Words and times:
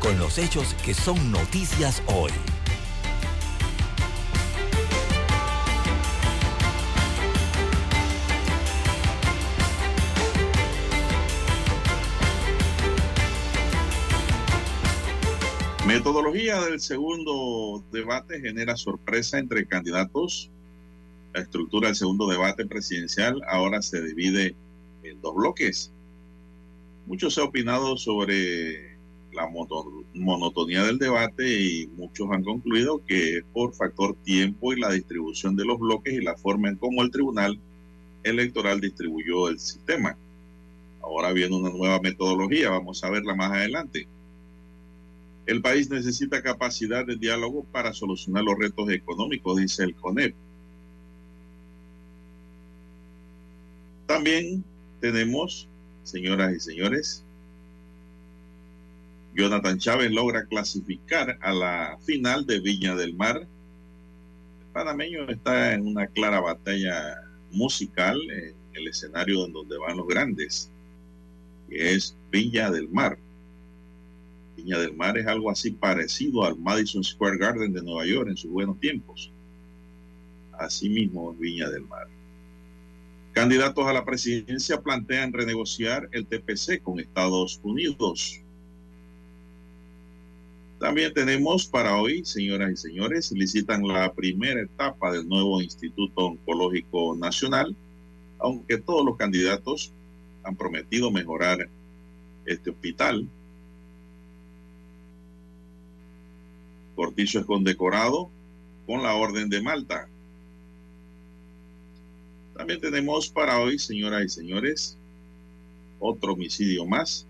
con 0.00 0.18
los 0.18 0.38
hechos 0.38 0.74
que 0.84 0.94
son 0.94 1.32
noticias 1.32 2.02
hoy. 2.06 2.30
Metodología 15.86 16.60
del 16.60 16.80
segundo 16.80 17.82
debate 17.90 18.40
genera 18.40 18.76
sorpresa 18.76 19.38
entre 19.38 19.66
candidatos. 19.66 20.50
La 21.32 21.40
estructura 21.42 21.88
del 21.88 21.96
segundo 21.96 22.28
debate 22.28 22.66
presidencial 22.66 23.40
ahora 23.48 23.80
se 23.80 24.02
divide 24.02 24.54
en 25.02 25.20
dos 25.20 25.34
bloques. 25.34 25.92
Mucho 27.06 27.30
se 27.30 27.40
opinado 27.40 27.96
sobre 27.96 28.87
la 29.38 29.48
monotonía 30.14 30.82
del 30.82 30.98
debate 30.98 31.48
y 31.48 31.86
muchos 31.96 32.28
han 32.32 32.42
concluido 32.42 33.04
que 33.06 33.38
es 33.38 33.44
por 33.52 33.72
factor 33.72 34.16
tiempo 34.24 34.72
y 34.72 34.80
la 34.80 34.90
distribución 34.90 35.54
de 35.54 35.64
los 35.64 35.78
bloques 35.78 36.12
y 36.12 36.20
la 36.20 36.36
forma 36.36 36.68
en 36.68 36.76
cómo 36.76 37.02
el 37.02 37.10
Tribunal 37.12 37.60
Electoral 38.24 38.80
distribuyó 38.80 39.48
el 39.48 39.60
sistema. 39.60 40.16
Ahora 41.00 41.32
viene 41.32 41.54
una 41.54 41.70
nueva 41.70 42.00
metodología, 42.00 42.70
vamos 42.70 43.04
a 43.04 43.10
verla 43.10 43.36
más 43.36 43.52
adelante. 43.52 44.08
El 45.46 45.62
país 45.62 45.88
necesita 45.88 46.42
capacidad 46.42 47.06
de 47.06 47.16
diálogo 47.16 47.64
para 47.64 47.92
solucionar 47.92 48.42
los 48.42 48.58
retos 48.58 48.90
económicos, 48.90 49.56
dice 49.56 49.84
el 49.84 49.94
CONEP. 49.94 50.34
También 54.06 54.64
tenemos, 55.00 55.68
señoras 56.02 56.56
y 56.56 56.60
señores, 56.60 57.24
Jonathan 59.38 59.78
Chávez 59.78 60.10
logra 60.10 60.46
clasificar 60.46 61.38
a 61.40 61.52
la 61.52 61.96
final 62.04 62.44
de 62.44 62.58
Viña 62.58 62.96
del 62.96 63.14
Mar. 63.14 63.36
El 63.36 64.66
panameño 64.72 65.30
está 65.30 65.74
en 65.74 65.86
una 65.86 66.08
clara 66.08 66.40
batalla 66.40 67.22
musical 67.52 68.20
en 68.32 68.56
el 68.72 68.88
escenario 68.88 69.46
en 69.46 69.52
donde 69.52 69.78
van 69.78 69.96
los 69.96 70.08
grandes, 70.08 70.72
que 71.70 71.94
es 71.94 72.16
Viña 72.32 72.72
del 72.72 72.88
Mar. 72.88 73.16
Viña 74.56 74.80
del 74.80 74.96
Mar 74.96 75.16
es 75.16 75.28
algo 75.28 75.52
así 75.52 75.70
parecido 75.70 76.44
al 76.44 76.58
Madison 76.58 77.04
Square 77.04 77.38
Garden 77.38 77.72
de 77.72 77.82
Nueva 77.84 78.06
York 78.06 78.30
en 78.30 78.36
sus 78.36 78.50
buenos 78.50 78.80
tiempos. 78.80 79.30
Asimismo, 80.58 81.32
Viña 81.34 81.70
del 81.70 81.82
Mar. 81.82 82.08
Candidatos 83.34 83.86
a 83.86 83.92
la 83.92 84.04
presidencia 84.04 84.80
plantean 84.80 85.32
renegociar 85.32 86.08
el 86.10 86.26
TPC 86.26 86.82
con 86.82 86.98
Estados 86.98 87.60
Unidos. 87.62 88.42
También 90.78 91.12
tenemos 91.12 91.66
para 91.66 92.00
hoy, 92.00 92.24
señoras 92.24 92.70
y 92.70 92.76
señores, 92.76 93.32
licitan 93.32 93.86
la 93.86 94.12
primera 94.12 94.62
etapa 94.62 95.10
del 95.10 95.28
nuevo 95.28 95.60
Instituto 95.60 96.26
Oncológico 96.26 97.16
Nacional, 97.16 97.74
aunque 98.38 98.78
todos 98.78 99.04
los 99.04 99.16
candidatos 99.16 99.92
han 100.44 100.54
prometido 100.54 101.10
mejorar 101.10 101.68
este 102.46 102.70
hospital. 102.70 103.28
Cortizo 106.94 107.40
es 107.40 107.44
condecorado 107.44 108.30
con 108.86 109.02
la 109.02 109.14
Orden 109.14 109.48
de 109.48 109.60
Malta. 109.60 110.08
También 112.56 112.80
tenemos 112.80 113.28
para 113.28 113.60
hoy, 113.60 113.80
señoras 113.80 114.24
y 114.24 114.28
señores, 114.28 114.96
otro 115.98 116.34
homicidio 116.34 116.86
más. 116.86 117.26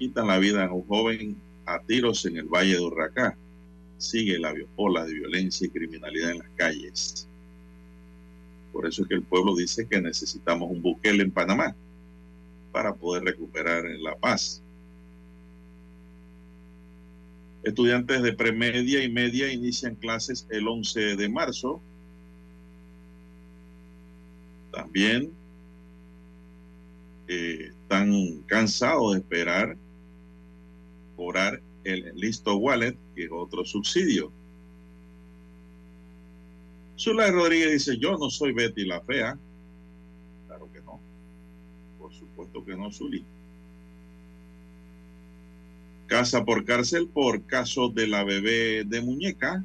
Quitan 0.00 0.26
la 0.26 0.38
vida 0.38 0.66
a 0.66 0.72
un 0.72 0.86
joven 0.86 1.45
a 1.66 1.80
tiros 1.80 2.24
en 2.26 2.36
el 2.36 2.46
Valle 2.46 2.74
de 2.74 2.80
Urracá. 2.80 3.36
Sigue 3.98 4.38
la 4.38 4.54
ola 4.76 5.04
de 5.04 5.14
violencia 5.14 5.66
y 5.66 5.70
criminalidad 5.70 6.30
en 6.30 6.38
las 6.38 6.50
calles. 6.56 7.28
Por 8.72 8.86
eso 8.86 9.02
es 9.02 9.08
que 9.08 9.14
el 9.14 9.22
pueblo 9.22 9.56
dice 9.56 9.86
que 9.86 10.00
necesitamos 10.00 10.70
un 10.70 10.82
buquel 10.82 11.20
en 11.20 11.30
Panamá 11.30 11.74
para 12.72 12.94
poder 12.94 13.24
recuperar 13.24 13.84
la 14.00 14.14
paz. 14.16 14.62
Estudiantes 17.62 18.22
de 18.22 18.32
premedia 18.32 19.02
y 19.02 19.10
media 19.10 19.52
inician 19.52 19.96
clases 19.96 20.46
el 20.50 20.68
11 20.68 21.16
de 21.16 21.28
marzo. 21.28 21.80
También 24.70 25.32
eh, 27.28 27.70
están 27.70 28.42
cansados 28.46 29.14
de 29.14 29.18
esperar 29.20 29.76
cobrar 31.16 31.60
el 31.84 32.12
listo 32.14 32.56
wallet, 32.56 32.96
que 33.14 33.24
es 33.24 33.30
otro 33.32 33.64
subsidio. 33.64 34.30
Zulay 36.98 37.30
Rodríguez 37.30 37.72
dice, 37.72 37.98
yo 37.98 38.16
no 38.16 38.30
soy 38.30 38.52
Betty 38.52 38.84
la 38.84 39.00
fea. 39.00 39.38
Claro 40.46 40.68
que 40.72 40.80
no. 40.80 41.00
Por 41.98 42.12
supuesto 42.12 42.64
que 42.64 42.76
no, 42.76 42.90
Zuli. 42.90 43.24
Casa 46.06 46.44
por 46.44 46.64
cárcel 46.64 47.08
por 47.08 47.42
caso 47.44 47.88
de 47.88 48.06
la 48.06 48.24
bebé 48.24 48.84
de 48.84 49.00
muñeca. 49.00 49.64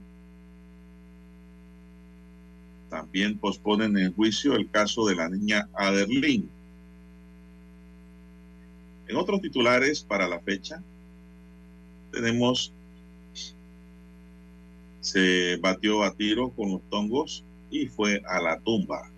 También 2.90 3.38
posponen 3.38 3.98
en 3.98 4.14
juicio 4.14 4.56
el 4.56 4.70
caso 4.70 5.06
de 5.06 5.16
la 5.16 5.30
niña 5.30 5.70
Aderlin. 5.74 6.50
En 9.08 9.16
otros 9.16 9.42
titulares 9.42 10.04
para 10.04 10.28
la 10.28 10.40
fecha, 10.40 10.84
tenemos, 12.12 12.74
se 15.00 15.58
batió 15.58 16.04
a 16.04 16.14
tiro 16.14 16.50
con 16.52 16.72
los 16.72 16.82
tongos 16.90 17.44
y 17.70 17.88
fue 17.88 18.22
a 18.28 18.42
la 18.42 18.60
tumba. 18.60 19.10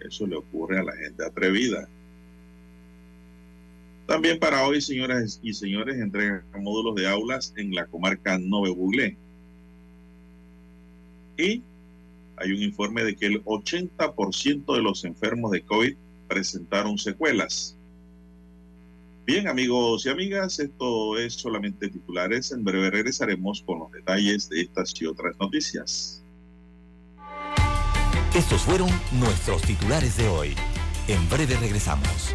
Eso 0.00 0.26
le 0.26 0.36
ocurre 0.36 0.78
a 0.78 0.82
la 0.82 0.96
gente 0.96 1.24
atrevida. 1.24 1.88
También 4.06 4.38
para 4.38 4.66
hoy, 4.66 4.80
señoras 4.80 5.40
y 5.42 5.54
señores, 5.54 5.96
entregan 5.96 6.44
módulos 6.60 6.94
de 6.94 7.08
aulas 7.08 7.54
en 7.56 7.74
la 7.74 7.86
comarca 7.86 8.38
Nove 8.38 8.70
Buglé. 8.70 9.16
Y 11.38 11.62
hay 12.36 12.52
un 12.52 12.62
informe 12.62 13.02
de 13.02 13.16
que 13.16 13.26
el 13.26 13.44
80% 13.44 14.74
de 14.74 14.82
los 14.82 15.04
enfermos 15.04 15.52
de 15.52 15.62
COVID 15.62 15.96
presentaron 16.28 16.98
secuelas. 16.98 17.76
Bien, 19.26 19.48
amigos 19.48 20.04
y 20.04 20.10
amigas, 20.10 20.58
esto 20.58 21.16
es 21.16 21.32
solamente 21.32 21.88
titulares. 21.88 22.52
En 22.52 22.62
breve 22.62 22.90
regresaremos 22.90 23.62
con 23.62 23.78
los 23.78 23.90
detalles 23.90 24.50
de 24.50 24.60
estas 24.60 24.92
y 25.00 25.06
otras 25.06 25.34
noticias. 25.40 26.22
Estos 28.34 28.60
fueron 28.62 28.90
nuestros 29.12 29.62
titulares 29.62 30.18
de 30.18 30.28
hoy. 30.28 30.54
En 31.08 31.26
breve 31.30 31.56
regresamos. 31.56 32.34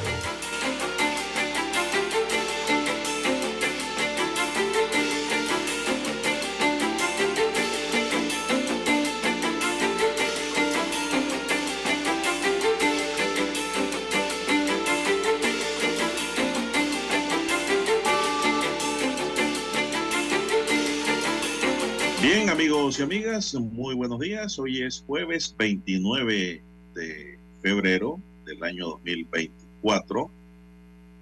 Muy 23.61 23.95
buenos 23.95 24.19
días. 24.19 24.59
Hoy 24.59 24.81
es 24.81 25.05
jueves 25.07 25.55
29 25.57 26.61
de 26.93 27.39
febrero 27.61 28.19
del 28.45 28.61
año 28.61 28.87
2024 28.87 30.29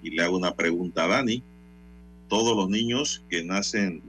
y 0.02 0.10
le 0.10 0.24
hago 0.24 0.38
una 0.38 0.56
pregunta 0.56 1.04
a 1.04 1.08
Dani. 1.08 1.44
Todos 2.28 2.58
los 2.58 2.68
niños 2.68 3.24
que 3.30 3.44
nacen 3.44 4.02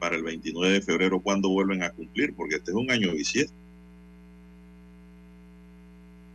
para 0.00 0.16
el 0.16 0.24
29 0.24 0.74
de 0.74 0.80
febrero, 0.82 1.20
¿cuándo 1.20 1.50
vuelven 1.50 1.84
a 1.84 1.90
cumplir? 1.90 2.34
Porque 2.34 2.56
este 2.56 2.72
es 2.72 2.76
un 2.76 2.90
año 2.90 3.12
bisiesto. 3.12 3.54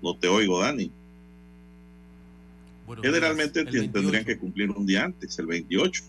No 0.01 0.15
te 0.15 0.29
oigo, 0.29 0.61
Dani. 0.61 0.89
Generalmente 3.01 3.65
tendrían 3.65 4.23
que 4.23 4.37
cumplir 4.37 4.71
un 4.71 4.85
día 4.85 5.03
antes, 5.03 5.37
el 5.39 5.47
28 5.47 6.03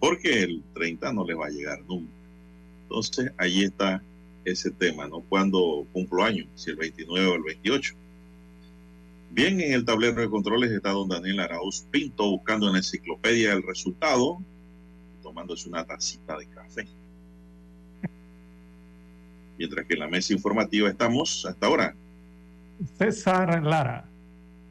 porque 0.00 0.42
el 0.42 0.62
30 0.72 1.12
no 1.12 1.26
le 1.26 1.34
va 1.34 1.46
a 1.46 1.50
llegar 1.50 1.78
nunca. 1.86 2.19
Entonces, 2.90 3.30
ahí 3.38 3.62
está 3.62 4.02
ese 4.44 4.72
tema, 4.72 5.06
¿no? 5.06 5.20
Cuando 5.20 5.86
cumplo 5.92 6.24
años, 6.24 6.48
si 6.56 6.70
el 6.70 6.76
29 6.76 7.26
o 7.28 7.34
el 7.36 7.42
28. 7.44 7.94
Bien, 9.30 9.60
en 9.60 9.72
el 9.72 9.84
tablero 9.84 10.20
de 10.20 10.28
controles 10.28 10.72
está 10.72 10.90
don 10.90 11.08
Daniel 11.08 11.38
Arauz 11.38 11.82
Pinto 11.92 12.28
buscando 12.28 12.66
en 12.66 12.72
la 12.72 12.78
enciclopedia 12.80 13.52
el 13.52 13.62
resultado, 13.62 14.42
tomándose 15.22 15.68
una 15.68 15.84
tacita 15.84 16.36
de 16.36 16.46
café. 16.46 16.88
Mientras 19.58 19.86
que 19.86 19.94
en 19.94 20.00
la 20.00 20.08
mesa 20.08 20.32
informativa 20.32 20.88
estamos 20.88 21.46
hasta 21.46 21.66
ahora. 21.68 21.94
César 22.98 23.62
Lara. 23.62 24.04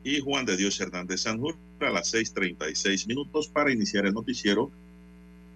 Y 0.04 0.19
Juan 0.19 0.45
de 0.45 0.57
Dios 0.57 0.77
Hernández 0.81 1.21
Sanjur 1.21 1.56
a 1.80 1.89
las 1.89 2.13
6:36 2.13 3.07
minutos 3.07 3.48
para 3.48 3.71
iniciar 3.71 4.06
el 4.06 4.13
noticiero 4.13 4.71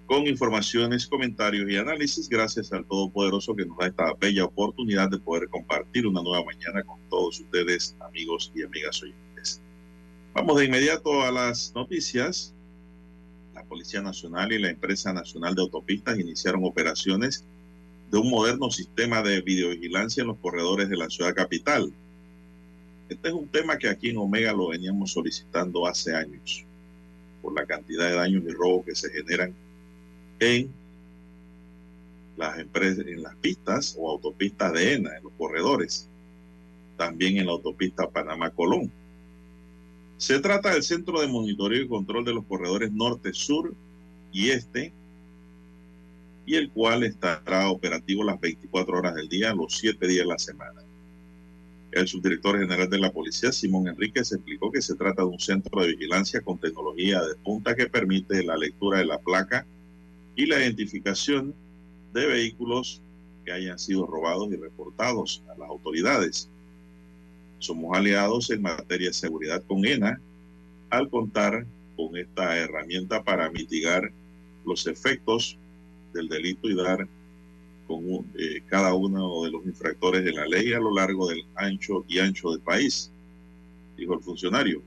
con 0.05 0.27
informaciones, 0.27 1.07
comentarios 1.07 1.69
y 1.69 1.77
análisis. 1.77 2.27
Gracias 2.29 2.71
al 2.73 2.85
Todopoderoso 2.85 3.55
que 3.55 3.65
nos 3.65 3.77
da 3.77 3.87
esta 3.87 4.13
bella 4.19 4.45
oportunidad 4.45 5.09
de 5.09 5.19
poder 5.19 5.47
compartir 5.49 6.05
una 6.07 6.21
nueva 6.21 6.43
mañana 6.45 6.83
con 6.83 6.99
todos 7.09 7.39
ustedes, 7.39 7.95
amigos 8.01 8.51
y 8.55 8.63
amigas 8.63 9.01
oyentes. 9.01 9.61
Vamos 10.33 10.57
de 10.57 10.65
inmediato 10.65 11.21
a 11.21 11.31
las 11.31 11.73
noticias. 11.73 12.53
La 13.53 13.63
Policía 13.63 14.01
Nacional 14.01 14.51
y 14.51 14.59
la 14.59 14.69
Empresa 14.69 15.13
Nacional 15.13 15.55
de 15.55 15.61
Autopistas 15.61 16.19
iniciaron 16.19 16.65
operaciones 16.65 17.45
de 18.11 18.17
un 18.17 18.29
moderno 18.29 18.69
sistema 18.69 19.21
de 19.21 19.41
videovigilancia 19.41 20.21
en 20.21 20.27
los 20.27 20.37
corredores 20.37 20.89
de 20.89 20.97
la 20.97 21.09
ciudad 21.09 21.33
capital. 21.33 21.91
Este 23.09 23.27
es 23.27 23.33
un 23.33 23.47
tema 23.47 23.77
que 23.77 23.89
aquí 23.89 24.09
en 24.09 24.17
Omega 24.17 24.53
lo 24.53 24.69
veníamos 24.69 25.11
solicitando 25.11 25.87
hace 25.87 26.15
años 26.15 26.65
por 27.41 27.53
la 27.53 27.65
cantidad 27.65 28.09
de 28.09 28.15
daños 28.15 28.43
y 28.47 28.51
robos 28.51 28.85
que 28.85 28.95
se 28.95 29.09
generan 29.11 29.53
en 30.39 30.71
las 32.37 32.59
empresas, 32.59 33.05
en 33.05 33.23
las 33.23 33.35
pistas 33.35 33.95
o 33.97 34.09
autopistas 34.09 34.73
de 34.73 34.93
ENA, 34.93 35.17
en 35.17 35.23
los 35.23 35.33
corredores, 35.33 36.07
también 36.97 37.37
en 37.37 37.45
la 37.45 37.53
autopista 37.53 38.09
Panamá-Colón. 38.09 38.91
Se 40.17 40.39
trata 40.39 40.73
del 40.73 40.83
Centro 40.83 41.19
de 41.21 41.27
Monitoreo 41.27 41.83
y 41.83 41.87
Control 41.87 42.23
de 42.23 42.33
los 42.33 42.45
Corredores 42.45 42.91
Norte, 42.91 43.33
Sur 43.33 43.73
y 44.31 44.49
Este, 44.49 44.93
y 46.45 46.55
el 46.55 46.69
cual 46.71 47.03
estará 47.03 47.69
operativo 47.69 48.23
las 48.23 48.39
24 48.39 48.97
horas 48.97 49.15
del 49.15 49.29
día, 49.29 49.53
los 49.53 49.77
7 49.77 50.07
días 50.07 50.25
de 50.25 50.31
la 50.31 50.39
semana. 50.39 50.81
El 51.91 52.07
subdirector 52.07 52.59
general 52.59 52.89
de 52.89 52.97
la 52.97 53.11
policía, 53.11 53.51
Simón 53.51 53.87
Enríquez, 53.87 54.31
explicó 54.31 54.71
que 54.71 54.81
se 54.81 54.95
trata 54.95 55.21
de 55.21 55.27
un 55.27 55.39
centro 55.39 55.81
de 55.81 55.89
vigilancia 55.89 56.41
con 56.41 56.57
tecnología 56.57 57.21
de 57.21 57.35
punta 57.35 57.75
que 57.75 57.87
permite 57.87 58.43
la 58.43 58.57
lectura 58.57 58.97
de 58.97 59.05
la 59.05 59.19
placa 59.19 59.65
y 60.35 60.45
la 60.45 60.59
identificación 60.59 61.53
de 62.13 62.25
vehículos 62.25 63.01
que 63.45 63.51
hayan 63.51 63.77
sido 63.77 64.05
robados 64.05 64.51
y 64.51 64.55
reportados 64.55 65.43
a 65.49 65.57
las 65.57 65.69
autoridades. 65.69 66.49
Somos 67.59 67.97
aliados 67.97 68.49
en 68.49 68.61
materia 68.61 69.07
de 69.07 69.13
seguridad 69.13 69.63
con 69.67 69.85
ENA 69.85 70.19
al 70.89 71.09
contar 71.09 71.65
con 71.95 72.17
esta 72.17 72.57
herramienta 72.57 73.23
para 73.23 73.49
mitigar 73.49 74.11
los 74.65 74.87
efectos 74.87 75.57
del 76.13 76.27
delito 76.27 76.69
y 76.69 76.75
dar 76.75 77.07
con 77.87 78.03
eh, 78.37 78.61
cada 78.67 78.93
uno 78.93 79.43
de 79.43 79.51
los 79.51 79.65
infractores 79.65 80.23
de 80.23 80.31
la 80.31 80.45
ley 80.45 80.73
a 80.73 80.79
lo 80.79 80.93
largo 80.93 81.27
del 81.27 81.43
ancho 81.55 82.05
y 82.07 82.19
ancho 82.19 82.51
del 82.51 82.61
país, 82.61 83.11
dijo 83.97 84.13
el 84.13 84.21
funcionario. 84.21 84.81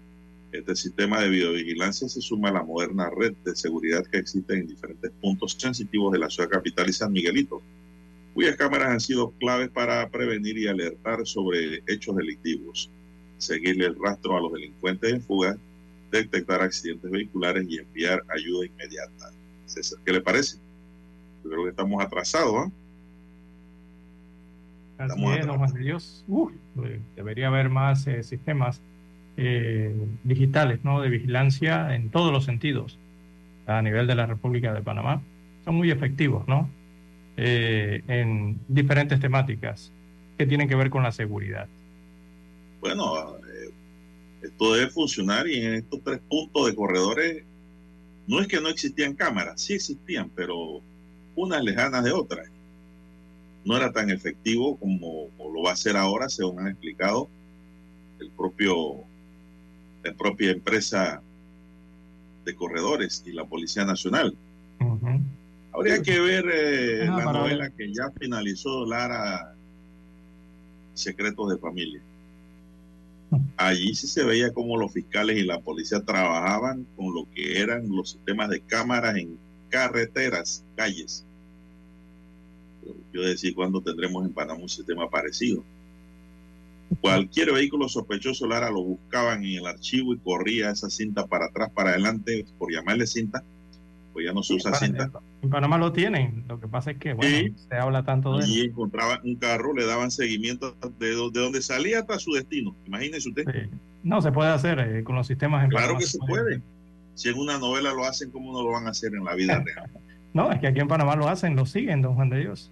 Este 0.52 0.76
sistema 0.76 1.20
de 1.20 1.28
videovigilancia 1.28 2.08
se 2.08 2.20
suma 2.20 2.48
a 2.48 2.52
la 2.52 2.62
moderna 2.62 3.10
red 3.10 3.34
de 3.44 3.54
seguridad 3.56 4.06
que 4.06 4.18
existe 4.18 4.54
en 4.54 4.66
diferentes 4.66 5.10
puntos 5.20 5.56
sensitivos 5.58 6.12
de 6.12 6.20
la 6.20 6.30
ciudad 6.30 6.48
capital 6.48 6.88
y 6.88 6.92
San 6.92 7.12
Miguelito, 7.12 7.60
cuyas 8.32 8.56
cámaras 8.56 8.90
han 8.90 9.00
sido 9.00 9.32
claves 9.32 9.70
para 9.70 10.08
prevenir 10.08 10.56
y 10.58 10.68
alertar 10.68 11.26
sobre 11.26 11.82
hechos 11.86 12.16
delictivos, 12.16 12.90
seguirle 13.38 13.86
el 13.86 13.96
rastro 14.00 14.36
a 14.36 14.40
los 14.40 14.52
delincuentes 14.52 15.12
en 15.12 15.20
fuga, 15.20 15.56
detectar 16.12 16.62
accidentes 16.62 17.10
vehiculares 17.10 17.66
y 17.68 17.78
enviar 17.78 18.22
ayuda 18.28 18.66
inmediata. 18.66 19.32
César, 19.66 19.98
¿qué 20.04 20.12
le 20.12 20.20
parece? 20.20 20.58
Yo 21.42 21.50
creo 21.50 21.64
que 21.64 21.70
estamos 21.70 22.02
atrasados. 22.02 22.68
¿eh? 22.68 22.70
Así 24.98 25.24
es, 25.24 25.74
Dios. 25.74 26.24
Uh, 26.28 26.50
debería 27.16 27.48
haber 27.48 27.68
más 27.68 28.06
eh, 28.06 28.22
sistemas 28.22 28.80
eh, 29.36 29.94
digitales 30.24 30.80
¿no? 30.82 31.00
de 31.00 31.10
vigilancia 31.10 31.94
en 31.94 32.10
todos 32.10 32.32
los 32.32 32.44
sentidos 32.44 32.98
a 33.66 33.82
nivel 33.82 34.06
de 34.06 34.14
la 34.14 34.26
República 34.26 34.72
de 34.72 34.82
Panamá. 34.82 35.22
Son 35.64 35.74
muy 35.74 35.90
efectivos 35.90 36.46
¿no? 36.48 36.70
Eh, 37.36 38.02
en 38.08 38.58
diferentes 38.68 39.20
temáticas 39.20 39.92
que 40.38 40.46
tienen 40.46 40.68
que 40.68 40.74
ver 40.74 40.90
con 40.90 41.02
la 41.02 41.12
seguridad. 41.12 41.68
Bueno, 42.80 43.36
eh, 43.38 43.70
esto 44.42 44.74
debe 44.74 44.90
funcionar 44.90 45.46
y 45.48 45.60
en 45.60 45.74
estos 45.74 46.00
tres 46.02 46.20
puntos 46.28 46.66
de 46.66 46.74
corredores 46.74 47.44
no 48.26 48.40
es 48.40 48.48
que 48.48 48.60
no 48.60 48.68
existían 48.68 49.14
cámaras, 49.14 49.60
sí 49.60 49.74
existían, 49.74 50.30
pero 50.30 50.80
unas 51.34 51.62
lejanas 51.62 52.04
de 52.04 52.12
otras. 52.12 52.48
No 53.64 53.76
era 53.76 53.92
tan 53.92 54.10
efectivo 54.10 54.76
como, 54.78 55.28
como 55.36 55.52
lo 55.52 55.62
va 55.62 55.72
a 55.72 55.76
ser 55.76 55.96
ahora, 55.96 56.28
según 56.28 56.60
han 56.60 56.68
explicado 56.68 57.28
el 58.20 58.30
propio 58.30 59.04
la 60.06 60.14
propia 60.14 60.50
empresa 60.50 61.22
de 62.44 62.54
corredores 62.54 63.22
y 63.26 63.32
la 63.32 63.44
Policía 63.44 63.84
Nacional. 63.84 64.36
Habría 65.72 66.00
que 66.02 66.20
ver 66.20 66.44
eh, 66.50 67.06
la 67.06 67.32
novela 67.32 67.70
que 67.70 67.92
ya 67.92 68.10
finalizó 68.18 68.86
Lara 68.86 69.54
Secretos 70.94 71.50
de 71.50 71.58
Familia. 71.58 72.00
Allí 73.56 73.94
sí 73.94 74.06
se 74.06 74.24
veía 74.24 74.52
cómo 74.52 74.78
los 74.78 74.92
fiscales 74.92 75.36
y 75.36 75.42
la 75.42 75.60
policía 75.60 76.00
trabajaban 76.00 76.86
con 76.96 77.12
lo 77.12 77.26
que 77.34 77.60
eran 77.60 77.88
los 77.88 78.12
sistemas 78.12 78.48
de 78.48 78.60
cámaras 78.60 79.16
en 79.16 79.36
carreteras, 79.68 80.64
calles. 80.76 81.24
Yo 83.12 83.22
decía, 83.22 83.52
¿cuándo 83.54 83.80
tendremos 83.80 84.24
en 84.24 84.32
Panamá 84.32 84.60
un 84.62 84.68
sistema 84.68 85.10
parecido? 85.10 85.64
Cualquier 87.00 87.52
vehículo 87.52 87.88
sospechoso, 87.88 88.46
Lara, 88.46 88.70
lo 88.70 88.82
buscaban 88.82 89.44
en 89.44 89.58
el 89.58 89.66
archivo 89.66 90.14
y 90.14 90.18
corría 90.18 90.70
esa 90.70 90.88
cinta 90.88 91.26
para 91.26 91.46
atrás, 91.46 91.70
para 91.74 91.90
adelante, 91.90 92.46
por 92.58 92.72
llamarle 92.72 93.06
cinta, 93.06 93.42
pues 94.12 94.24
ya 94.24 94.32
no 94.32 94.42
se 94.42 94.54
usa 94.54 94.74
cinta. 94.74 95.10
En 95.42 95.50
Panamá 95.50 95.78
lo 95.78 95.92
tienen, 95.92 96.44
lo 96.48 96.60
que 96.60 96.68
pasa 96.68 96.92
es 96.92 96.98
que, 96.98 97.12
bueno, 97.12 97.54
se 97.68 97.74
habla 97.76 98.04
tanto 98.04 98.38
de 98.38 98.48
Y 98.48 98.60
encontraban 98.62 99.20
un 99.24 99.36
carro, 99.36 99.74
le 99.74 99.84
daban 99.84 100.10
seguimiento 100.10 100.74
de, 100.98 101.12
donde 101.12 101.60
salía 101.60 102.00
hasta 102.00 102.18
su 102.18 102.32
destino. 102.32 102.74
Imagínese 102.86 103.28
usted. 103.28 103.68
No, 104.02 104.22
se 104.22 104.30
puede 104.30 104.50
hacer 104.50 104.78
eh, 104.78 105.04
con 105.04 105.16
los 105.16 105.26
sistemas 105.26 105.64
en 105.64 105.70
Claro 105.70 105.98
que 105.98 106.06
se 106.06 106.18
puede. 106.18 106.60
Si 107.14 107.28
en 107.28 107.38
una 107.38 107.58
novela 107.58 107.92
lo 107.92 108.04
hacen, 108.04 108.30
¿cómo 108.30 108.52
no 108.52 108.62
lo 108.62 108.70
van 108.70 108.86
a 108.86 108.90
hacer 108.90 109.12
en 109.14 109.24
la 109.24 109.34
vida 109.34 109.58
real? 109.64 109.90
No, 110.32 110.52
es 110.52 110.60
que 110.60 110.66
aquí 110.68 110.80
en 110.80 110.88
Panamá 110.88 111.16
lo 111.16 111.28
hacen, 111.28 111.56
lo 111.56 111.66
siguen, 111.66 112.02
don 112.02 112.14
Juan 112.14 112.28
de 112.28 112.40
Dios. 112.40 112.70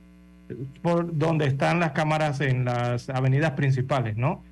Por 0.83 1.17
donde 1.17 1.47
están 1.47 1.81
las 1.81 1.93
cámaras 1.93 2.41
en 2.41 2.65
las 2.65 3.09
avenidas 3.09 3.53
principales, 3.53 4.17
¿no? 4.17 4.43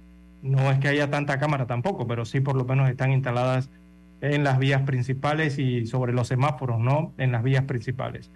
No 0.42 0.70
es 0.70 0.78
que 0.78 0.88
haya 0.88 1.10
tanta 1.10 1.38
cámara 1.38 1.66
tampoco, 1.66 2.06
pero 2.06 2.24
sí 2.24 2.40
por 2.40 2.56
lo 2.56 2.64
menos 2.64 2.88
están 2.88 3.12
instaladas 3.12 3.68
en 4.20 4.44
las 4.44 4.58
vías 4.58 4.82
principales 4.82 5.58
y 5.58 5.86
sobre 5.86 6.12
los 6.12 6.28
semáforos, 6.28 6.80
¿no? 6.80 7.12
En 7.18 7.32
las 7.32 7.42
vías 7.42 7.64
principales. 7.64 8.30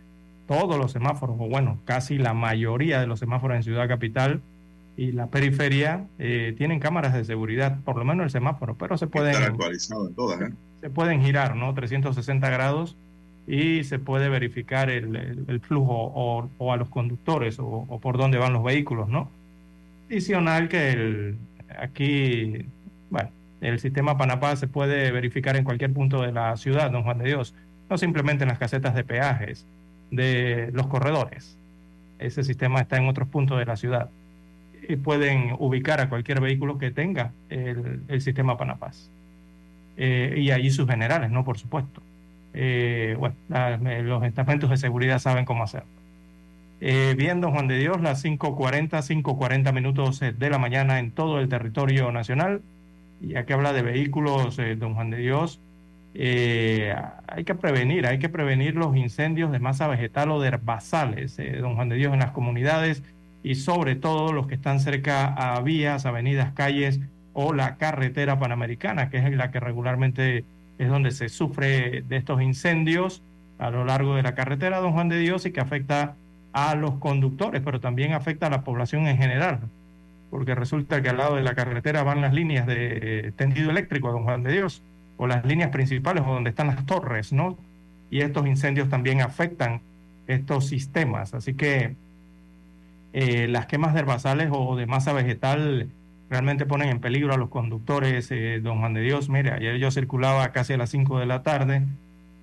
Todos 0.46 0.78
los 0.78 0.92
semáforos, 0.92 1.36
o 1.38 1.48
bueno, 1.48 1.78
casi 1.84 2.18
la 2.18 2.34
mayoría 2.34 3.00
de 3.00 3.06
los 3.06 3.18
semáforos 3.18 3.56
en 3.56 3.62
Ciudad 3.62 3.88
Capital 3.88 4.40
y 4.96 5.12
la 5.12 5.26
periferia 5.28 6.06
eh, 6.18 6.54
tienen 6.56 6.80
cámaras 6.80 7.14
de 7.14 7.25
seguridad, 7.25 7.80
por 7.84 7.96
lo 7.96 8.04
menos 8.04 8.25
el 8.25 8.30
semáforo, 8.30 8.76
pero 8.76 8.96
se 8.96 9.06
pueden, 9.06 9.36
actualizado 9.36 10.08
en 10.08 10.14
todas, 10.14 10.40
¿eh? 10.40 10.54
se 10.80 10.90
pueden 10.90 11.22
girar, 11.22 11.56
¿no? 11.56 11.75
360 11.75 12.48
grados 12.50 12.96
y 13.46 13.84
se 13.84 13.98
puede 13.98 14.28
verificar 14.28 14.90
el, 14.90 15.60
flujo 15.60 16.12
o, 16.58 16.72
a 16.72 16.76
los 16.76 16.88
conductores 16.88 17.58
o, 17.60 18.00
por 18.02 18.18
dónde 18.18 18.38
van 18.38 18.52
los 18.52 18.64
vehículos, 18.64 19.08
¿no? 19.08 19.30
Adicional 20.10 20.68
que 20.68 20.90
el, 20.90 21.38
aquí, 21.78 22.64
bueno, 23.10 23.30
el 23.60 23.78
sistema 23.78 24.16
Panapá 24.16 24.56
se 24.56 24.66
puede 24.66 25.12
verificar 25.12 25.56
en 25.56 25.64
cualquier 25.64 25.92
punto 25.92 26.22
de 26.22 26.32
la 26.32 26.56
ciudad, 26.56 26.90
don 26.90 27.04
Juan 27.04 27.18
de 27.18 27.26
Dios, 27.26 27.54
no 27.88 27.98
simplemente 27.98 28.44
en 28.44 28.48
las 28.48 28.58
casetas 28.58 28.94
de 28.94 29.04
peajes 29.04 29.64
de 30.10 30.70
los 30.72 30.88
corredores. 30.88 31.56
Ese 32.18 32.42
sistema 32.42 32.80
está 32.80 32.96
en 32.96 33.08
otros 33.08 33.28
puntos 33.28 33.58
de 33.58 33.66
la 33.66 33.76
ciudad 33.76 34.08
y 34.88 34.96
pueden 34.96 35.54
ubicar 35.58 36.00
a 36.00 36.08
cualquier 36.08 36.40
vehículo 36.40 36.78
que 36.78 36.90
tenga 36.90 37.32
el, 37.48 38.20
sistema 38.20 38.56
Panapaz. 38.56 39.08
Eh, 39.96 40.34
y 40.38 40.50
allí 40.50 40.70
sus 40.70 40.88
generales, 40.88 41.30
¿no? 41.30 41.44
Por 41.44 41.58
supuesto. 41.58 42.02
Eh, 42.56 43.16
bueno, 43.18 43.36
los 44.02 44.25
estamentos 44.25 44.70
de 44.70 44.78
seguridad 44.78 45.18
saben 45.18 45.44
cómo 45.44 45.62
hacerlo. 45.62 45.88
Eh, 46.80 47.14
bien, 47.16 47.40
don 47.40 47.52
Juan 47.52 47.68
de 47.68 47.78
Dios, 47.78 48.00
las 48.00 48.25
5.40, 48.25 49.02
5.40 49.02 49.72
minutos 49.72 50.20
de 50.20 50.50
la 50.50 50.58
mañana 50.58 50.98
en 50.98 51.10
todo 51.10 51.38
el 51.38 51.48
territorio 51.48 52.10
nacional. 52.12 52.62
Ya 53.20 53.44
que 53.44 53.52
habla 53.52 53.72
de 53.72 53.82
vehículos, 53.82 54.58
don 54.78 54.94
Juan 54.94 55.10
de 55.10 55.18
Dios, 55.18 55.60
hay 56.14 57.44
que 57.44 57.54
prevenir, 57.54 58.06
hay 58.06 58.18
que 58.18 58.28
prevenir 58.28 58.75
los 58.75 58.96
incendios 58.96 59.52
de 59.52 59.58
masa 59.58 59.86
vegetal 59.86 60.30
o 60.30 60.40
de 60.40 60.48
herbazales, 60.48 61.38
don 61.60 61.76
Juan 61.76 61.88
de 61.88 61.96
Dios, 61.96 62.12
en 62.12 62.20
las 62.20 62.32
comunidades 62.32 63.02
y 63.42 63.54
sobre 63.54 63.94
todo 63.94 64.32
los 64.32 64.46
que 64.48 64.56
están 64.56 64.80
cerca 64.80 65.26
a 65.28 65.60
vías, 65.60 66.04
avenidas, 66.04 66.52
calles 66.52 67.00
o 67.32 67.52
la 67.52 67.76
carretera 67.76 68.38
panamericana, 68.38 69.08
que 69.08 69.18
es 69.18 69.30
la 69.36 69.50
que 69.50 69.60
regularmente 69.60 70.44
es 70.78 70.88
donde 70.88 71.11
se 71.11 71.28
sufre 71.28 72.02
de 72.02 72.16
estos 72.16 72.42
incendios 72.42 73.23
a 73.59 73.71
lo 73.71 73.85
largo 73.85 74.16
de 74.16 74.23
la 74.23 74.35
carretera 74.35 74.78
Don 74.78 74.92
Juan 74.92 75.09
de 75.09 75.18
Dios 75.18 75.47
y 75.47 75.52
que 75.52 75.61
afecta 75.61 76.16
a 76.52 76.75
los 76.75 76.95
conductores, 76.99 77.62
pero 77.64 77.80
también 77.80 78.12
afecta 78.12 78.47
a 78.47 78.50
la 78.50 78.62
población 78.62 79.06
en 79.06 79.18
general, 79.18 79.61
porque 80.30 80.54
resulta 80.54 81.02
que 81.02 81.09
al 81.09 81.18
lado 81.18 81.37
de 81.37 81.42
la 81.42 81.54
carretera 81.54 82.02
van 82.02 82.21
las 82.21 82.33
líneas 82.33 82.66
de 82.66 83.33
tendido 83.37 83.71
eléctrico 83.71 84.12
Don 84.12 84.25
Juan 84.25 84.42
de 84.42 84.52
Dios, 84.52 84.83
o 85.16 85.26
las 85.26 85.45
líneas 85.45 85.71
principales 85.71 86.23
o 86.26 86.33
donde 86.33 86.50
están 86.50 86.68
las 86.68 86.85
torres, 86.87 87.33
¿no? 87.33 87.56
Y 88.11 88.21
estos 88.21 88.47
incendios 88.47 88.88
también 88.88 89.21
afectan 89.21 89.80
estos 90.26 90.66
sistemas, 90.66 91.35
así 91.35 91.54
que 91.54 91.95
eh, 93.12 93.49
las 93.49 93.66
quemas 93.66 93.95
de 93.95 94.00
herbazales 94.00 94.50
o 94.52 94.76
de 94.76 94.87
masa 94.87 95.12
vegetal 95.12 95.88
realmente 96.30 96.66
ponen 96.66 96.88
en 96.88 97.00
peligro 97.00 97.35
a 97.35 97.37
los 97.37 97.49
conductores. 97.49 98.30
Eh, 98.30 98.61
don 98.62 98.80
Juan 98.80 98.95
de 98.95 99.02
Dios, 99.02 99.28
mire, 99.28 99.52
ayer 99.52 99.78
yo 99.78 99.90
circulaba 99.90 100.52
casi 100.52 100.73
a 100.73 100.76
las 100.76 100.90
5 100.90 101.18
de 101.18 101.26
la 101.26 101.42
tarde 101.42 101.83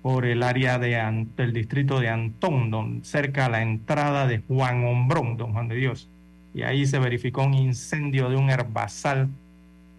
por 0.02 0.26
el 0.26 0.42
área 0.42 0.78
de, 0.78 1.26
del 1.36 1.52
distrito 1.52 1.98
de 1.98 2.10
Antón, 2.10 3.00
cerca 3.04 3.46
a 3.46 3.48
la 3.48 3.62
entrada 3.62 4.26
de 4.26 4.42
Juan 4.46 4.84
Hombrón, 4.84 5.38
don 5.38 5.52
Juan 5.52 5.68
de 5.68 5.76
Dios. 5.76 6.10
Y 6.52 6.62
ahí 6.62 6.86
se 6.86 6.98
verificó 6.98 7.42
un 7.42 7.54
incendio 7.54 8.28
de 8.28 8.36
un 8.36 8.50
herbazal, 8.50 9.28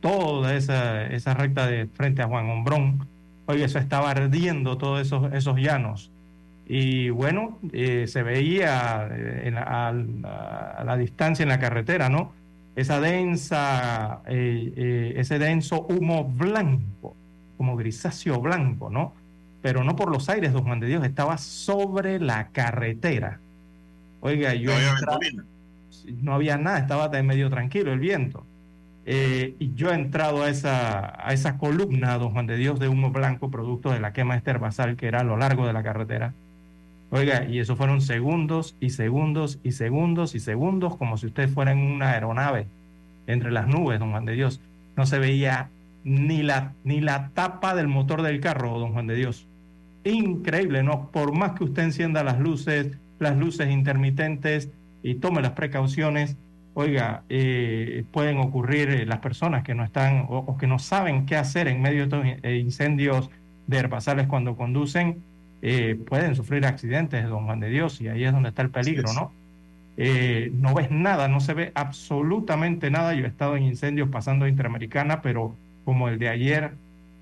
toda 0.01 0.55
esa, 0.55 1.07
esa 1.07 1.33
recta 1.33 1.65
de 1.65 1.87
frente 1.87 2.21
a 2.21 2.27
Juan 2.27 2.49
Hombrón. 2.49 3.07
Oye, 3.47 3.63
eso 3.63 3.79
estaba 3.79 4.11
ardiendo 4.11 4.77
todos 4.77 5.01
esos, 5.01 5.33
esos 5.33 5.57
llanos. 5.57 6.11
Y 6.67 7.09
bueno, 7.09 7.59
eh, 7.73 8.05
se 8.07 8.23
veía 8.23 9.07
eh, 9.11 9.53
a, 9.55 9.93
la 10.83 10.97
distancia 10.97 11.43
en 11.43 11.49
la 11.49 11.59
carretera, 11.59 12.09
¿no? 12.09 12.33
Esa 12.75 12.99
densa, 12.99 14.21
eh, 14.27 15.13
ese 15.17 15.39
denso 15.39 15.85
humo 15.89 16.25
blanco, 16.25 17.15
como 17.57 17.77
grisáceo 17.77 18.41
blanco, 18.41 18.89
¿no? 18.89 19.13
Pero 19.61 19.83
no 19.83 19.95
por 19.95 20.11
los 20.11 20.29
aires, 20.29 20.53
don 20.53 20.63
Juan 20.63 20.79
de 20.79 20.87
Dios, 20.87 21.03
estaba 21.05 21.37
sobre 21.37 22.19
la 22.19 22.47
carretera. 22.49 23.39
Oiga, 24.21 24.53
yo... 24.53 24.71
No 25.05 25.13
había, 25.13 25.31
no 26.21 26.33
había 26.33 26.57
nada, 26.57 26.79
estaba 26.79 27.09
medio 27.23 27.49
tranquilo 27.49 27.93
el 27.93 27.99
viento. 27.99 28.45
y 29.05 29.73
yo 29.75 29.91
he 29.91 29.95
entrado 29.95 30.43
a 30.43 30.49
esa, 30.49 31.27
a 31.27 31.33
esa 31.33 31.57
columna, 31.57 32.17
don 32.17 32.31
Juan 32.31 32.47
de 32.47 32.57
Dios, 32.57 32.79
de 32.79 32.89
humo 32.89 33.11
blanco, 33.11 33.49
producto 33.49 33.91
de 33.91 33.99
la 33.99 34.13
quema 34.13 34.33
de 34.33 34.39
este 34.39 34.51
herbazal 34.51 34.97
que 34.97 35.07
era 35.07 35.21
a 35.21 35.23
lo 35.23 35.37
largo 35.37 35.65
de 35.65 35.73
la 35.73 35.81
carretera 35.81 36.33
Oiga, 37.11 37.45
y 37.45 37.59
eso 37.59 37.75
fueron 37.75 38.01
segundos 38.01 38.75
y 38.79 38.89
segundos 38.89 39.59
y 39.63 39.71
segundos 39.71 40.35
y 40.35 40.39
segundos, 40.39 40.97
como 40.97 41.17
si 41.17 41.27
usted 41.27 41.49
fuera 41.49 41.71
en 41.71 41.79
una 41.79 42.11
aeronave 42.11 42.67
entre 43.27 43.51
las 43.51 43.67
nubes, 43.67 43.99
don 43.99 44.11
Juan 44.11 44.25
de 44.25 44.33
Dios. 44.33 44.59
No 44.95 45.05
se 45.05 45.19
veía 45.19 45.69
ni 46.03 46.43
la, 46.43 46.73
ni 46.83 47.01
la 47.01 47.29
tapa 47.33 47.75
del 47.75 47.87
motor 47.87 48.21
del 48.21 48.39
carro, 48.39 48.79
don 48.79 48.93
Juan 48.93 49.07
de 49.07 49.15
Dios. 49.15 49.47
Increíble, 50.03 50.83
¿no? 50.83 51.09
Por 51.11 51.35
más 51.35 51.53
que 51.53 51.63
usted 51.63 51.83
encienda 51.83 52.23
las 52.23 52.39
luces, 52.39 52.97
las 53.19 53.37
luces 53.37 53.69
intermitentes 53.69 54.69
y 55.03 55.15
tome 55.15 55.41
las 55.41 55.51
precauciones, 55.51 56.37
oiga, 56.73 57.23
eh, 57.29 58.03
pueden 58.11 58.37
ocurrir 58.39 58.89
eh, 58.89 59.05
las 59.05 59.19
personas 59.19 59.63
que 59.63 59.73
no 59.73 59.83
están 59.83 60.25
o, 60.29 60.57
que 60.57 60.67
no 60.67 60.79
saben 60.79 61.25
qué 61.25 61.35
hacer 61.35 61.67
en 61.67 61.81
medio 61.81 61.99
de 61.99 62.03
estos 62.03 62.25
eh, 62.43 62.57
incendios 62.57 63.29
de 63.67 63.77
herbazales 63.77 64.27
cuando 64.27 64.55
conducen 64.55 65.23
eh, 65.67 65.95
pueden 65.95 66.35
sufrir 66.35 66.63
accidentes, 66.67 67.27
don 67.27 67.45
Juan 67.45 67.59
de 67.59 67.69
Dios, 67.69 67.99
y 67.99 68.07
ahí 68.07 68.23
es 68.23 68.31
donde 68.31 68.49
está 68.49 68.61
el 68.61 68.69
peligro, 68.69 69.11
¿no? 69.13 69.31
Eh, 69.97 70.51
no 70.53 70.75
ves 70.75 70.91
nada, 70.91 71.27
no 71.27 71.39
se 71.39 71.55
ve 71.55 71.71
absolutamente 71.73 72.91
nada. 72.91 73.15
Yo 73.15 73.25
he 73.25 73.27
estado 73.27 73.57
en 73.57 73.63
incendios 73.63 74.09
pasando 74.09 74.47
Interamericana, 74.47 75.23
pero 75.23 75.55
como 75.83 76.07
el 76.07 76.19
de 76.19 76.29
ayer, 76.29 76.73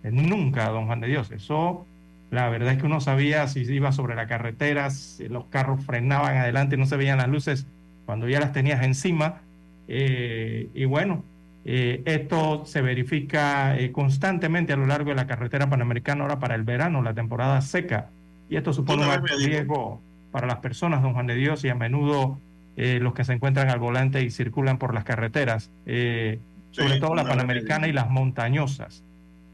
eh, 0.04 0.12
nunca, 0.12 0.68
don 0.68 0.88
Juan 0.88 1.00
de 1.00 1.08
Dios. 1.08 1.32
Eso, 1.32 1.86
la 2.32 2.50
verdad 2.50 2.74
es 2.74 2.80
que 2.80 2.86
uno 2.86 3.00
sabía 3.00 3.48
si 3.48 3.62
iba 3.62 3.94
sobre 3.94 4.14
la 4.14 4.28
carretera, 4.28 4.90
si 4.90 5.30
los 5.30 5.46
carros 5.46 5.82
frenaban 5.86 6.36
adelante 6.36 6.76
y 6.76 6.80
no 6.80 6.86
se 6.86 6.98
veían 6.98 7.20
las 7.20 7.30
luces 7.30 7.66
cuando 8.06 8.28
ya 8.28 8.42
las 8.42 8.52
tenías 8.52 8.84
encima. 8.84 9.40
y 9.88 10.84
bueno, 10.84 11.24
esto 11.64 12.66
se 12.66 12.82
verifica 12.82 13.78
constantemente 13.94 14.74
a 14.74 14.76
lo 14.76 14.86
largo 14.86 15.12
de 15.12 15.16
la 15.16 15.28
carretera 15.28 15.70
panamericana 15.70 16.24
ahora 16.24 16.40
para 16.40 16.56
el 16.56 16.64
verano, 16.64 17.02
la 17.02 17.14
temporada 17.14 17.62
seca. 17.62 18.10
Y 18.54 18.56
esto 18.56 18.72
supone 18.72 19.08
un 19.08 19.28
riesgo 19.28 20.00
para 20.32 20.46
las 20.46 20.58
personas, 20.58 21.02
don 21.02 21.14
Juan 21.14 21.26
de 21.26 21.34
Dios, 21.34 21.64
y 21.64 21.70
a 21.70 21.76
menudo 21.76 22.38
eh, 22.78 23.00
los 23.02 23.16
que 23.16 23.24
se 23.24 23.34
encuentran 23.34 23.72
al 23.72 23.80
volante 23.80 24.22
y 24.22 24.30
circulan 24.30 24.78
por 24.78 24.94
las 24.94 25.04
carreteras, 25.04 25.72
eh, 25.88 26.38
sobre 26.70 27.00
todo 27.00 27.16
la 27.16 27.24
panamericana 27.24 27.88
y 27.88 27.94
las 27.94 28.12
montañosas. 28.12 29.02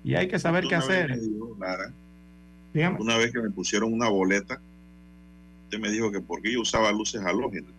Y 0.03 0.15
hay 0.15 0.27
que 0.27 0.37
saber 0.37 0.65
qué 0.67 0.75
hacer. 0.75 1.17
una 2.99 3.15
vez 3.15 3.31
que 3.31 3.39
me 3.39 3.51
pusieron 3.51 3.93
una 3.93 4.09
boleta, 4.09 4.59
usted 5.63 5.79
me 5.79 5.91
dijo 5.91 6.11
que 6.11 6.19
porque 6.19 6.51
yo 6.51 6.59
usaba 6.59 6.91
luces 6.91 7.21
halógenas, 7.21 7.71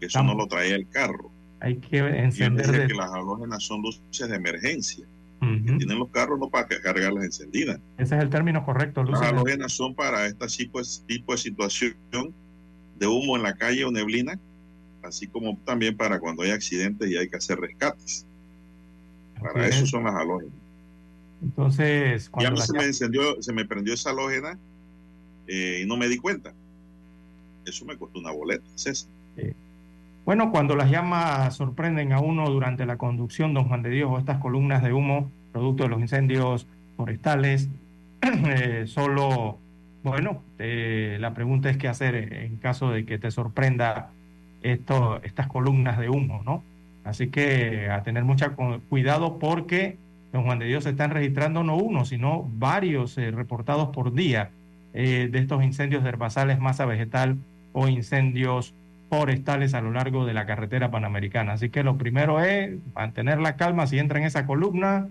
que 0.00 0.06
eso 0.06 0.22
no 0.22 0.34
lo 0.34 0.46
traía 0.46 0.74
el 0.74 0.88
carro. 0.88 1.30
Hay 1.60 1.76
que 1.76 1.98
encender. 1.98 2.86
que 2.86 2.94
las 2.94 3.12
halógenas 3.12 3.62
son 3.62 3.82
luces 3.82 4.26
de 4.26 4.36
emergencia 4.36 5.04
tienen 5.40 5.98
los 5.98 6.08
carros 6.10 6.38
no 6.38 6.48
para 6.48 6.66
cargarlas 6.66 7.24
encendidas. 7.24 7.80
Ese 7.96 8.16
es 8.16 8.22
el 8.22 8.30
término 8.30 8.64
correcto. 8.64 9.04
Las 9.04 9.22
halógenas 9.22 9.72
son 9.72 9.94
para 9.94 10.26
este 10.26 10.46
tipo, 10.46 10.80
tipo 11.06 11.32
de 11.32 11.38
situación 11.38 11.96
de 12.98 13.06
humo 13.06 13.36
en 13.36 13.42
la 13.42 13.54
calle 13.54 13.84
o 13.84 13.90
neblina, 13.90 14.38
así 15.02 15.26
como 15.26 15.56
también 15.64 15.96
para 15.96 16.18
cuando 16.18 16.42
hay 16.42 16.50
accidentes 16.50 17.08
y 17.08 17.16
hay 17.16 17.28
que 17.28 17.36
hacer 17.36 17.58
rescates. 17.58 18.26
Para 19.40 19.68
eso 19.68 19.86
son 19.86 20.04
las 20.04 20.14
halógenas. 20.14 20.54
Entonces, 21.40 22.28
cuando 22.28 22.58
ya 22.58 22.66
se 22.66 22.72
me 22.72 22.84
encendió, 22.84 23.40
se 23.40 23.52
me 23.52 23.64
prendió 23.64 23.94
esa 23.94 24.10
halógena 24.10 24.58
eh, 25.46 25.82
y 25.82 25.86
no 25.86 25.96
me 25.96 26.08
di 26.08 26.18
cuenta. 26.18 26.52
Eso 27.64 27.84
me 27.84 27.96
costó 27.96 28.18
una 28.18 28.32
boleta, 28.32 28.64
César. 28.74 29.08
Bueno, 30.28 30.50
cuando 30.50 30.76
las 30.76 30.90
llamas 30.90 31.56
sorprenden 31.56 32.12
a 32.12 32.20
uno 32.20 32.50
durante 32.50 32.84
la 32.84 32.98
conducción, 32.98 33.54
don 33.54 33.66
Juan 33.66 33.82
de 33.82 33.88
Dios, 33.88 34.10
o 34.12 34.18
estas 34.18 34.36
columnas 34.36 34.82
de 34.82 34.92
humo, 34.92 35.30
producto 35.52 35.84
de 35.84 35.88
los 35.88 36.02
incendios 36.02 36.66
forestales, 36.98 37.70
eh, 38.20 38.82
solo, 38.86 39.56
bueno, 40.02 40.42
eh, 40.58 41.16
la 41.18 41.32
pregunta 41.32 41.70
es 41.70 41.78
qué 41.78 41.88
hacer 41.88 42.14
en 42.14 42.58
caso 42.58 42.90
de 42.90 43.06
que 43.06 43.16
te 43.16 43.30
sorprenda 43.30 44.10
esto, 44.60 45.18
estas 45.22 45.46
columnas 45.46 45.98
de 45.98 46.10
humo, 46.10 46.42
¿no? 46.44 46.62
Así 47.04 47.28
que 47.28 47.88
a 47.88 48.02
tener 48.02 48.24
mucho 48.24 48.54
cuidado 48.90 49.38
porque, 49.38 49.96
don 50.30 50.44
Juan 50.44 50.58
de 50.58 50.66
Dios, 50.66 50.84
se 50.84 50.90
están 50.90 51.10
registrando 51.10 51.64
no 51.64 51.78
uno, 51.78 52.04
sino 52.04 52.46
varios 52.52 53.16
eh, 53.16 53.30
reportados 53.30 53.96
por 53.96 54.12
día 54.12 54.50
de 54.92 55.30
estos 55.32 55.64
incendios 55.64 56.02
de 56.02 56.10
herbazales, 56.10 56.58
masa 56.58 56.84
vegetal 56.84 57.38
o 57.72 57.88
incendios 57.88 58.74
forestales 59.08 59.74
a 59.74 59.80
lo 59.80 59.90
largo 59.90 60.26
de 60.26 60.34
la 60.34 60.46
carretera 60.46 60.90
panamericana. 60.90 61.52
Así 61.52 61.70
que 61.70 61.82
lo 61.82 61.96
primero 61.96 62.40
es 62.40 62.78
mantener 62.94 63.38
la 63.38 63.56
calma 63.56 63.86
si 63.86 63.98
entra 63.98 64.18
en 64.18 64.26
esa 64.26 64.46
columna, 64.46 65.08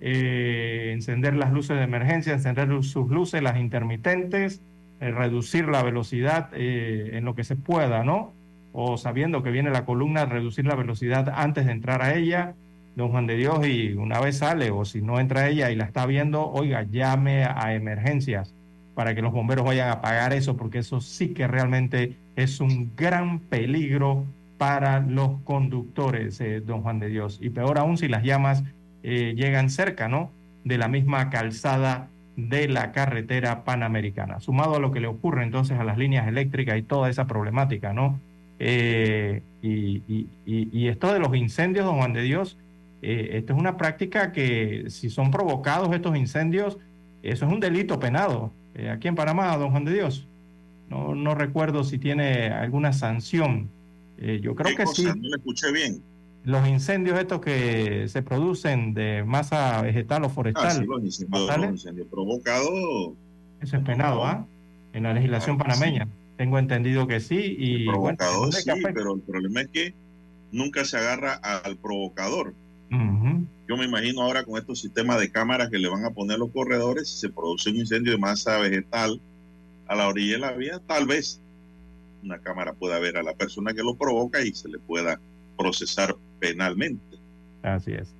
eh, 0.00 0.90
encender 0.92 1.34
las 1.34 1.52
luces 1.52 1.76
de 1.76 1.84
emergencia, 1.84 2.32
encender 2.32 2.68
sus 2.82 3.10
luces, 3.10 3.42
las 3.42 3.58
intermitentes, 3.58 4.60
eh, 5.00 5.10
reducir 5.10 5.68
la 5.68 5.82
velocidad 5.82 6.48
eh, 6.52 7.10
en 7.14 7.24
lo 7.24 7.34
que 7.34 7.44
se 7.44 7.56
pueda, 7.56 8.04
¿no? 8.04 8.32
O 8.72 8.96
sabiendo 8.96 9.42
que 9.42 9.50
viene 9.50 9.70
la 9.70 9.84
columna, 9.84 10.24
reducir 10.24 10.66
la 10.66 10.74
velocidad 10.74 11.32
antes 11.36 11.66
de 11.66 11.72
entrar 11.72 12.02
a 12.02 12.14
ella, 12.14 12.54
don 12.96 13.10
Juan 13.10 13.26
de 13.26 13.36
Dios, 13.36 13.66
y 13.66 13.92
una 13.94 14.20
vez 14.20 14.38
sale, 14.38 14.70
o 14.70 14.84
si 14.84 15.02
no 15.02 15.20
entra 15.20 15.48
ella 15.48 15.70
y 15.70 15.76
la 15.76 15.84
está 15.84 16.06
viendo, 16.06 16.50
oiga, 16.50 16.82
llame 16.82 17.44
a 17.44 17.74
emergencias 17.74 18.54
para 18.94 19.14
que 19.14 19.22
los 19.22 19.32
bomberos 19.32 19.64
vayan 19.64 19.88
a 19.88 19.92
apagar 19.92 20.32
eso, 20.32 20.56
porque 20.56 20.78
eso 20.78 21.00
sí 21.00 21.28
que 21.28 21.46
realmente 21.46 22.16
es 22.36 22.60
un 22.60 22.92
gran 22.96 23.40
peligro 23.40 24.24
para 24.58 25.00
los 25.00 25.40
conductores, 25.42 26.40
eh, 26.40 26.60
don 26.60 26.82
Juan 26.82 27.00
de 27.00 27.08
Dios. 27.08 27.38
Y 27.42 27.50
peor 27.50 27.78
aún 27.78 27.98
si 27.98 28.08
las 28.08 28.22
llamas 28.22 28.62
eh, 29.02 29.34
llegan 29.36 29.68
cerca, 29.68 30.08
¿no? 30.08 30.30
De 30.64 30.78
la 30.78 30.88
misma 30.88 31.28
calzada 31.30 32.08
de 32.36 32.68
la 32.68 32.92
carretera 32.92 33.64
panamericana. 33.64 34.40
Sumado 34.40 34.76
a 34.76 34.78
lo 34.80 34.92
que 34.92 35.00
le 35.00 35.06
ocurre 35.06 35.44
entonces 35.44 35.78
a 35.78 35.84
las 35.84 35.98
líneas 35.98 36.26
eléctricas 36.28 36.78
y 36.78 36.82
toda 36.82 37.10
esa 37.10 37.26
problemática, 37.26 37.92
¿no? 37.92 38.18
Eh, 38.58 39.42
y, 39.62 40.86
esto 40.88 41.12
de 41.12 41.18
los 41.18 41.34
incendios, 41.34 41.84
don 41.84 41.96
Juan 41.96 42.12
de 42.12 42.22
Dios, 42.22 42.56
esto 43.02 43.52
es 43.52 43.58
una 43.58 43.76
práctica 43.76 44.32
que 44.32 44.84
si 44.88 45.10
son 45.10 45.30
provocados 45.30 45.94
estos 45.94 46.16
incendios, 46.16 46.78
eso 47.22 47.46
es 47.46 47.52
un 47.52 47.60
delito 47.60 47.98
penado. 47.98 48.52
Eh, 48.74 48.90
aquí 48.90 49.08
en 49.08 49.14
Panamá, 49.14 49.56
don 49.56 49.70
Juan 49.70 49.84
de 49.84 49.94
Dios. 49.94 50.26
No, 50.88 51.14
no 51.14 51.34
recuerdo 51.34 51.84
si 51.84 51.98
tiene 51.98 52.48
alguna 52.48 52.92
sanción. 52.92 53.70
Eh, 54.18 54.40
yo 54.42 54.54
creo 54.54 54.76
que 54.76 54.86
sí. 54.86 55.04
No 55.04 55.14
le 55.14 55.36
escuché 55.36 55.72
bien. 55.72 56.02
Los 56.44 56.68
incendios 56.68 57.18
estos 57.18 57.40
que 57.40 58.06
se 58.08 58.22
producen 58.22 58.92
de 58.92 59.24
masa 59.24 59.80
vegetal 59.80 60.24
o 60.24 60.28
forestal. 60.28 60.66
Ah, 60.66 60.70
sí, 60.72 60.84
los 60.84 61.02
incendios, 61.02 62.06
provocados. 62.08 63.14
Eso 63.60 63.76
es 63.76 63.82
penado, 63.82 64.24
¿ah? 64.24 64.46
En 64.92 65.04
la 65.04 65.14
legislación 65.14 65.56
panameña. 65.56 66.06
Tengo 66.36 66.58
entendido 66.58 67.06
que 67.06 67.20
sí. 67.20 67.56
Y, 67.58 67.86
provocado 67.86 68.52
sí, 68.52 68.70
pero 68.92 69.14
el 69.14 69.20
problema 69.22 69.62
es 69.62 69.68
que 69.68 69.94
nunca 70.52 70.84
se 70.84 70.98
agarra 70.98 71.34
al 71.34 71.76
provocador. 71.76 72.54
Yo 73.66 73.76
me 73.76 73.86
imagino 73.86 74.22
ahora 74.22 74.44
con 74.44 74.58
estos 74.58 74.80
sistemas 74.80 75.18
de 75.20 75.30
cámaras 75.30 75.70
que 75.70 75.78
le 75.78 75.88
van 75.88 76.04
a 76.04 76.10
poner 76.10 76.38
los 76.38 76.50
corredores, 76.50 77.08
si 77.08 77.16
se 77.16 77.28
produce 77.30 77.70
un 77.70 77.76
incendio 77.76 78.12
de 78.12 78.18
masa 78.18 78.58
vegetal 78.58 79.20
a 79.86 79.94
la 79.94 80.08
orilla 80.08 80.34
de 80.34 80.38
la 80.38 80.52
vía, 80.52 80.80
tal 80.86 81.06
vez 81.06 81.40
una 82.22 82.38
cámara 82.38 82.72
pueda 82.72 82.98
ver 82.98 83.16
a 83.16 83.22
la 83.22 83.34
persona 83.34 83.74
que 83.74 83.82
lo 83.82 83.94
provoca 83.94 84.42
y 84.42 84.52
se 84.54 84.68
le 84.68 84.78
pueda 84.78 85.18
procesar 85.56 86.14
penalmente. 86.40 87.18
Así 87.62 87.92
es. 87.92 88.12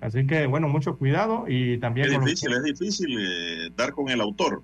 Así 0.00 0.26
que, 0.26 0.46
bueno, 0.46 0.68
mucho 0.68 0.96
cuidado 0.96 1.44
y 1.46 1.78
también... 1.78 2.12
Es 2.12 2.20
difícil, 2.20 2.52
es 2.52 2.62
difícil 2.62 3.18
eh, 3.20 3.70
dar 3.76 3.92
con 3.92 4.08
el 4.08 4.20
autor. 4.20 4.62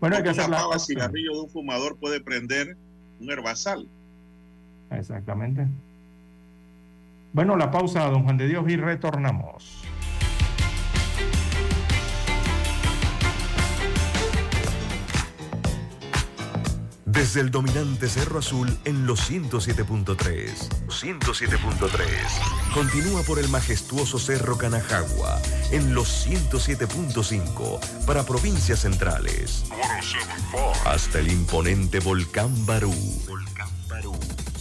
Bueno, 0.00 0.16
hay 0.16 0.22
que 0.22 0.28
hacer 0.30 0.48
la... 0.48 0.78
cigarrillo 0.78 1.32
de 1.32 1.40
un 1.40 1.50
fumador 1.50 1.96
puede 1.96 2.20
prender 2.20 2.76
un 3.20 3.30
herbazal. 3.30 3.88
Exactamente. 4.90 5.66
Bueno, 7.34 7.56
la 7.56 7.68
pausa, 7.68 8.08
don 8.10 8.22
Juan 8.22 8.36
de 8.36 8.46
Dios, 8.46 8.64
y 8.68 8.76
retornamos. 8.76 9.82
Desde 17.04 17.40
el 17.40 17.50
dominante 17.50 18.08
Cerro 18.08 18.38
Azul 18.38 18.78
en 18.84 19.06
los 19.06 19.28
107.3. 19.28 20.16
107.3. 20.86 22.72
Continúa 22.72 23.22
por 23.22 23.40
el 23.40 23.48
majestuoso 23.48 24.20
Cerro 24.20 24.56
Canajagua 24.56 25.40
en 25.72 25.92
los 25.92 26.28
107.5 26.28 28.06
para 28.06 28.22
provincias 28.22 28.82
centrales. 28.82 29.64
Hasta 30.86 31.18
el 31.18 31.32
imponente 31.32 31.98
Volcán 31.98 32.64
Barú 32.64 32.94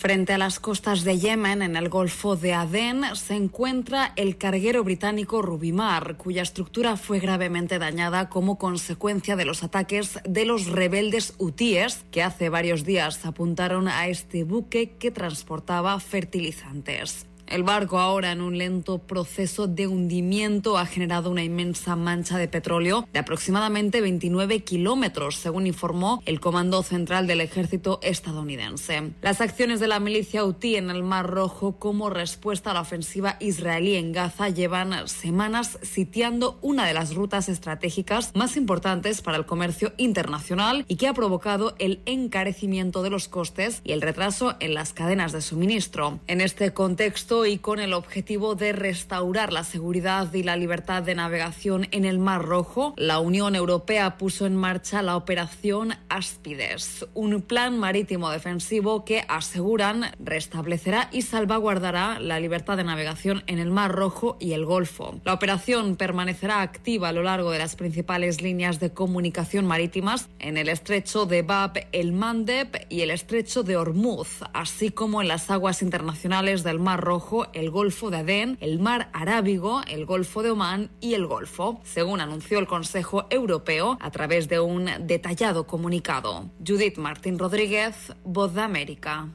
Frente 0.00 0.32
a 0.32 0.38
las 0.38 0.60
costas 0.60 1.04
de 1.04 1.18
Yemen, 1.18 1.60
en 1.60 1.76
el 1.76 1.90
Golfo 1.90 2.34
de 2.34 2.54
Adén, 2.54 3.04
se 3.16 3.34
encuentra 3.34 4.14
el 4.16 4.38
carguero 4.38 4.82
británico 4.82 5.42
Rubimar, 5.42 6.16
cuya 6.16 6.40
estructura 6.40 6.96
fue 6.96 7.18
gravemente 7.18 7.78
dañada 7.78 8.30
como 8.30 8.56
consecuencia 8.56 9.36
de 9.36 9.44
los 9.44 9.62
ataques 9.62 10.18
de 10.24 10.46
los 10.46 10.68
rebeldes 10.68 11.34
hutíes 11.36 12.06
que 12.10 12.22
hace 12.22 12.48
varios 12.48 12.86
días 12.86 13.26
apuntaron 13.26 13.88
a 13.88 14.08
este 14.08 14.42
buque 14.44 14.96
que 14.96 15.10
transportaba 15.10 16.00
fertilizantes. 16.00 17.26
El 17.50 17.64
barco, 17.64 17.98
ahora 17.98 18.30
en 18.30 18.42
un 18.42 18.58
lento 18.58 18.98
proceso 18.98 19.66
de 19.66 19.88
hundimiento, 19.88 20.78
ha 20.78 20.86
generado 20.86 21.32
una 21.32 21.42
inmensa 21.42 21.96
mancha 21.96 22.38
de 22.38 22.46
petróleo 22.46 23.08
de 23.12 23.18
aproximadamente 23.18 24.00
29 24.00 24.60
kilómetros, 24.60 25.34
según 25.34 25.66
informó 25.66 26.22
el 26.26 26.38
Comando 26.38 26.84
Central 26.84 27.26
del 27.26 27.40
Ejército 27.40 27.98
estadounidense. 28.04 29.14
Las 29.20 29.40
acciones 29.40 29.80
de 29.80 29.88
la 29.88 29.98
milicia 29.98 30.42
Houthi 30.42 30.76
en 30.76 30.90
el 30.90 31.02
Mar 31.02 31.28
Rojo 31.28 31.72
como 31.76 32.08
respuesta 32.08 32.70
a 32.70 32.74
la 32.74 32.82
ofensiva 32.82 33.36
israelí 33.40 33.96
en 33.96 34.12
Gaza 34.12 34.48
llevan 34.48 35.08
semanas 35.08 35.80
sitiando 35.82 36.56
una 36.62 36.86
de 36.86 36.94
las 36.94 37.16
rutas 37.16 37.48
estratégicas 37.48 38.30
más 38.36 38.56
importantes 38.56 39.22
para 39.22 39.36
el 39.36 39.46
comercio 39.46 39.92
internacional 39.96 40.84
y 40.86 40.94
que 40.94 41.08
ha 41.08 41.14
provocado 41.14 41.74
el 41.80 42.00
encarecimiento 42.06 43.02
de 43.02 43.10
los 43.10 43.26
costes 43.26 43.80
y 43.82 43.90
el 43.90 44.02
retraso 44.02 44.54
en 44.60 44.74
las 44.74 44.92
cadenas 44.92 45.32
de 45.32 45.42
suministro. 45.42 46.20
En 46.28 46.40
este 46.40 46.72
contexto, 46.72 47.39
y 47.46 47.58
con 47.58 47.80
el 47.80 47.92
objetivo 47.92 48.54
de 48.54 48.72
restaurar 48.72 49.52
la 49.52 49.64
seguridad 49.64 50.32
y 50.34 50.42
la 50.42 50.56
libertad 50.56 51.02
de 51.02 51.14
navegación 51.14 51.88
en 51.90 52.04
el 52.04 52.18
Mar 52.18 52.42
Rojo, 52.42 52.94
la 52.96 53.20
Unión 53.20 53.54
Europea 53.54 54.18
puso 54.18 54.46
en 54.46 54.56
marcha 54.56 55.02
la 55.02 55.16
operación 55.16 55.94
Aspides, 56.08 57.06
un 57.14 57.40
plan 57.42 57.78
marítimo 57.78 58.30
defensivo 58.30 59.04
que 59.04 59.24
aseguran 59.28 60.06
restablecerá 60.18 61.08
y 61.12 61.22
salvaguardará 61.22 62.18
la 62.20 62.40
libertad 62.40 62.76
de 62.76 62.84
navegación 62.84 63.44
en 63.46 63.58
el 63.58 63.70
Mar 63.70 63.92
Rojo 63.92 64.36
y 64.40 64.52
el 64.52 64.64
Golfo. 64.64 65.20
La 65.24 65.34
operación 65.34 65.96
permanecerá 65.96 66.62
activa 66.62 67.08
a 67.08 67.12
lo 67.12 67.22
largo 67.22 67.52
de 67.52 67.58
las 67.58 67.76
principales 67.76 68.42
líneas 68.42 68.80
de 68.80 68.92
comunicación 68.92 69.66
marítimas 69.66 70.28
en 70.38 70.56
el 70.56 70.68
estrecho 70.68 71.26
de 71.26 71.42
Bab 71.42 71.86
el 71.92 72.12
Mandeb 72.12 72.86
y 72.88 73.02
el 73.02 73.10
estrecho 73.10 73.62
de 73.62 73.76
Hormuz, 73.76 74.40
así 74.52 74.90
como 74.90 75.22
en 75.22 75.28
las 75.28 75.50
aguas 75.50 75.82
internacionales 75.82 76.64
del 76.64 76.78
Mar 76.78 77.00
Rojo 77.00 77.29
el 77.52 77.70
Golfo 77.70 78.10
de 78.10 78.18
Adén, 78.18 78.58
el 78.60 78.80
Mar 78.80 79.08
Arábigo, 79.12 79.82
el 79.86 80.04
Golfo 80.04 80.42
de 80.42 80.50
Omán 80.50 80.90
y 81.00 81.14
el 81.14 81.26
Golfo, 81.26 81.80
según 81.84 82.20
anunció 82.20 82.58
el 82.58 82.66
Consejo 82.66 83.26
Europeo 83.30 83.96
a 84.00 84.10
través 84.10 84.48
de 84.48 84.58
un 84.58 84.88
detallado 85.02 85.66
comunicado. 85.66 86.50
Judith 86.66 86.98
Martín 86.98 87.38
Rodríguez, 87.38 87.94
Voz 88.24 88.54
de 88.54 88.62
América. 88.62 89.28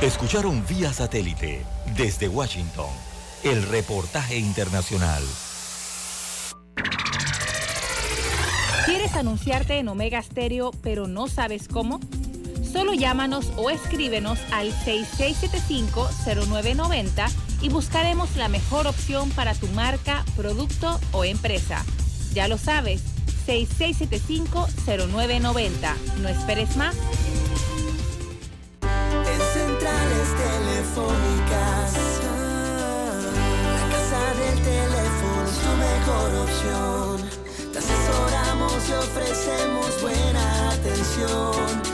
Escucharon 0.00 0.64
vía 0.68 0.92
satélite 0.92 1.64
desde 1.96 2.28
Washington 2.28 2.90
el 3.42 3.62
reportaje 3.64 4.38
internacional. 4.38 5.22
¿Quieres 8.86 9.14
anunciarte 9.14 9.78
en 9.78 9.88
Omega 9.88 10.22
Stereo 10.22 10.70
pero 10.82 11.08
no 11.08 11.26
sabes 11.26 11.68
cómo? 11.68 12.00
Solo 12.74 12.92
llámanos 12.92 13.50
o 13.56 13.70
escríbenos 13.70 14.38
al 14.50 14.72
6675-0990 14.72 17.30
y 17.60 17.68
buscaremos 17.68 18.34
la 18.34 18.48
mejor 18.48 18.88
opción 18.88 19.30
para 19.30 19.54
tu 19.54 19.68
marca, 19.68 20.24
producto 20.36 20.98
o 21.12 21.24
empresa. 21.24 21.84
Ya 22.32 22.48
lo 22.48 22.58
sabes, 22.58 23.04
6675-0990. 23.46 25.70
No 26.20 26.28
esperes 26.28 26.76
más. 26.76 26.96
En 28.82 29.40
centrales 29.52 30.34
telefónicas, 30.34 31.92
la 33.70 33.88
casa 33.88 34.34
del 34.34 34.58
teléfono 34.64 35.46
es 35.46 35.58
tu 35.62 35.72
mejor 35.78 36.34
opción. 36.42 37.22
Te 37.72 37.78
asesoramos 37.78 38.88
y 38.88 38.92
ofrecemos 38.94 40.02
buena 40.02 40.72
atención. 40.72 41.93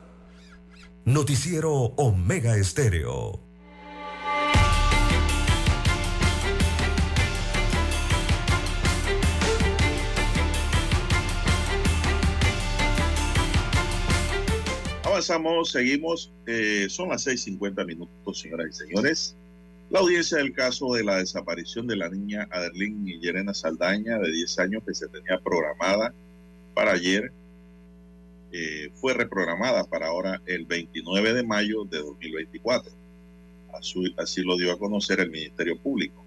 Noticiero 1.05 1.71
Omega 1.97 2.55
Estéreo. 2.57 3.39
Avanzamos, 15.03 15.71
seguimos. 15.71 16.31
eh, 16.45 16.87
son 16.89 17.09
las 17.09 17.25
6:50 17.25 17.85
minutos, 17.85 18.39
señoras 18.39 18.67
y 18.69 18.73
señores. 18.73 19.35
La 19.89 19.99
audiencia 19.99 20.37
del 20.37 20.53
caso 20.53 20.93
de 20.93 21.03
la 21.03 21.17
desaparición 21.17 21.87
de 21.87 21.97
la 21.97 22.09
niña 22.09 22.47
Aderlín 22.51 23.07
y 23.07 23.19
Yerena 23.19 23.53
Saldaña, 23.53 24.19
de 24.19 24.31
10 24.31 24.59
años, 24.59 24.83
que 24.87 24.93
se 24.93 25.07
tenía 25.07 25.39
programada 25.43 26.13
para 26.73 26.93
ayer, 26.93 27.33
eh, 28.53 28.91
fue 28.95 29.13
reprogramada 29.13 29.85
para 29.85 30.07
ahora 30.07 30.41
el 30.45 30.65
29 30.65 31.33
de 31.33 31.43
mayo 31.43 31.85
de 31.85 31.99
2024. 31.99 32.91
Así, 34.17 34.41
lo 34.41 34.57
dio 34.57 34.73
a 34.73 34.77
conocer 34.77 35.21
el 35.21 35.31
Ministerio 35.31 35.77
Público. 35.77 36.23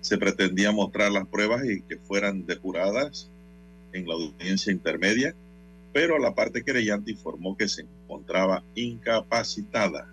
Se 0.00 0.16
pretendía 0.16 0.72
mostrar 0.72 1.12
las 1.12 1.26
pruebas 1.26 1.64
y 1.64 1.82
que 1.82 1.98
fueran 1.98 2.46
depuradas 2.46 3.28
en 3.92 4.08
la 4.08 4.14
audiencia 4.14 4.72
intermedia, 4.72 5.34
pero 5.92 6.18
la 6.18 6.34
parte 6.34 6.64
querellante 6.64 7.12
informó 7.12 7.56
que 7.56 7.68
se 7.68 7.82
encontraba 7.82 8.64
incapacitada. 8.74 10.08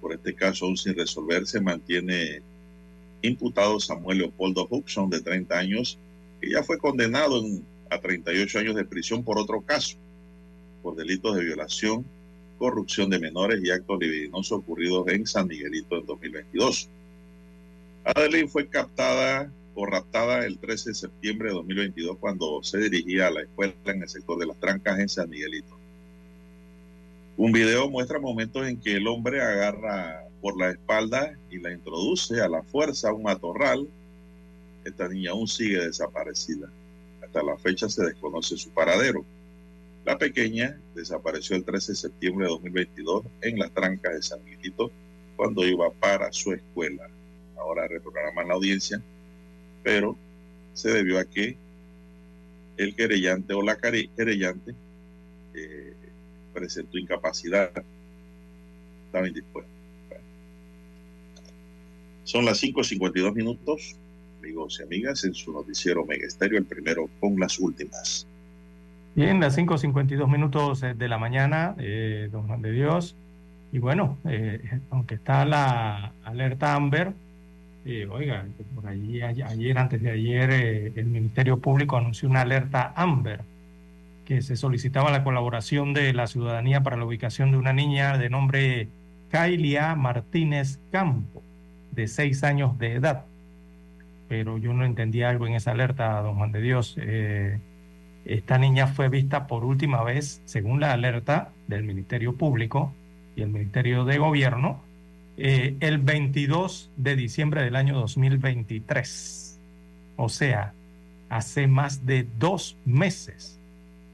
Por 0.00 0.14
este 0.14 0.34
caso, 0.34 0.66
aún 0.66 0.76
sin 0.76 0.94
resolver, 0.94 1.46
se 1.46 1.60
mantiene 1.60 2.42
imputado 3.22 3.80
Samuel 3.80 4.18
Leopoldo 4.18 4.66
Huxon, 4.70 5.10
de 5.10 5.20
30 5.20 5.58
años, 5.58 5.98
que 6.40 6.50
ya 6.50 6.62
fue 6.62 6.78
condenado 6.78 7.44
en, 7.44 7.64
a 7.94 8.00
38 8.00 8.58
años 8.58 8.76
de 8.76 8.84
prisión 8.84 9.24
por 9.24 9.38
otro 9.38 9.60
caso, 9.60 9.96
por 10.82 10.96
delitos 10.96 11.36
de 11.36 11.44
violación, 11.44 12.04
corrupción 12.58 13.10
de 13.10 13.18
menores 13.18 13.62
y 13.62 13.70
actos 13.70 13.98
libidinosos 13.98 14.58
ocurridos 14.58 15.08
en 15.08 15.26
San 15.26 15.48
Miguelito 15.48 15.98
en 15.98 16.06
2022. 16.06 16.88
Adeline 18.04 18.48
fue 18.48 18.68
captada 18.68 19.50
o 19.74 19.86
raptada 19.86 20.46
el 20.46 20.58
13 20.58 20.90
de 20.90 20.94
septiembre 20.94 21.48
de 21.48 21.54
2022 21.54 22.18
cuando 22.18 22.62
se 22.62 22.78
dirigía 22.78 23.26
a 23.26 23.30
la 23.30 23.42
escuela 23.42 23.74
en 23.86 24.02
el 24.02 24.08
sector 24.08 24.38
de 24.38 24.46
las 24.46 24.58
Trancas 24.58 24.98
en 24.98 25.08
San 25.08 25.28
Miguelito. 25.28 25.76
Un 27.36 27.50
video 27.50 27.90
muestra 27.90 28.20
momentos 28.20 28.66
en 28.66 28.80
que 28.80 28.94
el 28.94 29.08
hombre 29.08 29.42
agarra 29.42 30.24
por 30.40 30.56
la 30.56 30.70
espalda 30.70 31.36
y 31.50 31.58
la 31.58 31.72
introduce 31.72 32.40
a 32.40 32.48
la 32.48 32.62
fuerza 32.62 33.08
a 33.08 33.12
un 33.12 33.24
matorral. 33.24 33.88
Esta 34.84 35.08
niña 35.08 35.32
aún 35.32 35.48
sigue 35.48 35.80
desaparecida. 35.80 36.68
Hasta 37.24 37.42
la 37.42 37.56
fecha 37.56 37.88
se 37.88 38.04
desconoce 38.04 38.56
su 38.56 38.70
paradero. 38.70 39.24
La 40.04 40.18
pequeña 40.18 40.78
desapareció 40.94 41.56
el 41.56 41.64
13 41.64 41.92
de 41.92 41.96
septiembre 41.96 42.46
de 42.46 42.52
2022 42.52 43.24
en 43.40 43.58
las 43.58 43.72
trancas 43.72 44.14
de 44.14 44.22
San 44.22 44.44
Miguelito 44.44 44.90
cuando 45.36 45.66
iba 45.66 45.90
para 45.90 46.30
su 46.32 46.52
escuela. 46.52 47.08
Ahora 47.56 47.88
reprograman 47.88 48.48
la 48.48 48.54
audiencia, 48.54 49.00
pero 49.82 50.16
se 50.74 50.90
debió 50.90 51.18
a 51.18 51.24
que 51.24 51.56
el 52.76 52.94
querellante 52.94 53.54
o 53.54 53.62
la 53.62 53.76
querellante 53.76 54.74
eh, 55.54 55.94
presentó 56.52 56.98
incapacidad. 56.98 57.70
Estaba 59.06 59.26
indispuesto. 59.28 59.70
Bueno. 60.08 60.24
Son 62.24 62.44
las 62.44 62.62
5.52 62.62 63.34
minutos, 63.34 63.96
amigos 64.44 64.78
y 64.80 64.82
amigas, 64.82 65.24
en 65.24 65.34
su 65.34 65.52
noticiero 65.52 66.04
Mega 66.04 66.26
Estéreo, 66.26 66.58
el 66.58 66.66
primero 66.66 67.08
con 67.18 67.38
las 67.40 67.58
últimas. 67.58 68.26
Bien, 69.14 69.40
las 69.40 69.56
5.52 69.56 70.28
minutos 70.28 70.80
de 70.80 71.08
la 71.08 71.18
mañana, 71.18 71.74
eh, 71.78 72.28
don 72.30 72.46
Juan 72.46 72.60
de 72.60 72.72
Dios. 72.72 73.16
Y 73.72 73.78
bueno, 73.78 74.18
eh, 74.28 74.60
aunque 74.90 75.14
está 75.14 75.44
la 75.44 76.12
alerta 76.24 76.74
Amber, 76.74 77.12
eh, 77.86 78.06
oiga, 78.10 78.46
por 78.74 78.86
allí 78.86 79.22
ayer, 79.22 79.78
antes 79.78 80.02
de 80.02 80.10
ayer, 80.10 80.50
eh, 80.50 80.92
el 80.96 81.06
Ministerio 81.06 81.58
Público 81.58 81.96
anunció 81.96 82.28
una 82.28 82.42
alerta 82.42 82.92
Amber 82.96 83.40
que 84.24 84.42
se 84.42 84.56
solicitaba 84.56 85.10
la 85.10 85.22
colaboración 85.22 85.92
de 85.92 86.12
la 86.12 86.26
ciudadanía 86.26 86.82
para 86.82 86.96
la 86.96 87.04
ubicación 87.04 87.50
de 87.50 87.58
una 87.58 87.72
niña 87.72 88.16
de 88.16 88.30
nombre 88.30 88.88
Kailia 89.30 89.94
Martínez 89.94 90.78
Campo, 90.90 91.42
de 91.92 92.08
seis 92.08 92.42
años 92.42 92.78
de 92.78 92.94
edad. 92.94 93.24
Pero 94.36 94.58
yo 94.58 94.72
no 94.72 94.84
entendía 94.84 95.30
algo 95.30 95.46
en 95.46 95.54
esa 95.54 95.70
alerta, 95.70 96.20
don 96.20 96.34
Juan 96.34 96.50
de 96.50 96.60
Dios. 96.60 96.96
Eh, 97.00 97.60
esta 98.24 98.58
niña 98.58 98.88
fue 98.88 99.08
vista 99.08 99.46
por 99.46 99.64
última 99.64 100.02
vez, 100.02 100.42
según 100.44 100.80
la 100.80 100.92
alerta 100.92 101.52
del 101.68 101.84
Ministerio 101.84 102.34
Público 102.34 102.92
y 103.36 103.42
el 103.42 103.50
Ministerio 103.50 104.04
de 104.04 104.18
Gobierno, 104.18 104.82
eh, 105.36 105.76
el 105.78 105.98
22 105.98 106.90
de 106.96 107.14
diciembre 107.14 107.62
del 107.62 107.76
año 107.76 107.94
2023. 107.94 109.60
O 110.16 110.28
sea, 110.28 110.72
hace 111.28 111.68
más 111.68 112.04
de 112.04 112.26
dos 112.36 112.76
meses. 112.84 113.60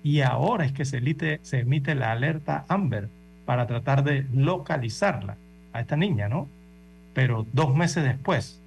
Y 0.03 0.21
ahora 0.21 0.67
es 0.67 0.73
que 0.73 0.85
se 0.85 0.99
emite 0.99 1.95
la 1.95 2.13
alerta 2.13 2.67
Amber 2.69 3.09
para 3.47 3.67
tratar 3.67 4.05
de 4.05 4.27
localizarla 4.35 5.39
a 5.73 5.81
esta 5.81 5.97
niña, 5.97 6.29
¿no? 6.29 6.47
Pero 7.15 7.47
dos 7.55 7.75
meses 7.75 8.05
después, 8.05 8.61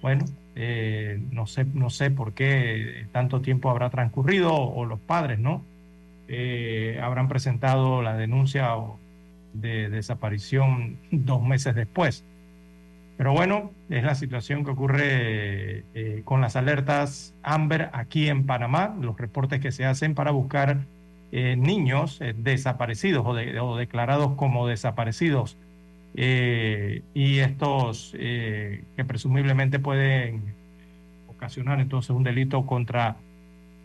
bueno, 0.00 0.24
eh, 0.56 1.20
no, 1.32 1.46
sé, 1.46 1.64
no 1.64 1.90
sé 1.90 2.10
por 2.10 2.32
qué 2.32 3.06
tanto 3.12 3.40
tiempo 3.40 3.70
habrá 3.70 3.90
transcurrido 3.90 4.54
o, 4.54 4.84
los 4.84 5.00
padres, 5.00 5.38
¿no? 5.38 5.64
Eh, 6.28 7.00
habrán 7.02 7.28
presentado 7.28 8.02
la 8.02 8.16
denuncia 8.16 8.70
de 9.52 9.90
desaparición 9.90 10.98
dos 11.10 11.42
meses 11.42 11.74
después. 11.74 12.24
Pero 13.16 13.32
bueno, 13.32 13.70
es 13.90 14.02
la 14.02 14.16
situación 14.16 14.64
que 14.64 14.72
ocurre 14.72 15.84
eh, 15.94 16.22
con 16.24 16.40
las 16.40 16.56
alertas 16.56 17.34
Amber 17.44 17.90
aquí 17.92 18.28
en 18.28 18.44
Panamá, 18.44 18.96
los 19.00 19.16
reportes 19.16 19.60
que 19.60 19.70
se 19.70 19.84
hacen 19.84 20.14
para 20.14 20.30
buscar 20.30 20.78
niños 21.32 22.20
desaparecidos 22.36 23.26
o, 23.26 23.34
de, 23.34 23.58
o, 23.58 23.76
declarados 23.76 24.34
como 24.36 24.68
desaparecidos 24.68 25.56
y 26.14 27.38
estos 27.38 28.12
que 28.12 29.04
presumiblemente 29.06 29.78
pueden 29.78 30.54
ocasionar 31.28 31.80
entonces 31.80 32.10
un 32.10 32.22
delito 32.22 32.64
contra 32.66 33.16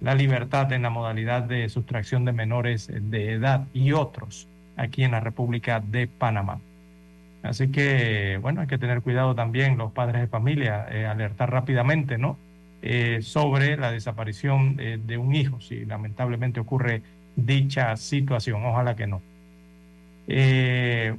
la 0.01 0.15
libertad 0.15 0.71
en 0.71 0.83
la 0.83 0.89
modalidad 0.89 1.43
de 1.43 1.67
sustracción 1.69 2.25
de 2.25 2.31
menores 2.31 2.87
de 2.89 3.33
edad 3.33 3.67
y 3.73 3.91
otros 3.91 4.47
aquí 4.77 5.03
en 5.03 5.11
la 5.11 5.19
República 5.19 5.79
de 5.79 6.07
Panamá. 6.07 6.59
Así 7.43 7.71
que, 7.71 8.37
bueno, 8.41 8.61
hay 8.61 8.67
que 8.67 8.77
tener 8.77 9.01
cuidado 9.01 9.35
también 9.35 9.77
los 9.77 9.91
padres 9.91 10.21
de 10.21 10.27
familia, 10.27 10.87
eh, 10.91 11.05
alertar 11.05 11.51
rápidamente, 11.51 12.17
¿no? 12.17 12.37
Eh, 12.81 13.19
sobre 13.21 13.77
la 13.77 13.91
desaparición 13.91 14.77
eh, 14.79 14.99
de 15.05 15.17
un 15.17 15.35
hijo, 15.35 15.59
si 15.61 15.85
lamentablemente 15.85 16.59
ocurre 16.59 17.01
dicha 17.35 17.95
situación, 17.97 18.65
ojalá 18.65 18.95
que 18.95 19.07
no. 19.07 19.21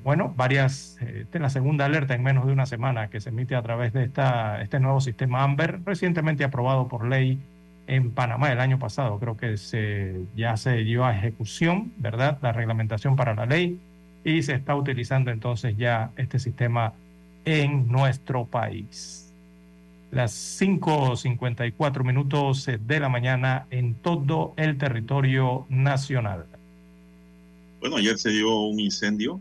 Bueno, 0.05 0.33
varias, 0.37 0.99
es 1.01 1.41
la 1.41 1.51
segunda 1.51 1.85
alerta 1.85 2.15
en 2.15 2.23
menos 2.23 2.47
de 2.47 2.53
una 2.53 2.67
semana 2.67 3.09
que 3.09 3.21
se 3.21 3.31
emite 3.31 3.57
a 3.57 3.63
través 3.63 3.93
de 3.93 4.05
esta, 4.05 4.63
este 4.63 4.79
nuevo 4.79 5.01
sistema 5.01 5.43
AMBER, 5.43 5.81
recientemente 5.85 6.45
aprobado 6.45 6.87
por 6.89 7.07
ley 7.07 7.41
en 7.87 8.13
Panamá 8.13 8.53
el 8.53 8.61
año 8.61 8.79
pasado. 8.79 9.19
Creo 9.19 9.37
que 9.37 9.57
se, 9.57 10.21
ya 10.37 10.57
se 10.57 10.77
dio 10.77 11.05
a 11.05 11.17
ejecución, 11.17 11.93
¿verdad? 11.99 12.39
La 12.41 12.53
reglamentación 12.53 13.17
para 13.17 13.35
la 13.35 13.47
ley 13.47 13.81
y 14.25 14.43
se 14.43 14.55
está 14.55 14.77
utilizando 14.77 15.31
entonces 15.31 15.77
ya 15.77 16.11
este 16.17 16.39
sistema 16.39 16.93
en 17.45 17.89
nuestro 17.89 18.45
país. 18.45 19.33
Las 20.11 20.61
5.54 20.61 22.05
minutos 22.05 22.69
de 22.81 23.01
la 23.01 23.09
mañana 23.09 23.67
en 23.71 23.95
todo 23.95 24.55
el 24.57 24.77
territorio 24.77 25.67
nacional. 25.69 26.47
Bueno, 27.81 27.97
ayer 27.97 28.19
se 28.19 28.31
dio 28.31 28.55
un 28.61 28.79
incendio 28.79 29.41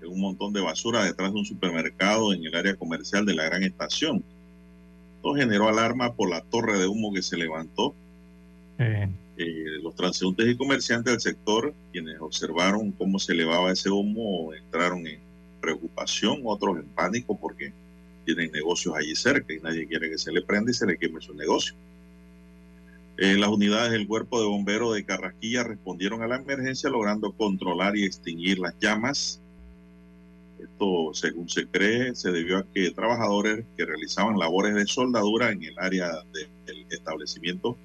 de 0.00 0.06
un 0.06 0.18
montón 0.18 0.52
de 0.54 0.62
basura 0.62 1.04
detrás 1.04 1.30
de 1.32 1.38
un 1.38 1.44
supermercado 1.44 2.32
en 2.32 2.44
el 2.44 2.54
área 2.54 2.74
comercial 2.74 3.26
de 3.26 3.34
la 3.34 3.44
Gran 3.44 3.62
Estación. 3.62 4.24
Esto 5.16 5.34
generó 5.34 5.68
alarma 5.68 6.14
por 6.14 6.30
la 6.30 6.40
torre 6.40 6.78
de 6.78 6.86
humo 6.86 7.12
que 7.12 7.20
se 7.20 7.36
levantó. 7.36 7.94
Eh, 8.78 9.78
los 9.82 9.94
transeúntes 9.94 10.48
y 10.48 10.56
comerciantes 10.56 11.12
del 11.12 11.20
sector, 11.20 11.74
quienes 11.92 12.18
observaron 12.20 12.92
cómo 12.92 13.18
se 13.18 13.32
elevaba 13.32 13.72
ese 13.72 13.90
humo, 13.90 14.54
entraron 14.54 15.06
en 15.06 15.20
preocupación, 15.60 16.40
otros 16.44 16.78
en 16.78 16.86
pánico 16.86 17.38
porque 17.38 17.74
tienen 18.24 18.50
negocios 18.52 18.94
allí 18.96 19.14
cerca 19.14 19.52
y 19.52 19.60
nadie 19.60 19.86
quiere 19.86 20.08
que 20.10 20.18
se 20.18 20.32
le 20.32 20.40
prenda 20.40 20.70
y 20.70 20.74
se 20.74 20.86
le 20.86 20.96
queme 20.96 21.20
su 21.20 21.34
negocio. 21.34 21.74
Eh, 23.22 23.36
las 23.36 23.50
unidades 23.50 23.92
del 23.92 24.08
cuerpo 24.08 24.40
de 24.40 24.46
bomberos 24.46 24.94
de 24.94 25.04
Carrasquilla 25.04 25.62
respondieron 25.62 26.22
a 26.22 26.26
la 26.26 26.36
emergencia 26.36 26.88
logrando 26.88 27.32
controlar 27.32 27.94
y 27.94 28.06
extinguir 28.06 28.58
las 28.58 28.74
llamas. 28.80 29.42
Esto, 30.58 31.12
según 31.12 31.46
se 31.46 31.66
cree, 31.66 32.14
se 32.14 32.32
debió 32.32 32.56
a 32.56 32.66
que 32.72 32.90
trabajadores 32.92 33.66
que 33.76 33.84
realizaban 33.84 34.38
labores 34.38 34.74
de 34.74 34.86
soldadura 34.86 35.50
en 35.50 35.62
el 35.62 35.78
área 35.78 36.08
del 36.32 36.86
establecimiento 36.88 37.76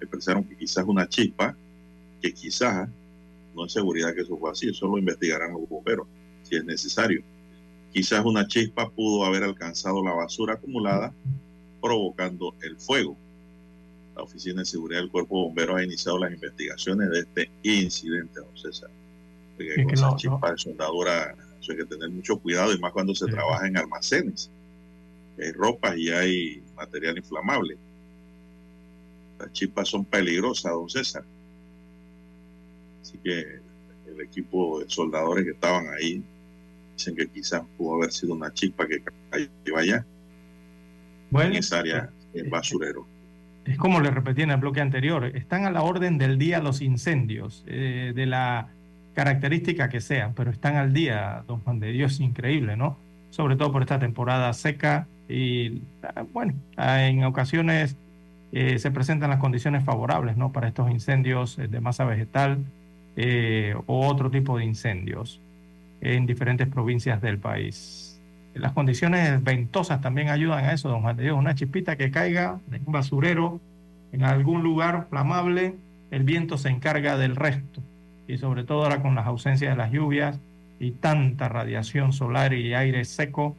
expresaron 0.00 0.42
que 0.42 0.56
quizás 0.56 0.84
una 0.84 1.08
chispa, 1.08 1.56
que 2.20 2.34
quizás, 2.34 2.88
no 3.54 3.66
es 3.66 3.72
seguridad 3.72 4.12
que 4.12 4.22
eso 4.22 4.36
fue 4.38 4.50
así, 4.50 4.70
eso 4.70 4.88
lo 4.88 4.98
investigarán 4.98 5.52
los 5.52 5.68
bomberos 5.68 6.08
si 6.42 6.56
es 6.56 6.64
necesario. 6.64 7.22
Quizás 7.92 8.24
una 8.24 8.48
chispa 8.48 8.90
pudo 8.90 9.24
haber 9.24 9.44
alcanzado 9.44 10.02
la 10.02 10.14
basura 10.14 10.54
acumulada, 10.54 11.14
provocando 11.80 12.56
el 12.62 12.76
fuego. 12.76 13.16
La 14.16 14.22
Oficina 14.22 14.60
de 14.60 14.66
Seguridad 14.66 15.00
del 15.00 15.10
Cuerpo 15.10 15.36
de 15.36 15.44
Bomberos 15.44 15.76
ha 15.76 15.84
iniciado 15.84 16.18
las 16.18 16.32
investigaciones 16.32 17.10
de 17.10 17.20
este 17.20 17.50
incidente, 17.62 18.40
don 18.40 18.56
César. 18.56 18.90
Porque 19.56 19.84
con 19.84 19.94
esa 19.94 20.16
chispa 20.16 20.52
de 20.52 20.58
soldadura 20.58 21.36
hay 21.68 21.76
que 21.76 21.84
tener 21.84 22.10
mucho 22.10 22.38
cuidado 22.38 22.72
y 22.74 22.78
más 22.78 22.92
cuando 22.92 23.14
se 23.14 23.26
trabaja 23.26 23.66
en 23.66 23.76
almacenes. 23.76 24.50
Hay 25.38 25.52
ropas 25.52 25.96
y 25.96 26.10
hay 26.10 26.62
material 26.74 27.18
inflamable. 27.18 27.76
Las 29.38 29.52
chispas 29.52 29.88
son 29.88 30.04
peligrosas, 30.04 30.72
don 30.72 30.88
César. 30.88 31.24
Así 33.02 33.18
que 33.18 33.60
el 34.06 34.20
equipo 34.20 34.80
de 34.80 34.90
soldadores 34.90 35.44
que 35.44 35.52
estaban 35.52 35.86
ahí 35.88 36.22
dicen 36.96 37.14
que 37.14 37.28
quizás 37.28 37.62
pudo 37.78 37.96
haber 37.96 38.12
sido 38.12 38.34
una 38.34 38.52
chispa 38.52 38.86
que 38.86 39.02
cayó 39.30 39.76
allá 39.76 40.04
bueno, 41.30 41.52
en 41.52 41.56
esa 41.56 41.78
área, 41.78 42.10
el 42.34 42.50
basurero. 42.50 43.06
Es 43.64 43.76
como 43.76 44.00
le 44.00 44.10
repetí 44.10 44.42
en 44.42 44.50
el 44.50 44.56
bloque 44.56 44.80
anterior, 44.80 45.24
están 45.24 45.64
a 45.64 45.70
la 45.70 45.82
orden 45.82 46.18
del 46.18 46.38
día 46.38 46.60
los 46.60 46.80
incendios, 46.80 47.64
eh, 47.66 48.12
de 48.14 48.26
la 48.26 48.68
característica 49.14 49.88
que 49.88 50.00
sean, 50.00 50.32
pero 50.34 50.50
están 50.50 50.76
al 50.76 50.92
día, 50.92 51.44
don 51.46 51.60
Juan 51.60 51.78
de 51.78 51.92
Dios, 51.92 52.20
increíble, 52.20 52.76
¿no? 52.76 52.96
Sobre 53.30 53.56
todo 53.56 53.70
por 53.70 53.82
esta 53.82 53.98
temporada 53.98 54.52
seca 54.54 55.06
y, 55.28 55.82
ah, 56.02 56.24
bueno, 56.32 56.54
en 56.78 57.24
ocasiones 57.24 57.96
eh, 58.52 58.78
se 58.78 58.90
presentan 58.90 59.30
las 59.30 59.38
condiciones 59.38 59.84
favorables, 59.84 60.36
¿no? 60.36 60.52
Para 60.52 60.68
estos 60.68 60.90
incendios 60.90 61.58
eh, 61.58 61.68
de 61.68 61.80
masa 61.80 62.04
vegetal 62.04 62.58
o 63.86 64.06
otro 64.06 64.30
tipo 64.30 64.56
de 64.56 64.64
incendios 64.64 65.40
en 66.00 66.24
diferentes 66.24 66.66
provincias 66.68 67.20
del 67.20 67.38
país. 67.38 68.09
Las 68.54 68.72
condiciones 68.72 69.42
ventosas 69.42 70.00
también 70.00 70.28
ayudan 70.28 70.64
a 70.64 70.72
eso, 70.72 70.88
don 70.88 71.02
Juan 71.02 71.16
de 71.16 71.24
Dios. 71.24 71.38
Una 71.38 71.54
chispita 71.54 71.96
que 71.96 72.10
caiga 72.10 72.58
en 72.72 72.82
un 72.84 72.92
basurero, 72.92 73.60
en 74.12 74.24
algún 74.24 74.62
lugar 74.62 75.06
flamable, 75.08 75.76
el 76.10 76.24
viento 76.24 76.58
se 76.58 76.68
encarga 76.68 77.16
del 77.16 77.36
resto. 77.36 77.80
Y 78.26 78.38
sobre 78.38 78.64
todo 78.64 78.82
ahora 78.82 79.02
con 79.02 79.14
las 79.14 79.26
ausencias 79.26 79.72
de 79.72 79.76
las 79.76 79.92
lluvias 79.92 80.38
y 80.78 80.92
tanta 80.92 81.48
radiación 81.48 82.12
solar 82.12 82.52
y 82.52 82.74
aire 82.74 83.04
seco, 83.04 83.56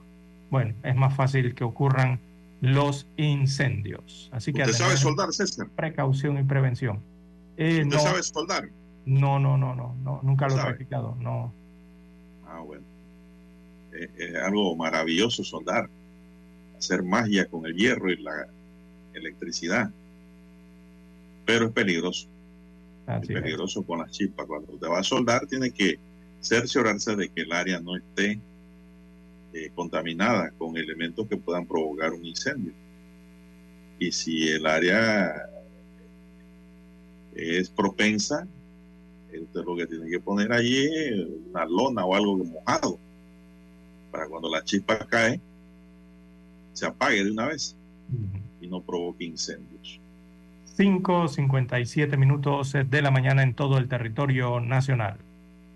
bueno, 0.49 0.73
es 0.83 0.95
más 0.95 1.15
fácil 1.15 1.55
que 1.55 1.63
ocurran 1.63 2.19
los 2.61 3.07
incendios. 3.17 4.29
Así 4.31 4.53
que 4.53 4.61
¿Usted 4.63 4.75
sabe 4.75 4.97
soldar, 4.97 5.31
César? 5.33 5.67
Precaución 5.75 6.37
y 6.37 6.43
prevención. 6.43 6.99
Eh, 7.57 7.83
¿Usted 7.83 7.99
sabe 7.99 8.23
soldar? 8.23 8.69
No, 9.05 9.39
no, 9.39 9.57
no, 9.57 9.73
no, 9.73 9.95
no 10.03 10.19
nunca 10.21 10.47
lo 10.47 10.57
he 10.57 10.61
practicado, 10.61 11.17
no. 11.19 11.51
Ah, 12.47 12.59
bueno. 12.59 12.83
Es 13.91 14.35
algo 14.35 14.75
maravilloso 14.75 15.43
soldar, 15.43 15.89
hacer 16.77 17.03
magia 17.03 17.45
con 17.45 17.65
el 17.65 17.75
hierro 17.75 18.11
y 18.11 18.17
la 18.21 18.47
electricidad. 19.13 19.91
Pero 21.45 21.67
es 21.67 21.71
peligroso. 21.71 22.27
es 23.07 23.27
peligroso 23.27 23.83
con 23.83 23.99
las 23.99 24.11
chispas. 24.11 24.45
Cuando 24.45 24.73
usted 24.73 24.87
va 24.87 24.99
a 24.99 25.03
soldar, 25.03 25.45
tiene 25.47 25.71
que 25.71 25.99
cerciorarse 26.39 27.15
de 27.15 27.29
que 27.29 27.41
el 27.41 27.51
área 27.51 27.79
no 27.79 27.97
esté 27.97 28.39
eh, 29.53 29.69
contaminada 29.75 30.51
con 30.51 30.77
elementos 30.77 31.27
que 31.27 31.37
puedan 31.37 31.65
provocar 31.65 32.13
un 32.13 32.25
incendio. 32.25 32.73
Y 33.99 34.11
si 34.11 34.47
el 34.47 34.65
área 34.65 35.49
es 37.35 37.69
propensa, 37.69 38.47
usted 39.31 39.61
lo 39.65 39.75
que 39.75 39.87
tiene 39.87 40.09
que 40.09 40.19
poner 40.19 40.51
allí 40.51 40.85
es 40.85 41.27
una 41.49 41.65
lona 41.65 42.05
o 42.05 42.15
algo 42.15 42.37
mojado 42.37 42.99
para 44.11 44.27
cuando 44.27 44.49
la 44.49 44.63
chispa 44.63 44.99
cae 45.07 45.39
se 46.73 46.85
apague 46.85 47.23
de 47.23 47.31
una 47.31 47.47
vez 47.47 47.75
y 48.61 48.67
no 48.67 48.81
provoque 48.81 49.23
incendios. 49.23 49.99
5.57 50.77 52.17
minutos 52.17 52.73
de 52.73 53.01
la 53.01 53.11
mañana 53.11 53.43
en 53.43 53.53
todo 53.53 53.77
el 53.77 53.87
territorio 53.87 54.59
nacional. 54.59 55.17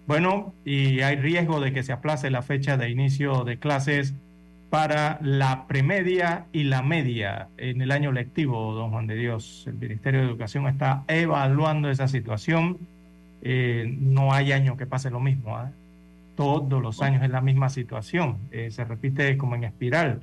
Bueno, 0.07 0.53
y 0.63 1.01
hay 1.01 1.15
riesgo 1.15 1.59
de 1.59 1.73
que 1.73 1.83
se 1.83 1.91
aplace 1.91 2.29
la 2.29 2.41
fecha 2.41 2.77
de 2.77 2.89
inicio 2.89 3.43
de 3.43 3.57
clases 3.57 4.13
para 4.69 5.19
la 5.21 5.67
premedia 5.67 6.45
y 6.51 6.63
la 6.63 6.81
media 6.81 7.47
en 7.57 7.81
el 7.81 7.91
año 7.91 8.11
lectivo, 8.11 8.73
don 8.73 8.91
Juan 8.91 9.07
de 9.07 9.15
Dios. 9.15 9.63
El 9.67 9.75
Ministerio 9.75 10.21
de 10.21 10.27
Educación 10.27 10.67
está 10.67 11.03
evaluando 11.07 11.89
esa 11.89 12.07
situación. 12.07 12.77
Eh, 13.41 13.95
no 13.99 14.33
hay 14.33 14.51
año 14.51 14.77
que 14.77 14.85
pase 14.85 15.09
lo 15.09 15.19
mismo. 15.19 15.55
¿ah? 15.55 15.71
Todos 16.35 16.81
los 16.81 17.01
años 17.01 17.23
es 17.23 17.29
la 17.29 17.41
misma 17.41 17.69
situación. 17.69 18.37
Eh, 18.51 18.71
se 18.71 18.83
repite 18.83 19.37
como 19.37 19.55
en 19.55 19.63
espiral, 19.63 20.21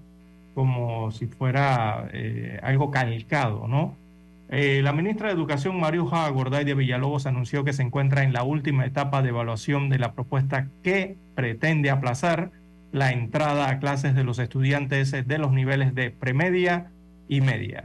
como 0.54 1.10
si 1.10 1.26
fuera 1.26 2.08
eh, 2.12 2.60
algo 2.62 2.90
calcado, 2.90 3.66
¿no? 3.66 3.96
Eh, 4.54 4.82
la 4.82 4.92
ministra 4.92 5.28
de 5.28 5.34
Educación, 5.34 5.80
Mariuja 5.80 6.28
Gorday 6.28 6.64
de 6.64 6.74
Villalobos, 6.74 7.24
anunció 7.24 7.64
que 7.64 7.72
se 7.72 7.82
encuentra 7.82 8.22
en 8.22 8.34
la 8.34 8.42
última 8.42 8.84
etapa 8.84 9.22
de 9.22 9.30
evaluación 9.30 9.88
de 9.88 9.98
la 9.98 10.12
propuesta 10.12 10.66
que 10.82 11.16
pretende 11.34 11.88
aplazar 11.88 12.50
la 12.92 13.12
entrada 13.12 13.70
a 13.70 13.78
clases 13.78 14.14
de 14.14 14.24
los 14.24 14.38
estudiantes 14.38 15.10
de 15.12 15.38
los 15.38 15.52
niveles 15.52 15.94
de 15.94 16.10
premedia 16.10 16.90
y 17.28 17.40
media. 17.40 17.84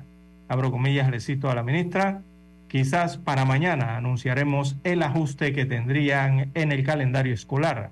Abro 0.50 0.70
comillas, 0.70 1.10
le 1.10 1.22
cito 1.22 1.50
a 1.50 1.56
la 1.56 1.64
ministra, 1.64 2.22
quizás 2.68 3.16
para 3.16 3.46
mañana 3.46 3.96
anunciaremos 3.96 4.76
el 4.84 5.04
ajuste 5.04 5.54
que 5.54 5.66
tendrían 5.66 6.52
en 6.54 6.74
el 6.74 6.84
calendario 6.84 7.34
escolar, 7.34 7.92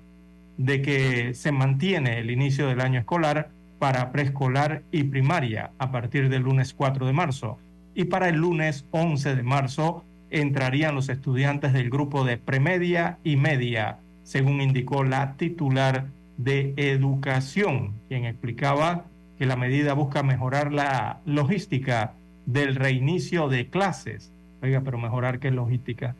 de 0.56 0.82
que 0.82 1.34
se 1.34 1.52
mantiene 1.52 2.18
el 2.18 2.30
inicio 2.30 2.68
del 2.68 2.80
año 2.80 3.00
escolar 3.00 3.50
para 3.78 4.10
preescolar 4.12 4.82
y 4.90 5.04
primaria 5.04 5.70
a 5.78 5.90
partir 5.90 6.28
del 6.28 6.42
lunes 6.42 6.72
4 6.74 7.06
de 7.06 7.12
marzo 7.12 7.58
y 7.94 8.04
para 8.04 8.28
el 8.28 8.36
lunes 8.36 8.84
11 8.90 9.36
de 9.36 9.42
marzo 9.42 10.04
entrarían 10.30 10.94
los 10.94 11.08
estudiantes 11.08 11.72
del 11.72 11.88
grupo 11.88 12.24
de 12.24 12.36
premedia 12.36 13.18
y 13.24 13.36
media, 13.36 13.98
según 14.22 14.60
indicó 14.60 15.02
la 15.02 15.34
titular 15.36 16.06
de 16.36 16.74
educación, 16.76 17.94
quien 18.08 18.26
explicaba 18.26 19.04
que 19.38 19.46
la 19.46 19.56
medida 19.56 19.94
busca 19.94 20.22
mejorar 20.22 20.72
la 20.72 21.20
logística 21.24 22.12
del 22.44 22.74
reinicio 22.74 23.48
de 23.48 23.68
clases. 23.68 24.30
Oiga, 24.62 24.82
pero 24.82 24.98
mejorar 24.98 25.38
qué 25.38 25.50
logística, 25.50 26.14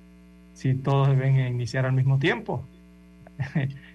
si 0.55 0.75
todos 0.75 1.09
deben 1.09 1.39
iniciar 1.39 1.85
al 1.85 1.93
mismo 1.93 2.19
tiempo. 2.19 2.65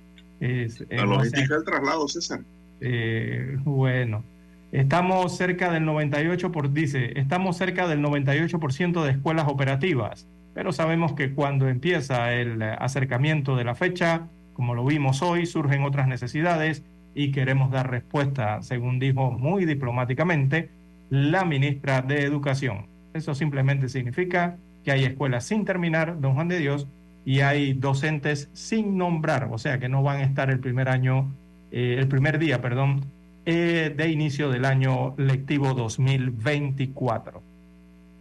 la 0.90 1.06
logística 1.06 1.56
del 1.56 1.64
traslado, 1.64 2.08
César. 2.08 2.42
Eh, 2.82 3.58
bueno, 3.64 4.24
Estamos 4.72 5.36
cerca 5.36 5.70
del 5.70 5.84
98%, 5.84 6.50
por, 6.50 6.72
dice, 6.72 7.20
estamos 7.20 7.58
cerca 7.58 7.90
del 7.90 8.02
98% 8.02 9.04
de 9.04 9.12
escuelas 9.12 9.50
operativas, 9.50 10.28
pero 10.54 10.72
sabemos 10.72 11.12
que 11.12 11.34
cuando 11.34 11.68
empieza 11.68 12.32
el 12.32 12.62
acercamiento 12.64 13.58
de 13.58 13.66
la 13.66 13.76
fecha, 13.76 14.28
como 14.54 14.74
lo 14.74 14.86
vimos 14.86 15.22
hoy, 15.22 15.46
surgen 15.46 15.84
otras 15.84 16.08
necesidades 16.08 16.84
y 17.14 17.34
queremos 17.34 17.70
dar 17.70 17.92
respuesta, 17.92 18.62
según 18.62 18.98
dijo 18.98 19.32
muy 19.32 19.66
diplomáticamente 19.66 20.70
la 21.10 21.44
ministra 21.44 22.02
de 22.02 22.24
Educación. 22.24 22.86
Eso 23.14 23.36
simplemente 23.36 23.90
significa 23.90 24.56
que 24.86 24.94
hay 24.94 25.04
escuelas 25.04 25.44
sin 25.44 25.66
terminar, 25.66 26.22
don 26.22 26.36
Juan 26.36 26.48
de 26.48 26.60
Dios, 26.60 26.88
y 27.26 27.42
hay 27.42 27.74
docentes 27.74 28.50
sin 28.54 28.98
nombrar, 28.98 29.50
o 29.52 29.58
sea 29.58 29.80
que 29.80 29.90
no 29.90 30.04
van 30.04 30.22
a 30.22 30.24
estar 30.24 30.50
el 30.50 30.60
primer 30.60 30.90
año, 30.90 31.32
eh, 31.72 31.98
el 32.00 32.08
primer 32.08 32.40
día, 32.40 32.62
perdón, 32.62 33.06
eh, 33.46 33.94
de 33.96 34.10
inicio 34.10 34.50
del 34.50 34.66
año 34.66 35.16
lectivo 35.18 35.74
2024. 35.74 37.42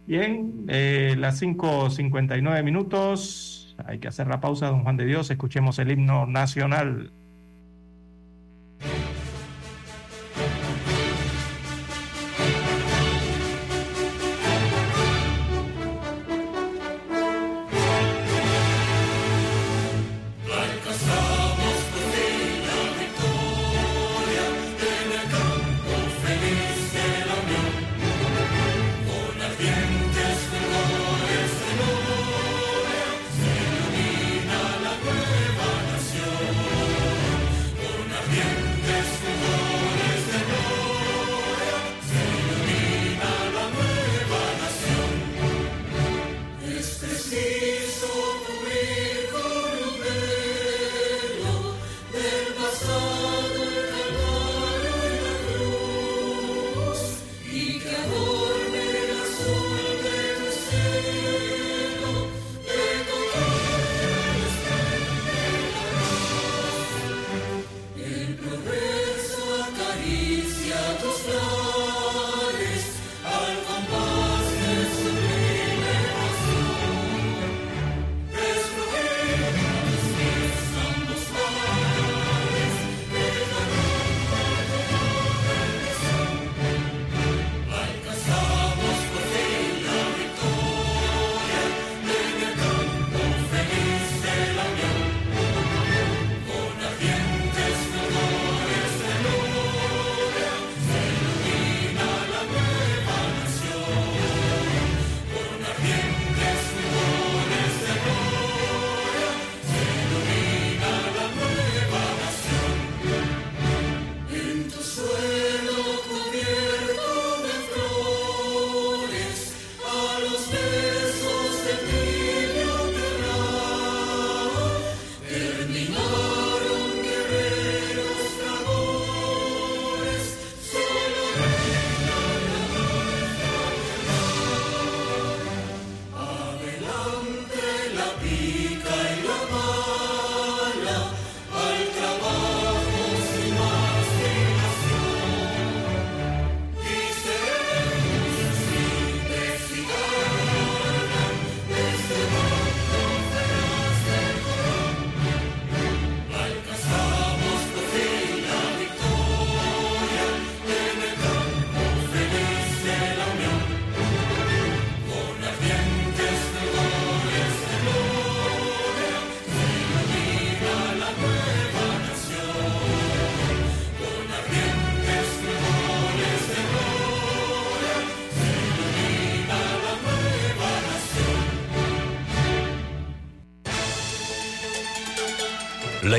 Bien, 0.07 0.65
eh, 0.67 1.15
las 1.17 1.41
5.59 1.41 2.63
minutos. 2.63 3.75
Hay 3.85 3.99
que 3.99 4.07
hacer 4.07 4.27
la 4.27 4.41
pausa, 4.41 4.67
don 4.67 4.83
Juan 4.83 4.97
de 4.97 5.05
Dios. 5.05 5.29
Escuchemos 5.31 5.79
el 5.79 5.91
himno 5.91 6.25
nacional. 6.25 7.11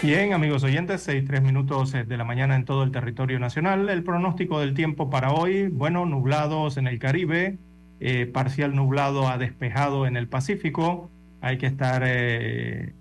Bien, 0.00 0.32
amigos 0.32 0.62
oyentes, 0.62 1.02
seis 1.02 1.24
tres 1.26 1.42
minutos 1.42 1.92
eh, 1.92 2.04
de 2.04 2.16
la 2.16 2.22
mañana 2.22 2.54
en 2.54 2.64
todo 2.64 2.84
el 2.84 2.92
territorio 2.92 3.40
nacional. 3.40 3.88
El 3.88 4.04
pronóstico 4.04 4.60
del 4.60 4.72
tiempo 4.72 5.10
para 5.10 5.32
hoy, 5.32 5.66
bueno, 5.66 6.06
nublados 6.06 6.76
en 6.76 6.86
el 6.86 7.00
Caribe, 7.00 7.58
eh, 7.98 8.26
parcial 8.26 8.76
nublado 8.76 9.26
a 9.26 9.38
despejado 9.38 10.06
en 10.06 10.16
el 10.16 10.28
Pacífico. 10.28 11.10
Hay 11.40 11.58
que 11.58 11.66
estar 11.66 12.04
eh, 12.06 12.94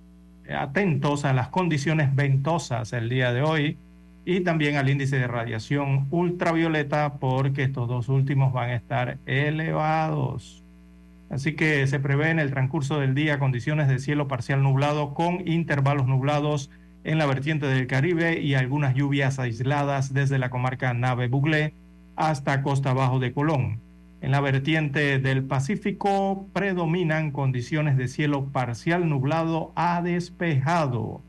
atentos 0.49 1.23
a 1.23 1.33
las 1.33 1.49
condiciones 1.49 2.15
ventosas 2.15 2.91
el 2.93 3.09
día 3.09 3.31
de 3.31 3.43
hoy 3.43 3.77
y 4.25 4.39
también 4.39 4.75
al 4.75 4.89
índice 4.89 5.19
de 5.19 5.27
radiación 5.27 6.07
ultravioleta 6.09 7.19
porque 7.19 7.63
estos 7.63 7.87
dos 7.87 8.09
últimos 8.09 8.53
van 8.53 8.71
a 8.71 8.75
estar 8.75 9.19
elevados. 9.27 10.63
Así 11.29 11.53
que 11.53 11.85
se 11.85 11.99
prevé 11.99 12.31
en 12.31 12.39
el 12.39 12.49
transcurso 12.49 12.99
del 12.99 13.13
día 13.13 13.37
condiciones 13.37 13.87
de 13.87 13.99
cielo 13.99 14.27
parcial 14.27 14.63
nublado 14.63 15.13
con 15.13 15.47
intervalos 15.47 16.07
nublados 16.07 16.71
en 17.03 17.17
la 17.17 17.25
vertiente 17.25 17.67
del 17.67 17.87
Caribe 17.87 18.39
y 18.41 18.55
algunas 18.55 18.95
lluvias 18.95 19.39
aisladas 19.39 20.13
desde 20.13 20.39
la 20.39 20.49
comarca 20.49 20.93
Nave 20.93 21.27
Buglé 21.27 21.73
hasta 22.15 22.61
costa 22.63 22.91
abajo 22.91 23.19
de 23.19 23.31
Colón. 23.31 23.79
En 24.19 24.31
la 24.31 24.41
vertiente 24.41 25.19
del 25.19 25.43
Pacífico 25.43 26.47
predominan 26.51 27.31
condiciones 27.31 27.97
de 27.97 28.07
cielo 28.07 28.45
parcial 28.47 29.07
nublado 29.07 29.71
a 29.75 30.01
despejado. 30.01 31.21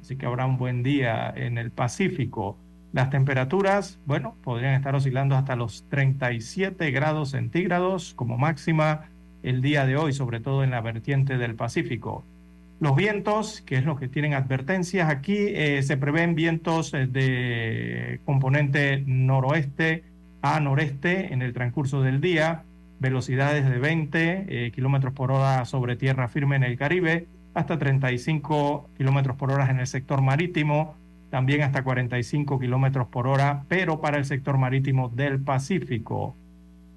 Así 0.00 0.16
que 0.16 0.26
habrá 0.26 0.46
un 0.46 0.58
buen 0.58 0.82
día 0.82 1.32
en 1.34 1.56
el 1.56 1.70
Pacífico. 1.70 2.58
Las 2.92 3.10
temperaturas, 3.10 4.00
bueno, 4.04 4.34
podrían 4.42 4.74
estar 4.74 4.94
oscilando 4.94 5.36
hasta 5.36 5.54
los 5.54 5.88
37 5.88 6.90
grados 6.90 7.30
centígrados 7.30 8.12
como 8.14 8.36
máxima 8.36 9.08
el 9.42 9.62
día 9.62 9.86
de 9.86 9.96
hoy, 9.96 10.12
sobre 10.12 10.40
todo 10.40 10.64
en 10.64 10.70
la 10.70 10.80
vertiente 10.80 11.38
del 11.38 11.54
Pacífico. 11.54 12.24
Los 12.82 12.96
vientos, 12.96 13.60
que 13.60 13.76
es 13.76 13.84
lo 13.84 13.94
que 13.94 14.08
tienen 14.08 14.34
advertencias 14.34 15.08
aquí, 15.08 15.36
eh, 15.38 15.84
se 15.84 15.96
prevén 15.96 16.34
vientos 16.34 16.92
eh, 16.94 17.06
de 17.06 18.18
componente 18.24 19.04
noroeste 19.06 20.02
a 20.42 20.58
noreste 20.58 21.32
en 21.32 21.42
el 21.42 21.52
transcurso 21.52 22.02
del 22.02 22.20
día, 22.20 22.64
velocidades 22.98 23.70
de 23.70 23.78
20 23.78 24.46
eh, 24.48 24.72
kilómetros 24.72 25.14
por 25.14 25.30
hora 25.30 25.64
sobre 25.64 25.94
tierra 25.94 26.26
firme 26.26 26.56
en 26.56 26.64
el 26.64 26.76
Caribe, 26.76 27.28
hasta 27.54 27.78
35 27.78 28.90
kilómetros 28.96 29.36
por 29.36 29.52
hora 29.52 29.70
en 29.70 29.78
el 29.78 29.86
sector 29.86 30.20
marítimo, 30.20 30.96
también 31.30 31.62
hasta 31.62 31.84
45 31.84 32.58
kilómetros 32.58 33.06
por 33.06 33.28
hora, 33.28 33.62
pero 33.68 34.00
para 34.00 34.18
el 34.18 34.24
sector 34.24 34.58
marítimo 34.58 35.08
del 35.08 35.40
Pacífico. 35.40 36.34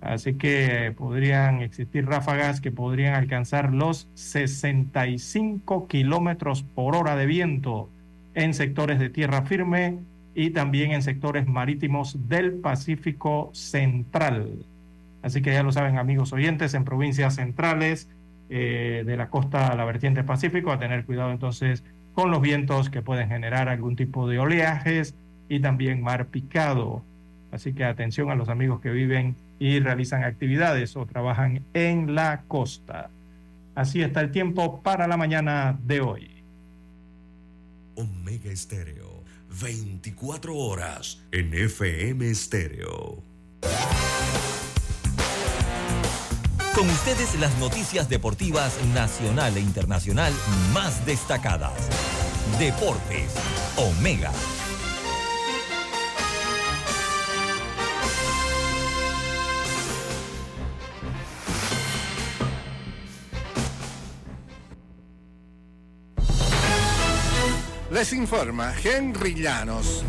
Así 0.05 0.35
que 0.35 0.93
podrían 0.95 1.61
existir 1.61 2.05
ráfagas 2.05 2.61
que 2.61 2.71
podrían 2.71 3.15
alcanzar 3.15 3.73
los 3.73 4.07
65 4.13 5.87
kilómetros 5.87 6.61
por 6.63 6.95
hora 6.95 7.15
de 7.15 7.25
viento 7.25 7.89
en 8.35 8.53
sectores 8.53 8.99
de 8.99 9.09
tierra 9.09 9.41
firme 9.43 9.99
y 10.35 10.51
también 10.51 10.91
en 10.91 11.01
sectores 11.01 11.47
marítimos 11.47 12.29
del 12.29 12.53
Pacífico 12.53 13.49
Central. 13.53 14.65
Así 15.23 15.41
que 15.41 15.53
ya 15.53 15.63
lo 15.63 15.71
saben 15.71 15.97
amigos 15.97 16.33
oyentes, 16.33 16.75
en 16.75 16.85
provincias 16.85 17.35
centrales 17.35 18.07
eh, 18.49 19.03
de 19.05 19.17
la 19.17 19.29
costa 19.29 19.69
a 19.69 19.75
la 19.75 19.85
vertiente 19.85 20.23
Pacífico, 20.23 20.71
a 20.71 20.77
tener 20.77 21.05
cuidado 21.05 21.31
entonces 21.31 21.83
con 22.13 22.29
los 22.29 22.41
vientos 22.41 22.91
que 22.91 23.01
pueden 23.01 23.29
generar 23.29 23.69
algún 23.69 23.95
tipo 23.95 24.29
de 24.29 24.37
oleajes 24.37 25.15
y 25.49 25.61
también 25.61 26.03
mar 26.03 26.27
picado. 26.27 27.01
Así 27.51 27.73
que 27.73 27.85
atención 27.85 28.29
a 28.29 28.35
los 28.35 28.49
amigos 28.49 28.81
que 28.81 28.91
viven 28.91 29.35
y 29.59 29.79
realizan 29.79 30.23
actividades 30.23 30.95
o 30.95 31.05
trabajan 31.05 31.65
en 31.73 32.15
la 32.15 32.43
costa. 32.47 33.09
Así 33.75 34.01
está 34.01 34.21
el 34.21 34.31
tiempo 34.31 34.81
para 34.81 35.07
la 35.07 35.17
mañana 35.17 35.77
de 35.83 36.01
hoy. 36.01 36.43
Omega 37.95 38.51
Estéreo, 38.51 39.23
24 39.61 40.55
horas 40.55 41.23
en 41.31 41.53
FM 41.53 42.29
Estéreo. 42.29 43.23
Con 46.73 46.89
ustedes 46.89 47.39
las 47.39 47.57
noticias 47.57 48.09
deportivas 48.09 48.77
nacional 48.93 49.55
e 49.55 49.61
internacional 49.61 50.33
más 50.73 51.05
destacadas. 51.05 51.89
Deportes, 52.59 53.33
Omega 53.77 54.31
Les 67.95 68.11
informa 68.11 68.73
Henry 68.83 69.35
Llanos. 69.35 70.03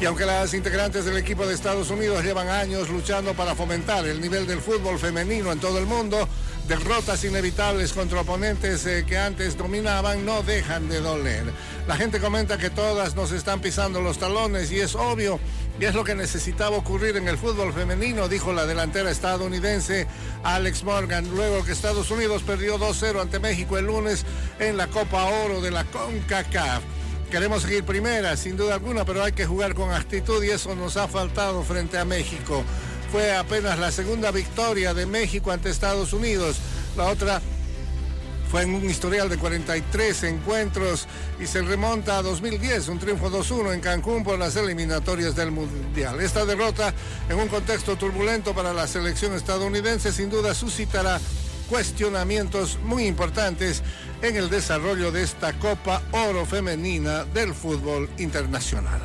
Y 0.00 0.04
aunque 0.04 0.26
las 0.26 0.54
integrantes 0.54 1.04
del 1.04 1.16
equipo 1.16 1.46
de 1.46 1.54
Estados 1.54 1.88
Unidos 1.90 2.24
llevan 2.24 2.48
años 2.48 2.88
luchando 2.88 3.32
para 3.34 3.54
fomentar 3.54 4.04
el 4.04 4.20
nivel 4.20 4.44
del 4.48 4.58
fútbol 4.58 4.98
femenino 4.98 5.52
en 5.52 5.60
todo 5.60 5.78
el 5.78 5.86
mundo, 5.86 6.28
derrotas 6.66 7.22
inevitables 7.22 7.92
contra 7.92 8.22
oponentes 8.22 8.84
eh, 8.86 9.04
que 9.06 9.16
antes 9.16 9.56
dominaban 9.56 10.26
no 10.26 10.42
dejan 10.42 10.88
de 10.88 10.98
doler. 10.98 11.44
La 11.86 11.94
gente 11.94 12.18
comenta 12.18 12.58
que 12.58 12.70
todas 12.70 13.14
nos 13.14 13.30
están 13.30 13.60
pisando 13.60 14.00
los 14.00 14.18
talones 14.18 14.72
y 14.72 14.80
es 14.80 14.96
obvio 14.96 15.38
y 15.80 15.84
es 15.84 15.94
lo 15.94 16.04
que 16.04 16.14
necesitaba 16.14 16.76
ocurrir 16.76 17.16
en 17.16 17.28
el 17.28 17.38
fútbol 17.38 17.72
femenino, 17.72 18.28
dijo 18.28 18.52
la 18.52 18.66
delantera 18.66 19.10
estadounidense 19.10 20.06
Alex 20.44 20.84
Morgan, 20.84 21.28
luego 21.34 21.64
que 21.64 21.72
Estados 21.72 22.10
Unidos 22.10 22.42
perdió 22.42 22.78
2-0 22.78 23.20
ante 23.20 23.38
México 23.38 23.78
el 23.78 23.86
lunes 23.86 24.24
en 24.58 24.76
la 24.76 24.86
Copa 24.86 25.24
Oro 25.24 25.60
de 25.60 25.70
la 25.70 25.84
CONCACAF. 25.84 26.82
Queremos 27.30 27.62
seguir 27.62 27.84
primera, 27.84 28.36
sin 28.36 28.56
duda 28.56 28.74
alguna, 28.74 29.04
pero 29.04 29.24
hay 29.24 29.32
que 29.32 29.46
jugar 29.46 29.74
con 29.74 29.90
actitud 29.90 30.44
y 30.44 30.50
eso 30.50 30.74
nos 30.74 30.98
ha 30.98 31.08
faltado 31.08 31.62
frente 31.62 31.96
a 31.98 32.04
México. 32.04 32.62
Fue 33.10 33.34
apenas 33.34 33.78
la 33.78 33.90
segunda 33.90 34.30
victoria 34.30 34.92
de 34.92 35.06
México 35.06 35.50
ante 35.50 35.70
Estados 35.70 36.12
Unidos. 36.12 36.58
La 36.96 37.04
otra 37.04 37.40
fue 38.52 38.64
en 38.64 38.74
un 38.74 38.84
historial 38.84 39.30
de 39.30 39.38
43 39.38 40.24
encuentros 40.24 41.08
y 41.40 41.46
se 41.46 41.62
remonta 41.62 42.18
a 42.18 42.22
2010, 42.22 42.88
un 42.88 42.98
triunfo 42.98 43.30
2-1 43.30 43.72
en 43.72 43.80
Cancún 43.80 44.22
por 44.22 44.38
las 44.38 44.56
eliminatorias 44.56 45.34
del 45.34 45.50
Mundial. 45.50 46.20
Esta 46.20 46.44
derrota 46.44 46.92
en 47.30 47.38
un 47.38 47.48
contexto 47.48 47.96
turbulento 47.96 48.54
para 48.54 48.74
la 48.74 48.86
selección 48.86 49.32
estadounidense 49.32 50.12
sin 50.12 50.28
duda 50.28 50.54
suscitará 50.54 51.18
cuestionamientos 51.70 52.78
muy 52.84 53.06
importantes 53.06 53.82
en 54.20 54.36
el 54.36 54.50
desarrollo 54.50 55.10
de 55.10 55.22
esta 55.22 55.54
Copa 55.54 56.02
Oro 56.12 56.44
Femenina 56.44 57.24
del 57.24 57.54
fútbol 57.54 58.10
internacional. 58.18 59.00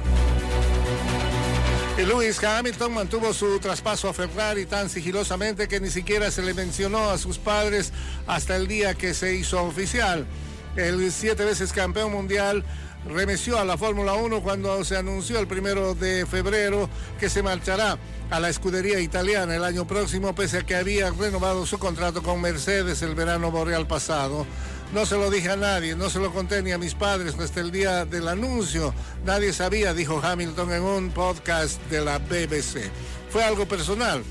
Lewis 2.06 2.43
Hamilton 2.43 2.93
mantuvo 2.93 3.34
su 3.34 3.60
traspaso 3.60 4.08
a 4.08 4.14
Ferrari 4.14 4.68
tan 4.68 4.88
sigilosamente 4.88 5.68
que 5.68 5.80
ni 5.80 5.89
siquiera 5.89 6.30
se 6.30 6.43
le 6.43 6.54
mencionó 6.54 7.10
a 7.10 7.18
sus 7.18 7.39
padres 7.39 7.91
hasta 8.28 8.56
el 8.56 8.68
día 8.68 8.93
que 8.93 9.16
se 9.16 9.34
hizo 9.36 9.64
oficial. 9.64 10.28
El 10.76 11.12
siete 11.12 11.43
veces 11.43 11.74
campeón 11.74 12.12
mundial 12.12 12.64
remeció 13.08 13.58
a 13.58 13.66
la 13.66 13.78
Fórmula 13.78 14.14
1 14.14 14.43
cuando 14.43 14.84
se 14.86 14.95
anunció 14.95 15.39
el 15.39 15.48
primero 15.48 15.95
de 15.95 16.28
febrero 16.28 16.88
que 17.20 17.30
se 17.30 17.41
marchará 17.41 17.98
a 18.30 18.39
la 18.39 18.50
escudería 18.50 19.00
italiana 19.00 19.56
el 19.56 19.64
año 19.64 19.88
próximo, 19.88 20.36
pese 20.36 20.60
a 20.60 20.66
que 20.66 20.76
había 20.76 21.10
renovado 21.10 21.66
su 21.66 21.80
contrato 21.80 22.22
con 22.22 22.41
Mercedes 22.41 23.02
el 23.02 23.16
verano 23.16 23.50
boreal 23.50 23.88
pasado. 23.88 24.45
No 24.93 25.05
se 25.05 25.15
lo 25.15 25.29
dije 25.29 25.49
a 25.49 25.57
nadie, 25.57 25.95
no 25.95 26.09
se 26.09 26.19
lo 26.19 26.33
conté 26.33 26.63
ni 26.63 26.71
a 26.71 26.77
mis 26.77 26.95
padres 26.95 27.35
hasta 27.38 27.59
el 27.59 27.71
día 27.71 28.05
del 28.05 28.27
anuncio. 28.27 28.93
Nadie 29.25 29.51
sabía, 29.51 29.93
dijo 29.93 30.21
Hamilton 30.23 30.73
en 30.73 30.81
un 30.81 31.11
podcast 31.11 31.81
de 31.89 32.01
la 32.01 32.19
BBC. 32.19 32.89
Fue 33.29 33.43
algo 33.43 33.67
personal. 33.67 34.23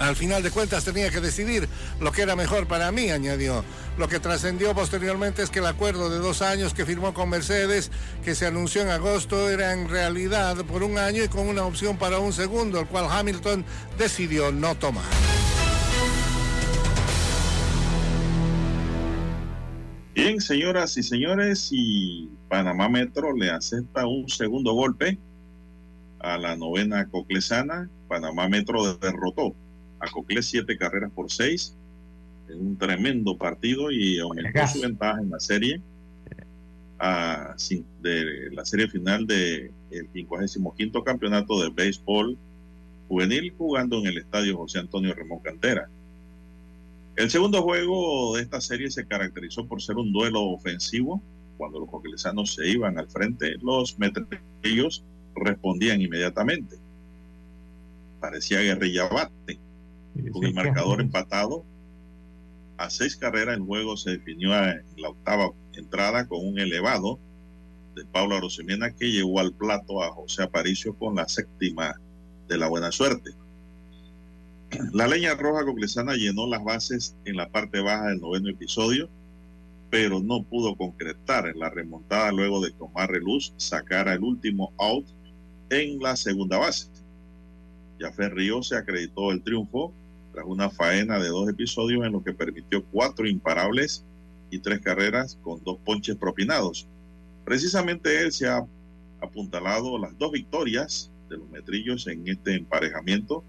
Al 0.00 0.16
final 0.16 0.42
de 0.42 0.50
cuentas 0.50 0.84
tenía 0.84 1.10
que 1.10 1.20
decidir 1.20 1.68
lo 2.00 2.12
que 2.12 2.22
era 2.22 2.36
mejor 2.36 2.66
para 2.66 2.90
mí, 2.92 3.10
añadió. 3.10 3.64
Lo 3.96 4.08
que 4.08 4.20
trascendió 4.20 4.74
posteriormente 4.74 5.42
es 5.42 5.50
que 5.50 5.60
el 5.60 5.66
acuerdo 5.66 6.10
de 6.10 6.18
dos 6.18 6.42
años 6.42 6.74
que 6.74 6.86
firmó 6.86 7.14
con 7.14 7.30
Mercedes, 7.30 7.90
que 8.24 8.34
se 8.34 8.46
anunció 8.46 8.82
en 8.82 8.90
agosto, 8.90 9.48
era 9.48 9.72
en 9.72 9.88
realidad 9.88 10.56
por 10.66 10.82
un 10.82 10.98
año 10.98 11.22
y 11.22 11.28
con 11.28 11.48
una 11.48 11.64
opción 11.64 11.98
para 11.98 12.18
un 12.18 12.32
segundo, 12.32 12.80
el 12.80 12.86
cual 12.86 13.06
Hamilton 13.10 13.64
decidió 13.96 14.52
no 14.52 14.74
tomar. 14.76 15.04
Bien, 20.28 20.42
señoras 20.42 20.94
y 20.98 21.02
señores, 21.02 21.70
y 21.72 22.28
Panamá 22.50 22.90
Metro 22.90 23.34
le 23.34 23.48
acepta 23.48 24.06
un 24.06 24.28
segundo 24.28 24.74
golpe 24.74 25.16
a 26.18 26.36
la 26.36 26.54
novena 26.54 27.08
coclesana. 27.08 27.88
Panamá 28.08 28.46
Metro 28.46 28.98
derrotó 28.98 29.54
a 30.00 30.10
Cocle 30.10 30.42
siete 30.42 30.76
carreras 30.76 31.10
por 31.12 31.32
seis 31.32 31.74
en 32.50 32.60
un 32.60 32.76
tremendo 32.76 33.38
partido 33.38 33.90
y 33.90 34.18
aumentó 34.18 34.68
su 34.68 34.82
ventaja 34.82 35.18
en 35.18 35.30
la 35.30 35.40
serie 35.40 35.80
a, 36.98 37.56
de 38.02 38.50
la 38.52 38.66
serie 38.66 38.86
final 38.88 39.26
del 39.26 39.72
de 39.88 40.08
55 40.12 41.04
campeonato 41.04 41.58
de 41.62 41.70
béisbol 41.70 42.36
juvenil 43.08 43.54
jugando 43.56 44.00
en 44.00 44.08
el 44.08 44.18
estadio 44.18 44.58
José 44.58 44.80
Antonio 44.80 45.14
Ramón 45.14 45.38
Cantera. 45.38 45.88
El 47.18 47.30
segundo 47.30 47.62
juego 47.62 48.36
de 48.36 48.42
esta 48.42 48.60
serie 48.60 48.92
se 48.92 49.04
caracterizó 49.04 49.66
por 49.66 49.82
ser 49.82 49.96
un 49.96 50.12
duelo 50.12 50.40
ofensivo. 50.50 51.20
Cuando 51.56 51.80
los 51.80 51.90
coquelesanos 51.90 52.54
se 52.54 52.68
iban 52.68 52.96
al 52.96 53.10
frente, 53.10 53.56
los 53.60 53.98
metrillos 53.98 55.04
respondían 55.34 56.00
inmediatamente. 56.00 56.76
Parecía 58.20 58.60
guerrilla 58.60 59.08
bate. 59.08 59.58
Con 60.30 60.44
el 60.44 60.54
marcador 60.54 61.00
empatado 61.00 61.64
a 62.76 62.88
seis 62.88 63.16
carreras, 63.16 63.56
el 63.56 63.64
juego 63.64 63.96
se 63.96 64.12
definió 64.12 64.54
en 64.54 64.84
la 64.96 65.08
octava 65.08 65.50
entrada 65.72 66.28
con 66.28 66.46
un 66.46 66.60
elevado 66.60 67.18
de 67.96 68.04
Paula 68.04 68.38
Rosemena 68.38 68.94
que 68.94 69.10
llevó 69.10 69.40
al 69.40 69.52
plato 69.52 70.04
a 70.04 70.12
José 70.12 70.44
Aparicio 70.44 70.94
con 70.94 71.16
la 71.16 71.26
séptima 71.26 72.00
de 72.46 72.58
la 72.58 72.68
buena 72.68 72.92
suerte. 72.92 73.32
La 74.92 75.06
leña 75.06 75.34
roja 75.34 75.64
coclesana 75.64 76.14
llenó 76.14 76.46
las 76.46 76.62
bases 76.62 77.16
en 77.24 77.36
la 77.36 77.48
parte 77.48 77.80
baja 77.80 78.08
del 78.08 78.20
noveno 78.20 78.50
episodio, 78.50 79.08
pero 79.90 80.20
no 80.20 80.42
pudo 80.42 80.76
concretar 80.76 81.56
la 81.56 81.70
remontada 81.70 82.30
luego 82.32 82.62
de 82.62 82.72
tomar 82.72 83.10
reluz 83.10 83.54
sacara 83.56 84.12
el 84.12 84.22
último 84.22 84.72
out 84.78 85.06
en 85.70 85.98
la 86.00 86.16
segunda 86.16 86.58
base. 86.58 86.88
Jafé 87.98 88.28
Ríos 88.28 88.68
se 88.68 88.76
acreditó 88.76 89.32
el 89.32 89.42
triunfo 89.42 89.92
tras 90.32 90.44
una 90.46 90.68
faena 90.68 91.18
de 91.18 91.28
dos 91.28 91.48
episodios 91.48 92.04
en 92.04 92.12
lo 92.12 92.22
que 92.22 92.34
permitió 92.34 92.84
cuatro 92.84 93.26
imparables 93.26 94.04
y 94.50 94.58
tres 94.58 94.80
carreras 94.80 95.38
con 95.42 95.64
dos 95.64 95.78
ponches 95.84 96.16
propinados. 96.16 96.86
Precisamente 97.44 98.20
él 98.20 98.32
se 98.32 98.46
ha 98.46 98.64
apuntalado 99.20 99.98
las 99.98 100.16
dos 100.18 100.30
victorias 100.30 101.10
de 101.30 101.38
los 101.38 101.48
metrillos 101.48 102.06
en 102.06 102.28
este 102.28 102.54
emparejamiento 102.54 103.42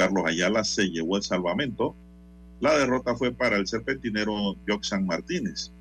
Carlos 0.00 0.24
Ayala 0.24 0.64
se 0.64 0.88
llevó 0.88 1.18
el 1.18 1.22
salvamento. 1.22 1.94
La 2.58 2.78
derrota 2.78 3.14
fue 3.14 3.32
para 3.32 3.58
el 3.58 3.66
serpentinero 3.66 4.56
Joxan 4.66 5.04
Martínez. 5.04 5.72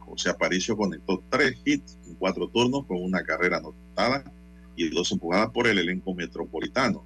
José 0.00 0.30
Aparicio 0.30 0.76
conectó 0.76 1.22
tres 1.30 1.56
hits 1.64 2.00
en 2.04 2.16
cuatro 2.16 2.48
turnos 2.48 2.84
con 2.84 3.00
una 3.00 3.22
carrera 3.22 3.58
anotada 3.58 4.24
y 4.74 4.88
dos 4.88 5.12
empujadas 5.12 5.50
por 5.50 5.68
el 5.68 5.78
elenco 5.78 6.12
metropolitano. 6.14 7.04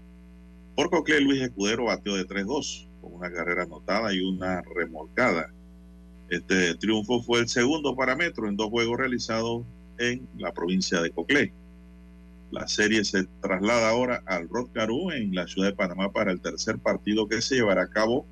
Por 0.74 0.88
Cocle, 0.88 1.20
Luis 1.20 1.42
Escudero 1.42 1.84
batió 1.84 2.14
de 2.14 2.26
3-2 2.26 2.88
con 3.02 3.12
una 3.12 3.30
carrera 3.30 3.64
anotada 3.64 4.14
y 4.14 4.20
una 4.20 4.62
remolcada. 4.74 5.52
Este 6.30 6.76
triunfo 6.76 7.22
fue 7.22 7.40
el 7.40 7.48
segundo 7.50 7.94
para 7.94 8.16
Metro 8.16 8.48
en 8.48 8.56
dos 8.56 8.70
juegos 8.70 8.96
realizados 8.96 9.66
en 9.98 10.26
la 10.38 10.50
provincia 10.54 11.02
de 11.02 11.10
Coclé. 11.10 11.52
La 12.50 12.68
serie 12.68 13.04
se 13.04 13.24
traslada 13.40 13.88
ahora 13.88 14.22
al 14.26 14.48
Rod 14.48 14.68
en 15.12 15.34
la 15.34 15.46
ciudad 15.46 15.68
de 15.68 15.74
Panamá 15.74 16.12
para 16.12 16.30
el 16.30 16.40
tercer 16.40 16.78
partido 16.78 17.28
que 17.28 17.42
se 17.42 17.56
llevará 17.56 17.82
a 17.82 17.90
cabo 17.90 18.24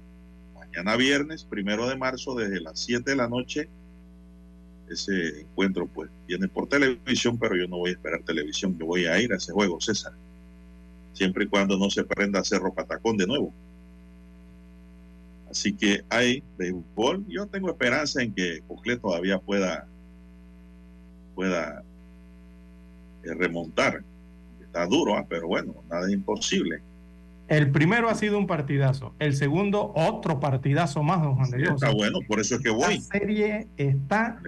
mañana 0.55 0.97
viernes, 0.97 1.45
primero 1.45 1.89
de 1.89 1.97
marzo, 1.97 2.35
desde 2.35 2.61
las 2.61 2.79
7 2.81 3.11
de 3.11 3.17
la 3.17 3.29
noche. 3.29 3.69
Ese 4.89 5.41
encuentro, 5.41 5.87
pues, 5.87 6.11
viene 6.27 6.47
por 6.47 6.69
televisión, 6.69 7.39
pero 7.39 7.57
yo 7.57 7.67
no 7.67 7.79
voy 7.79 7.91
a 7.91 7.95
esperar 7.95 8.23
televisión, 8.23 8.77
yo 8.79 8.87
voy 8.87 9.07
a 9.07 9.21
ir 9.21 9.33
a 9.33 9.37
ese 9.37 9.53
juego, 9.53 9.81
César. 9.81 10.13
Siempre 11.13 11.45
y 11.45 11.47
cuando 11.49 11.77
no 11.77 11.91
se 11.91 12.05
prenda 12.05 12.45
Cerro 12.45 12.73
Patacón 12.73 13.17
de 13.17 13.27
nuevo. 13.27 13.53
Así 15.51 15.73
que 15.73 16.05
hay 16.09 16.43
béisbol. 16.59 17.25
Yo 17.29 17.47
tengo 17.47 17.71
esperanza 17.71 18.23
en 18.23 18.35
que 18.35 18.61
Cocle 18.67 18.97
todavía 18.97 19.39
pueda, 19.39 19.87
pueda 21.37 21.85
remontar. 23.33 24.03
Está 24.61 24.87
duro, 24.87 25.17
ah, 25.17 25.25
pero 25.29 25.47
bueno, 25.47 25.75
nada 25.89 26.07
es 26.07 26.13
imposible. 26.13 26.83
El 27.49 27.71
primero 27.71 28.09
ha 28.09 28.15
sido 28.15 28.39
un 28.39 28.47
partidazo. 28.47 29.15
El 29.19 29.35
segundo, 29.35 29.93
otro 29.95 30.41
partidazo 30.41 31.03
más, 31.03 31.23
don 31.23 31.37
Juan 31.37 31.51
de 31.51 31.59
Dios. 31.59 31.75
Está 31.75 31.91
bueno, 31.93 32.19
por 32.27 32.41
eso 32.41 32.57
es 32.57 32.63
que 32.63 32.71
voy. 32.71 32.97
La 32.97 33.19
serie 33.19 33.69
está 33.77 34.41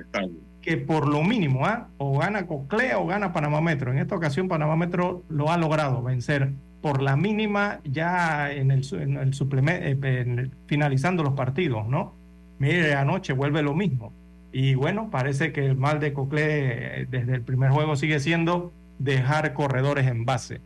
que 0.62 0.77
por 0.77 1.07
lo 1.07 1.22
mínimo, 1.22 1.64
¿ah? 1.64 1.89
o 1.99 2.18
gana 2.18 2.47
Coclea 2.47 2.99
o 2.99 3.07
gana 3.07 3.33
Panamá 3.33 3.61
Metro. 3.61 3.93
En 3.93 3.99
esta 3.99 4.16
ocasión, 4.16 4.49
Panamá 4.49 4.74
Metro 4.74 5.22
lo 5.29 5.51
ha 5.51 5.57
logrado 5.57 6.03
vencer 6.03 6.55
por 6.81 7.03
la 7.03 7.16
mínima 7.16 7.81
ya 7.85 8.53
en 8.53 8.72
el, 8.72 8.85
en 8.93 9.16
el 9.16 9.33
eh, 9.33 10.51
finalizando 10.66 11.22
los 11.22 11.35
partidos, 11.35 11.87
¿no? 11.87 12.14
Mire, 12.59 12.95
anoche 12.95 13.33
vuelve 13.33 13.62
lo 13.62 13.74
mismo. 13.74 14.12
Y 14.59 14.74
bueno, 14.74 15.11
parece 15.11 15.52
que 15.52 15.66
el 15.66 15.76
mal 15.76 16.00
de 16.00 16.14
Cocle 16.14 17.02
eh, 17.02 17.07
desde 17.11 17.34
el 17.34 17.42
primer 17.42 17.72
juego 17.72 17.94
sigue 17.94 18.20
siendo 18.20 18.72
dejar 18.98 19.52
corredores 19.52 20.07
en 20.07 20.24
base. 20.24 20.62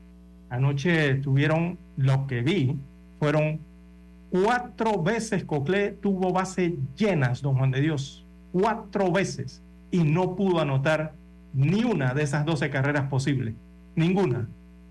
Anoche 0.49 1.17
tuvieron 1.17 1.77
lo 1.97 2.29
que 2.29 2.41
vi, 2.41 2.79
fueron 3.19 3.59
cuatro 4.31 5.03
veces 5.03 5.43
Cocle 5.43 5.91
tuvo 5.91 6.33
bases 6.33 6.71
llenas, 6.95 7.43
don 7.43 7.57
Juan 7.57 7.73
de 7.73 7.81
Dios, 7.81 8.25
cuatro 8.53 9.11
veces, 9.11 9.61
y 9.91 10.05
no 10.05 10.37
pudo 10.37 10.61
anotar 10.61 11.15
ni 11.53 11.83
una 11.83 12.15
de 12.15 12.23
esas 12.23 12.45
12 12.45 12.71
carreras 12.71 13.09
posibles, 13.09 13.57
ninguna. 13.97 14.49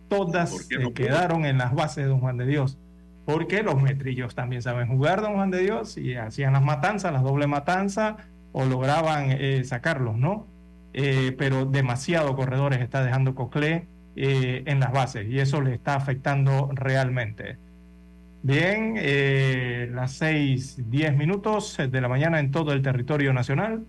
Todas 0.09 0.57
se 0.67 0.91
quedaron 0.91 1.45
en 1.45 1.57
las 1.57 1.73
bases, 1.73 2.05
don 2.05 2.19
Juan 2.19 2.35
de 2.35 2.47
Dios, 2.47 2.77
porque 3.23 3.63
los 3.63 3.81
metrillos 3.81 4.35
también 4.35 4.61
saben 4.61 4.89
jugar, 4.89 5.21
don 5.21 5.35
Juan 5.35 5.51
de 5.51 5.61
Dios, 5.61 5.97
y 5.97 6.15
hacían 6.15 6.51
las 6.51 6.63
matanzas, 6.63 7.13
las 7.13 7.23
doble 7.23 7.47
matanzas, 7.47 8.15
o 8.51 8.65
lograban 8.65 9.31
eh, 9.31 9.63
sacarlos, 9.63 10.17
¿no? 10.17 10.47
Eh, 10.93 11.35
pero 11.37 11.65
demasiado 11.65 12.35
corredores 12.35 12.81
está 12.81 13.03
dejando 13.03 13.35
Cocle 13.35 13.87
eh, 14.15 14.63
en 14.65 14.79
las 14.79 14.91
bases 14.91 15.27
y 15.27 15.39
eso 15.39 15.61
le 15.61 15.73
está 15.73 15.95
afectando 15.95 16.69
realmente. 16.73 17.57
Bien, 18.41 18.95
las 19.93 20.13
seis, 20.13 20.81
diez 20.89 21.13
minutos 21.13 21.77
de 21.77 22.01
la 22.01 22.07
mañana 22.07 22.39
en 22.39 22.51
todo 22.51 22.71
el 22.71 22.81
territorio 22.81 23.33
nacional. 23.33 23.85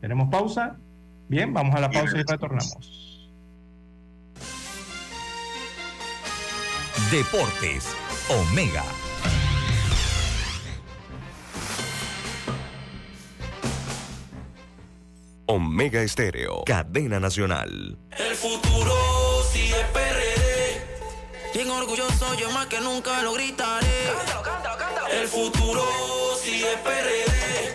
Tenemos 0.00 0.30
pausa. 0.30 0.78
Bien, 1.28 1.52
vamos 1.52 1.74
a 1.74 1.80
la 1.80 1.90
pausa 1.90 2.16
y 2.16 2.22
retornamos. 2.22 3.30
Deportes, 7.10 7.94
Omega 8.30 8.84
Omega 15.50 16.02
Estéreo, 16.02 16.62
cadena 16.66 17.18
nacional. 17.18 17.96
El 18.18 18.36
futuro 18.36 18.94
sí 19.50 19.72
es 19.72 19.84
PRD. 19.94 20.82
Bien 21.54 21.70
orgulloso, 21.70 22.34
yo 22.34 22.50
más 22.50 22.66
que 22.66 22.78
nunca 22.82 23.22
lo 23.22 23.32
gritaré. 23.32 24.12
Cántalo, 24.14 24.42
cántalo, 24.42 24.76
cántalo. 24.76 25.06
El 25.08 25.26
futuro 25.26 25.82
sí 26.42 26.62
es 26.62 26.78
PRD. 26.80 27.74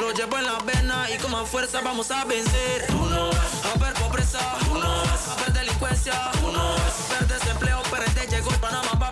Lo 0.00 0.10
llevo 0.10 0.36
en 0.36 0.44
la 0.46 0.58
vena 0.64 1.06
y 1.14 1.18
con 1.18 1.30
más 1.30 1.48
fuerza 1.48 1.80
vamos 1.80 2.10
a 2.10 2.24
vencer. 2.24 2.86
Tú 2.88 3.06
no 3.06 3.28
vas 3.28 3.66
a 3.66 3.78
ver 3.78 3.94
pobreza, 3.94 4.40
tú 4.64 4.74
no 4.74 5.02
vas 5.04 5.28
a 5.28 5.36
ver 5.44 5.52
delincuencia, 5.52 6.32
tú 6.40 6.50
no 6.50 6.74
vas 6.74 7.08
a 7.08 7.20
ver 7.20 7.28
desempleo. 7.28 7.82
PRD 7.84 8.26
llegó 8.30 8.50
y 8.50 8.56
Panamá 8.56 9.11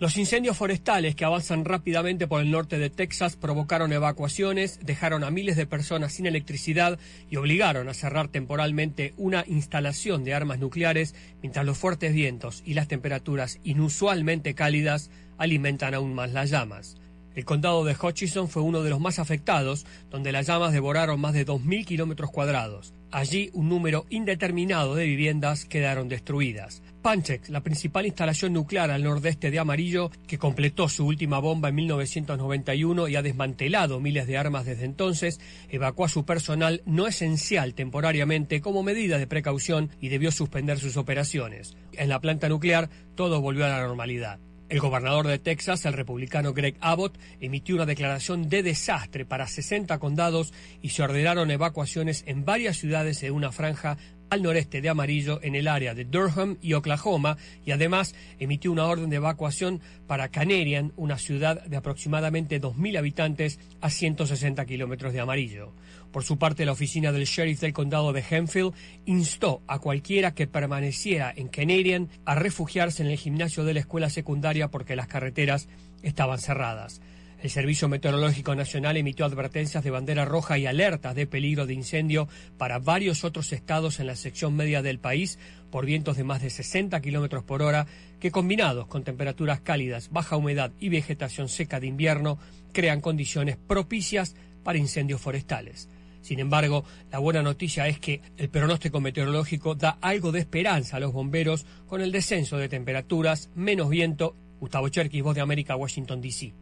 Los 0.00 0.16
incendios 0.16 0.56
forestales 0.56 1.14
que 1.14 1.26
avanzan 1.26 1.66
rápidamente 1.66 2.26
por 2.26 2.40
el 2.40 2.50
norte 2.50 2.78
de 2.78 2.88
Texas 2.88 3.36
provocaron 3.36 3.92
evacuaciones, 3.92 4.80
dejaron 4.82 5.24
a 5.24 5.30
miles 5.30 5.56
de 5.56 5.66
personas 5.66 6.14
sin 6.14 6.24
electricidad 6.24 6.98
y 7.28 7.36
obligaron 7.36 7.86
a 7.86 7.92
cerrar 7.92 8.28
temporalmente 8.28 9.12
una 9.18 9.44
instalación 9.46 10.24
de 10.24 10.32
armas 10.32 10.58
nucleares 10.58 11.14
mientras 11.42 11.66
los 11.66 11.76
fuertes 11.76 12.14
vientos 12.14 12.62
y 12.64 12.72
las 12.72 12.88
temperaturas 12.88 13.58
inusualmente 13.62 14.54
cálidas 14.54 15.10
alimentan 15.36 15.92
aún 15.92 16.14
más 16.14 16.32
las 16.32 16.48
llamas. 16.48 16.96
El 17.34 17.44
condado 17.44 17.84
de 17.84 17.94
Hutchinson 17.94 18.48
fue 18.48 18.62
uno 18.62 18.82
de 18.82 18.88
los 18.88 19.00
más 19.00 19.18
afectados, 19.18 19.84
donde 20.08 20.32
las 20.32 20.46
llamas 20.46 20.72
devoraron 20.72 21.20
más 21.20 21.34
de 21.34 21.44
2.000 21.44 21.84
kilómetros 21.84 22.30
cuadrados. 22.30 22.94
Allí 23.12 23.50
un 23.54 23.68
número 23.68 24.06
indeterminado 24.08 24.94
de 24.94 25.04
viviendas 25.04 25.64
quedaron 25.64 26.08
destruidas. 26.08 26.80
Panchex, 27.02 27.48
la 27.48 27.62
principal 27.62 28.06
instalación 28.06 28.52
nuclear 28.52 28.90
al 28.90 29.02
nordeste 29.02 29.50
de 29.50 29.58
Amarillo, 29.58 30.10
que 30.28 30.38
completó 30.38 30.88
su 30.88 31.06
última 31.06 31.40
bomba 31.40 31.70
en 31.70 31.74
1991 31.76 33.08
y 33.08 33.16
ha 33.16 33.22
desmantelado 33.22 33.98
miles 33.98 34.28
de 34.28 34.36
armas 34.36 34.66
desde 34.66 34.84
entonces, 34.84 35.40
evacuó 35.70 36.04
a 36.04 36.08
su 36.10 36.24
personal 36.24 36.82
no 36.86 37.08
esencial 37.08 37.74
temporariamente 37.74 38.60
como 38.60 38.82
medida 38.82 39.18
de 39.18 39.26
precaución 39.26 39.90
y 40.00 40.08
debió 40.08 40.30
suspender 40.30 40.78
sus 40.78 40.96
operaciones. 40.96 41.76
En 41.94 42.10
la 42.10 42.20
planta 42.20 42.48
nuclear 42.48 42.90
todo 43.16 43.40
volvió 43.40 43.64
a 43.64 43.70
la 43.70 43.80
normalidad. 43.80 44.38
El 44.70 44.78
gobernador 44.78 45.26
de 45.26 45.40
Texas, 45.40 45.84
el 45.84 45.94
republicano 45.94 46.54
Greg 46.54 46.76
Abbott, 46.80 47.18
emitió 47.40 47.74
una 47.74 47.86
declaración 47.86 48.48
de 48.48 48.62
desastre 48.62 49.24
para 49.26 49.48
60 49.48 49.98
condados 49.98 50.52
y 50.80 50.90
se 50.90 51.02
ordenaron 51.02 51.50
evacuaciones 51.50 52.22
en 52.28 52.44
varias 52.44 52.76
ciudades 52.76 53.20
de 53.20 53.32
una 53.32 53.50
franja 53.50 53.98
al 54.30 54.42
noreste 54.42 54.80
de 54.80 54.88
Amarillo 54.88 55.40
en 55.42 55.54
el 55.54 55.68
área 55.68 55.94
de 55.94 56.04
Durham 56.04 56.56
y 56.62 56.72
Oklahoma 56.74 57.36
y 57.66 57.72
además 57.72 58.14
emitió 58.38 58.72
una 58.72 58.86
orden 58.86 59.10
de 59.10 59.16
evacuación 59.16 59.80
para 60.06 60.28
Canarian, 60.28 60.92
una 60.96 61.18
ciudad 61.18 61.62
de 61.64 61.76
aproximadamente 61.76 62.60
2.000 62.60 62.98
habitantes 62.98 63.58
a 63.80 63.90
160 63.90 64.64
kilómetros 64.64 65.12
de 65.12 65.20
Amarillo. 65.20 65.72
Por 66.12 66.24
su 66.24 66.38
parte, 66.38 66.64
la 66.64 66.72
oficina 66.72 67.12
del 67.12 67.24
sheriff 67.24 67.60
del 67.60 67.72
condado 67.72 68.12
de 68.12 68.24
Hemphill 68.28 68.72
instó 69.06 69.62
a 69.66 69.78
cualquiera 69.78 70.34
que 70.34 70.46
permaneciera 70.46 71.32
en 71.34 71.48
Canadian 71.48 72.08
a 72.24 72.34
refugiarse 72.34 73.02
en 73.02 73.10
el 73.10 73.18
gimnasio 73.18 73.64
de 73.64 73.74
la 73.74 73.80
escuela 73.80 74.10
secundaria 74.10 74.68
porque 74.68 74.96
las 74.96 75.06
carreteras 75.06 75.68
estaban 76.02 76.38
cerradas. 76.38 77.00
El 77.42 77.48
Servicio 77.48 77.88
Meteorológico 77.88 78.54
Nacional 78.54 78.98
emitió 78.98 79.24
advertencias 79.24 79.82
de 79.82 79.90
bandera 79.90 80.26
roja 80.26 80.58
y 80.58 80.66
alertas 80.66 81.14
de 81.14 81.26
peligro 81.26 81.64
de 81.64 81.72
incendio 81.72 82.28
para 82.58 82.78
varios 82.78 83.24
otros 83.24 83.54
estados 83.54 83.98
en 83.98 84.08
la 84.08 84.16
sección 84.16 84.54
media 84.54 84.82
del 84.82 84.98
país 84.98 85.38
por 85.70 85.86
vientos 85.86 86.18
de 86.18 86.24
más 86.24 86.42
de 86.42 86.50
60 86.50 87.00
kilómetros 87.00 87.42
por 87.42 87.62
hora 87.62 87.86
que, 88.18 88.30
combinados 88.30 88.86
con 88.88 89.04
temperaturas 89.04 89.62
cálidas, 89.62 90.10
baja 90.10 90.36
humedad 90.36 90.72
y 90.80 90.90
vegetación 90.90 91.48
seca 91.48 91.80
de 91.80 91.86
invierno, 91.86 92.38
crean 92.74 93.00
condiciones 93.00 93.56
propicias 93.56 94.36
para 94.62 94.78
incendios 94.78 95.22
forestales. 95.22 95.88
Sin 96.20 96.40
embargo, 96.40 96.84
la 97.10 97.20
buena 97.20 97.40
noticia 97.40 97.88
es 97.88 97.98
que 97.98 98.20
el 98.36 98.50
pronóstico 98.50 99.00
meteorológico 99.00 99.74
da 99.74 99.96
algo 100.02 100.30
de 100.30 100.40
esperanza 100.40 100.98
a 100.98 101.00
los 101.00 101.14
bomberos 101.14 101.64
con 101.86 102.02
el 102.02 102.12
descenso 102.12 102.58
de 102.58 102.68
temperaturas, 102.68 103.48
menos 103.54 103.88
viento. 103.88 104.36
Gustavo 104.60 104.90
Cherkis, 104.90 105.22
Voz 105.22 105.34
de 105.34 105.40
América, 105.40 105.74
Washington, 105.74 106.20
D.C. 106.20 106.52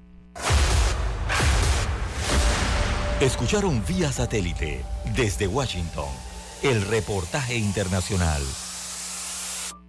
Escucharon 3.20 3.82
vía 3.84 4.12
satélite 4.12 4.84
desde 5.16 5.48
Washington 5.48 6.06
el 6.62 6.82
reportaje 6.82 7.56
internacional. 7.56 8.40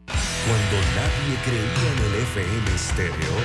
Cuando 0.08 0.78
nadie 0.96 1.38
creía 1.46 1.92
en 1.92 2.00
el 2.06 2.16
FM 2.24 2.76
estéreo, 2.76 3.36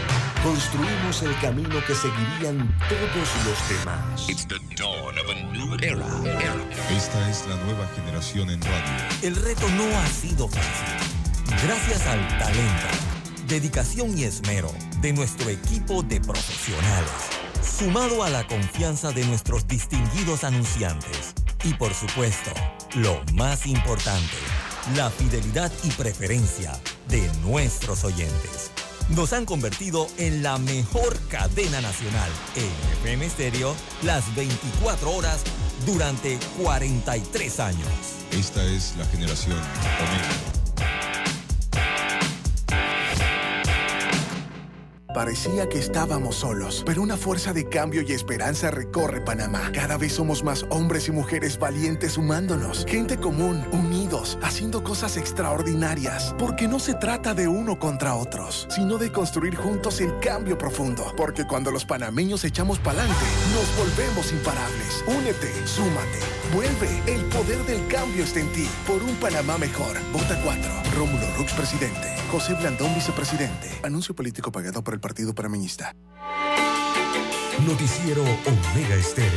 construimos 0.43 1.22
el 1.22 1.39
camino 1.39 1.85
que 1.87 1.95
seguirían 1.95 2.74
todos 2.89 3.28
los 3.45 3.68
demás. 3.68 4.26
Esta 6.91 7.28
es 7.28 7.47
la 7.47 7.57
nueva 7.57 7.87
generación 7.95 8.49
en 8.49 8.62
radio. 8.62 9.05
El 9.20 9.37
reto 9.37 9.68
no 9.68 9.85
ha 9.99 10.07
sido 10.07 10.49
fácil. 10.49 11.62
Gracias 11.62 12.07
al 12.07 12.26
talento, 12.39 12.89
dedicación 13.49 14.16
y 14.16 14.24
esmero 14.24 14.72
de 15.03 15.12
nuestro 15.12 15.51
equipo 15.51 16.03
de 16.03 16.22
profesionales 16.22 17.43
sumado 17.65 18.23
a 18.23 18.31
la 18.31 18.47
confianza 18.47 19.12
de 19.12 19.25
nuestros 19.25 19.67
distinguidos 19.67 20.45
anunciantes 20.45 21.35
y 21.65 21.73
por 21.75 21.95
supuesto, 21.95 22.51
lo 22.95 23.23
más 23.33 23.67
importante, 23.67 24.37
la 24.97 25.11
fidelidad 25.11 25.73
y 25.83 25.91
preferencia 25.93 26.73
de 27.09 27.29
nuestros 27.43 28.05
oyentes. 28.05 28.71
Nos 29.09 29.33
han 29.33 29.47
convertido 29.47 30.07
en 30.19 30.43
la 30.43 30.59
mejor 30.59 31.19
cadena 31.29 31.81
nacional 31.81 32.31
en 32.55 32.99
FM 33.01 33.29
Stereo 33.31 33.75
las 34.03 34.35
24 34.35 35.11
horas 35.11 35.43
durante 35.87 36.39
43 36.62 37.61
años. 37.61 37.89
Esta 38.33 38.62
es 38.65 38.95
la 38.97 39.05
generación. 39.07 39.59
Parecía 45.15 45.69
que 45.69 45.79
estábamos 45.79 46.35
solos, 46.35 46.83
pero 46.85 47.01
una 47.01 47.17
fuerza 47.17 47.53
de 47.53 47.69
cambio 47.69 48.03
y 48.03 48.11
esperanza 48.11 48.73
recorre 48.73 49.21
Panamá. 49.21 49.71
Cada 49.73 49.97
vez 49.97 50.15
somos 50.15 50.43
más 50.43 50.67
hombres 50.71 51.07
y 51.07 51.12
mujeres 51.12 51.57
valientes 51.57 52.15
sumándonos. 52.15 52.85
Gente 52.89 53.17
común, 53.17 53.65
unidos, 53.71 54.37
haciendo 54.43 54.83
cosas 54.83 55.17
extraordinarias. 55.17 56.35
Porque 56.37 56.67
no 56.67 56.81
se 56.81 56.95
trata 56.95 57.33
de 57.33 57.47
uno 57.47 57.79
contra 57.79 58.17
otros, 58.17 58.67
sino 58.71 58.99
de 58.99 59.12
construir 59.12 59.55
juntos 59.55 60.01
el 60.01 60.19
cambio 60.19 60.59
profundo. 60.59 61.15
Porque 61.17 61.47
cuando 61.47 61.71
los 61.71 61.85
panameños 61.85 62.43
echamos 62.43 62.81
pa'lante, 62.81 63.15
nos 63.55 63.77
volvemos 63.79 64.33
imparables. 64.33 65.05
Únete, 65.07 65.53
súmate, 65.65 66.19
vuelve. 66.53 67.03
El 67.07 67.25
poder 67.27 67.65
del 67.67 67.87
cambio 67.87 68.25
está 68.25 68.41
en 68.41 68.51
ti. 68.53 68.69
Por 68.85 69.01
un 69.01 69.15
Panamá 69.17 69.59
mejor. 69.59 69.97
Vota 70.12 70.37
4. 70.43 70.73
Rómulo 70.97 71.37
Rux, 71.37 71.53
presidente. 71.53 72.17
José 72.33 72.55
Blandón, 72.55 72.93
vicepresidente. 72.97 73.71
Anuncio 73.85 74.12
político 74.12 74.51
pagado 74.51 74.83
por 74.83 74.95
el 74.95 75.04
Partido 75.05 75.35
Panameñista. 75.35 75.95
Noticiero 77.67 78.23
Omega 78.23 78.95
Estéreo. 78.95 79.31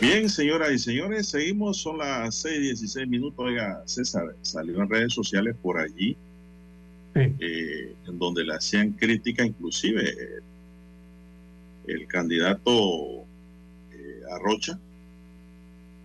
Bien, 0.00 0.28
señoras 0.30 0.70
y 0.70 0.78
señores, 0.78 1.30
seguimos, 1.30 1.78
son 1.78 1.98
las 1.98 2.44
6:16 2.44 3.08
minutos. 3.08 3.44
Oiga, 3.44 3.82
César, 3.86 4.36
salió 4.42 4.80
en 4.80 4.88
redes 4.88 5.14
sociales 5.14 5.56
por 5.60 5.80
allí, 5.80 6.16
eh, 7.18 7.94
en 8.06 8.18
donde 8.18 8.44
le 8.44 8.54
hacían 8.54 8.92
crítica, 8.92 9.44
inclusive 9.44 10.10
eh, 10.10 10.40
el 11.86 12.06
candidato 12.06 13.24
eh, 13.92 14.20
Arrocha, 14.32 14.78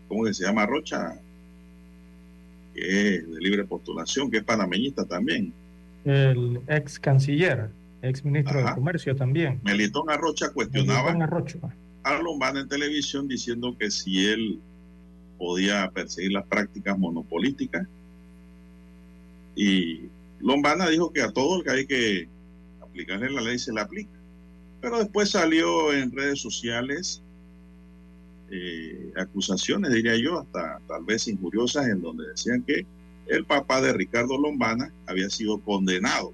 ¿cómo 0.07 0.24
que 0.24 0.34
se 0.34 0.45
llama 0.45 0.64
Arrocha? 0.64 1.20
Que 2.74 3.16
es 3.16 3.32
de 3.32 3.39
libre 3.39 3.66
postulación, 3.66 4.32
que 4.32 4.38
es 4.38 4.43
panameñista 4.43 5.05
también. 5.05 5.53
El 6.05 6.61
ex 6.68 6.99
canciller, 6.99 7.70
ex 8.01 8.26
ministro 8.26 8.64
de 8.64 8.74
Comercio 8.74 9.16
también. 9.16 9.59
Melitón 9.64 10.09
Arrocha 10.09 10.49
cuestionaba 10.49 11.14
Melitón 11.14 11.22
Arrocha. 11.22 11.59
a 12.03 12.22
Lombana 12.22 12.61
en 12.61 12.68
televisión 12.68 13.28
diciendo 13.28 13.76
que 13.78 13.91
si 13.91 14.28
él 14.28 14.59
podía 15.38 15.89
perseguir 15.91 16.32
las 16.32 16.45
prácticas 16.45 16.97
monopolísticas 16.97 17.88
y 19.55 20.01
Lombana 20.43 20.89
dijo 20.89 21.11
que 21.11 21.21
a 21.21 21.31
todo 21.31 21.57
el 21.57 21.63
que 21.63 21.71
hay 21.71 21.87
que 21.87 22.29
aplicarle 22.81 23.31
la 23.31 23.41
ley 23.41 23.57
se 23.57 23.71
le 23.71 23.79
aplica. 23.79 24.11
Pero 24.81 24.99
después 24.99 25.29
salió 25.29 25.93
en 25.93 26.11
redes 26.11 26.41
sociales 26.41 27.21
eh, 28.51 29.13
acusaciones, 29.15 29.93
diría 29.93 30.17
yo, 30.17 30.39
hasta 30.39 30.79
tal 30.87 31.05
vez 31.05 31.27
injuriosas, 31.29 31.87
en 31.87 32.01
donde 32.01 32.27
decían 32.27 32.61
que 32.63 32.85
el 33.27 33.45
papá 33.45 33.81
de 33.81 33.93
Ricardo 33.93 34.37
Lombana 34.37 34.91
había 35.07 35.29
sido 35.29 35.59
condenado, 35.61 36.33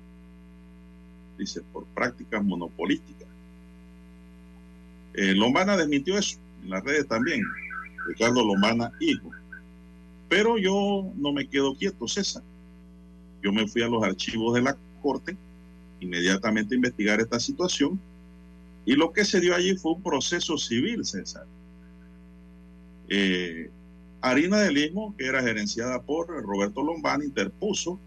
dice, 1.37 1.61
por 1.71 1.85
prácticas 1.85 2.43
monopolísticas. 2.43 3.27
Eh, 5.13 5.35
Lombana 5.35 5.77
desmintió 5.77 6.17
eso 6.17 6.39
en 6.63 6.71
las 6.71 6.83
redes 6.83 7.07
también, 7.07 7.43
Ricardo 8.07 8.43
Lombana, 8.43 8.91
hijo. 8.99 9.29
Pero 10.27 10.57
yo 10.57 11.11
no 11.15 11.31
me 11.31 11.47
quedo 11.47 11.75
quieto, 11.75 12.07
César. 12.07 12.43
Yo 13.41 13.51
me 13.51 13.67
fui 13.67 13.81
a 13.81 13.87
los 13.87 14.03
archivos 14.03 14.53
de 14.55 14.61
la 14.61 14.77
Corte 15.01 15.37
inmediatamente 15.99 16.75
a 16.75 16.77
investigar 16.77 17.19
esta 17.19 17.39
situación 17.39 17.99
y 18.85 18.95
lo 18.95 19.11
que 19.11 19.25
se 19.25 19.39
dio 19.39 19.55
allí 19.55 19.75
fue 19.75 19.93
un 19.93 20.01
proceso 20.01 20.57
civil, 20.57 21.05
César. 21.05 21.45
Eh, 23.07 23.69
Harina 24.21 24.57
del 24.59 24.77
Istmo, 24.77 25.15
que 25.17 25.25
era 25.25 25.41
gerenciada 25.41 26.01
por 26.01 26.27
Roberto 26.27 26.83
Lombana, 26.83 27.23
interpuso 27.23 27.99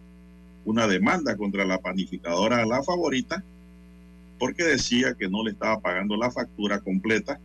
una 0.64 0.86
demanda 0.86 1.36
contra 1.36 1.64
la 1.64 1.78
panificadora 1.78 2.64
La 2.66 2.82
Favorita 2.82 3.42
porque 4.38 4.64
decía 4.64 5.14
que 5.14 5.28
no 5.28 5.44
le 5.44 5.52
estaba 5.52 5.80
pagando 5.80 6.16
la 6.16 6.30
factura 6.30 6.80
completa 6.80 7.38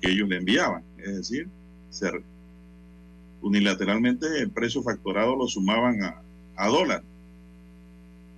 que 0.00 0.10
ellos 0.10 0.28
le 0.28 0.36
enviaban. 0.36 0.84
Es 0.98 1.16
decir, 1.16 1.48
unilateralmente 3.40 4.26
el 4.38 4.50
precio 4.50 4.82
factorado 4.82 5.34
lo 5.34 5.48
sumaban 5.48 6.02
a, 6.04 6.21
a 6.56 6.68
dólar 6.68 7.02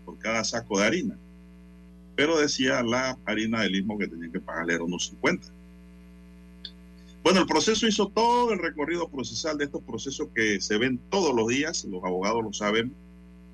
por 0.04 0.18
cada 0.18 0.44
saco 0.44 0.78
de 0.78 0.86
harina. 0.86 1.16
Pero 2.16 2.38
decía 2.38 2.82
la 2.82 3.18
harina 3.24 3.62
del 3.62 3.72
mismo 3.72 3.98
que 3.98 4.06
tenían 4.06 4.32
que 4.32 4.40
pagarle 4.40 4.74
era 4.74 4.84
unos 4.84 5.06
50. 5.06 5.48
Bueno, 7.22 7.40
el 7.40 7.46
proceso 7.46 7.86
hizo 7.86 8.08
todo 8.08 8.52
el 8.52 8.58
recorrido 8.58 9.08
procesal 9.08 9.56
de 9.56 9.64
estos 9.64 9.82
procesos 9.82 10.28
que 10.34 10.60
se 10.60 10.76
ven 10.76 11.00
todos 11.10 11.34
los 11.34 11.48
días, 11.48 11.84
los 11.84 12.04
abogados 12.04 12.44
lo 12.44 12.52
saben. 12.52 12.94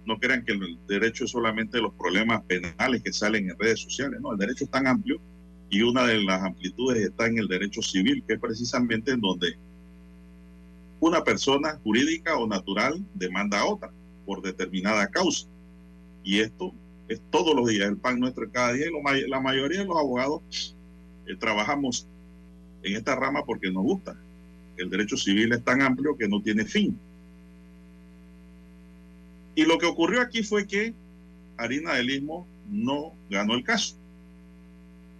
No 0.07 0.19
crean 0.19 0.45
que 0.45 0.53
el 0.53 0.79
derecho 0.89 1.25
es 1.25 1.31
solamente 1.31 1.81
los 1.81 1.95
problemas 1.95 2.43
penales 2.43 3.03
que 3.03 3.13
salen 3.13 3.49
en 3.49 3.59
redes 3.59 3.81
sociales, 3.81 4.21
no, 4.21 4.33
el 4.33 4.39
derecho 4.39 4.65
es 4.65 4.71
tan 4.71 4.87
amplio 4.87 5.21
y 5.69 5.83
una 5.83 6.05
de 6.05 6.21
las 6.23 6.43
amplitudes 6.43 6.99
está 6.99 7.27
en 7.27 7.39
el 7.39 7.47
derecho 7.47 7.81
civil, 7.81 8.25
que 8.27 8.35
es 8.35 8.41
precisamente 8.41 9.13
en 9.13 9.21
donde 9.21 9.57
una 10.99 11.23
persona 11.23 11.79
jurídica 11.85 12.37
o 12.37 12.47
natural 12.49 13.03
demanda 13.15 13.61
a 13.61 13.67
otra 13.67 13.91
por 14.27 14.43
determinada 14.43 15.07
causa. 15.09 15.47
Y 16.23 16.41
esto 16.41 16.73
es 17.09 17.21
todos 17.31 17.55
los 17.55 17.69
días, 17.69 17.89
el 17.89 17.97
pan 17.97 18.21
nuestro 18.21 18.51
cada 18.51 18.73
día, 18.73 18.87
y 18.87 19.29
la 19.29 19.41
mayoría 19.41 19.81
de 19.81 19.87
los 19.87 19.97
abogados 19.97 20.77
eh, 21.27 21.37
trabajamos 21.37 22.07
en 22.83 22.97
esta 22.97 23.15
rama 23.17 23.45
porque 23.45 23.71
nos 23.71 23.83
gusta. 23.83 24.17
El 24.77 24.91
derecho 24.91 25.17
civil 25.17 25.53
es 25.53 25.63
tan 25.63 25.83
amplio 25.83 26.17
que 26.17 26.29
no 26.29 26.41
tiene 26.41 26.65
fin. 26.65 26.99
Y 29.55 29.65
lo 29.65 29.79
que 29.79 29.87
ocurrió 29.87 30.21
aquí 30.23 30.43
fue 30.43 30.67
que 30.67 30.95
Harina 31.57 31.95
del 31.95 32.11
Istmo 32.11 32.47
no 32.71 33.13
ganó 33.29 33.55
el 33.55 33.65
caso. 33.65 33.97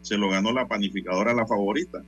Se 0.03 0.17
lo 0.17 0.31
ganó 0.31 0.53
la 0.53 0.67
panificadora 0.67 1.35
La 1.35 1.47
Favorita. 1.47 2.03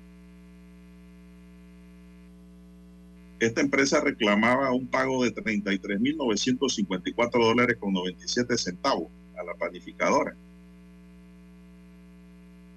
Esta 3.43 3.61
empresa 3.61 4.01
reclamaba 4.01 4.71
un 4.71 4.87
pago 4.87 5.25
de 5.25 5.35
33.954 5.35 7.31
dólares 7.33 7.77
con 7.77 7.93
97 7.93 8.57
centavos 8.57 9.09
a 9.37 9.43
la 9.43 9.55
panificadora. 9.55 10.37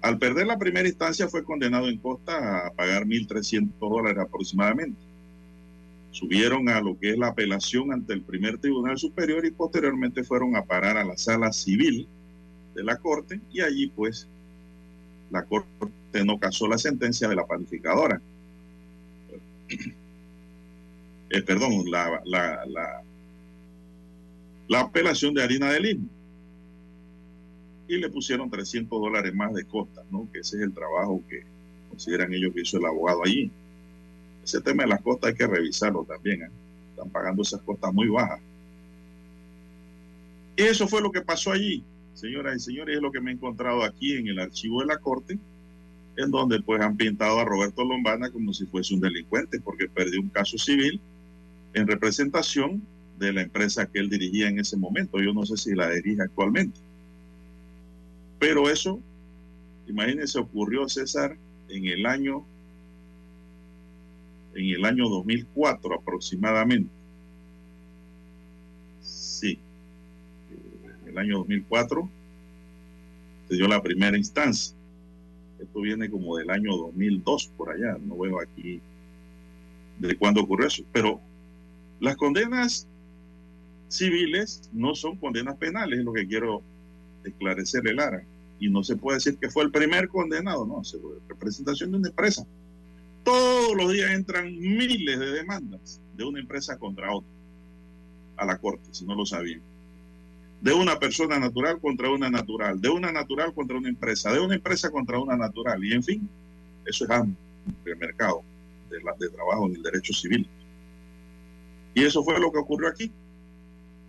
Al 0.02 0.18
perder 0.18 0.48
la 0.48 0.58
primera 0.58 0.88
instancia 0.88 1.28
fue 1.28 1.44
condenado 1.44 1.88
en 1.88 1.98
costa 1.98 2.66
a 2.66 2.72
pagar 2.72 3.04
1.300 3.04 3.78
dólares 3.78 4.18
aproximadamente. 4.18 4.98
Subieron 6.10 6.68
a 6.68 6.80
lo 6.80 6.98
que 6.98 7.10
es 7.10 7.16
la 7.16 7.28
apelación 7.28 7.92
ante 7.92 8.14
el 8.14 8.22
primer 8.22 8.58
tribunal 8.58 8.98
superior 8.98 9.46
y 9.46 9.52
posteriormente 9.52 10.24
fueron 10.24 10.56
a 10.56 10.64
parar 10.64 10.96
a 10.96 11.04
la 11.04 11.16
sala 11.16 11.52
civil 11.52 12.08
de 12.74 12.82
la 12.82 12.96
corte 12.96 13.40
y 13.52 13.60
allí 13.60 13.86
pues 13.86 14.26
la 15.30 15.44
corte 15.44 16.24
no 16.24 16.40
casó 16.40 16.66
la 16.66 16.78
sentencia 16.78 17.28
de 17.28 17.36
la 17.36 17.46
panificadora. 17.46 18.20
Eh, 21.30 21.42
perdón, 21.42 21.90
la, 21.90 22.22
la, 22.24 22.64
la, 22.66 23.02
la 24.68 24.80
apelación 24.80 25.34
de 25.34 25.42
harina 25.42 25.72
de 25.72 25.80
lima 25.80 26.04
y 27.88 27.98
le 27.98 28.08
pusieron 28.08 28.50
300 28.50 29.00
dólares 29.00 29.34
más 29.34 29.52
de 29.54 29.64
costa, 29.64 30.02
¿no? 30.10 30.28
Que 30.32 30.40
ese 30.40 30.56
es 30.56 30.62
el 30.62 30.74
trabajo 30.74 31.22
que 31.28 31.44
consideran 31.88 32.32
ellos 32.32 32.52
que 32.52 32.62
hizo 32.62 32.78
el 32.78 32.86
abogado 32.86 33.22
allí. 33.24 33.50
Ese 34.44 34.60
tema 34.60 34.82
de 34.84 34.90
las 34.90 35.02
costas 35.02 35.30
hay 35.30 35.36
que 35.36 35.46
revisarlo 35.46 36.04
también. 36.04 36.42
¿eh? 36.42 36.50
Están 36.90 37.10
pagando 37.10 37.42
esas 37.42 37.60
costas 37.62 37.92
muy 37.92 38.08
bajas. 38.08 38.40
Eso 40.56 40.88
fue 40.88 41.02
lo 41.02 41.12
que 41.12 41.20
pasó 41.20 41.52
allí, 41.52 41.84
señoras 42.14 42.56
y 42.56 42.60
señores, 42.60 42.96
es 42.96 43.02
lo 43.02 43.12
que 43.12 43.20
me 43.20 43.30
he 43.30 43.34
encontrado 43.34 43.82
aquí 43.82 44.14
en 44.16 44.26
el 44.28 44.38
archivo 44.38 44.80
de 44.80 44.86
la 44.86 44.96
corte, 44.96 45.38
en 46.16 46.30
donde 46.30 46.62
pues 46.62 46.80
han 46.80 46.96
pintado 46.96 47.38
a 47.38 47.44
Roberto 47.44 47.84
Lombana 47.84 48.30
como 48.30 48.54
si 48.54 48.64
fuese 48.64 48.94
un 48.94 49.00
delincuente 49.00 49.60
porque 49.60 49.86
perdió 49.86 50.20
un 50.20 50.30
caso 50.30 50.56
civil 50.56 50.98
en 51.76 51.86
representación 51.86 52.82
de 53.18 53.34
la 53.34 53.42
empresa 53.42 53.86
que 53.86 53.98
él 53.98 54.08
dirigía 54.08 54.48
en 54.48 54.58
ese 54.58 54.78
momento. 54.78 55.20
Yo 55.20 55.34
no 55.34 55.44
sé 55.44 55.58
si 55.58 55.74
la 55.74 55.90
dirige 55.90 56.22
actualmente. 56.22 56.80
Pero 58.38 58.70
eso, 58.70 58.98
imagínense, 59.86 60.38
ocurrió 60.38 60.88
César 60.88 61.36
en 61.68 61.86
el 61.86 62.06
año 62.06 62.44
en 64.54 64.70
el 64.70 64.86
año 64.86 65.06
2004 65.10 65.94
aproximadamente. 65.94 66.90
Sí, 69.02 69.58
en 71.02 71.10
el 71.10 71.18
año 71.18 71.38
2004 71.40 72.08
se 73.50 73.54
dio 73.54 73.68
la 73.68 73.82
primera 73.82 74.16
instancia. 74.16 74.74
Esto 75.58 75.80
viene 75.82 76.08
como 76.08 76.38
del 76.38 76.48
año 76.48 76.74
2002 76.74 77.50
por 77.54 77.70
allá, 77.70 77.98
no 78.02 78.16
veo 78.16 78.40
aquí 78.40 78.80
de 79.98 80.16
cuándo 80.16 80.40
ocurrió 80.40 80.68
eso. 80.68 80.82
Pero 80.90 81.20
las 82.00 82.16
condenas 82.16 82.86
civiles 83.88 84.68
no 84.72 84.94
son 84.94 85.16
condenas 85.16 85.56
penales, 85.56 86.00
es 86.00 86.04
lo 86.04 86.12
que 86.12 86.26
quiero 86.26 86.62
esclarecerle 87.24 87.94
Lara. 87.94 88.22
Y 88.58 88.68
no 88.70 88.82
se 88.82 88.96
puede 88.96 89.18
decir 89.18 89.36
que 89.36 89.50
fue 89.50 89.64
el 89.64 89.70
primer 89.70 90.08
condenado, 90.08 90.66
no, 90.66 90.82
se 90.82 90.98
representación 91.28 91.92
de 91.92 91.98
una 91.98 92.08
empresa. 92.08 92.46
Todos 93.22 93.76
los 93.76 93.92
días 93.92 94.12
entran 94.12 94.58
miles 94.58 95.18
de 95.18 95.30
demandas 95.32 96.00
de 96.16 96.24
una 96.24 96.40
empresa 96.40 96.78
contra 96.78 97.12
otra 97.12 97.28
a 98.36 98.46
la 98.46 98.58
corte, 98.58 98.88
si 98.92 99.04
no 99.04 99.14
lo 99.14 99.26
sabían. 99.26 99.60
De 100.60 100.72
una 100.72 100.98
persona 100.98 101.38
natural 101.38 101.80
contra 101.80 102.10
una 102.10 102.30
natural, 102.30 102.80
de 102.80 102.88
una 102.88 103.12
natural 103.12 103.52
contra 103.52 103.76
una 103.76 103.88
empresa, 103.88 104.32
de 104.32 104.40
una 104.40 104.54
empresa 104.54 104.90
contra 104.90 105.18
una 105.18 105.36
natural, 105.36 105.84
y 105.84 105.92
en 105.92 106.02
fin, 106.02 106.28
eso 106.86 107.04
es 107.04 107.10
amplio 107.10 107.36
el 107.84 107.96
mercado 107.96 108.42
de, 108.90 109.02
la, 109.02 109.12
de 109.18 109.28
trabajo 109.28 109.66
en 109.66 109.76
el 109.76 109.82
derecho 109.82 110.12
civil. 110.12 110.48
Y 111.96 112.04
eso 112.04 112.22
fue 112.22 112.38
lo 112.38 112.52
que 112.52 112.58
ocurrió 112.58 112.88
aquí. 112.88 113.10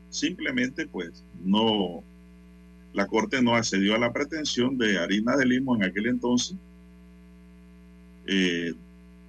Simplemente, 0.10 0.88
pues, 0.88 1.24
no 1.42 2.04
la 2.92 3.08
Corte 3.08 3.42
no 3.42 3.56
accedió 3.56 3.96
a 3.96 3.98
la 3.98 4.12
pretensión 4.12 4.78
de 4.78 4.98
Harina 4.98 5.38
de 5.38 5.46
Limo 5.46 5.74
en 5.74 5.84
aquel 5.84 6.08
entonces, 6.08 6.58
eh, 8.26 8.74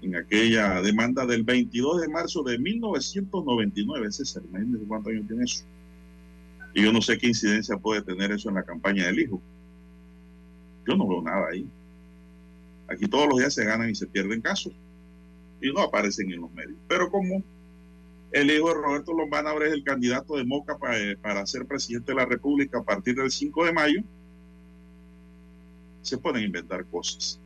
en 0.02 0.16
aquella 0.16 0.82
demanda 0.82 1.24
del 1.24 1.44
22 1.44 2.00
de 2.00 2.09
marzo 2.09 2.42
de 2.42 2.59
1999. 2.59 4.11
César, 4.11 4.42
imagínense 4.48 4.86
cuántos 4.88 5.12
años 5.12 5.28
tiene 5.28 5.44
eso. 5.44 5.64
Y 6.74 6.82
yo 6.82 6.92
no 6.92 7.00
sé 7.00 7.16
qué 7.16 7.28
incidencia 7.28 7.76
puede 7.76 8.02
tener 8.02 8.32
eso 8.32 8.48
en 8.48 8.56
la 8.56 8.64
campaña 8.64 9.06
del 9.06 9.20
hijo. 9.20 9.40
Yo 10.84 10.96
no 10.96 11.06
veo 11.06 11.22
nada 11.22 11.46
ahí. 11.52 11.64
Aquí 12.88 13.06
todos 13.06 13.28
los 13.28 13.38
días 13.38 13.54
se 13.54 13.64
ganan 13.64 13.88
y 13.88 13.94
se 13.94 14.09
pierden 14.09 14.40
casos. 14.40 14.72
Y 15.62 15.72
no 15.72 15.80
aparecen 15.80 16.32
en 16.32 16.40
los 16.40 16.52
medios. 16.52 16.78
Pero 16.88 17.09
como 17.09 17.44
el 18.33 18.51
hijo 18.51 18.68
de 18.68 18.74
Roberto 18.74 19.12
Lombana 19.12 19.53
es 19.64 19.72
el 19.72 19.85
candidato 19.85 20.37
de 20.37 20.45
Moca 20.45 20.76
para, 20.79 20.99
para 21.20 21.47
ser 21.47 21.66
presidente 21.66 22.12
de 22.12 22.16
la 22.16 22.26
República 22.26 22.79
a 22.79 22.85
partir 22.85 23.16
del 23.16 23.31
5 23.31 23.64
de 23.64 23.72
mayo. 23.72 24.01
Se 26.03 26.18
pueden 26.18 26.45
inventar 26.45 26.85
cosas 26.87 27.41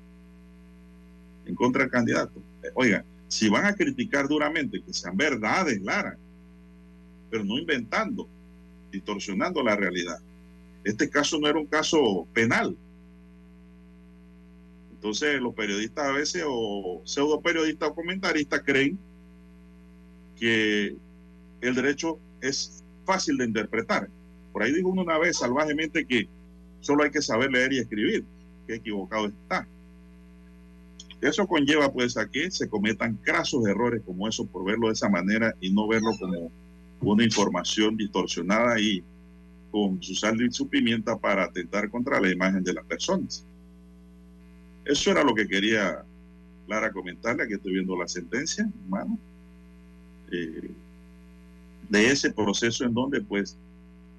en 1.46 1.54
contra 1.54 1.82
del 1.82 1.90
candidato. 1.90 2.40
Oiga, 2.74 3.04
si 3.28 3.48
van 3.48 3.66
a 3.66 3.74
criticar 3.74 4.28
duramente, 4.28 4.82
que 4.82 4.92
sean 4.92 5.16
verdades, 5.16 5.80
Lara, 5.82 6.16
pero 7.30 7.44
no 7.44 7.58
inventando, 7.58 8.28
distorsionando 8.90 9.62
la 9.62 9.76
realidad. 9.76 10.18
Este 10.84 11.08
caso 11.08 11.38
no 11.38 11.48
era 11.48 11.58
un 11.58 11.66
caso 11.66 12.26
penal. 12.32 12.76
Entonces 14.92 15.40
los 15.40 15.54
periodistas 15.54 16.06
a 16.06 16.12
veces 16.12 16.44
o 16.46 17.02
pseudo 17.04 17.40
periodistas 17.40 17.90
o 17.90 17.94
comentaristas 17.94 18.62
creen 18.64 18.98
que 20.42 20.96
el 21.60 21.74
derecho 21.76 22.18
es 22.40 22.82
fácil 23.04 23.36
de 23.36 23.44
interpretar. 23.44 24.08
Por 24.52 24.64
ahí 24.64 24.72
dijo 24.72 24.88
uno 24.88 25.02
una 25.02 25.16
vez 25.16 25.38
salvajemente 25.38 26.04
que 26.04 26.28
solo 26.80 27.04
hay 27.04 27.12
que 27.12 27.22
saber 27.22 27.52
leer 27.52 27.72
y 27.72 27.78
escribir, 27.78 28.24
que 28.66 28.74
equivocado 28.74 29.28
está. 29.28 29.68
Eso 31.20 31.46
conlleva 31.46 31.92
pues 31.92 32.16
a 32.16 32.28
que 32.28 32.50
se 32.50 32.68
cometan 32.68 33.20
crasos 33.22 33.64
errores 33.68 34.02
como 34.04 34.26
eso 34.26 34.44
por 34.44 34.64
verlo 34.64 34.88
de 34.88 34.94
esa 34.94 35.08
manera 35.08 35.54
y 35.60 35.72
no 35.72 35.86
verlo 35.86 36.10
como 36.18 36.50
una 37.02 37.22
información 37.22 37.96
distorsionada 37.96 38.80
y 38.80 39.04
con 39.70 40.02
su 40.02 40.16
sal 40.16 40.42
y 40.42 40.50
su 40.50 40.68
pimienta 40.68 41.16
para 41.16 41.44
atentar 41.44 41.88
contra 41.88 42.20
la 42.20 42.32
imagen 42.32 42.64
de 42.64 42.72
las 42.72 42.84
personas. 42.84 43.46
Eso 44.84 45.12
era 45.12 45.22
lo 45.22 45.36
que 45.36 45.46
quería 45.46 46.04
Lara 46.66 46.90
comentarle, 46.90 47.44
aquí 47.44 47.54
estoy 47.54 47.74
viendo 47.74 47.96
la 47.96 48.08
sentencia, 48.08 48.68
hermano 48.86 49.20
de 51.88 52.10
ese 52.10 52.32
proceso 52.32 52.84
en 52.84 52.94
donde 52.94 53.20
pues 53.20 53.56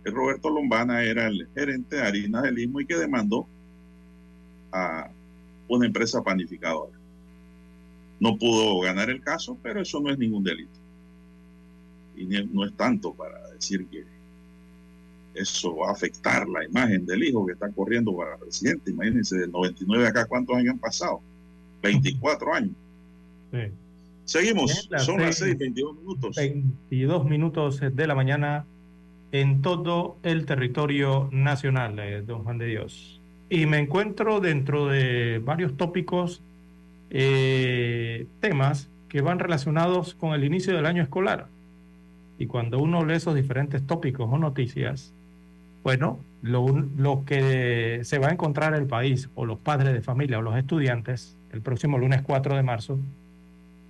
Roberto 0.06 0.50
Lombana 0.50 1.04
era 1.04 1.28
el 1.28 1.48
gerente 1.56 1.96
de 1.96 2.02
harina 2.02 2.42
del 2.42 2.60
Istmo 2.60 2.82
y 2.82 2.86
que 2.86 2.98
demandó 2.98 3.48
a 4.72 5.10
una 5.68 5.86
empresa 5.86 6.22
panificadora. 6.22 6.98
No 8.20 8.38
pudo 8.38 8.80
ganar 8.82 9.10
el 9.10 9.22
caso, 9.22 9.58
pero 9.64 9.82
eso 9.82 10.00
no 10.00 10.12
es 10.12 10.18
ningún 10.18 10.44
delito. 10.44 10.72
Y 12.16 12.26
no 12.26 12.66
es 12.66 12.74
tanto 12.74 13.14
para 13.14 13.50
decir 13.50 13.86
que 13.88 14.04
eso 15.34 15.78
va 15.78 15.90
a 15.90 15.94
afectar 15.94 16.48
la 16.48 16.64
imagen 16.64 17.06
del 17.06 17.24
hijo 17.24 17.46
que 17.46 17.54
está 17.54 17.70
corriendo 17.70 18.16
para 18.16 18.38
presidente. 18.38 18.92
Imagínense, 18.92 19.38
del 19.38 19.52
99 19.52 20.08
acá, 20.08 20.26
¿cuántos 20.26 20.56
años 20.56 20.74
han 20.74 20.80
pasado? 20.80 21.22
24 21.82 22.54
años. 22.54 22.74
Sí. 23.52 23.72
Seguimos, 24.26 24.90
son 25.00 25.20
las 25.22 25.36
seis- 25.38 25.50
6, 25.52 25.58
22 25.58 25.96
minutos. 25.98 26.36
22 26.36 27.26
minutos 27.26 27.80
de 27.82 28.08
la 28.08 28.16
mañana 28.16 28.66
en 29.32 29.62
todo 29.62 30.18
el 30.24 30.46
territorio 30.46 31.28
nacional, 31.32 31.98
eh, 32.00 32.22
don 32.22 32.44
Juan 32.44 32.58
de 32.58 32.68
Dios. 32.68 33.20
Y 33.50 33.66
me 33.66 33.80
encuentro 33.80 34.40
dentro 34.40 34.88
de 34.88 35.40
varios 35.44 35.76
tópicos, 35.76 36.42
eh, 37.10 38.26
temas 38.40 38.90
que 39.10 39.22
van 39.22 39.40
relacionados 39.40 40.16
con 40.16 40.34
el 40.34 40.44
inicio 40.44 40.76
del 40.76 40.86
año 40.86 41.04
escolar. 41.04 41.48
Y 42.40 42.48
cuando 42.48 42.80
uno 42.80 43.06
lee 43.06 43.16
esos 43.16 43.36
diferentes 43.36 43.86
tópicos 43.86 44.28
o 44.32 44.38
noticias, 44.38 45.14
bueno, 45.84 46.20
lo, 46.42 46.66
lo 46.98 47.24
que 47.26 48.00
se 48.04 48.18
va 48.18 48.28
a 48.30 48.32
encontrar 48.32 48.74
el 48.74 48.86
país 48.88 49.30
o 49.36 49.46
los 49.46 49.60
padres 49.60 49.94
de 49.94 50.02
familia 50.02 50.40
o 50.40 50.42
los 50.42 50.56
estudiantes 50.58 51.38
el 51.52 51.62
próximo 51.62 51.98
lunes 52.00 52.24
4 52.24 52.56
de 52.56 52.64
marzo, 52.64 52.98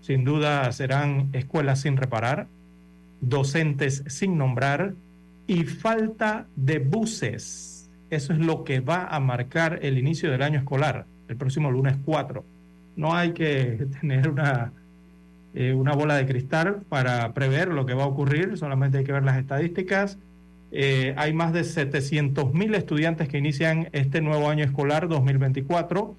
sin 0.04 0.26
duda 0.26 0.70
serán 0.74 1.30
escuelas 1.32 1.80
sin 1.80 1.96
reparar, 1.96 2.48
docentes 3.22 4.04
sin 4.08 4.38
nombrar 4.38 4.96
y 5.48 5.64
falta 5.64 6.46
de 6.58 6.80
buses. 6.80 7.90
Eso 8.10 8.34
es 8.34 8.40
lo 8.40 8.66
que 8.66 8.82
va 8.82 9.06
a 9.06 9.22
marcar 9.22 9.80
el 9.82 9.98
inicio 9.98 10.30
del 10.30 10.42
año 10.42 10.60
escolar, 10.60 11.06
el 11.30 11.38
próximo 11.38 11.72
lunes 11.72 11.96
4. 12.04 12.44
No 12.98 13.16
hay 13.16 13.32
que 13.32 13.88
tener 14.02 14.28
una, 14.28 14.74
eh, 15.54 15.72
una 15.72 15.94
bola 15.94 16.16
de 16.16 16.26
cristal 16.26 16.82
para 16.90 17.34
prever 17.34 17.70
lo 17.70 17.86
que 17.86 17.94
va 17.94 18.04
a 18.04 18.08
ocurrir, 18.08 18.58
solamente 18.58 18.98
hay 18.98 19.06
que 19.06 19.14
ver 19.14 19.24
las 19.24 19.38
estadísticas. 19.38 20.18
Eh, 20.74 21.14
hay 21.16 21.32
más 21.32 21.54
de 21.54 21.64
700 21.64 22.54
mil 22.54 22.76
estudiantes 22.76 23.30
que 23.30 23.38
inician 23.38 23.88
este 23.94 24.20
nuevo 24.20 24.50
año 24.50 24.66
escolar 24.66 25.08
2024 25.08 26.18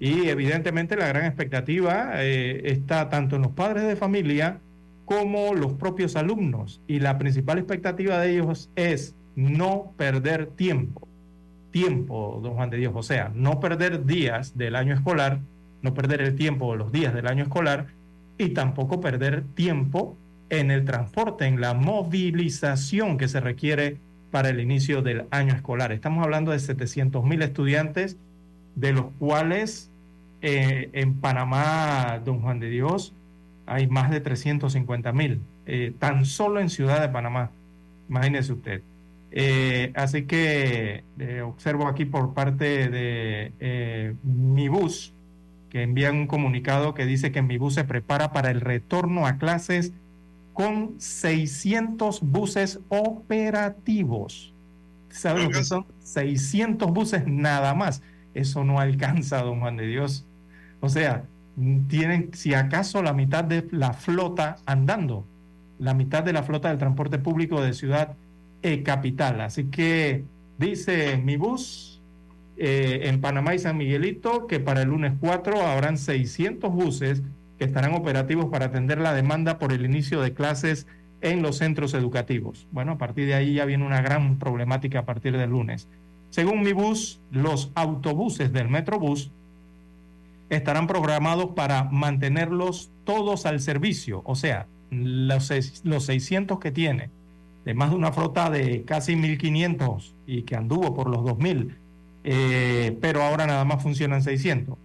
y 0.00 0.28
evidentemente 0.30 0.96
la 0.96 1.08
gran 1.08 1.26
expectativa 1.26 2.12
eh, 2.14 2.62
está 2.64 3.10
tanto 3.10 3.36
en 3.36 3.42
los 3.42 3.52
padres 3.52 3.86
de 3.86 3.96
familia 3.96 4.58
como 5.04 5.54
los 5.54 5.74
propios 5.74 6.16
alumnos. 6.16 6.80
Y 6.86 7.00
la 7.00 7.18
principal 7.18 7.58
expectativa 7.58 8.18
de 8.18 8.32
ellos 8.32 8.70
es 8.76 9.14
no 9.36 9.92
perder 9.98 10.46
tiempo. 10.46 11.06
Tiempo, 11.70 12.40
don 12.42 12.54
Juan 12.54 12.70
de 12.70 12.78
Dios. 12.78 12.94
O 12.96 13.02
sea, 13.02 13.30
no 13.34 13.60
perder 13.60 14.06
días 14.06 14.56
del 14.56 14.74
año 14.74 14.94
escolar, 14.94 15.40
no 15.82 15.92
perder 15.92 16.22
el 16.22 16.34
tiempo 16.34 16.72
de 16.72 16.78
los 16.78 16.92
días 16.92 17.12
del 17.12 17.26
año 17.26 17.42
escolar 17.42 17.88
y 18.38 18.48
tampoco 18.50 19.00
perder 19.00 19.44
tiempo 19.54 20.16
en 20.48 20.70
el 20.70 20.86
transporte, 20.86 21.44
en 21.44 21.60
la 21.60 21.74
movilización 21.74 23.18
que 23.18 23.28
se 23.28 23.40
requiere 23.40 23.98
para 24.30 24.48
el 24.48 24.60
inicio 24.60 25.02
del 25.02 25.26
año 25.30 25.52
escolar. 25.52 25.92
Estamos 25.92 26.24
hablando 26.24 26.52
de 26.52 26.58
700 26.58 27.22
mil 27.22 27.42
estudiantes, 27.42 28.16
de 28.76 28.92
los 28.92 29.06
cuales 29.18 29.89
eh, 30.42 30.90
en 30.92 31.20
Panamá, 31.20 32.20
don 32.24 32.40
Juan 32.40 32.60
de 32.60 32.70
Dios, 32.70 33.14
hay 33.66 33.86
más 33.86 34.10
de 34.10 34.20
350 34.20 35.12
mil, 35.12 35.40
eh, 35.66 35.94
tan 35.98 36.24
solo 36.26 36.60
en 36.60 36.70
Ciudad 36.70 37.00
de 37.00 37.08
Panamá, 37.08 37.50
imagínese 38.08 38.52
usted. 38.52 38.82
Eh, 39.32 39.92
así 39.94 40.24
que 40.24 41.04
observo 41.44 41.86
aquí 41.86 42.04
por 42.04 42.34
parte 42.34 42.88
de 42.88 44.16
mi 44.24 44.68
bus, 44.68 45.14
que 45.68 45.82
envían 45.82 46.16
un 46.16 46.26
comunicado 46.26 46.94
que 46.94 47.06
dice 47.06 47.30
que 47.30 47.42
mi 47.42 47.56
bus 47.56 47.74
se 47.74 47.84
prepara 47.84 48.32
para 48.32 48.50
el 48.50 48.60
retorno 48.60 49.26
a 49.26 49.38
clases 49.38 49.92
con 50.52 51.00
600 51.00 52.20
buses 52.22 52.80
operativos. 52.88 54.52
¿Sabe 55.10 55.44
lo 55.44 55.50
que 55.50 55.64
son? 55.64 55.86
600 56.00 56.90
buses 56.92 57.26
nada 57.26 57.74
más. 57.74 58.02
Eso 58.34 58.64
no 58.64 58.78
alcanza, 58.80 59.42
don 59.42 59.60
Juan 59.60 59.76
de 59.76 59.86
Dios. 59.86 60.26
O 60.80 60.88
sea, 60.88 61.24
tienen, 61.88 62.30
si 62.32 62.54
acaso, 62.54 63.02
la 63.02 63.12
mitad 63.12 63.44
de 63.44 63.66
la 63.70 63.92
flota 63.92 64.56
andando, 64.66 65.26
la 65.78 65.94
mitad 65.94 66.22
de 66.22 66.32
la 66.32 66.42
flota 66.42 66.68
del 66.68 66.78
transporte 66.78 67.18
público 67.18 67.60
de 67.60 67.72
Ciudad 67.74 68.16
eh, 68.62 68.82
Capital. 68.82 69.40
Así 69.40 69.64
que 69.64 70.24
dice 70.58 71.16
mi 71.16 71.36
bus 71.36 72.00
eh, 72.56 73.00
en 73.04 73.20
Panamá 73.20 73.54
y 73.54 73.58
San 73.58 73.78
Miguelito 73.78 74.46
que 74.46 74.60
para 74.60 74.82
el 74.82 74.88
lunes 74.88 75.14
4 75.20 75.66
habrán 75.66 75.96
600 75.96 76.70
buses 76.70 77.22
que 77.58 77.64
estarán 77.64 77.94
operativos 77.94 78.46
para 78.46 78.66
atender 78.66 78.98
la 78.98 79.14
demanda 79.14 79.58
por 79.58 79.72
el 79.72 79.84
inicio 79.84 80.20
de 80.20 80.34
clases 80.34 80.86
en 81.22 81.42
los 81.42 81.58
centros 81.58 81.94
educativos. 81.94 82.66
Bueno, 82.70 82.92
a 82.92 82.98
partir 82.98 83.26
de 83.26 83.34
ahí 83.34 83.54
ya 83.54 83.64
viene 83.64 83.84
una 83.84 84.00
gran 84.00 84.38
problemática 84.38 85.00
a 85.00 85.04
partir 85.04 85.36
del 85.36 85.50
lunes. 85.50 85.88
Según 86.30 86.62
mi 86.62 86.72
bus, 86.72 87.20
los 87.30 87.72
autobuses 87.74 88.52
del 88.52 88.68
Metrobús 88.68 89.32
estarán 90.50 90.86
programados 90.86 91.52
para 91.54 91.84
mantenerlos 91.84 92.90
todos 93.04 93.46
al 93.46 93.60
servicio, 93.60 94.22
o 94.24 94.34
sea, 94.34 94.66
los, 94.90 95.50
los 95.84 96.04
600 96.04 96.58
que 96.58 96.72
tiene, 96.72 97.10
de 97.64 97.74
más 97.74 97.90
de 97.90 97.96
una 97.96 98.12
flota 98.12 98.50
de 98.50 98.82
casi 98.84 99.14
1.500 99.14 100.12
y 100.26 100.42
que 100.42 100.56
anduvo 100.56 100.94
por 100.94 101.08
los 101.08 101.20
2.000, 101.20 101.76
eh, 102.24 102.98
pero 103.00 103.22
ahora 103.22 103.46
nada 103.46 103.64
más 103.64 103.82
funcionan 103.82 104.22
600. 104.22 104.76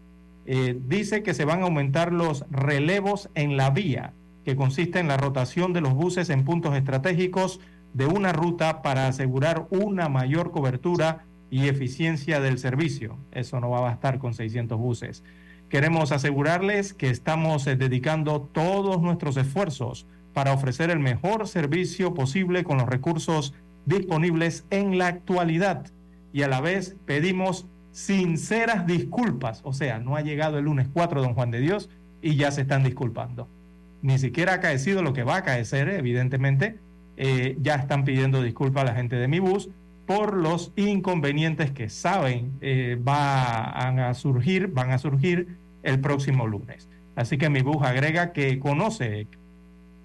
Eh, 0.46 0.80
dice 0.88 1.24
que 1.24 1.34
se 1.34 1.46
van 1.46 1.62
a 1.62 1.64
aumentar 1.64 2.14
los 2.14 2.46
relevos 2.52 3.30
en 3.34 3.58
la 3.58 3.72
vía, 3.72 4.14
que 4.44 4.56
consiste 4.56 5.00
en 5.00 5.08
la 5.08 5.18
rotación 5.18 5.74
de 5.74 5.82
los 5.82 5.96
buses 5.96 6.30
en 6.30 6.46
puntos 6.46 6.76
estratégicos 6.76 7.60
de 7.94 8.06
una 8.06 8.32
ruta 8.32 8.84
para 8.84 9.08
asegurar 9.08 9.68
una 9.72 10.08
mayor 10.10 10.52
cobertura 10.52 11.26
y 11.50 11.68
eficiencia 11.68 12.40
del 12.40 12.60
servicio. 12.60 13.18
Eso 13.32 13.60
no 13.60 13.72
va 13.72 13.80
a 13.80 13.82
bastar 13.82 14.20
con 14.20 14.34
600 14.34 14.78
buses. 14.78 15.24
Queremos 15.70 16.12
asegurarles 16.12 16.94
que 16.94 17.10
estamos 17.10 17.66
eh, 17.68 17.76
dedicando 17.76 18.42
todos 18.42 19.02
nuestros 19.02 19.36
esfuerzos 19.38 20.06
para 20.34 20.54
ofrecer 20.54 20.90
el 20.90 21.00
mejor 21.00 21.48
servicio 21.48 22.14
posible 22.14 22.64
con 22.64 22.78
los 22.78 22.88
recursos 22.88 23.54
disponibles 23.86 24.66
en 24.70 24.98
la 24.98 25.08
actualidad 25.08 25.88
y 26.34 26.44
a 26.44 26.48
la 26.48 26.62
vez 26.62 26.98
pedimos 27.06 27.68
sinceras 27.92 28.86
disculpas. 28.86 29.62
O 29.64 29.74
sea, 29.74 30.00
no 30.00 30.16
ha 30.16 30.22
llegado 30.22 30.58
el 30.60 30.66
lunes 30.66 30.90
4 30.92 31.22
don 31.22 31.34
Juan 31.34 31.52
de 31.52 31.62
Dios 31.62 31.90
y 32.22 32.36
ya 32.36 32.52
se 32.52 32.62
están 32.62 32.84
disculpando. 32.84 33.48
Ni 34.02 34.20
siquiera 34.20 34.52
ha 34.52 34.56
acaecido 34.56 35.02
lo 35.02 35.14
que 35.14 35.24
va 35.24 35.36
a 35.36 35.40
acaecer, 35.40 35.90
evidentemente. 35.90 36.78
Eh, 37.18 37.58
ya 37.62 37.76
están 37.76 38.04
pidiendo 38.04 38.44
disculpas 38.44 38.84
a 38.84 38.88
la 38.88 38.96
gente 38.96 39.16
de 39.16 39.30
mi 39.30 39.40
bus 39.40 39.70
por 40.06 40.36
los 40.36 40.72
inconvenientes 40.76 41.72
que 41.72 41.90
saben 41.90 42.58
eh, 42.62 42.98
van 43.00 44.00
a 44.00 44.14
surgir, 44.14 44.68
van 44.68 44.92
a 44.92 44.98
surgir 44.98 45.58
el 45.84 46.00
próximo 46.00 46.48
lunes. 46.48 46.90
Así 47.16 47.38
que 47.38 47.50
mi 47.50 47.62
bus 47.62 47.82
agrega 47.82 48.34
que 48.34 48.60
conoce 48.60 49.28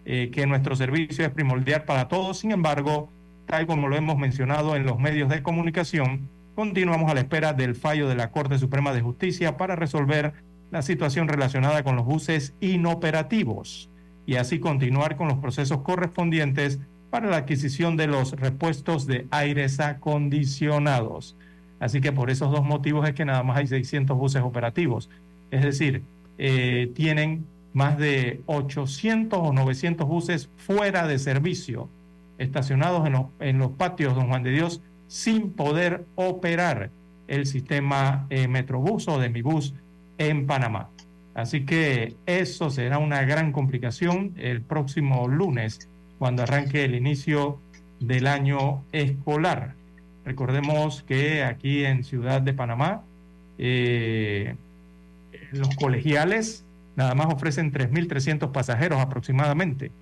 eh, 0.04 0.30
que 0.32 0.46
nuestro 0.46 0.76
servicio 0.76 1.24
es 1.24 1.30
primordial 1.30 1.84
para 1.84 2.08
todos, 2.08 2.38
sin 2.38 2.52
embargo, 2.52 3.10
tal 3.46 3.66
como 3.66 3.88
lo 3.88 3.96
hemos 3.96 4.16
mencionado 4.16 4.76
en 4.76 4.86
los 4.86 4.98
medios 4.98 5.28
de 5.28 5.42
comunicación, 5.42 6.28
continuamos 6.54 7.10
a 7.10 7.14
la 7.14 7.20
espera 7.20 7.52
del 7.52 7.74
fallo 7.74 8.08
de 8.08 8.14
la 8.14 8.30
Corte 8.30 8.58
Suprema 8.58 8.92
de 8.92 9.00
Justicia 9.02 9.56
para 9.56 9.76
resolver 9.76 10.34
la 10.70 10.82
situación 10.82 11.28
relacionada 11.28 11.82
con 11.82 11.96
los 11.96 12.04
buses 12.04 12.54
inoperativos 12.60 13.90
y 14.24 14.36
así 14.36 14.60
continuar 14.60 15.16
con 15.16 15.28
los 15.28 15.38
procesos 15.38 15.82
correspondientes 15.82 16.78
para 17.10 17.28
la 17.28 17.38
adquisición 17.38 17.96
de 17.96 18.06
los 18.06 18.32
repuestos 18.32 19.06
de 19.06 19.26
aires 19.30 19.80
acondicionados. 19.80 21.36
Así 21.80 22.00
que 22.00 22.12
por 22.12 22.30
esos 22.30 22.50
dos 22.50 22.64
motivos 22.64 23.08
es 23.08 23.14
que 23.14 23.24
nada 23.24 23.42
más 23.42 23.56
hay 23.56 23.66
600 23.66 24.16
buses 24.16 24.42
operativos. 24.42 25.10
Es 25.50 25.62
decir, 25.62 26.02
eh, 26.38 26.90
tienen 26.94 27.46
más 27.72 27.98
de 27.98 28.42
800 28.46 29.38
o 29.38 29.52
900 29.52 30.06
buses 30.06 30.50
fuera 30.56 31.06
de 31.06 31.18
servicio, 31.18 31.88
estacionados 32.38 33.06
en 33.06 33.12
los, 33.12 33.26
en 33.40 33.58
los 33.58 33.72
patios, 33.72 34.14
don 34.14 34.28
Juan 34.28 34.42
de 34.42 34.50
Dios, 34.50 34.82
sin 35.06 35.50
poder 35.52 36.04
operar 36.14 36.90
el 37.28 37.46
sistema 37.46 38.26
eh, 38.30 38.48
Metrobús 38.48 39.08
o 39.08 39.18
de 39.18 39.28
mi 39.28 39.42
en 40.18 40.46
Panamá. 40.46 40.90
Así 41.34 41.64
que 41.64 42.16
eso 42.26 42.70
será 42.70 42.98
una 42.98 43.22
gran 43.22 43.52
complicación 43.52 44.34
el 44.36 44.62
próximo 44.62 45.28
lunes, 45.28 45.88
cuando 46.20 46.42
arranque 46.42 46.84
el 46.84 46.94
inicio 46.94 47.58
del 47.98 48.26
año 48.26 48.84
escolar. 48.92 49.74
Recordemos 50.22 51.02
que 51.02 51.42
aquí 51.42 51.86
en 51.86 52.04
Ciudad 52.04 52.42
de 52.42 52.52
Panamá, 52.52 53.04
eh, 53.56 54.54
los 55.50 55.74
colegiales 55.76 56.66
nada 56.94 57.14
más 57.14 57.32
ofrecen 57.32 57.72
3.300 57.72 58.52
pasajeros 58.52 59.00
aproximadamente, 59.00 59.92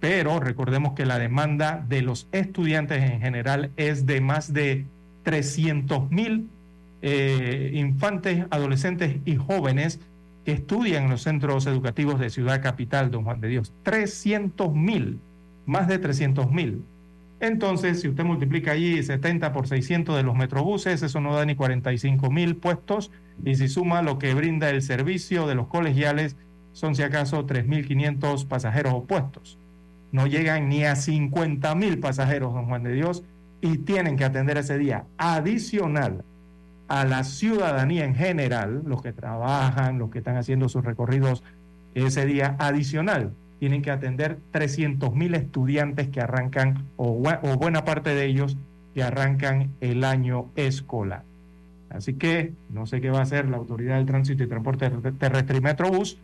pero 0.00 0.40
recordemos 0.40 0.94
que 0.94 1.04
la 1.04 1.18
demanda 1.18 1.84
de 1.86 2.00
los 2.00 2.28
estudiantes 2.32 3.02
en 3.02 3.20
general 3.20 3.70
es 3.76 4.06
de 4.06 4.22
más 4.22 4.54
de 4.54 4.86
300.000 5.26 6.46
eh, 7.02 7.72
infantes, 7.74 8.46
adolescentes 8.48 9.18
y 9.26 9.36
jóvenes 9.36 10.00
que 10.46 10.52
estudian 10.52 11.04
en 11.04 11.10
los 11.10 11.20
centros 11.20 11.66
educativos 11.66 12.18
de 12.18 12.30
Ciudad 12.30 12.62
Capital, 12.62 13.10
don 13.10 13.24
Juan 13.24 13.42
de 13.42 13.48
Dios. 13.48 13.74
300.000, 13.84 15.18
más 15.68 15.86
de 15.86 16.00
300.000. 16.00 16.80
Entonces, 17.40 18.00
si 18.00 18.08
usted 18.08 18.24
multiplica 18.24 18.72
allí 18.72 19.00
70 19.02 19.52
por 19.52 19.68
600 19.68 20.16
de 20.16 20.22
los 20.22 20.34
metrobuses, 20.34 21.02
eso 21.02 21.20
no 21.20 21.34
da 21.34 21.44
ni 21.44 21.54
45 21.54 22.30
mil 22.30 22.56
puestos. 22.56 23.12
Y 23.44 23.54
si 23.54 23.68
suma 23.68 24.02
lo 24.02 24.18
que 24.18 24.34
brinda 24.34 24.70
el 24.70 24.82
servicio 24.82 25.46
de 25.46 25.54
los 25.54 25.68
colegiales, 25.68 26.36
son 26.72 26.96
si 26.96 27.02
acaso 27.02 27.46
3.500 27.46 28.48
pasajeros 28.48 28.94
o 28.94 29.04
puestos. 29.04 29.58
No 30.10 30.26
llegan 30.26 30.70
ni 30.70 30.84
a 30.84 30.96
50 30.96 31.74
mil 31.74 32.00
pasajeros, 32.00 32.54
don 32.54 32.66
Juan 32.66 32.82
de 32.82 32.94
Dios, 32.94 33.22
y 33.60 33.78
tienen 33.78 34.16
que 34.16 34.24
atender 34.24 34.56
ese 34.56 34.78
día 34.78 35.04
adicional 35.18 36.24
a 36.88 37.04
la 37.04 37.24
ciudadanía 37.24 38.06
en 38.06 38.14
general, 38.14 38.82
los 38.86 39.02
que 39.02 39.12
trabajan, 39.12 39.98
los 39.98 40.10
que 40.10 40.18
están 40.18 40.38
haciendo 40.38 40.70
sus 40.70 40.82
recorridos 40.82 41.44
ese 41.94 42.24
día 42.24 42.56
adicional 42.58 43.34
tienen 43.58 43.82
que 43.82 43.90
atender 43.90 44.38
300 44.52 45.14
mil 45.14 45.34
estudiantes 45.34 46.08
que 46.08 46.20
arrancan, 46.20 46.86
o, 46.96 47.14
buena 47.58 47.84
parte 47.84 48.14
de 48.14 48.26
ellos, 48.26 48.56
que 48.94 49.02
arrancan 49.02 49.70
el 49.80 50.04
año 50.04 50.50
escolar. 50.56 51.24
Así 51.90 52.14
que 52.14 52.52
no 52.70 52.86
sé 52.86 53.00
qué 53.00 53.10
va 53.10 53.20
a 53.20 53.22
hacer 53.22 53.48
la 53.48 53.56
Autoridad 53.56 53.96
del 53.96 54.06
Tránsito 54.06 54.42
y 54.44 54.46
Transporte 54.46 54.90
Terrestre 55.18 55.58
y 55.58 55.60
Metrobús, 55.60 56.18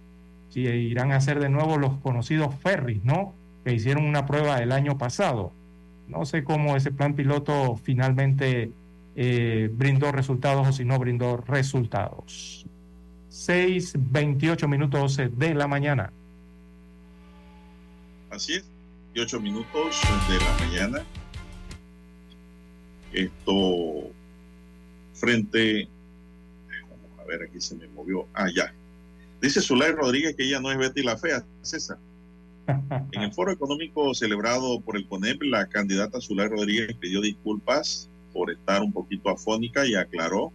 si 0.49 0.61
irán 0.61 1.12
a 1.12 1.16
hacer 1.16 1.41
de 1.41 1.49
nuevo 1.49 1.78
los 1.78 1.97
conocidos 1.99 2.55
ferries, 2.55 3.03
¿no? 3.03 3.35
Que 3.64 3.72
hicieron 3.72 4.05
una 4.05 4.26
prueba 4.26 4.59
el 4.59 4.72
año 4.72 4.99
pasado. 4.99 5.53
No 6.07 6.26
sé 6.26 6.45
cómo 6.45 6.76
ese 6.76 6.93
plan 6.93 7.14
piloto 7.14 7.76
finalmente 7.76 8.70
eh, 9.16 9.70
brindó 9.72 10.12
resultados 10.12 10.68
o 10.68 10.72
si 10.72 10.85
no 10.85 10.99
brindó 10.99 11.39
resultados. 11.39 12.66
6.28 13.30 14.68
minutos 14.68 15.16
de 15.16 15.55
la 15.55 15.66
mañana. 15.66 16.12
Así 18.35 18.55
es, 18.55 18.64
8 19.16 19.41
minutos 19.41 20.01
de 20.28 20.39
la 20.39 20.57
mañana. 20.59 21.05
Esto 23.12 24.11
frente, 25.12 25.89
a 27.20 27.24
ver, 27.24 27.45
aquí 27.45 27.61
se 27.61 27.76
me 27.76 27.87
movió, 27.87 28.26
ah, 28.35 28.49
ya. 28.53 28.74
Dice 29.41 29.61
Zulay 29.61 29.93
Rodríguez 29.93 30.35
que 30.35 30.47
ella 30.47 30.59
no 30.59 30.72
es 30.72 30.78
Betty 30.78 31.05
la 31.05 31.16
Fea, 31.16 31.45
César. 31.62 31.97
En 33.12 33.22
el 33.22 33.32
foro 33.32 33.53
económico 33.53 34.12
celebrado 34.14 34.80
por 34.80 34.97
el 34.97 35.07
CONEP, 35.07 35.41
la 35.45 35.68
candidata 35.68 36.20
Zulay 36.20 36.49
Rodríguez 36.49 36.97
pidió 36.97 37.20
disculpas 37.20 38.09
por 38.32 38.51
estar 38.51 38.82
un 38.82 38.93
poquito 38.93 39.30
afónica 39.30 39.87
y 39.87 39.95
aclaró, 39.95 40.53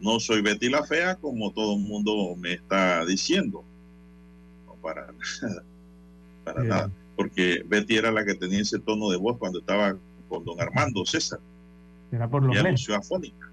no 0.00 0.20
soy 0.20 0.40
Betty 0.40 0.68
la 0.68 0.84
Fea 0.84 1.16
como 1.16 1.52
todo 1.52 1.74
el 1.74 1.80
mundo 1.80 2.36
me 2.36 2.52
está 2.52 3.04
diciendo. 3.04 3.64
No 4.66 4.74
para 4.74 5.08
nada 5.42 5.64
para 6.44 6.62
nada, 6.62 6.90
porque 7.16 7.62
Betty 7.66 7.96
era 7.96 8.10
la 8.10 8.24
que 8.24 8.34
tenía 8.34 8.60
ese 8.60 8.78
tono 8.78 9.10
de 9.10 9.16
voz 9.16 9.38
cuando 9.38 9.60
estaba 9.60 9.96
con 10.28 10.44
don 10.44 10.60
Armando 10.60 11.04
César. 11.04 11.40
Era 12.10 12.28
por 12.28 12.42
lo 12.42 12.52
Ella 12.52 12.96
afónica. 12.96 13.50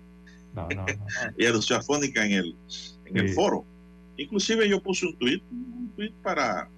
No, 0.53 0.67
no, 0.67 0.85
no. 0.85 0.85
Ella 1.37 1.77
afónica 1.77 2.25
en 2.25 2.31
el, 2.33 2.55
en 3.05 3.17
el 3.17 3.29
foro. 3.29 3.65
Inclusive 4.17 4.67
yo 4.67 4.81
puse 4.81 5.05
un 5.05 5.17
tweet, 5.17 5.41
un 5.51 5.91
tweet 5.95 6.13
para... 6.21 6.69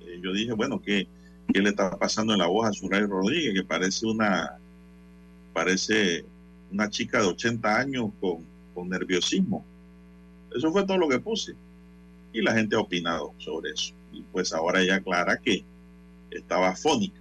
Eh, 0.00 0.20
yo 0.22 0.32
dije, 0.32 0.52
bueno, 0.52 0.80
¿qué, 0.80 1.08
¿qué, 1.52 1.60
le 1.60 1.70
está 1.70 1.98
pasando 1.98 2.32
en 2.32 2.38
la 2.38 2.46
voz 2.46 2.68
a 2.68 2.72
Suray 2.72 3.02
Rodríguez? 3.02 3.54
Que 3.54 3.64
parece 3.64 4.06
una... 4.06 4.58
Parece 5.52 6.24
una 6.70 6.88
chica 6.88 7.20
de 7.20 7.26
80 7.26 7.76
años 7.76 8.10
con, 8.20 8.44
con 8.72 8.88
nerviosismo. 8.88 9.64
Eso 10.54 10.70
fue 10.70 10.86
todo 10.86 10.98
lo 10.98 11.08
que 11.08 11.18
puse. 11.18 11.54
Y 12.32 12.40
la 12.42 12.54
gente 12.54 12.76
ha 12.76 12.80
opinado 12.80 13.34
sobre 13.38 13.70
eso 13.70 13.94
y 14.12 14.22
pues 14.32 14.52
ahora 14.52 14.80
ella 14.80 14.96
aclara 14.96 15.38
que 15.38 15.64
estaba 16.30 16.70
afónica, 16.70 17.20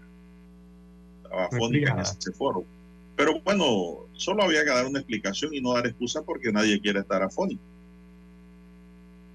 estaba 1.24 1.46
afónica 1.46 1.92
en 1.94 2.00
ese 2.00 2.32
foro. 2.32 2.66
Pero 3.16 3.42
bueno, 3.42 4.08
solo 4.14 4.44
había 4.44 4.64
que 4.64 4.70
dar 4.70 4.86
una 4.86 5.00
explicación 5.00 5.54
y 5.54 5.62
no 5.62 5.74
dar 5.74 5.88
excusa 5.88 6.24
porque 6.24 6.52
nadie 6.52 6.80
quiere 6.80 7.00
estar 7.00 7.22
afónico. 7.22 7.62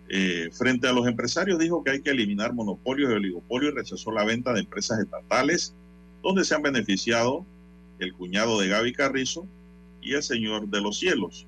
Eh, 0.09 0.51
frente 0.53 0.87
a 0.87 0.93
los 0.93 1.07
empresarios 1.07 1.59
dijo 1.59 1.83
que 1.83 1.91
hay 1.91 2.03
que 2.03 2.11
eliminar 2.11 2.53
monopolios 2.53 3.11
y 3.11 3.15
oligopolios 3.15 3.73
y 3.73 3.77
rechazó 3.77 4.13
la 4.13 4.25
venta 4.25 4.53
de 4.53 4.61
empresas 4.61 5.01
estatales 5.01 5.75
donde 6.23 6.45
se 6.45 6.55
han 6.55 6.63
beneficiado 6.63 7.45
el 7.99 8.13
cuñado 8.15 8.61
de 8.61 8.69
Gaby 8.69 8.93
Carrizo 8.93 9.47
y 10.01 10.15
el 10.15 10.23
señor 10.23 10.69
de 10.69 10.81
los 10.81 10.99
cielos. 10.99 11.47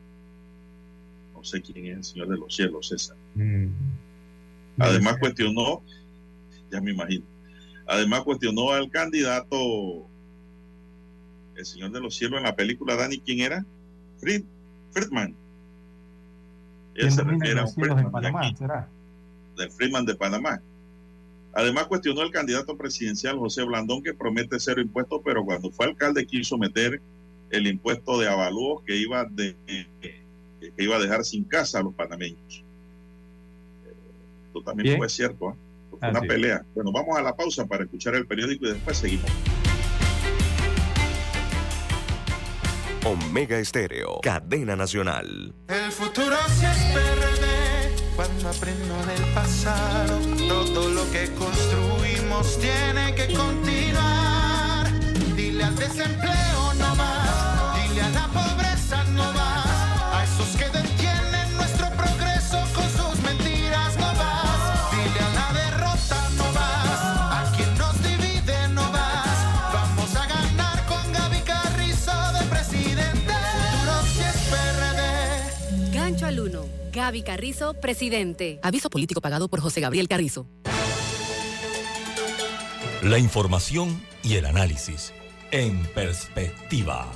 No 1.35 1.45
sé 1.45 1.61
quién 1.61 1.87
es 1.87 1.97
el 1.97 2.05
señor 2.05 2.29
de 2.29 2.37
los 2.37 2.55
cielos, 2.55 2.89
César. 2.89 3.17
Mm. 3.35 3.69
Además 4.79 5.17
cuestionó, 5.19 5.83
ya 6.71 6.81
me 6.81 6.93
imagino, 6.93 7.25
además 7.87 8.23
cuestionó 8.23 8.71
al 8.71 8.91
candidato, 8.91 10.07
el 11.55 11.65
Señor 11.65 11.93
de 11.93 12.01
los 12.01 12.15
Cielos 12.15 12.39
en 12.39 12.45
la 12.45 12.57
película 12.57 12.97
Dani, 12.97 13.19
¿quién 13.19 13.41
era? 13.41 13.65
Fried, 14.19 14.45
Friedman. 14.93 15.35
Él 16.95 17.11
se 17.11 17.23
refiere 17.23 17.61
a 17.61 17.65
un 17.65 17.73
Friedman 17.73 18.05
de, 18.05 18.11
Panamá, 18.11 18.89
de 19.57 19.71
Friedman 19.71 20.05
de 20.05 20.15
Panamá. 20.15 20.63
Además 21.55 21.87
cuestionó 21.87 22.21
al 22.21 22.31
candidato 22.31 22.77
presidencial 22.77 23.39
José 23.39 23.65
Blandón 23.65 24.03
que 24.03 24.13
promete 24.13 24.61
cero 24.61 24.83
impuestos, 24.83 25.23
pero 25.25 25.43
cuando 25.45 25.71
fue 25.71 25.87
alcalde 25.87 26.27
quiso 26.27 26.59
meter 26.59 27.01
el 27.49 27.67
impuesto 27.67 28.19
de 28.19 28.29
avalúos 28.29 28.83
que 28.85 28.97
iba, 28.97 29.25
de, 29.25 29.57
que 30.61 30.85
iba 30.85 30.97
a 30.97 30.99
dejar 30.99 31.25
sin 31.25 31.45
casa 31.45 31.79
a 31.79 31.83
los 31.83 31.95
panameños 31.95 32.66
también 34.63 34.99
fue 34.99 35.09
cierto. 35.09 35.51
¿eh? 35.51 35.55
Fue 35.91 36.11
una 36.11 36.21
pelea. 36.21 36.65
Bueno, 36.75 36.93
vamos 36.93 37.19
a 37.19 37.23
la 37.23 37.35
pausa 37.35 37.67
para 37.67 37.85
escuchar 37.85 38.15
el 38.15 38.27
periódico 38.27 38.67
y 38.67 38.73
después 38.73 38.99
seguimos. 38.99 39.31
Omega 43.07 43.57
Estéreo, 43.57 44.21
cadena 44.21 44.75
nacional. 44.75 45.55
El 45.69 45.93
futuro 45.93 46.37
sí 46.49 46.67
es 46.67 46.77
PRD, 46.93 48.17
cuando 48.17 48.49
aprendo 48.49 48.97
del 49.07 49.23
pasado, 49.33 50.19
todo 50.49 50.89
lo 50.91 51.09
que 51.13 51.31
construimos 51.39 52.59
tiene 52.59 53.15
que 53.15 53.33
continuar. 53.33 54.91
Dile 55.37 55.63
al 55.63 55.77
desempleo 55.77 56.75
no 56.81 56.97
más, 56.97 57.89
dile 57.89 58.03
a 58.03 58.09
la 58.09 58.27
pobreza 58.27 59.05
no 59.15 59.33
más, 59.35 59.56
Gaby 77.07 77.23
Carrizo, 77.23 77.75
presidente. 77.75 78.59
Aviso 78.65 78.91
político 78.91 79.21
pagado 79.21 79.47
por 79.47 79.61
José 79.61 79.81
Gabriel 79.81 80.09
Carrizo. 80.09 80.49
La 83.01 83.21
información 83.21 84.03
y 84.25 84.35
el 84.35 84.45
análisis 84.45 85.13
en 85.53 85.87
perspectiva. 85.95 87.07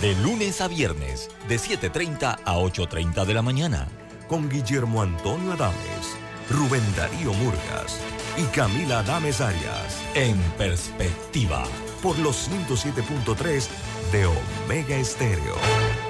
De 0.00 0.14
lunes 0.22 0.60
a 0.60 0.68
viernes, 0.68 1.30
de 1.48 1.56
7.30 1.56 2.38
a 2.44 2.58
8.30 2.58 3.24
de 3.24 3.34
la 3.34 3.42
mañana. 3.42 3.88
Con 4.28 4.48
Guillermo 4.48 5.02
Antonio 5.02 5.54
Adames, 5.54 6.16
Rubén 6.48 6.84
Darío 6.96 7.32
Murgas 7.32 8.00
y 8.38 8.44
Camila 8.54 9.00
Adames 9.00 9.40
Arias. 9.40 10.00
En 10.14 10.40
perspectiva. 10.58 11.64
Por 12.04 12.16
los 12.20 12.48
107.3 12.48 13.66
de 14.12 14.26
Omega 14.26 14.94
Estéreo. 14.94 16.09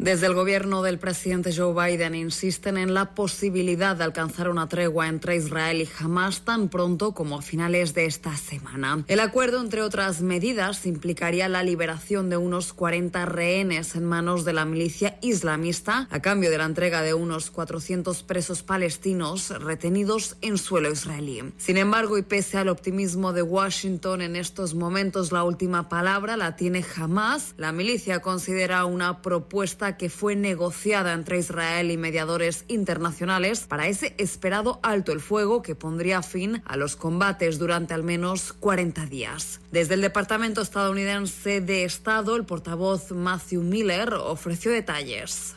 Desde 0.00 0.28
el 0.28 0.32
gobierno 0.32 0.82
del 0.82 0.98
presidente 0.98 1.54
Joe 1.54 1.74
Biden 1.74 2.14
insisten 2.14 2.78
en 2.78 2.94
la 2.94 3.14
posibilidad 3.14 3.94
de 3.94 4.04
alcanzar 4.04 4.48
una 4.48 4.66
tregua 4.66 5.08
entre 5.08 5.36
Israel 5.36 5.82
y 5.82 5.88
Hamas 6.02 6.40
tan 6.40 6.70
pronto 6.70 7.12
como 7.12 7.36
a 7.36 7.42
finales 7.42 7.92
de 7.92 8.06
esta 8.06 8.34
semana. 8.34 9.04
El 9.08 9.20
acuerdo, 9.20 9.60
entre 9.60 9.82
otras 9.82 10.22
medidas, 10.22 10.86
implicaría 10.86 11.50
la 11.50 11.62
liberación 11.62 12.30
de 12.30 12.38
unos 12.38 12.72
40 12.72 13.26
rehenes 13.26 13.94
en 13.94 14.06
manos 14.06 14.46
de 14.46 14.54
la 14.54 14.64
milicia 14.64 15.18
islamista 15.20 16.08
a 16.10 16.20
cambio 16.20 16.50
de 16.50 16.56
la 16.56 16.64
entrega 16.64 17.02
de 17.02 17.12
unos 17.12 17.50
400 17.50 18.22
presos 18.22 18.62
palestinos 18.62 19.50
retenidos 19.50 20.38
en 20.40 20.56
suelo 20.56 20.90
israelí. 20.90 21.42
Sin 21.58 21.76
embargo, 21.76 22.16
y 22.16 22.22
pese 22.22 22.56
al 22.56 22.70
optimismo 22.70 23.34
de 23.34 23.42
Washington 23.42 24.22
en 24.22 24.36
estos 24.36 24.74
momentos, 24.74 25.30
la 25.30 25.44
última 25.44 25.90
palabra 25.90 26.38
la 26.38 26.56
tiene 26.56 26.86
Hamas. 26.96 27.52
La 27.58 27.72
milicia 27.72 28.20
considera 28.20 28.86
una 28.86 29.20
propuesta 29.20 29.89
que 29.96 30.10
fue 30.10 30.36
negociada 30.36 31.12
entre 31.12 31.38
Israel 31.38 31.90
y 31.90 31.96
mediadores 31.96 32.64
internacionales 32.68 33.66
para 33.68 33.86
ese 33.86 34.14
esperado 34.18 34.80
alto 34.82 35.12
el 35.12 35.20
fuego 35.20 35.62
que 35.62 35.74
pondría 35.74 36.22
fin 36.22 36.62
a 36.64 36.76
los 36.76 36.96
combates 36.96 37.58
durante 37.58 37.94
al 37.94 38.02
menos 38.02 38.52
40 38.52 39.06
días. 39.06 39.60
Desde 39.70 39.94
el 39.94 40.00
Departamento 40.00 40.60
estadounidense 40.60 41.60
de 41.60 41.84
Estado, 41.84 42.36
el 42.36 42.44
portavoz 42.44 43.12
Matthew 43.12 43.62
Miller 43.62 44.14
ofreció 44.14 44.70
detalles. 44.70 45.56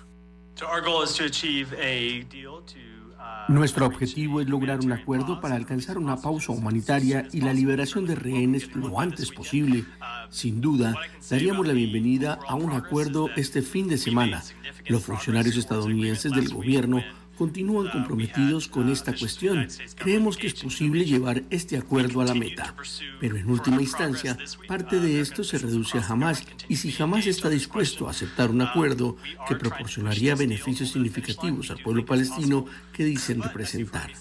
Nuestro 3.50 3.86
objetivo 3.86 4.40
es 4.40 4.48
lograr 4.48 4.80
un 4.80 4.94
acuerdo 4.94 5.42
para 5.42 5.56
alcanzar 5.56 5.98
una 5.98 6.18
pausa 6.18 6.54
humanitaria 6.54 7.28
y 7.32 7.42
la 7.42 7.54
liberación 7.54 8.06
de 8.06 8.16
rehenes 8.16 8.74
lo 8.74 9.00
antes 9.00 9.32
posible. 9.32 9.84
Sin 10.30 10.62
duda, 10.62 10.96
daríamos 11.30 11.68
la 11.68 11.74
bienvenida 11.74 12.40
a 12.48 12.56
un 12.56 12.72
acuerdo 12.72 13.30
este 13.36 13.62
fin 13.62 13.88
de 13.88 13.98
semana. 13.98 14.42
Los 14.88 15.04
funcionarios 15.04 15.58
estadounidenses 15.58 16.32
del 16.32 16.50
gobierno 16.50 17.04
continúan 17.38 17.90
comprometidos 17.90 18.68
con 18.68 18.90
esta 18.90 19.14
cuestión. 19.16 19.68
Creemos 19.96 20.38
que 20.38 20.48
es 20.48 20.54
posible 20.54 21.06
llevar 21.06 21.44
este 21.50 21.78
acuerdo 21.78 22.22
a 22.22 22.26
la 22.26 22.34
meta. 22.34 22.76
Pero 23.20 23.38
en 23.38 23.50
última 23.50 23.82
instancia, 23.82 24.38
parte 24.68 25.00
de 25.00 25.20
esto 25.20 25.44
se 25.44 25.58
reduce 25.58 25.98
a 25.98 26.06
Hamas 26.06 26.44
y 26.68 26.76
si 26.76 26.94
Hamas 27.02 27.28
está 27.28 27.50
dispuesto 27.50 28.08
a 28.08 28.12
aceptar 28.12 28.52
un 28.52 28.62
acuerdo 28.62 29.18
que 29.48 29.56
proporcionaría 29.56 30.36
beneficios 30.36 30.92
significativos 30.92 31.72
al 31.72 31.82
pueblo 31.82 32.06
palestino 32.06 32.66
que 32.92 33.06
dicen 33.06 33.42
representar. 33.42 34.12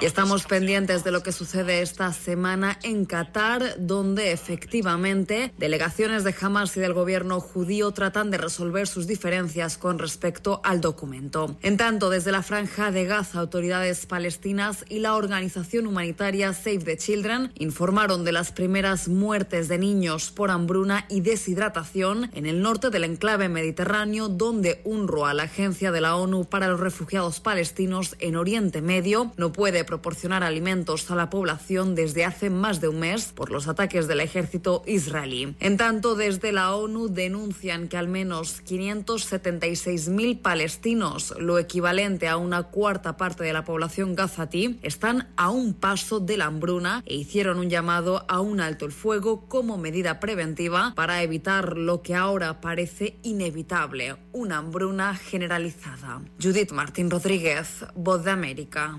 Y 0.00 0.04
estamos 0.04 0.44
pendientes 0.44 1.02
de 1.02 1.10
lo 1.10 1.24
que 1.24 1.32
sucede 1.32 1.82
esta 1.82 2.12
semana 2.12 2.78
en 2.84 3.04
Qatar, 3.04 3.74
donde 3.78 4.30
efectivamente 4.30 5.52
delegaciones 5.58 6.22
de 6.22 6.32
Hamas 6.40 6.76
y 6.76 6.80
del 6.80 6.92
gobierno 6.92 7.40
judío 7.40 7.90
tratan 7.90 8.30
de 8.30 8.38
resolver 8.38 8.86
sus 8.86 9.08
diferencias 9.08 9.76
con 9.76 9.98
respecto 9.98 10.60
al 10.62 10.80
documento. 10.80 11.56
En 11.62 11.76
tanto, 11.76 12.10
desde 12.10 12.30
la 12.30 12.44
franja 12.44 12.92
de 12.92 13.06
Gaza, 13.06 13.40
autoridades 13.40 14.06
palestinas 14.06 14.84
y 14.88 15.00
la 15.00 15.16
organización 15.16 15.88
humanitaria 15.88 16.52
Save 16.52 16.78
the 16.78 16.96
Children 16.96 17.50
informaron 17.56 18.24
de 18.24 18.30
las 18.30 18.52
primeras 18.52 19.08
muertes 19.08 19.66
de 19.66 19.78
niños 19.78 20.30
por 20.30 20.52
hambruna 20.52 21.06
y 21.08 21.22
deshidratación 21.22 22.30
en 22.34 22.46
el 22.46 22.62
norte 22.62 22.90
del 22.90 23.02
enclave 23.02 23.48
mediterráneo, 23.48 24.28
donde 24.28 24.80
UNRWA, 24.84 25.34
la 25.34 25.44
agencia 25.44 25.90
de 25.90 26.00
la 26.00 26.14
ONU 26.14 26.44
para 26.44 26.68
los 26.68 26.78
refugiados 26.78 27.40
palestinos 27.40 28.14
en 28.20 28.36
Oriente 28.36 28.80
Medio, 28.80 29.32
no 29.36 29.52
puede 29.52 29.87
proporcionar 29.88 30.44
alimentos 30.44 31.10
a 31.10 31.16
la 31.16 31.30
población 31.30 31.94
desde 31.94 32.26
hace 32.26 32.50
más 32.50 32.82
de 32.82 32.88
un 32.88 33.00
mes 33.00 33.32
por 33.34 33.50
los 33.50 33.68
ataques 33.68 34.06
del 34.06 34.20
ejército 34.20 34.82
israelí. 34.86 35.56
En 35.60 35.78
tanto, 35.78 36.14
desde 36.14 36.52
la 36.52 36.74
ONU 36.74 37.08
denuncian 37.08 37.88
que 37.88 37.96
al 37.96 38.06
menos 38.06 38.62
576.000 38.64 40.42
palestinos, 40.42 41.34
lo 41.38 41.58
equivalente 41.58 42.28
a 42.28 42.36
una 42.36 42.64
cuarta 42.64 43.16
parte 43.16 43.44
de 43.44 43.54
la 43.54 43.64
población 43.64 44.14
gazatí, 44.14 44.78
están 44.82 45.28
a 45.36 45.48
un 45.48 45.72
paso 45.72 46.20
de 46.20 46.36
la 46.36 46.44
hambruna 46.44 47.02
e 47.06 47.14
hicieron 47.14 47.58
un 47.58 47.70
llamado 47.70 48.26
a 48.28 48.40
un 48.40 48.60
alto 48.60 48.84
el 48.84 48.92
fuego 48.92 49.46
como 49.48 49.78
medida 49.78 50.20
preventiva 50.20 50.92
para 50.94 51.22
evitar 51.22 51.78
lo 51.78 52.02
que 52.02 52.14
ahora 52.14 52.60
parece 52.60 53.16
inevitable, 53.22 54.16
una 54.32 54.58
hambruna 54.58 55.14
generalizada. 55.14 56.20
Judith 56.42 56.72
Martín 56.72 57.08
Rodríguez, 57.08 57.86
Voz 57.94 58.22
de 58.24 58.32
América. 58.32 58.98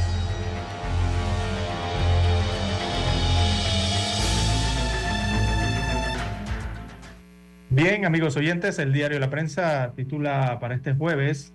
Bien, 7.73 8.03
amigos 8.03 8.35
oyentes, 8.35 8.79
el 8.79 8.91
diario 8.91 9.17
La 9.17 9.29
Prensa 9.29 9.93
titula 9.95 10.59
para 10.59 10.75
este 10.75 10.93
jueves 10.93 11.53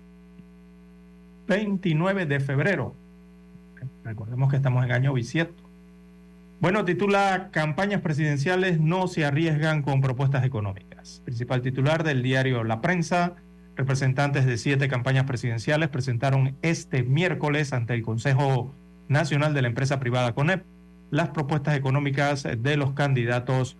29 1.47 2.25
de 2.25 2.39
febrero. 2.39 2.95
Recordemos 4.03 4.49
que 4.49 4.55
estamos 4.55 4.83
en 4.83 4.93
año 4.93 5.13
bisiesto. 5.13 5.61
Bueno, 6.59 6.85
titula 6.85 7.49
Campañas 7.51 8.01
presidenciales 8.01 8.79
no 8.79 9.07
se 9.07 9.25
arriesgan 9.25 9.83
con 9.83 10.01
propuestas 10.01 10.43
económicas. 10.43 11.21
Principal 11.23 11.61
titular 11.61 12.03
del 12.03 12.23
diario 12.23 12.63
La 12.63 12.81
Prensa, 12.81 13.35
representantes 13.75 14.47
de 14.47 14.57
siete 14.57 14.87
campañas 14.87 15.25
presidenciales 15.25 15.89
presentaron 15.89 16.55
este 16.63 17.03
miércoles 17.03 17.73
ante 17.73 17.93
el 17.93 18.01
Consejo 18.01 18.73
Nacional 19.07 19.53
de 19.53 19.61
la 19.61 19.67
Empresa 19.67 19.99
Privada 19.99 20.33
CONEP 20.33 20.65
las 21.11 21.29
propuestas 21.29 21.77
económicas 21.77 22.47
de 22.57 22.75
los 22.75 22.93
candidatos 22.93 23.77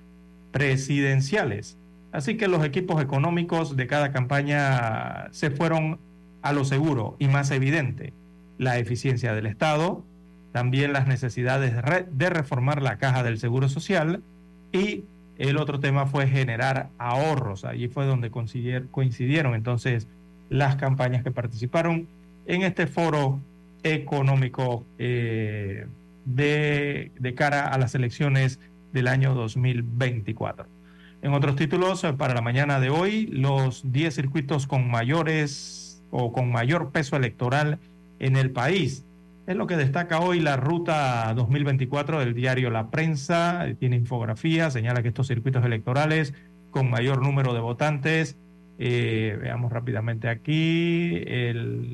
presidenciales. 0.51 1.79
Así 2.11 2.37
que 2.37 2.47
los 2.47 2.63
equipos 2.63 3.01
económicos 3.01 3.75
de 3.75 3.87
cada 3.87 4.11
campaña 4.11 5.27
se 5.31 5.51
fueron 5.51 5.99
a 6.41 6.53
lo 6.53 6.65
seguro 6.65 7.15
y 7.19 7.27
más 7.27 7.51
evidente, 7.51 8.13
la 8.57 8.77
eficiencia 8.79 9.33
del 9.33 9.45
Estado, 9.45 10.03
también 10.51 10.93
las 10.93 11.07
necesidades 11.07 11.75
de 12.11 12.29
reformar 12.29 12.81
la 12.81 12.97
caja 12.97 13.23
del 13.23 13.37
Seguro 13.37 13.69
Social 13.69 14.23
y 14.71 15.03
el 15.37 15.57
otro 15.57 15.79
tema 15.79 16.07
fue 16.07 16.27
generar 16.27 16.89
ahorros. 16.97 17.63
Allí 17.65 17.87
fue 17.87 18.05
donde 18.05 18.31
coincidieron 18.31 19.53
entonces 19.53 20.07
las 20.49 20.77
campañas 20.77 21.23
que 21.23 21.31
participaron 21.31 22.07
en 22.47 22.63
este 22.63 22.87
foro 22.87 23.39
económico 23.83 24.85
eh, 24.97 25.85
de, 26.25 27.11
de 27.19 27.35
cara 27.35 27.67
a 27.67 27.77
las 27.77 27.93
elecciones 27.93 28.59
del 28.93 29.07
año 29.07 29.35
2024. 29.35 30.76
En 31.21 31.33
otros 31.33 31.55
títulos, 31.55 32.03
eh, 32.03 32.13
para 32.13 32.35
la 32.35 32.41
mañana 32.41 32.79
de 32.79 32.89
hoy, 32.89 33.25
los 33.27 33.91
10 33.91 34.13
circuitos 34.13 34.67
con 34.67 34.89
mayores 34.89 36.03
o 36.11 36.31
con 36.31 36.51
mayor 36.51 36.91
peso 36.91 37.15
electoral 37.15 37.79
en 38.19 38.37
el 38.37 38.51
país. 38.51 39.03
Es 39.47 39.55
lo 39.55 39.65
que 39.65 39.77
destaca 39.77 40.19
hoy 40.19 40.39
la 40.41 40.57
ruta 40.57 41.33
2024 41.35 42.19
del 42.19 42.33
diario 42.33 42.69
La 42.69 42.91
Prensa. 42.91 43.65
Tiene 43.79 43.95
infografía, 43.95 44.69
señala 44.69 45.01
que 45.01 45.07
estos 45.07 45.27
circuitos 45.27 45.65
electorales 45.65 46.33
con 46.69 46.89
mayor 46.89 47.23
número 47.23 47.53
de 47.53 47.61
votantes, 47.61 48.37
eh, 48.77 49.37
veamos 49.41 49.71
rápidamente 49.71 50.29
aquí, 50.29 51.23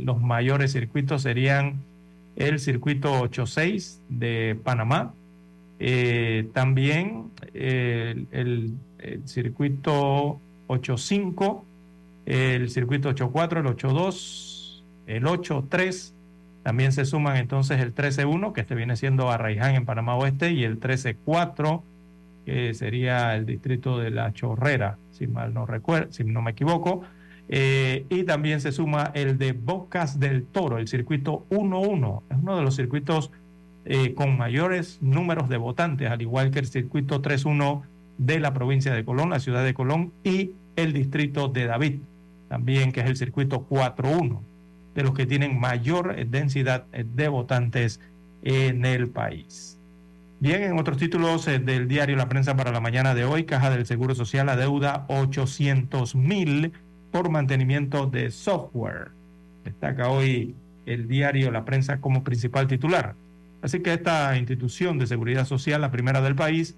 los 0.04 0.20
mayores 0.20 0.74
circuitos 0.74 1.22
serían 1.22 1.76
el 2.36 2.60
circuito 2.60 3.22
86 3.22 4.02
de 4.10 4.58
Panamá, 4.62 5.14
eh, 5.80 6.50
también 6.54 7.30
el, 7.54 8.28
el 8.32 8.74
el 9.04 9.28
circuito 9.28 10.40
8.5, 10.68 11.64
el 12.26 12.70
circuito 12.70 13.10
8.4, 13.14 13.60
el 13.60 13.66
8.2, 13.66 14.84
el 15.08 15.24
8.3. 15.26 16.14
También 16.64 16.94
se 16.94 17.06
suman 17.06 17.38
entonces 17.38 17.82
el 17.82 17.94
13.1, 17.94 18.54
que 18.54 18.62
este 18.62 18.76
viene 18.76 18.96
siendo 18.96 19.30
Arraiján 19.30 19.76
en 19.76 19.86
Panamá 19.86 20.16
Oeste, 20.16 20.52
y 20.52 20.64
el 20.64 20.80
13.4, 20.80 21.82
que 22.46 22.74
sería 22.74 23.36
el 23.36 23.46
distrito 23.46 24.00
de 24.00 24.12
La 24.12 24.32
Chorrera, 24.34 24.98
si 25.12 25.28
mal 25.28 25.54
no 25.54 25.66
recuerdo, 25.66 26.12
si 26.12 26.24
no 26.24 26.42
me 26.42 26.52
equivoco. 26.52 27.04
Eh, 27.50 28.06
y 28.10 28.24
también 28.24 28.62
se 28.62 28.72
suma 28.72 29.12
el 29.14 29.38
de 29.38 29.52
Bocas 29.52 30.20
del 30.20 30.46
Toro, 30.46 30.78
el 30.78 30.88
circuito 30.88 31.46
1.1. 31.50 32.22
Es 32.30 32.38
uno 32.42 32.56
de 32.56 32.64
los 32.64 32.76
circuitos 32.76 33.32
eh, 33.86 34.14
con 34.14 34.38
mayores 34.38 35.00
números 35.02 35.50
de 35.50 35.58
votantes, 35.58 36.10
al 36.10 36.22
igual 36.22 36.52
que 36.52 36.60
el 36.60 36.68
circuito 36.68 37.22
3.1 37.22 37.84
de 38.18 38.40
la 38.40 38.54
provincia 38.54 38.94
de 38.94 39.06
Colón, 39.06 39.30
la 39.30 39.40
ciudad 39.40 39.64
de 39.64 39.74
Colón 39.74 40.14
y 40.24 40.52
el 40.76 40.94
distrito 40.94 41.48
de 41.48 41.66
David, 41.66 42.00
también 42.50 42.92
que 42.92 43.02
es 43.02 43.08
el 43.08 43.18
circuito 43.18 43.68
4.1, 43.70 44.40
de 44.96 45.04
los 45.04 45.14
que 45.14 45.26
tienen 45.26 45.60
mayor 45.60 46.16
densidad 46.28 46.86
de 46.88 47.28
votantes 47.28 48.00
en 48.44 48.86
el 48.86 49.08
país. 49.10 49.80
Bien, 50.40 50.64
en 50.64 50.78
otros 50.78 50.98
títulos 50.98 51.48
eh, 51.48 51.60
del 51.60 51.88
diario 51.88 52.18
La 52.18 52.28
Prensa 52.28 52.58
para 52.58 52.74
la 52.74 52.82
mañana 52.82 53.16
de 53.16 53.24
hoy, 53.24 53.46
Caja 53.46 53.70
del 53.70 53.86
Seguro 53.86 54.14
Social 54.14 54.50
adeuda 54.50 55.06
800 55.08 56.16
mil 56.16 56.74
por 57.12 57.30
mantenimiento 57.30 58.08
de 58.08 58.30
software. 58.30 59.12
Destaca 59.64 60.10
hoy 60.10 60.54
el 60.86 61.08
diario 61.08 61.50
La 61.50 61.64
Prensa 61.64 62.02
como 62.02 62.26
principal 62.26 62.68
titular. 62.68 63.16
Así 63.62 63.80
que 63.80 63.94
esta 63.94 64.38
institución 64.38 65.00
de 65.00 65.08
seguridad 65.08 65.46
social, 65.46 65.80
la 65.80 65.92
primera 65.92 66.20
del 66.20 66.36
país, 66.36 66.76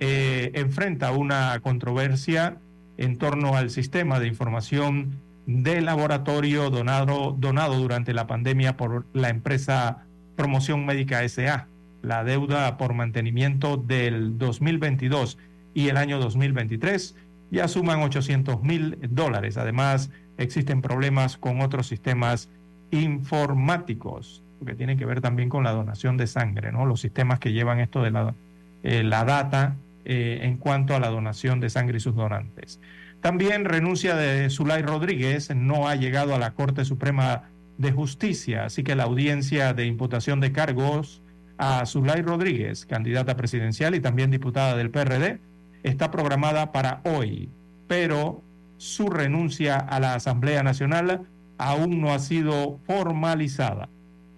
eh, 0.00 0.50
enfrenta 0.54 1.12
una 1.12 1.58
controversia 1.60 2.58
en 2.96 3.16
torno 3.16 3.56
al 3.56 3.70
sistema 3.70 4.20
de 4.20 4.28
información 4.28 5.20
de 5.46 5.80
laboratorio 5.80 6.70
donado, 6.70 7.36
donado 7.38 7.76
durante 7.76 8.14
la 8.14 8.26
pandemia 8.26 8.76
por 8.76 9.06
la 9.12 9.28
empresa 9.28 10.04
Promoción 10.36 10.86
Médica 10.86 11.26
SA. 11.28 11.68
La 12.02 12.24
deuda 12.24 12.76
por 12.76 12.94
mantenimiento 12.94 13.76
del 13.76 14.38
2022 14.38 15.38
y 15.74 15.88
el 15.88 15.96
año 15.96 16.18
2023 16.18 17.14
ya 17.50 17.68
suman 17.68 18.02
800 18.02 18.62
mil 18.62 18.98
dólares. 19.10 19.56
Además, 19.56 20.10
existen 20.38 20.82
problemas 20.82 21.36
con 21.36 21.60
otros 21.60 21.86
sistemas 21.86 22.48
informáticos 22.90 24.42
que 24.64 24.74
tienen 24.74 24.98
que 24.98 25.04
ver 25.04 25.20
también 25.20 25.48
con 25.48 25.64
la 25.64 25.72
donación 25.72 26.16
de 26.16 26.26
sangre, 26.26 26.72
¿no? 26.72 26.86
Los 26.86 27.00
sistemas 27.00 27.38
que 27.38 27.52
llevan 27.52 27.80
esto 27.80 28.02
de 28.02 28.10
la, 28.10 28.34
eh, 28.82 29.02
la 29.02 29.24
data 29.24 29.76
eh, 30.04 30.40
en 30.42 30.58
cuanto 30.58 30.94
a 30.94 31.00
la 31.00 31.08
donación 31.08 31.60
de 31.60 31.70
sangre 31.70 31.98
y 31.98 32.00
sus 32.00 32.14
donantes. 32.14 32.80
También 33.20 33.64
renuncia 33.64 34.16
de 34.16 34.50
Zulay 34.50 34.82
Rodríguez, 34.82 35.54
no 35.54 35.88
ha 35.88 35.96
llegado 35.96 36.34
a 36.34 36.38
la 36.38 36.52
Corte 36.52 36.84
Suprema 36.84 37.44
de 37.78 37.90
Justicia, 37.90 38.66
así 38.66 38.82
que 38.82 38.94
la 38.94 39.04
audiencia 39.04 39.72
de 39.72 39.86
imputación 39.86 40.40
de 40.40 40.52
cargos 40.52 41.22
a 41.56 41.86
Zulay 41.86 42.22
Rodríguez, 42.22 42.84
candidata 42.84 43.36
presidencial 43.36 43.94
y 43.94 44.00
también 44.00 44.30
diputada 44.30 44.76
del 44.76 44.90
PRD, 44.90 45.40
está 45.82 46.10
programada 46.10 46.72
para 46.72 47.00
hoy, 47.04 47.48
pero 47.88 48.42
su 48.76 49.08
renuncia 49.08 49.76
a 49.76 50.00
la 50.00 50.14
Asamblea 50.14 50.62
Nacional 50.62 51.22
aún 51.58 52.00
no 52.00 52.12
ha 52.12 52.18
sido 52.18 52.78
formalizada, 52.86 53.88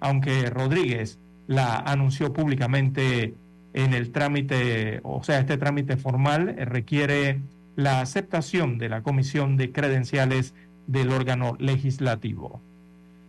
aunque 0.01 0.49
Rodríguez 0.51 1.19
la 1.47 1.78
anunció 1.78 2.32
públicamente 2.32 3.35
en 3.77 3.93
el 3.93 4.11
trámite, 4.11 5.01
o 5.03 5.23
sea, 5.23 5.39
este 5.39 5.59
trámite 5.59 5.98
formal 5.98 6.57
requiere 6.59 7.40
la 7.77 8.01
aceptación 8.01 8.78
de 8.78 8.89
la 8.89 9.03
Comisión 9.03 9.59
de 9.59 9.70
Credenciales 9.70 10.55
del 10.86 11.11
órgano 11.12 11.57
legislativo. 11.61 12.62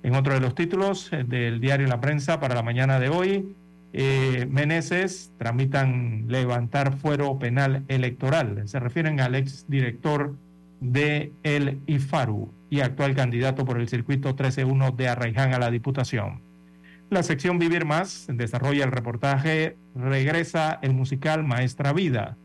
En 0.03 0.15
otro 0.15 0.33
de 0.33 0.39
los 0.39 0.55
títulos 0.55 1.11
eh, 1.11 1.25
del 1.27 1.59
diario 1.59 1.87
La 1.87 1.99
Prensa 1.99 2.39
para 2.39 2.55
la 2.55 2.63
mañana 2.63 2.97
de 2.97 3.09
hoy, 3.09 3.55
eh, 3.91 4.47
Meneses 4.49 5.33
tramitan 5.37 6.25
levantar 6.29 6.95
fuero 6.97 7.37
penal 7.37 7.83
electoral. 7.89 8.61
Se 8.69 8.79
refieren 8.79 9.19
al 9.19 9.35
exdirector 9.35 10.35
de 10.79 11.33
el 11.43 11.81
IFARU 11.87 12.53
y 12.69 12.79
actual 12.79 13.15
candidato 13.15 13.65
por 13.65 13.79
el 13.79 13.89
circuito 13.89 14.33
13-1 14.33 14.95
de 14.95 15.09
Arraiján 15.09 15.53
a 15.53 15.59
la 15.59 15.71
Diputación. 15.71 16.46
La 17.09 17.23
sección 17.23 17.59
Vivir 17.59 17.85
Más 17.85 18.27
desarrolla 18.29 18.83
el 18.83 18.91
reportaje 18.91 19.77
Regresa 19.95 20.79
el 20.81 20.93
musical 20.93 21.43
Maestra 21.43 21.93
Vida 21.93 22.37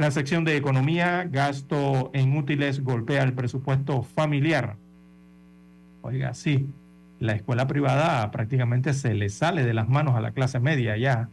la 0.00 0.10
sección 0.10 0.44
de 0.44 0.56
economía, 0.56 1.28
gasto 1.30 2.10
en 2.14 2.34
útiles 2.34 2.82
golpea 2.82 3.22
el 3.22 3.34
presupuesto 3.34 4.02
familiar. 4.02 4.76
Oiga, 6.00 6.32
sí, 6.32 6.70
la 7.18 7.34
escuela 7.34 7.66
privada 7.66 8.30
prácticamente 8.30 8.94
se 8.94 9.12
le 9.12 9.28
sale 9.28 9.62
de 9.62 9.74
las 9.74 9.90
manos 9.90 10.16
a 10.16 10.22
la 10.22 10.30
clase 10.30 10.58
media 10.58 10.96
ya. 10.96 11.28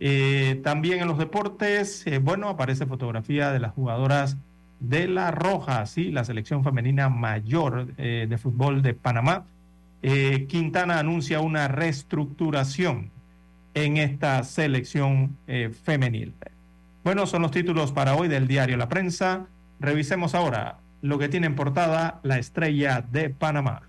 Eh, 0.00 0.62
también 0.64 1.00
en 1.00 1.08
los 1.08 1.18
deportes, 1.18 2.06
eh, 2.06 2.20
bueno, 2.20 2.48
aparece 2.48 2.86
fotografía 2.86 3.52
de 3.52 3.60
las 3.60 3.74
jugadoras 3.74 4.38
de 4.80 5.06
La 5.06 5.30
Roja, 5.30 5.84
sí, 5.84 6.10
la 6.10 6.24
selección 6.24 6.64
femenina 6.64 7.10
mayor 7.10 7.88
eh, 7.98 8.26
de 8.26 8.38
fútbol 8.38 8.80
de 8.80 8.94
Panamá. 8.94 9.44
Quintana 10.00 10.98
anuncia 10.98 11.40
una 11.40 11.68
reestructuración 11.68 13.10
en 13.74 13.96
esta 13.98 14.42
selección 14.44 15.36
femenil. 15.84 16.34
Bueno, 17.04 17.26
son 17.26 17.42
los 17.42 17.50
títulos 17.50 17.92
para 17.92 18.14
hoy 18.14 18.28
del 18.28 18.46
diario 18.46 18.76
La 18.76 18.88
Prensa. 18.88 19.46
Revisemos 19.78 20.34
ahora 20.34 20.78
lo 21.02 21.18
que 21.18 21.28
tiene 21.28 21.46
en 21.46 21.54
portada 21.54 22.20
la 22.22 22.38
estrella 22.38 23.00
de 23.00 23.30
Panamá. 23.30 23.82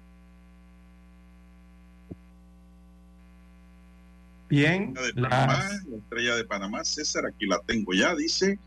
Bien, 4.49 4.93
la 5.15 5.69
estrella 5.97 6.35
de 6.35 6.43
Panamá, 6.43 6.83
César, 6.83 7.25
aquí 7.25 7.45
la 7.45 7.59
tengo 7.59 7.93
ya, 7.93 8.13
dice, 8.15 8.59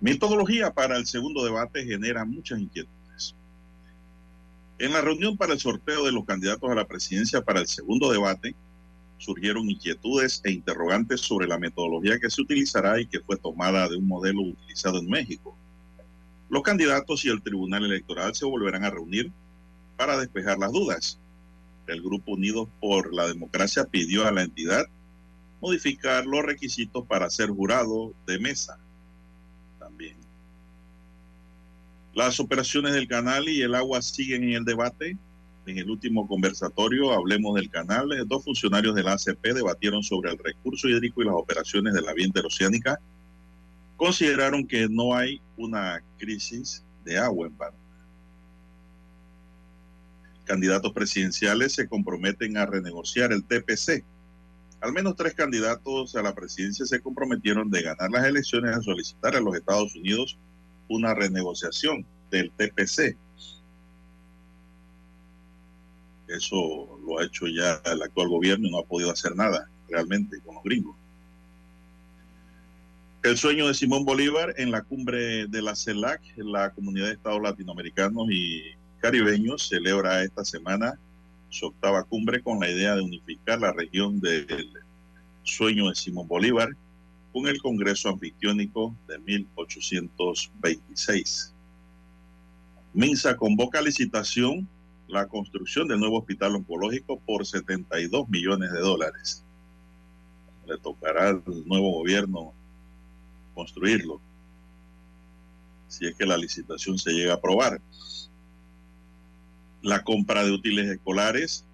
metodología 0.00 0.72
para 0.72 0.96
el 0.96 1.06
segundo 1.06 1.44
debate 1.44 1.84
genera 1.84 2.24
muchas 2.24 2.60
inquietudes. 2.60 2.97
En 4.78 4.92
la 4.92 5.00
reunión 5.00 5.36
para 5.36 5.52
el 5.52 5.58
sorteo 5.58 6.04
de 6.04 6.12
los 6.12 6.24
candidatos 6.24 6.70
a 6.70 6.74
la 6.74 6.86
presidencia 6.86 7.42
para 7.42 7.60
el 7.60 7.66
segundo 7.66 8.12
debate, 8.12 8.54
surgieron 9.18 9.68
inquietudes 9.68 10.40
e 10.44 10.52
interrogantes 10.52 11.20
sobre 11.20 11.48
la 11.48 11.58
metodología 11.58 12.20
que 12.20 12.30
se 12.30 12.40
utilizará 12.40 13.00
y 13.00 13.06
que 13.06 13.18
fue 13.20 13.36
tomada 13.36 13.88
de 13.88 13.96
un 13.96 14.06
modelo 14.06 14.42
utilizado 14.42 14.98
en 14.98 15.10
México. 15.10 15.56
Los 16.48 16.62
candidatos 16.62 17.24
y 17.24 17.28
el 17.28 17.42
Tribunal 17.42 17.84
Electoral 17.84 18.34
se 18.36 18.44
volverán 18.44 18.84
a 18.84 18.90
reunir 18.90 19.32
para 19.96 20.16
despejar 20.16 20.58
las 20.58 20.70
dudas. 20.70 21.18
El 21.88 22.00
Grupo 22.00 22.32
Unidos 22.32 22.68
por 22.80 23.12
la 23.12 23.26
Democracia 23.26 23.84
pidió 23.84 24.26
a 24.26 24.30
la 24.30 24.42
entidad 24.42 24.86
modificar 25.60 26.24
los 26.24 26.44
requisitos 26.44 27.04
para 27.06 27.28
ser 27.30 27.50
jurado 27.50 28.14
de 28.26 28.38
mesa. 28.38 28.78
También. 29.80 30.27
Las 32.18 32.40
operaciones 32.40 32.94
del 32.94 33.06
canal 33.06 33.48
y 33.48 33.62
el 33.62 33.76
agua 33.76 34.02
siguen 34.02 34.42
en 34.42 34.54
el 34.54 34.64
debate. 34.64 35.16
En 35.66 35.78
el 35.78 35.88
último 35.88 36.26
conversatorio, 36.26 37.12
Hablemos 37.12 37.54
del 37.54 37.70
Canal, 37.70 38.10
eh, 38.10 38.24
dos 38.26 38.42
funcionarios 38.42 38.96
de 38.96 39.04
la 39.04 39.12
ACP 39.12 39.54
debatieron 39.54 40.02
sobre 40.02 40.32
el 40.32 40.38
recurso 40.38 40.88
hídrico 40.88 41.22
y 41.22 41.26
las 41.26 41.36
operaciones 41.36 41.94
de 41.94 42.02
la 42.02 42.12
vía 42.14 42.26
interoceánica. 42.26 42.98
Consideraron 43.96 44.66
que 44.66 44.88
no 44.88 45.14
hay 45.14 45.40
una 45.56 46.02
crisis 46.18 46.84
de 47.04 47.18
agua 47.18 47.46
en 47.46 47.52
Panamá. 47.52 47.78
Candidatos 50.44 50.92
presidenciales 50.92 51.74
se 51.74 51.86
comprometen 51.86 52.56
a 52.56 52.66
renegociar 52.66 53.30
el 53.30 53.44
TPC. 53.44 54.02
Al 54.80 54.92
menos 54.92 55.14
tres 55.14 55.34
candidatos 55.34 56.16
a 56.16 56.22
la 56.22 56.34
presidencia 56.34 56.84
se 56.84 57.00
comprometieron 57.00 57.70
de 57.70 57.82
ganar 57.82 58.10
las 58.10 58.24
elecciones 58.24 58.74
a 58.74 58.82
solicitar 58.82 59.36
a 59.36 59.40
los 59.40 59.54
Estados 59.54 59.94
Unidos 59.94 60.36
una 60.88 61.14
renegociación 61.14 62.04
del 62.30 62.50
TPC 62.50 63.16
eso 66.28 67.00
lo 67.06 67.18
ha 67.18 67.24
hecho 67.24 67.46
ya 67.46 67.80
el 67.86 68.02
actual 68.02 68.28
gobierno 68.28 68.68
y 68.68 68.70
no 68.70 68.78
ha 68.78 68.84
podido 68.84 69.10
hacer 69.10 69.34
nada 69.34 69.68
realmente 69.88 70.38
con 70.40 70.56
los 70.56 70.64
gringos. 70.64 70.94
El 73.22 73.36
sueño 73.36 73.66
de 73.66 73.74
Simón 73.74 74.04
Bolívar 74.04 74.54
en 74.58 74.70
la 74.70 74.82
cumbre 74.82 75.46
de 75.46 75.62
la 75.62 75.74
CELAC, 75.74 76.20
la 76.36 76.70
Comunidad 76.70 77.06
de 77.06 77.12
Estados 77.14 77.42
Latinoamericanos 77.42 78.28
y 78.30 78.62
Caribeños, 79.00 79.68
celebra 79.68 80.22
esta 80.22 80.44
semana 80.44 80.98
su 81.48 81.66
octava 81.66 82.04
cumbre 82.04 82.42
con 82.42 82.60
la 82.60 82.70
idea 82.70 82.94
de 82.94 83.02
unificar 83.02 83.60
la 83.60 83.72
región 83.72 84.20
del 84.20 84.70
sueño 85.42 85.88
de 85.88 85.94
Simón 85.94 86.28
Bolívar 86.28 86.68
el 87.46 87.62
Congreso 87.62 88.08
Anfictiónico 88.08 88.96
de 89.06 89.18
1826. 89.18 91.54
Minsa 92.94 93.36
convoca 93.36 93.80
licitación 93.80 94.66
la 95.08 95.26
construcción 95.26 95.88
del 95.88 96.00
nuevo 96.00 96.18
hospital 96.18 96.56
oncológico 96.56 97.18
por 97.20 97.46
72 97.46 98.28
millones 98.28 98.72
de 98.72 98.80
dólares. 98.80 99.44
Le 100.66 100.76
tocará 100.78 101.28
al 101.28 101.42
nuevo 101.66 101.92
gobierno 101.92 102.52
construirlo, 103.54 104.20
si 105.88 106.06
es 106.06 106.14
que 106.14 106.26
la 106.26 106.36
licitación 106.36 106.98
se 106.98 107.12
llega 107.12 107.32
a 107.32 107.36
aprobar. 107.36 107.80
La 109.80 110.02
compra 110.02 110.44
de 110.44 110.52
útiles 110.52 110.86
escolares. 110.86 111.64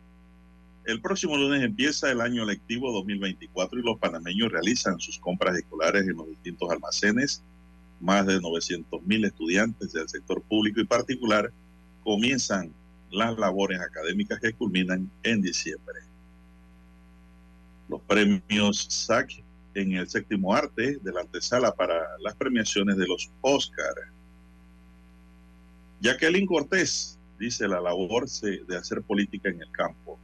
El 0.84 1.00
próximo 1.00 1.36
lunes 1.38 1.62
empieza 1.62 2.10
el 2.10 2.20
año 2.20 2.44
lectivo 2.44 2.92
2024 2.92 3.78
y 3.78 3.82
los 3.82 3.98
panameños 3.98 4.52
realizan 4.52 5.00
sus 5.00 5.18
compras 5.18 5.56
escolares 5.56 6.02
en 6.02 6.16
los 6.16 6.28
distintos 6.28 6.70
almacenes. 6.70 7.42
Más 8.00 8.26
de 8.26 8.38
900 8.38 9.02
mil 9.04 9.24
estudiantes 9.24 9.94
del 9.94 10.06
sector 10.10 10.42
público 10.42 10.80
y 10.80 10.84
particular 10.84 11.50
comienzan 12.02 12.74
las 13.10 13.38
labores 13.38 13.80
académicas 13.80 14.38
que 14.40 14.52
culminan 14.52 15.10
en 15.22 15.40
diciembre. 15.40 16.00
Los 17.88 18.02
premios 18.02 18.86
SAC 18.90 19.42
en 19.74 19.92
el 19.92 20.06
séptimo 20.06 20.54
arte 20.54 20.98
de 21.02 21.12
la 21.12 21.22
antesala 21.22 21.72
para 21.74 22.18
las 22.20 22.34
premiaciones 22.34 22.98
de 22.98 23.06
los 23.06 23.30
Oscar. 23.40 23.94
Jacqueline 26.00 26.46
Cortés 26.46 27.18
dice 27.38 27.66
la 27.66 27.80
labor 27.80 28.26
de 28.28 28.76
hacer 28.76 29.00
política 29.00 29.48
en 29.48 29.62
el 29.62 29.70
campo. 29.70 30.18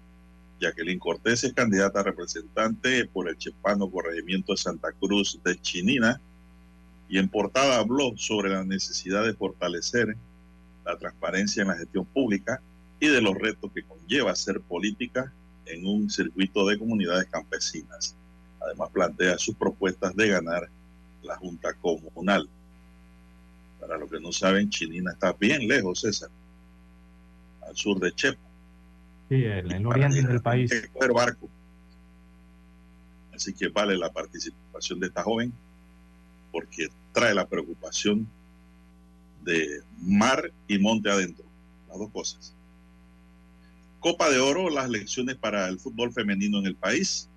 Jacqueline 0.60 0.98
Cortés 0.98 1.42
es 1.42 1.54
candidata 1.54 2.00
a 2.00 2.04
representante 2.04 3.06
por 3.06 3.28
el 3.28 3.38
Chepano 3.38 3.90
Corregimiento 3.90 4.52
de 4.52 4.58
Santa 4.58 4.92
Cruz 4.92 5.40
de 5.42 5.58
Chinina 5.60 6.20
y 7.08 7.18
en 7.18 7.28
portada 7.28 7.78
habló 7.78 8.12
sobre 8.16 8.50
la 8.50 8.62
necesidad 8.62 9.24
de 9.24 9.32
fortalecer 9.32 10.16
la 10.84 10.98
transparencia 10.98 11.62
en 11.62 11.68
la 11.68 11.76
gestión 11.76 12.04
pública 12.04 12.60
y 13.00 13.08
de 13.08 13.22
los 13.22 13.34
retos 13.34 13.72
que 13.74 13.82
conlleva 13.82 14.32
hacer 14.32 14.60
política 14.60 15.32
en 15.64 15.86
un 15.86 16.10
circuito 16.10 16.66
de 16.66 16.78
comunidades 16.78 17.26
campesinas. 17.30 18.14
Además 18.60 18.90
plantea 18.90 19.38
sus 19.38 19.56
propuestas 19.56 20.14
de 20.14 20.28
ganar 20.28 20.68
la 21.22 21.36
Junta 21.36 21.72
Comunal. 21.74 22.48
Para 23.80 23.96
los 23.96 24.10
que 24.10 24.20
no 24.20 24.30
saben, 24.30 24.68
Chinina 24.68 25.12
está 25.12 25.32
bien 25.32 25.66
lejos, 25.66 26.00
César. 26.00 26.28
al 27.66 27.76
sur 27.76 27.98
de 27.98 28.12
Chepo. 28.12 28.49
Sí, 29.30 29.44
el, 29.44 29.72
el 29.72 29.86
oriente 29.86 30.22
del 30.22 30.42
país. 30.42 30.90
Coger 30.92 31.12
barco. 31.12 31.48
Así 33.32 33.54
que 33.54 33.68
vale 33.68 33.96
la 33.96 34.12
participación 34.12 34.98
de 34.98 35.06
esta 35.06 35.22
joven 35.22 35.52
porque 36.50 36.88
trae 37.12 37.32
la 37.32 37.46
preocupación 37.46 38.26
de 39.44 39.82
mar 40.02 40.52
y 40.66 40.78
monte 40.78 41.10
adentro, 41.10 41.44
las 41.88 41.98
dos 41.98 42.10
cosas. 42.10 42.54
Copa 44.00 44.30
de 44.30 44.40
Oro, 44.40 44.68
las 44.68 44.90
lecciones 44.90 45.36
para 45.36 45.68
el 45.68 45.78
fútbol 45.78 46.12
femenino 46.12 46.58
en 46.58 46.66
el 46.66 46.74
país. 46.74 47.28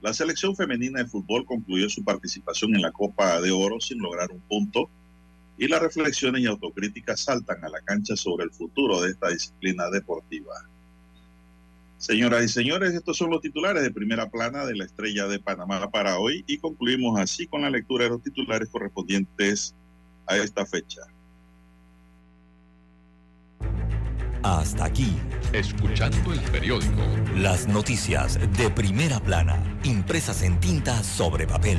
La 0.00 0.14
selección 0.14 0.56
femenina 0.56 1.02
de 1.02 1.10
fútbol 1.10 1.44
concluyó 1.44 1.90
su 1.90 2.02
participación 2.02 2.74
en 2.74 2.80
la 2.80 2.90
Copa 2.90 3.38
de 3.42 3.50
Oro 3.50 3.80
sin 3.80 3.98
lograr 3.98 4.30
un 4.30 4.40
punto 4.40 4.88
y 5.58 5.68
las 5.68 5.82
reflexiones 5.82 6.40
y 6.40 6.46
autocríticas 6.46 7.20
saltan 7.20 7.62
a 7.62 7.68
la 7.68 7.82
cancha 7.82 8.16
sobre 8.16 8.44
el 8.44 8.50
futuro 8.50 9.02
de 9.02 9.10
esta 9.10 9.28
disciplina 9.28 9.90
deportiva. 9.90 10.54
Señoras 11.98 12.44
y 12.44 12.48
señores, 12.48 12.94
estos 12.94 13.16
son 13.16 13.30
los 13.30 13.40
titulares 13.40 13.82
de 13.82 13.90
primera 13.90 14.30
plana 14.30 14.64
de 14.64 14.76
la 14.76 14.84
estrella 14.84 15.26
de 15.26 15.40
Panamá 15.40 15.90
para 15.90 16.18
hoy 16.18 16.44
y 16.46 16.58
concluimos 16.58 17.18
así 17.18 17.48
con 17.48 17.62
la 17.62 17.70
lectura 17.70 18.04
de 18.04 18.10
los 18.10 18.22
titulares 18.22 18.68
correspondientes 18.68 19.74
a 20.26 20.36
esta 20.36 20.64
fecha. 20.64 21.02
Hasta 24.44 24.84
aquí, 24.84 25.16
escuchando 25.52 26.32
el 26.32 26.40
periódico. 26.52 27.02
Las 27.36 27.66
noticias 27.66 28.38
de 28.56 28.70
primera 28.70 29.18
plana, 29.18 29.60
impresas 29.82 30.42
en 30.42 30.60
tinta 30.60 31.02
sobre 31.02 31.48
papel. 31.48 31.78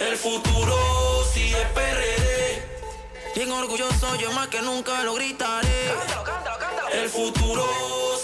El 0.00 0.16
futuro 0.16 1.24
sí 1.32 1.52
es 1.52 1.66
PRD. 1.70 2.62
Bien 3.34 3.50
orgulloso, 3.50 4.14
yo 4.16 4.30
más 4.32 4.46
que 4.48 4.62
nunca 4.62 5.02
lo 5.02 5.14
gritaré. 5.14 5.92
El 6.92 7.08
futuro 7.08 7.66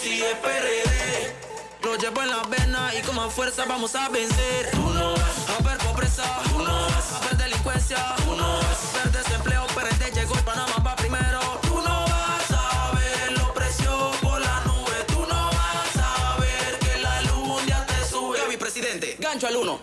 sí 0.01 0.23
es 0.23 0.35
PRD. 0.37 1.35
Lo 1.83 1.97
llevo 1.97 2.21
en 2.21 2.29
las 2.29 2.49
venas 2.49 2.95
y 2.95 3.01
con 3.01 3.15
más 3.15 3.33
fuerza 3.33 3.65
vamos 3.65 3.93
a 3.95 4.07
vencer. 4.07 4.71
Tú 4.71 4.89
no 4.89 5.13
vas 5.13 5.49
a 5.49 5.63
ver 5.63 5.77
pobreza, 5.79 6.23
tú 6.49 6.59
no 6.59 6.85
vas 6.87 7.11
a 7.11 7.19
ver 7.27 7.37
delincuencia, 7.37 8.15
tú 8.23 8.35
no 8.35 8.57
vas 8.57 8.95
a 8.95 9.03
ver 9.03 9.11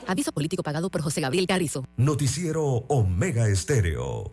Aviso 0.06 0.32
político 0.32 0.62
pagado 0.62 0.90
por 0.90 1.02
José 1.02 1.20
Gabriel 1.20 1.46
Carrizo. 1.46 1.84
Noticiero 1.96 2.62
Omega 2.88 3.48
Estéreo. 3.48 4.32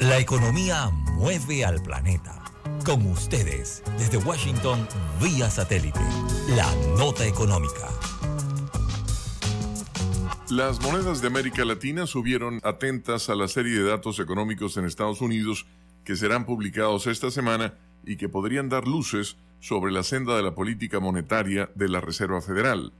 La 0.00 0.18
economía 0.18 0.90
mueve 1.14 1.64
al 1.64 1.82
planeta. 1.82 2.42
Con 2.84 3.06
ustedes, 3.06 3.82
desde 3.98 4.16
Washington, 4.16 4.88
vía 5.20 5.50
satélite, 5.50 6.00
la 6.56 6.74
nota 6.96 7.26
económica. 7.26 7.88
Las 10.48 10.80
monedas 10.80 11.20
de 11.20 11.28
América 11.28 11.64
Latina 11.64 12.06
subieron 12.06 12.60
atentas 12.64 13.28
a 13.28 13.34
la 13.34 13.46
serie 13.46 13.78
de 13.78 13.84
datos 13.84 14.18
económicos 14.18 14.76
en 14.76 14.84
Estados 14.84 15.20
Unidos 15.20 15.66
que 16.02 16.16
serán 16.16 16.44
publicados 16.44 17.06
esta 17.06 17.30
semana 17.30 17.74
y 18.04 18.16
que 18.16 18.28
podrían 18.28 18.68
dar 18.68 18.86
luces 18.86 19.36
sobre 19.60 19.92
la 19.92 20.02
senda 20.02 20.36
de 20.36 20.42
la 20.42 20.54
política 20.54 21.00
monetaria 21.00 21.70
de 21.74 21.88
la 21.88 22.00
Reserva 22.00 22.40
Federal. 22.40 22.92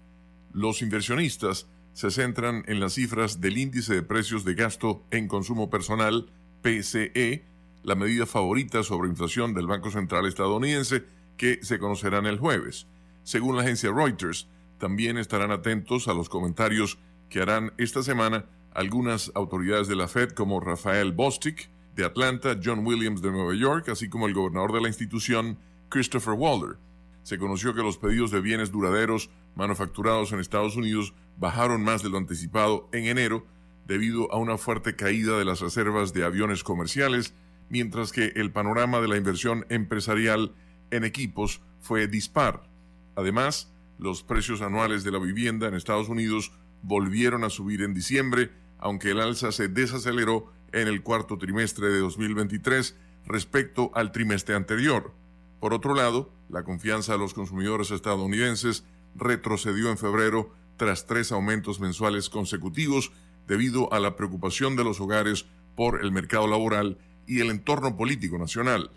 Los 0.53 0.83
inversionistas 0.83 1.67
se 1.93 2.11
centran 2.11 2.65
en 2.67 2.81
las 2.81 2.95
cifras 2.95 3.41
del 3.41 3.59
índice 3.59 3.95
de 3.95 4.03
precios 4.03 4.45
de 4.45 4.55
gasto 4.55 5.05
en 5.11 5.29
consumo 5.29 5.71
personal, 5.71 6.31
PCE, 6.63 7.45
la 7.83 7.95
medida 7.95 8.27
favorita 8.27 8.83
sobre 8.83 9.09
inflación 9.09 9.55
del 9.55 9.67
Banco 9.67 9.91
Central 9.91 10.27
estadounidense, 10.27 11.05
que 11.37 11.61
se 11.63 11.79
conocerán 11.79 12.27
el 12.27 12.39
jueves. 12.39 12.87
Según 13.23 13.57
la 13.57 13.63
agencia 13.63 13.91
Reuters, 13.93 14.49
también 14.79 15.19
estarán 15.19 15.51
atentos 15.51 16.09
a 16.09 16.15
los 16.15 16.29
comentarios 16.29 16.99
que 17.29 17.41
harán 17.41 17.73
esta 17.79 18.03
semana 18.03 18.45
algunas 18.73 19.33
autoridades 19.35 19.89
de 19.89 19.97
la 19.97 20.09
Fed 20.09 20.31
como 20.31 20.61
Rafael 20.61 21.13
Bostic 21.13 21.71
Atlanta, 22.05 22.59
John 22.63 22.87
Williams 22.87 23.23
de 23.23 23.31
Nueva 23.31 23.55
York, 23.55 23.89
así 23.89 24.09
como 24.09 24.27
el 24.27 24.35
gobernador 24.35 24.73
de 24.73 24.81
la 24.81 24.89
institución, 24.89 25.59
Christopher 25.89 26.35
Waller. 26.35 26.79
Se 27.23 27.39
conoció 27.39 27.75
que 27.75 27.83
los 27.83 27.99
pedidos 27.99 28.31
de 28.31 28.41
bienes 28.41 28.71
duraderos 28.71 29.31
manufacturados 29.55 30.33
en 30.33 30.41
Estados 30.41 30.77
Unidos 30.77 31.15
bajaron 31.37 31.83
más 31.83 32.03
de 32.03 32.11
lo 32.11 32.19
anticipado 32.19 32.89
en 32.93 33.07
enero 33.07 33.47
debido 33.87 34.33
a 34.33 34.39
una 34.39 34.57
fuerte 34.57 34.95
caída 34.95 35.39
de 35.39 35.45
las 35.45 35.61
reservas 35.61 36.13
de 36.13 36.25
aviones 36.25 36.63
comerciales, 36.63 37.35
mientras 37.69 38.13
que 38.13 38.33
el 38.37 38.53
panorama 38.53 39.01
de 39.01 39.09
la 39.09 39.17
inversión 39.17 39.67
empresarial 39.69 40.55
en 40.91 41.05
equipos 41.05 41.61
fue 41.81 42.07
dispar. 42.07 42.63
Además, 43.17 43.73
los 43.99 44.23
precios 44.23 44.63
anuales 44.63 45.05
de 45.05 45.11
la 45.11 45.19
vivienda 45.19 45.69
en 45.69 45.75
Estados 45.75 46.09
Unidos 46.09 46.53
volvieron 46.83 47.45
a 47.45 47.51
subir 47.51 47.83
en 47.83 47.95
diciembre, 47.95 48.51
aunque 48.79 49.11
el 49.11 49.21
alza 49.21 49.53
se 49.53 49.69
desaceleró 49.69 50.53
en 50.73 50.89
el 50.89 51.03
cuarto 51.03 51.39
trimestre 51.39 51.89
de 51.89 51.99
2023 51.99 52.97
respecto 53.27 53.91
al 53.95 54.13
trimestre 54.13 54.55
anterior. 54.55 55.13
Por 55.61 55.75
otro 55.75 55.95
lado, 55.95 56.33
la 56.49 56.65
confianza 56.65 57.13
de 57.13 57.19
los 57.19 57.35
consumidores 57.35 57.91
estadounidenses 57.91 58.85
retrocedió 59.15 59.91
en 59.91 59.99
febrero 59.99 60.55
tras 60.77 61.07
tres 61.07 61.33
aumentos 61.33 61.81
mensuales 61.81 62.31
consecutivos 62.31 63.13
debido 63.47 63.93
a 63.93 64.01
la 64.01 64.17
preocupación 64.17 64.77
de 64.77 64.85
los 64.85 65.01
hogares 65.01 65.47
por 65.77 66.03
el 66.03 66.13
mercado 66.13 66.47
laboral 66.47 66.99
y 67.27 67.41
el 67.41 67.51
entorno 67.51 67.97
político 67.97 68.39
nacional. 68.39 68.91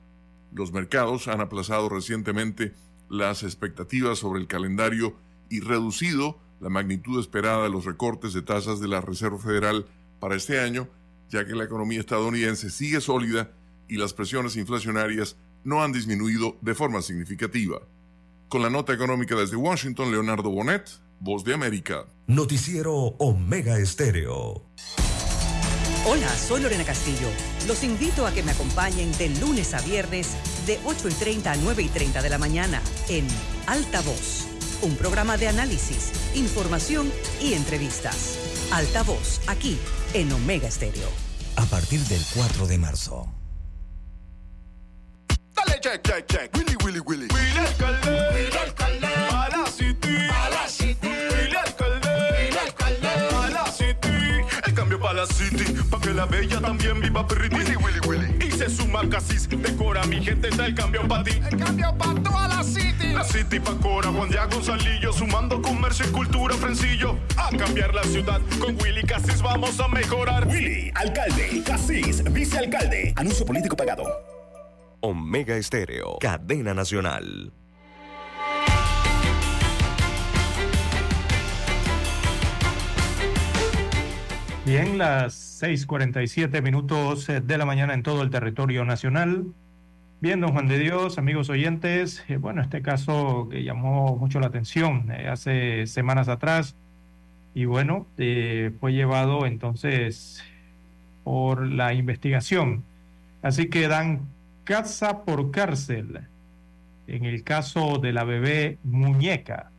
Los 0.54 0.72
mercados 0.72 1.28
han 1.28 1.42
aplazado 1.42 1.90
recientemente 1.90 2.74
las 3.10 3.44
expectativas 3.44 4.20
sobre 4.20 4.40
el 4.40 4.48
calendario 4.48 5.16
y 5.50 5.60
reducido 5.60 6.40
la 6.60 6.70
magnitud 6.70 7.20
esperada 7.20 7.64
de 7.64 7.70
los 7.70 7.86
recortes 7.86 8.34
de 8.34 8.42
tasas 8.42 8.80
de 8.80 8.88
la 8.88 9.02
Reserva 9.02 9.38
Federal 9.38 9.86
para 10.20 10.36
este 10.36 10.60
año, 10.60 10.88
ya 11.34 11.46
que 11.46 11.56
la 11.56 11.64
economía 11.64 12.00
estadounidense 12.00 12.70
sigue 12.70 13.02
sólida 13.02 13.52
y 13.88 13.98
las 13.98 14.14
presiones 14.14 14.56
inflacionarias 14.56 15.36
no 15.64 15.84
han 15.84 15.92
disminuido 15.92 16.58
de 16.62 16.76
forma 16.76 17.02
significativa. 17.02 17.82
Con 18.50 18.62
la 18.62 18.70
nota 18.70 18.94
económica 18.94 19.36
desde 19.36 19.56
Washington, 19.56 20.12
Leonardo 20.12 20.52
Bonet, 20.52 20.90
Voz 21.20 21.44
de 21.44 21.54
América. 21.54 22.06
Noticiero 22.28 22.94
Omega 22.94 23.80
Estéreo. 23.80 24.70
Hola, 26.06 26.30
soy 26.36 26.62
Lorena 26.62 26.84
Castillo. 26.84 27.30
Los 27.68 27.84
invito 27.84 28.28
a 28.28 28.34
que 28.34 28.44
me 28.44 28.52
acompañen 28.52 29.12
de 29.18 29.30
lunes 29.40 29.74
a 29.74 29.82
viernes 29.82 30.36
de 30.68 30.80
8 30.86 31.10
y 31.10 31.14
30 31.14 31.52
a 31.52 31.56
9 31.56 31.82
y 31.82 31.88
30 31.88 32.22
de 32.22 32.30
la 32.30 32.38
mañana 32.38 32.82
en 33.10 33.26
Alta 33.66 34.02
Voz, 34.02 34.48
un 34.82 34.96
programa 34.98 35.38
de 35.38 35.48
análisis, 35.48 36.12
información 36.36 37.10
y 37.42 37.54
entrevistas. 37.54 38.38
Alta 38.72 39.02
Voz, 39.04 39.42
aquí 39.48 39.80
en 40.14 40.32
Omega 40.32 40.68
Estéreo. 40.68 41.23
A 41.56 41.66
partir 41.66 42.00
del 42.08 42.22
4 42.34 42.68
de 42.68 42.78
marzo. 42.78 43.28
Dale 45.56 45.80
check, 45.80 46.02
check, 46.04 46.26
check. 46.28 46.52
Willy, 46.56 46.76
Willy, 46.84 47.00
Willy. 47.00 47.28
Willy 47.34 47.58
alcalde. 47.58 48.10
Willy 48.34 48.58
alcalde. 48.58 49.08
A 49.32 49.50
la 49.50 49.66
city. 49.68 50.16
A 50.30 50.50
la 50.50 50.68
city. 50.68 51.08
Willy 51.08 51.56
alcalde. 51.56 52.10
Willy 52.32 52.58
alcalde. 52.58 53.08
A 53.08 53.50
la 53.50 53.66
city. 53.72 54.44
El 54.66 54.74
cambio 54.74 55.00
para 55.00 55.14
la 55.14 55.26
city. 55.28 55.66
Pa' 55.90 56.00
que 56.00 56.14
la 56.14 56.26
bella 56.26 56.60
también 56.60 57.00
viva 57.02 57.26
pretty. 57.28 57.56
Willy, 57.56 57.76
Willy, 57.78 58.00
Willy. 58.08 58.43
Y 58.66 58.70
se 58.70 58.76
suma 58.78 59.08
Casis. 59.10 59.50
Decora 59.50 60.04
mi 60.06 60.24
gente, 60.24 60.50
está 60.50 60.66
el 60.66 60.76
cambio 60.76 61.08
para 61.08 61.24
ti. 61.24 61.42
El 61.52 61.58
cambio 61.58 61.96
para 61.98 62.14
toda 62.22 62.48
la 62.48 62.64
city. 62.64 63.14
La 63.14 63.24
city 63.24 63.60
pa' 63.60 63.76
Cora, 63.76 64.10
Juan 64.10 64.30
Diego 64.30 64.48
Gonzalillo. 64.52 65.12
Sumando 65.12 65.62
comercio 65.62 66.06
y 66.08 66.12
cultura, 66.12 66.56
Frencillo. 66.56 67.18
A 67.38 67.56
cambiar 67.56 67.94
la 67.94 68.04
ciudad. 68.04 68.42
Con 68.60 68.76
Willy 68.82 69.04
Casis 69.04 69.42
vamos 69.42 69.80
a 69.80 69.88
mejorar. 69.88 70.48
Willy, 70.48 70.92
alcalde. 70.96 71.64
Casis, 71.66 72.24
vicealcalde. 72.32 73.14
Anuncio 73.16 73.46
político 73.46 73.76
pagado. 73.76 74.04
Omega 75.02 75.58
Estéreo, 75.58 76.18
cadena 76.20 76.74
nacional. 76.74 77.52
Bien, 84.66 84.98
las 84.98 85.62
6:47 85.62 86.62
minutos 86.62 87.28
eh, 87.28 87.42
de 87.42 87.58
la 87.58 87.66
mañana 87.66 87.94
en 87.94 88.02
todo 88.02 88.22
el 88.22 88.30
territorio 88.30 88.86
nacional. 88.86 89.48
Bien, 90.22 90.40
don 90.40 90.54
Juan 90.54 90.70
de 90.70 90.80
Dios, 90.80 91.18
amigos 91.18 91.50
oyentes, 91.50 92.24
eh, 92.30 92.38
bueno, 92.38 92.62
este 92.62 92.82
caso 92.82 93.50
que 93.52 93.66
llamó 93.66 94.16
mucho 94.16 94.40
la 94.40 94.48
atención 94.48 95.12
eh, 95.12 95.28
hace 95.28 95.86
semanas 95.86 96.30
atrás 96.30 96.78
y 97.54 97.66
bueno, 97.66 98.08
fue 98.80 98.94
llevado 98.94 99.46
entonces 99.46 100.42
por 101.26 101.68
la 101.68 101.94
investigación. 101.94 102.86
Así 103.42 103.70
que 103.70 103.90
dan 103.90 104.22
casa 104.64 105.24
por 105.26 105.52
cárcel 105.52 106.22
en 107.08 107.26
el 107.26 107.44
caso 107.44 107.98
de 107.98 108.14
la 108.14 108.24
bebé 108.24 108.78
muñeca. 108.84 109.72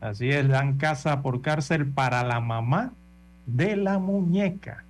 Así 0.00 0.30
es, 0.30 0.48
dan 0.48 0.78
casa 0.78 1.22
por 1.22 1.42
cárcel 1.42 1.86
para 1.86 2.24
la 2.24 2.40
mamá 2.40 2.92
de 3.46 3.76
la 3.76 3.98
muñeca. 3.98 4.84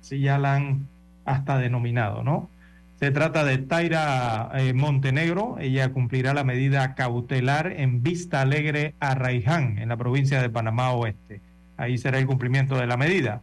Así 0.00 0.20
ya 0.20 0.38
la 0.38 0.54
han 0.54 0.86
hasta 1.24 1.58
denominado, 1.58 2.22
¿no? 2.22 2.50
Se 2.98 3.10
trata 3.10 3.44
de 3.44 3.58
Taira 3.58 4.50
eh, 4.54 4.74
Montenegro. 4.74 5.56
Ella 5.58 5.92
cumplirá 5.92 6.34
la 6.34 6.44
medida 6.44 6.94
cautelar 6.94 7.72
en 7.76 8.02
Vista 8.02 8.40
Alegre 8.40 8.94
a 9.00 9.14
Raiján, 9.14 9.78
en 9.78 9.88
la 9.88 9.96
provincia 9.96 10.40
de 10.40 10.50
Panamá 10.50 10.92
Oeste. 10.92 11.40
Ahí 11.76 11.98
será 11.98 12.18
el 12.18 12.26
cumplimiento 12.26 12.76
de 12.76 12.86
la 12.86 12.96
medida. 12.96 13.40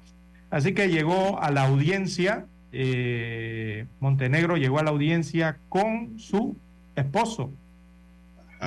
Así 0.50 0.74
que 0.74 0.88
llegó 0.88 1.42
a 1.42 1.52
la 1.52 1.64
audiencia, 1.64 2.46
eh, 2.72 3.86
Montenegro 4.00 4.56
llegó 4.56 4.80
a 4.80 4.84
la 4.84 4.92
audiencia 4.92 5.58
con 5.68 6.18
su 6.20 6.56
esposo, 6.96 7.52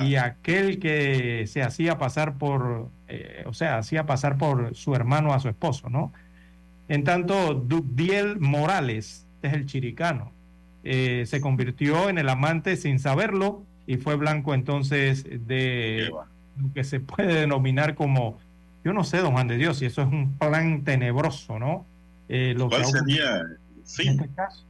y 0.01 0.15
aquel 0.15 0.79
que 0.79 1.45
se 1.47 1.61
hacía 1.61 1.97
pasar 1.97 2.37
por, 2.37 2.89
eh, 3.15 3.43
o 3.45 3.53
sea, 3.53 3.77
hacía 3.77 4.07
pasar 4.07 4.39
por 4.39 4.75
su 4.75 4.95
hermano 4.95 5.33
a 5.33 5.39
su 5.39 5.47
esposo, 5.47 5.87
¿no? 5.87 6.11
En 6.87 7.03
tanto, 7.03 7.53
Dugdiel 7.53 8.39
Morales, 8.39 9.27
este 9.35 9.49
es 9.49 9.53
el 9.53 9.65
chiricano, 9.67 10.31
eh, 10.83 11.23
se 11.27 11.39
convirtió 11.39 12.09
en 12.09 12.17
el 12.17 12.27
amante 12.27 12.75
sin 12.75 12.97
saberlo 12.97 13.63
y 13.85 13.97
fue 13.97 14.15
blanco 14.15 14.55
entonces 14.55 15.25
de 15.25 16.09
lo 16.57 16.73
que 16.73 16.83
se 16.83 16.99
puede 17.01 17.35
denominar 17.35 17.93
como, 17.93 18.39
yo 18.83 18.93
no 18.93 19.03
sé, 19.03 19.19
don 19.19 19.33
Juan 19.33 19.47
de 19.47 19.57
Dios, 19.57 19.77
si 19.77 19.85
eso 19.85 20.01
es 20.01 20.07
un 20.07 20.35
plan 20.39 20.83
tenebroso, 20.83 21.59
¿no? 21.59 21.85
Eh, 22.29 22.55
¿Cuál 22.57 22.85
sería 22.85 23.41
el 23.41 23.57
fin? 23.85 24.07
En 24.07 24.19
este 24.21 24.35
caso, 24.35 24.65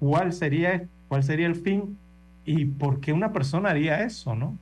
¿cuál 0.00 0.34
sería, 0.34 0.86
¿Cuál 1.08 1.24
sería 1.24 1.46
el 1.46 1.56
fin? 1.56 1.96
¿Y 2.44 2.66
por 2.66 3.00
qué 3.00 3.14
una 3.14 3.32
persona 3.32 3.70
haría 3.70 4.02
eso, 4.02 4.34
no? 4.34 4.58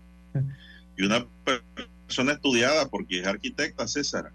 Y 0.97 1.02
una 1.02 1.27
persona 1.44 1.93
estudiada, 2.22 2.88
porque 2.88 3.20
es 3.20 3.26
arquitecta, 3.26 3.86
César. 3.86 4.30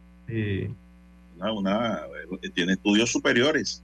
Una, 1.39 2.01
eh, 2.41 2.49
tiene 2.53 2.73
estudios 2.73 3.09
superiores. 3.11 3.83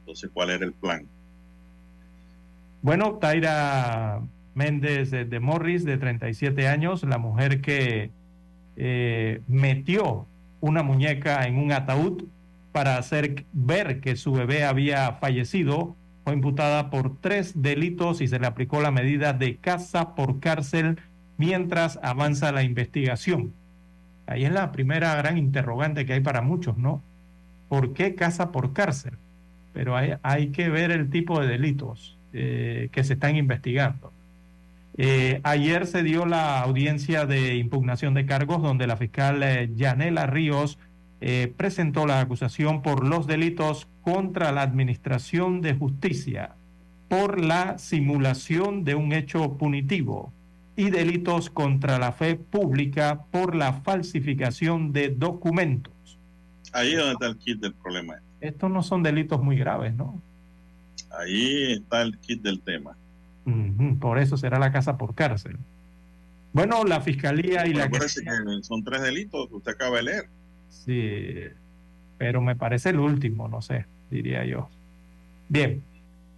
Entonces, 0.00 0.30
¿cuál 0.32 0.50
era 0.50 0.64
el 0.64 0.72
plan? 0.72 1.06
Bueno, 2.82 3.14
Taira 3.14 4.20
Méndez 4.54 5.10
de, 5.10 5.40
Morris, 5.40 5.84
de 5.84 5.96
37 5.96 6.68
años, 6.68 7.02
la 7.02 7.18
mujer 7.18 7.60
que 7.60 8.10
eh, 8.76 9.40
metió 9.48 10.26
una 10.60 10.82
muñeca 10.82 11.46
en 11.46 11.58
un 11.58 11.72
ataúd 11.72 12.24
para 12.72 12.96
hacer 12.98 13.44
ver 13.52 14.00
que 14.00 14.16
su 14.16 14.32
bebé 14.32 14.64
había 14.64 15.12
fallecido 15.12 15.96
fue 16.24 16.34
imputada 16.34 16.90
por 16.90 17.20
tres 17.20 17.60
delitos 17.60 18.20
y 18.20 18.28
se 18.28 18.38
le 18.38 18.46
aplicó 18.46 18.80
la 18.80 18.90
medida 18.90 19.32
de 19.32 19.56
casa 19.56 20.14
por 20.14 20.40
cárcel 20.40 20.98
mientras 21.36 21.98
avanza 22.02 22.52
la 22.52 22.62
investigación. 22.62 23.52
Ahí 24.26 24.44
es 24.44 24.52
la 24.52 24.72
primera 24.72 25.14
gran 25.16 25.36
interrogante 25.36 26.06
que 26.06 26.14
hay 26.14 26.20
para 26.20 26.40
muchos, 26.40 26.78
¿no? 26.78 27.02
¿Por 27.68 27.92
qué 27.92 28.14
casa 28.14 28.52
por 28.52 28.72
cárcel? 28.72 29.14
Pero 29.72 29.96
hay, 29.96 30.14
hay 30.22 30.48
que 30.48 30.68
ver 30.68 30.90
el 30.90 31.10
tipo 31.10 31.40
de 31.40 31.48
delitos 31.48 32.16
eh, 32.32 32.88
que 32.92 33.04
se 33.04 33.14
están 33.14 33.36
investigando. 33.36 34.12
Eh, 34.96 35.40
ayer 35.42 35.86
se 35.86 36.04
dio 36.04 36.24
la 36.24 36.60
audiencia 36.60 37.26
de 37.26 37.56
impugnación 37.56 38.14
de 38.14 38.26
cargos 38.26 38.62
donde 38.62 38.86
la 38.86 38.96
fiscal 38.96 39.42
eh, 39.42 39.70
Yanela 39.74 40.26
Ríos 40.26 40.78
presentó 41.56 42.06
la 42.06 42.20
acusación 42.20 42.82
por 42.82 43.02
los 43.02 43.26
delitos 43.26 43.88
contra 44.02 44.52
la 44.52 44.60
Administración 44.60 45.62
de 45.62 45.72
Justicia 45.72 46.50
por 47.08 47.40
la 47.40 47.78
simulación 47.78 48.84
de 48.84 48.94
un 48.94 49.14
hecho 49.14 49.56
punitivo 49.56 50.34
y 50.76 50.90
delitos 50.90 51.50
contra 51.50 51.98
la 51.98 52.12
fe 52.12 52.36
pública 52.36 53.24
por 53.30 53.54
la 53.54 53.72
falsificación 53.72 54.92
de 54.92 55.10
documentos. 55.10 55.92
Ahí 56.72 56.92
es 56.92 56.98
donde 56.98 57.12
está 57.12 57.26
el 57.26 57.36
kit 57.36 57.60
del 57.60 57.74
problema. 57.74 58.16
Estos 58.40 58.70
no 58.70 58.82
son 58.82 59.02
delitos 59.02 59.42
muy 59.42 59.56
graves, 59.56 59.94
¿no? 59.94 60.20
Ahí 61.18 61.72
está 61.72 62.02
el 62.02 62.18
kit 62.18 62.42
del 62.42 62.60
tema. 62.60 62.96
por 64.00 64.18
eso 64.18 64.36
será 64.36 64.58
la 64.58 64.72
casa 64.72 64.98
por 64.98 65.14
cárcel. 65.14 65.56
Bueno, 66.52 66.84
la 66.84 67.00
fiscalía 67.00 67.66
y 67.66 67.74
la... 67.74 67.88
Parece 67.88 68.22
que 68.22 68.62
son 68.62 68.84
tres 68.84 69.02
delitos 69.02 69.48
que 69.48 69.54
usted 69.54 69.72
acaba 69.72 69.96
de 69.96 70.02
leer. 70.04 70.28
Sí, 70.68 71.34
pero 72.18 72.40
me 72.40 72.56
parece 72.56 72.90
el 72.90 73.00
último, 73.00 73.48
no 73.48 73.62
sé 73.62 73.86
diría 74.14 74.44
yo. 74.44 74.68
Bien, 75.48 75.82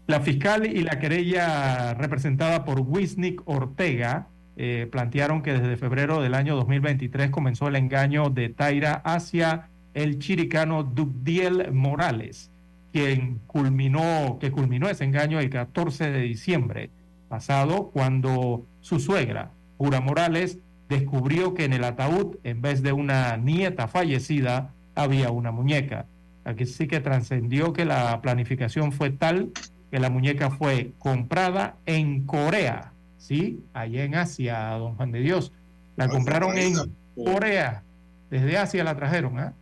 la 0.07 0.21
fiscal 0.21 0.67
y 0.67 0.83
la 0.83 0.99
querella 0.99 1.95
representada 1.95 2.65
por 2.65 2.81
Wisnik 2.81 3.43
Ortega 3.45 4.29
eh, 4.57 4.89
plantearon 4.91 5.43
que 5.43 5.53
desde 5.53 5.77
febrero 5.77 6.23
del 6.23 6.35
año 6.35 6.55
2023 6.57 7.31
comenzó 7.31 7.69
el 7.69 7.77
engaño 7.77 8.31
de 8.31 8.49
Taira 8.49 8.95
hacia 9.05 9.69
el 9.95 10.19
chiricano 10.19 10.85
Dugdiel 10.85 11.73
Morales, 11.73 12.51
quien 12.93 13.41
culminó, 13.47 14.39
que 14.41 14.53
culminó 14.53 14.89
ese 14.89 15.05
engaño 15.05 15.41
el 15.41 15.51
14 15.51 16.11
de 16.11 16.21
diciembre 16.21 16.91
pasado 17.29 17.91
cuando 17.93 18.65
su 18.81 19.01
suegra, 19.01 19.51
Pura 19.77 20.01
Morales, 20.01 20.59
descubrió 20.89 21.53
que 21.55 21.65
en 21.65 21.73
el 21.73 21.83
ataúd, 21.83 22.37
en 22.45 22.63
vez 22.63 22.83
de 22.83 22.93
una 22.93 23.37
nieta 23.37 23.89
fallecida, 23.89 24.73
había 24.95 25.31
una 25.31 25.51
muñeca. 25.51 26.07
Aquí 26.45 26.65
sí 26.65 26.87
que 26.87 27.01
trascendió 27.01 27.73
que 27.73 27.85
la 27.85 28.23
planificación 28.23 28.93
fue 28.93 29.11
tal 29.11 29.51
que 29.91 30.01
la 30.01 30.11
muñeca 30.11 30.51
fue 30.51 30.93
comprada 30.99 31.77
en 31.87 32.27
Corea, 32.27 32.93
¿sí? 33.19 33.61
Allá 33.73 34.05
en 34.05 34.15
Asia, 34.15 34.71
don 34.71 34.95
Juan 34.97 35.13
de 35.13 35.21
Dios. 35.21 35.53
La 35.97 36.09
compraron 36.09 36.57
en 36.59 36.75
Corea. 37.15 37.83
Desde 38.31 38.59
Asia 38.59 38.85
la 38.85 38.97
trajeron, 38.97 39.39
¿ah? 39.39 39.55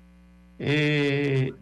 ¿eh? 0.58 1.52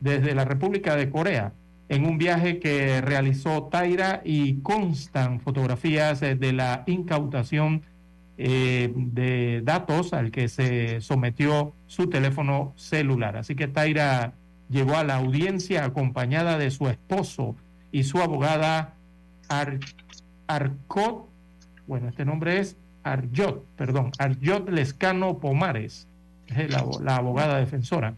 desde 0.00 0.34
la 0.34 0.44
República 0.44 0.96
de 0.96 1.10
Corea, 1.10 1.52
en 1.88 2.04
un 2.04 2.18
viaje 2.18 2.58
que 2.58 3.00
realizó 3.00 3.64
Taira 3.64 4.20
y 4.24 4.54
constan 4.60 5.40
fotografías 5.40 6.20
de 6.20 6.52
la 6.52 6.82
incautación 6.86 7.82
eh, 8.38 8.92
de 8.96 9.60
datos 9.62 10.12
al 10.12 10.30
que 10.30 10.48
se 10.48 11.00
sometió 11.00 11.74
su 11.86 12.08
teléfono 12.08 12.72
celular. 12.76 13.36
Así 13.36 13.54
que 13.54 13.68
Taira 13.68 14.32
llegó 14.68 14.96
a 14.96 15.04
la 15.04 15.16
audiencia 15.16 15.84
acompañada 15.84 16.58
de 16.58 16.70
su 16.70 16.88
esposo 16.88 17.54
y 17.92 18.04
su 18.04 18.18
abogada 18.18 18.94
Arcot, 20.46 21.28
bueno, 21.86 22.08
este 22.08 22.24
nombre 22.24 22.58
es 22.58 22.76
Arjot, 23.04 23.64
perdón, 23.76 24.10
Arjot 24.18 24.68
Lescano 24.70 25.38
Pomares, 25.38 26.08
es 26.46 26.70
la, 26.70 26.84
la 27.02 27.16
abogada 27.16 27.58
defensora. 27.58 28.14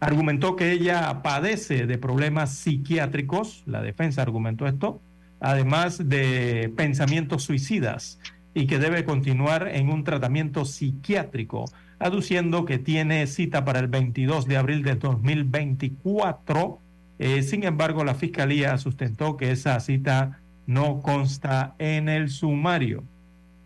Argumentó 0.00 0.54
que 0.54 0.70
ella 0.70 1.22
padece 1.22 1.86
de 1.86 1.98
problemas 1.98 2.54
psiquiátricos, 2.54 3.64
la 3.66 3.82
defensa 3.82 4.22
argumentó 4.22 4.66
esto, 4.66 5.00
además 5.40 6.08
de 6.08 6.72
pensamientos 6.76 7.42
suicidas 7.42 8.20
y 8.54 8.66
que 8.66 8.78
debe 8.78 9.04
continuar 9.04 9.68
en 9.68 9.90
un 9.90 10.04
tratamiento 10.04 10.64
psiquiátrico 10.64 11.64
aduciendo 11.98 12.64
que 12.64 12.78
tiene 12.78 13.26
cita 13.26 13.64
para 13.64 13.80
el 13.80 13.88
22 13.88 14.46
de 14.46 14.56
abril 14.56 14.82
de 14.82 14.94
2024. 14.94 16.78
Eh, 17.18 17.42
sin 17.42 17.64
embargo, 17.64 18.04
la 18.04 18.14
Fiscalía 18.14 18.76
sustentó 18.78 19.36
que 19.36 19.50
esa 19.50 19.78
cita 19.80 20.40
no 20.66 21.00
consta 21.00 21.74
en 21.78 22.08
el 22.08 22.28
sumario. 22.28 23.02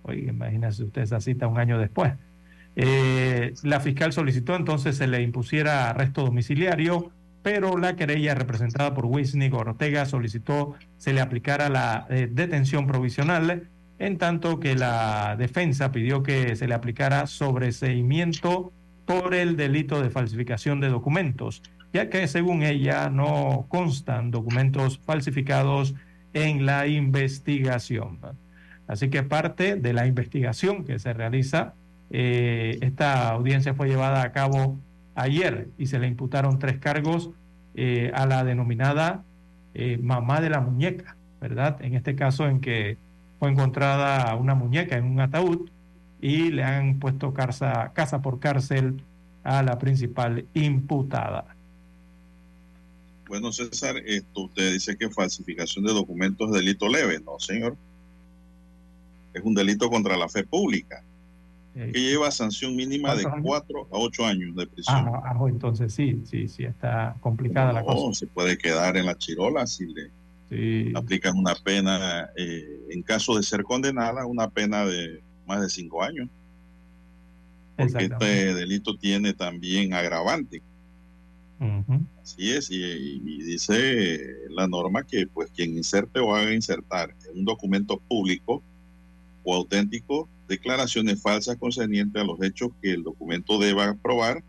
Oye, 0.02 0.28
imagínese 0.28 0.84
usted 0.84 1.02
esa 1.02 1.20
cita 1.20 1.48
un 1.48 1.58
año 1.58 1.78
después. 1.78 2.12
Eh, 2.76 3.52
la 3.64 3.80
fiscal 3.80 4.12
solicitó 4.12 4.56
entonces 4.56 4.96
se 4.96 5.06
le 5.06 5.20
impusiera 5.20 5.90
arresto 5.90 6.24
domiciliario, 6.24 7.10
pero 7.42 7.76
la 7.76 7.96
querella 7.96 8.34
representada 8.34 8.94
por 8.94 9.06
Wisnik 9.06 9.52
Ortega 9.52 10.06
solicitó 10.06 10.74
se 10.96 11.12
le 11.12 11.20
aplicara 11.20 11.68
la 11.68 12.06
eh, 12.08 12.28
detención 12.30 12.86
provisional 12.86 13.68
en 13.98 14.16
tanto 14.16 14.58
que 14.58 14.74
la 14.74 15.36
defensa 15.36 15.92
pidió 15.92 16.22
que 16.22 16.56
se 16.56 16.66
le 16.66 16.74
aplicara 16.74 17.26
sobreseimiento 17.26 18.72
por 19.06 19.34
el 19.34 19.56
delito 19.56 20.00
de 20.00 20.10
falsificación 20.10 20.80
de 20.80 20.88
documentos, 20.88 21.62
ya 21.92 22.08
que 22.08 22.26
según 22.26 22.62
ella 22.62 23.10
no 23.10 23.66
constan 23.68 24.30
documentos 24.30 24.98
falsificados 24.98 25.94
en 26.32 26.64
la 26.66 26.86
investigación. 26.86 28.18
Así 28.86 29.10
que 29.10 29.22
parte 29.22 29.76
de 29.76 29.92
la 29.92 30.06
investigación 30.06 30.84
que 30.84 30.98
se 30.98 31.12
realiza, 31.12 31.74
eh, 32.10 32.78
esta 32.80 33.30
audiencia 33.30 33.74
fue 33.74 33.88
llevada 33.88 34.22
a 34.22 34.32
cabo 34.32 34.78
ayer 35.14 35.68
y 35.78 35.86
se 35.86 35.98
le 35.98 36.06
imputaron 36.06 36.58
tres 36.58 36.78
cargos 36.78 37.30
eh, 37.74 38.10
a 38.14 38.26
la 38.26 38.44
denominada 38.44 39.22
eh, 39.74 39.98
mamá 40.02 40.40
de 40.40 40.50
la 40.50 40.60
muñeca, 40.60 41.16
¿verdad? 41.40 41.78
En 41.80 41.94
este 41.94 42.14
caso 42.14 42.46
en 42.46 42.60
que 42.60 42.98
fue 43.38 43.50
encontrada 43.50 44.34
una 44.36 44.54
muñeca 44.54 44.96
en 44.96 45.04
un 45.04 45.20
ataúd 45.20 45.70
y 46.20 46.50
le 46.50 46.64
han 46.64 46.98
puesto 46.98 47.32
casa, 47.32 47.92
casa 47.94 48.22
por 48.22 48.38
cárcel 48.38 49.02
a 49.42 49.62
la 49.62 49.78
principal 49.78 50.46
imputada. 50.54 51.56
Bueno, 53.32 53.50
César, 53.50 53.96
esto 54.04 54.42
usted 54.42 54.74
dice 54.74 54.94
que 54.94 55.08
falsificación 55.08 55.86
de 55.86 55.94
documentos 55.94 56.50
es 56.50 56.54
delito 56.54 56.86
leve, 56.86 57.18
¿no, 57.24 57.40
señor? 57.40 57.78
Es 59.32 59.42
un 59.42 59.54
delito 59.54 59.88
contra 59.88 60.18
la 60.18 60.28
fe 60.28 60.44
pública 60.44 61.02
que 61.72 61.98
lleva 61.98 62.30
sanción 62.30 62.76
mínima 62.76 63.14
de 63.14 63.24
cuatro 63.42 63.88
a 63.90 63.96
ocho 63.96 64.26
años 64.26 64.54
de 64.54 64.66
prisión. 64.66 65.08
Ah, 65.08 65.22
ah, 65.24 65.46
entonces 65.48 65.94
sí, 65.94 66.20
sí, 66.26 66.46
sí, 66.46 66.64
está 66.64 67.16
complicada 67.20 67.72
la 67.72 67.82
cosa. 67.82 68.12
se 68.12 68.26
puede 68.26 68.58
quedar 68.58 68.98
en 68.98 69.06
la 69.06 69.16
chirola 69.16 69.66
si 69.66 69.86
le 69.86 70.92
aplican 70.94 71.34
una 71.38 71.54
pena, 71.54 72.28
eh, 72.36 72.82
en 72.90 73.00
caso 73.00 73.34
de 73.34 73.44
ser 73.44 73.62
condenada, 73.62 74.26
una 74.26 74.50
pena 74.50 74.84
de 74.84 75.22
más 75.46 75.62
de 75.62 75.70
cinco 75.70 76.02
años. 76.02 76.28
Porque 77.78 78.04
este 78.04 78.52
delito 78.52 78.94
tiene 78.98 79.32
también 79.32 79.94
agravante. 79.94 80.60
Así 82.22 82.50
es, 82.50 82.70
y, 82.70 83.20
dice 83.20 84.18
la 84.50 84.66
norma 84.66 85.04
que 85.04 85.26
pues 85.26 85.50
quien 85.50 85.76
inserte 85.76 86.18
o 86.18 86.34
haga 86.34 86.52
insertar 86.52 87.14
un 87.34 87.44
documento 87.44 87.98
público 87.98 88.62
o 89.44 89.54
auténtico 89.54 90.28
declaraciones 90.48 91.22
falsas 91.22 91.56
concernientes 91.56 92.20
a 92.20 92.24
los 92.24 92.42
hechos 92.42 92.70
que 92.82 92.92
el 92.92 93.02
documento 93.02 93.58
deba 93.58 93.94
probar, 93.94 94.42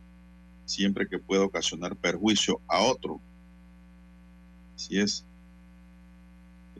siempre 0.66 1.08
que 1.08 1.18
pueda 1.18 1.44
ocasionar 1.44 1.96
perjuicio 1.96 2.60
a 2.68 2.82
otro. 2.82 3.22
Así 4.76 5.00
es. 5.00 5.26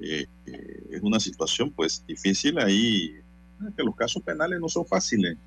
Eh, 0.02 0.26
eh, 0.46 0.84
es 0.92 1.02
una 1.02 1.20
situación 1.20 1.72
pues 1.72 2.04
difícil 2.06 2.60
ahí, 2.60 3.16
que 3.78 3.84
los 3.84 3.96
casos 3.96 4.22
penales 4.24 4.60
no 4.60 4.68
son 4.68 4.86
fáciles. 4.86 5.38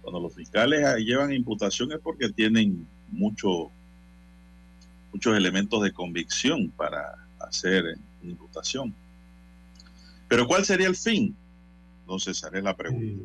Cuando 0.00 0.20
los 0.20 0.34
fiscales 0.34 0.96
llevan 1.04 1.32
imputación 1.32 1.92
es 1.92 1.98
porque 1.98 2.30
tienen 2.30 2.86
mucho, 3.08 3.70
muchos 5.12 5.36
elementos 5.36 5.82
de 5.82 5.92
convicción 5.92 6.70
para 6.70 7.14
hacer 7.40 7.98
imputación. 8.22 8.94
Pero 10.28 10.46
¿cuál 10.46 10.64
sería 10.64 10.88
el 10.88 10.96
fin? 10.96 11.34
Entonces, 12.02 12.42
haré 12.44 12.62
la 12.62 12.76
pregunta. 12.76 13.22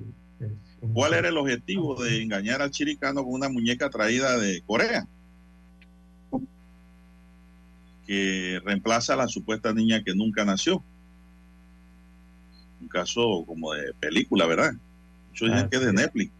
¿Cuál 0.93 1.13
era 1.13 1.29
el 1.29 1.37
objetivo 1.37 2.01
de 2.01 2.23
engañar 2.23 2.61
al 2.61 2.71
chiricano 2.71 3.23
con 3.23 3.33
una 3.33 3.49
muñeca 3.49 3.89
traída 3.89 4.37
de 4.37 4.61
Corea? 4.65 5.07
Que 8.07 8.59
reemplaza 8.65 9.13
a 9.13 9.17
la 9.17 9.27
supuesta 9.27 9.73
niña 9.73 10.03
que 10.03 10.15
nunca 10.15 10.43
nació. 10.43 10.83
Un 12.81 12.87
caso 12.87 13.43
como 13.45 13.73
de 13.73 13.93
película, 13.93 14.47
¿verdad? 14.47 14.73
Muchos 15.29 15.51
dicen 15.51 15.69
que 15.69 15.77
es 15.77 15.85
de 15.85 15.93
Netflix. 15.93 16.31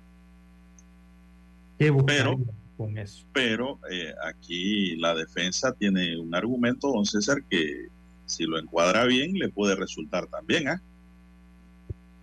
Pero, 1.77 2.39
con 2.82 2.98
eso? 2.98 3.26
pero 3.32 3.80
eh, 3.91 4.14
aquí 4.24 4.95
la 4.95 5.14
defensa 5.14 5.72
tiene 5.74 6.18
un 6.18 6.34
argumento, 6.34 6.91
don 6.91 7.06
César, 7.06 7.44
que 7.49 7.88
si 8.26 8.45
lo 8.45 8.58
encuadra 8.58 9.06
bien 9.06 9.34
le 9.34 9.49
puede 9.49 9.76
resultar 9.76 10.26
también, 10.28 10.68
¿ah? 10.68 10.82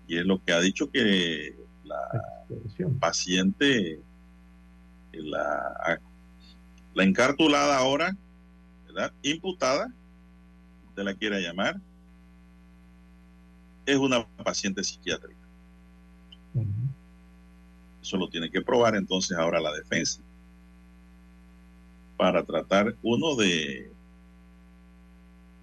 y 0.08 0.18
es 0.18 0.24
lo 0.24 0.42
que 0.42 0.52
ha 0.52 0.60
dicho 0.60 0.90
que 0.90 1.54
la 1.84 1.96
paciente, 2.98 4.00
la, 5.12 6.00
la 6.94 7.04
encartulada 7.04 7.76
ahora, 7.76 8.16
¿verdad? 8.86 9.12
Imputada, 9.22 9.92
usted 10.88 11.04
la 11.04 11.14
quiera 11.14 11.38
llamar, 11.38 11.80
es 13.86 13.96
una 13.96 14.26
paciente 14.44 14.82
psiquiátrica. 14.82 15.38
Eso 18.02 18.16
lo 18.16 18.28
tiene 18.28 18.50
que 18.50 18.60
probar 18.60 18.96
entonces 18.96 19.36
ahora 19.36 19.60
la 19.60 19.72
defensa. 19.72 20.20
Para 22.18 22.42
tratar, 22.42 22.94
uno, 23.02 23.34
de 23.36 23.90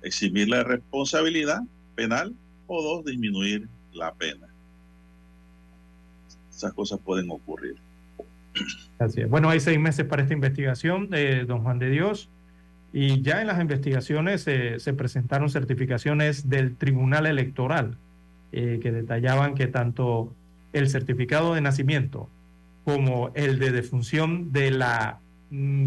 eximir 0.01 0.49
la 0.49 0.63
responsabilidad 0.63 1.61
penal 1.93 2.33
o 2.65 2.81
dos, 2.81 3.05
disminuir 3.05 3.67
la 3.93 4.11
pena. 4.13 4.47
Esas 6.49 6.73
cosas 6.73 6.99
pueden 6.99 7.29
ocurrir. 7.29 7.75
Bueno, 9.29 9.49
hay 9.49 9.59
seis 9.59 9.79
meses 9.79 10.05
para 10.05 10.23
esta 10.23 10.33
investigación 10.33 11.09
de 11.09 11.45
don 11.45 11.61
Juan 11.61 11.77
de 11.77 11.89
Dios 11.89 12.29
y 12.93 13.21
ya 13.21 13.41
en 13.41 13.47
las 13.47 13.59
investigaciones 13.59 14.41
se 14.41 14.93
presentaron 14.93 15.49
certificaciones 15.49 16.49
del 16.49 16.77
Tribunal 16.77 17.25
Electoral 17.25 17.97
eh, 18.57 18.79
que 18.81 18.93
detallaban 18.93 19.53
que 19.53 19.67
tanto 19.67 20.33
el 20.71 20.89
certificado 20.89 21.55
de 21.55 21.59
nacimiento 21.59 22.29
como 22.85 23.31
el 23.33 23.59
de 23.59 23.71
defunción 23.71 24.53
de 24.53 24.71
la 24.71 25.19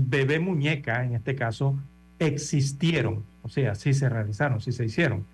bebé 0.09 0.39
muñeca, 0.39 1.05
en 1.05 1.15
este 1.15 1.35
caso, 1.35 1.79
existieron, 2.19 3.25
o 3.43 3.49
sea, 3.49 3.75
sí 3.75 3.95
se 3.95 4.09
realizaron, 4.09 4.61
sí 4.61 4.73
se 4.73 4.85
hicieron 4.85 5.25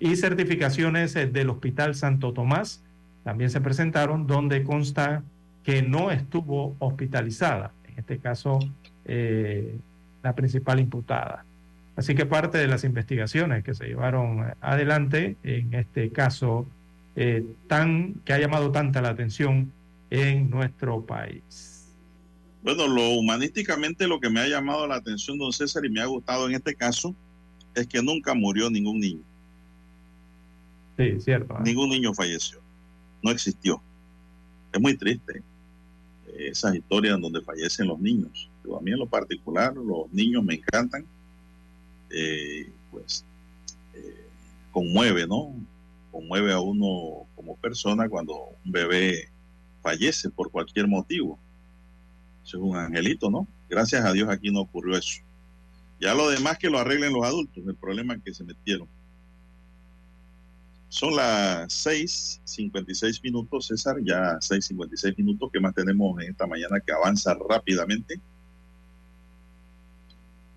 y 0.00 0.16
certificaciones 0.16 1.14
eh, 1.14 1.26
del 1.26 1.50
Hospital 1.50 1.94
Santo 1.94 2.32
Tomás 2.32 2.82
también 3.22 3.50
se 3.50 3.60
presentaron 3.60 4.26
donde 4.26 4.64
consta 4.64 5.22
que 5.62 5.82
no 5.82 6.10
estuvo 6.10 6.74
hospitalizada, 6.78 7.70
en 7.86 7.98
este 7.98 8.18
caso 8.18 8.58
eh, 9.04 9.76
la 10.22 10.34
principal 10.34 10.80
imputada. 10.80 11.44
Así 11.96 12.14
que 12.14 12.24
parte 12.24 12.56
de 12.56 12.66
las 12.66 12.82
investigaciones 12.84 13.62
que 13.62 13.74
se 13.74 13.88
llevaron 13.88 14.54
adelante 14.62 15.36
en 15.42 15.74
este 15.74 16.08
caso 16.10 16.66
eh, 17.14 17.44
tan 17.68 18.14
que 18.24 18.32
ha 18.32 18.38
llamado 18.38 18.72
tanta 18.72 19.02
la 19.02 19.10
atención 19.10 19.70
en 20.08 20.48
nuestro 20.48 21.02
país. 21.02 21.79
Bueno, 22.62 22.86
lo 22.86 23.10
humanísticamente 23.10 24.06
lo 24.06 24.20
que 24.20 24.28
me 24.28 24.40
ha 24.40 24.48
llamado 24.48 24.86
la 24.86 24.96
atención, 24.96 25.38
don 25.38 25.52
César, 25.52 25.84
y 25.84 25.90
me 25.90 26.00
ha 26.00 26.06
gustado 26.06 26.46
en 26.48 26.54
este 26.54 26.74
caso, 26.74 27.14
es 27.74 27.86
que 27.86 28.02
nunca 28.02 28.34
murió 28.34 28.70
ningún 28.70 29.00
niño. 29.00 29.22
Sí, 30.96 31.20
cierto. 31.20 31.54
¿eh? 31.54 31.62
Ningún 31.64 31.88
niño 31.88 32.12
falleció. 32.12 32.60
No 33.22 33.30
existió. 33.30 33.80
Es 34.72 34.80
muy 34.80 34.96
triste 34.96 35.42
eh, 36.28 36.48
esas 36.50 36.74
historias 36.74 37.16
en 37.16 37.22
donde 37.22 37.40
fallecen 37.40 37.86
los 37.86 37.98
niños. 37.98 38.50
Pero 38.62 38.76
a 38.78 38.80
mí 38.82 38.90
en 38.90 38.98
lo 38.98 39.06
particular, 39.06 39.74
los 39.74 40.12
niños 40.12 40.44
me 40.44 40.54
encantan. 40.54 41.06
Eh, 42.10 42.70
pues 42.90 43.24
conmueve, 44.72 45.26
¿no? 45.26 45.54
Conmueve 46.10 46.52
a 46.52 46.60
uno 46.60 47.26
como 47.34 47.56
persona 47.56 48.08
cuando 48.08 48.34
un 48.64 48.72
bebé 48.72 49.28
fallece 49.82 50.30
por 50.30 50.50
cualquier 50.50 50.86
motivo. 50.86 51.38
Eso 52.44 52.56
es 52.56 52.62
un 52.62 52.76
angelito, 52.76 53.30
¿no? 53.30 53.46
Gracias 53.68 54.04
a 54.04 54.12
Dios 54.12 54.28
aquí 54.28 54.50
no 54.50 54.60
ocurrió 54.60 54.96
eso. 54.96 55.22
Ya 56.00 56.14
lo 56.14 56.30
demás 56.30 56.58
que 56.58 56.70
lo 56.70 56.78
arreglen 56.78 57.12
los 57.12 57.24
adultos, 57.24 57.62
el 57.66 57.74
problema 57.74 58.14
es 58.14 58.22
que 58.22 58.34
se 58.34 58.44
metieron. 58.44 58.88
Son 60.88 61.14
las 61.14 61.72
6:56 61.72 63.22
minutos, 63.22 63.68
César, 63.68 63.96
ya 64.02 64.40
6:56 64.40 65.16
minutos. 65.18 65.50
¿Qué 65.52 65.60
más 65.60 65.72
tenemos 65.72 66.20
en 66.20 66.30
esta 66.30 66.46
mañana 66.46 66.80
que 66.80 66.92
avanza 66.92 67.32
rápidamente? 67.48 68.20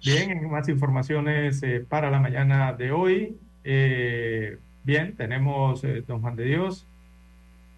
Bien, 0.03 0.49
más 0.49 0.68
informaciones 0.68 1.61
eh, 1.64 1.85
para 1.88 2.10
la 2.10 2.19
mañana 2.19 2.73
de 2.73 2.91
hoy. 2.91 3.38
Eh, 3.64 4.57
bien, 4.84 5.15
tenemos, 5.15 5.84
eh, 5.84 6.03
don 6.05 6.22
Juan 6.22 6.35
de 6.35 6.45
Dios, 6.45 6.88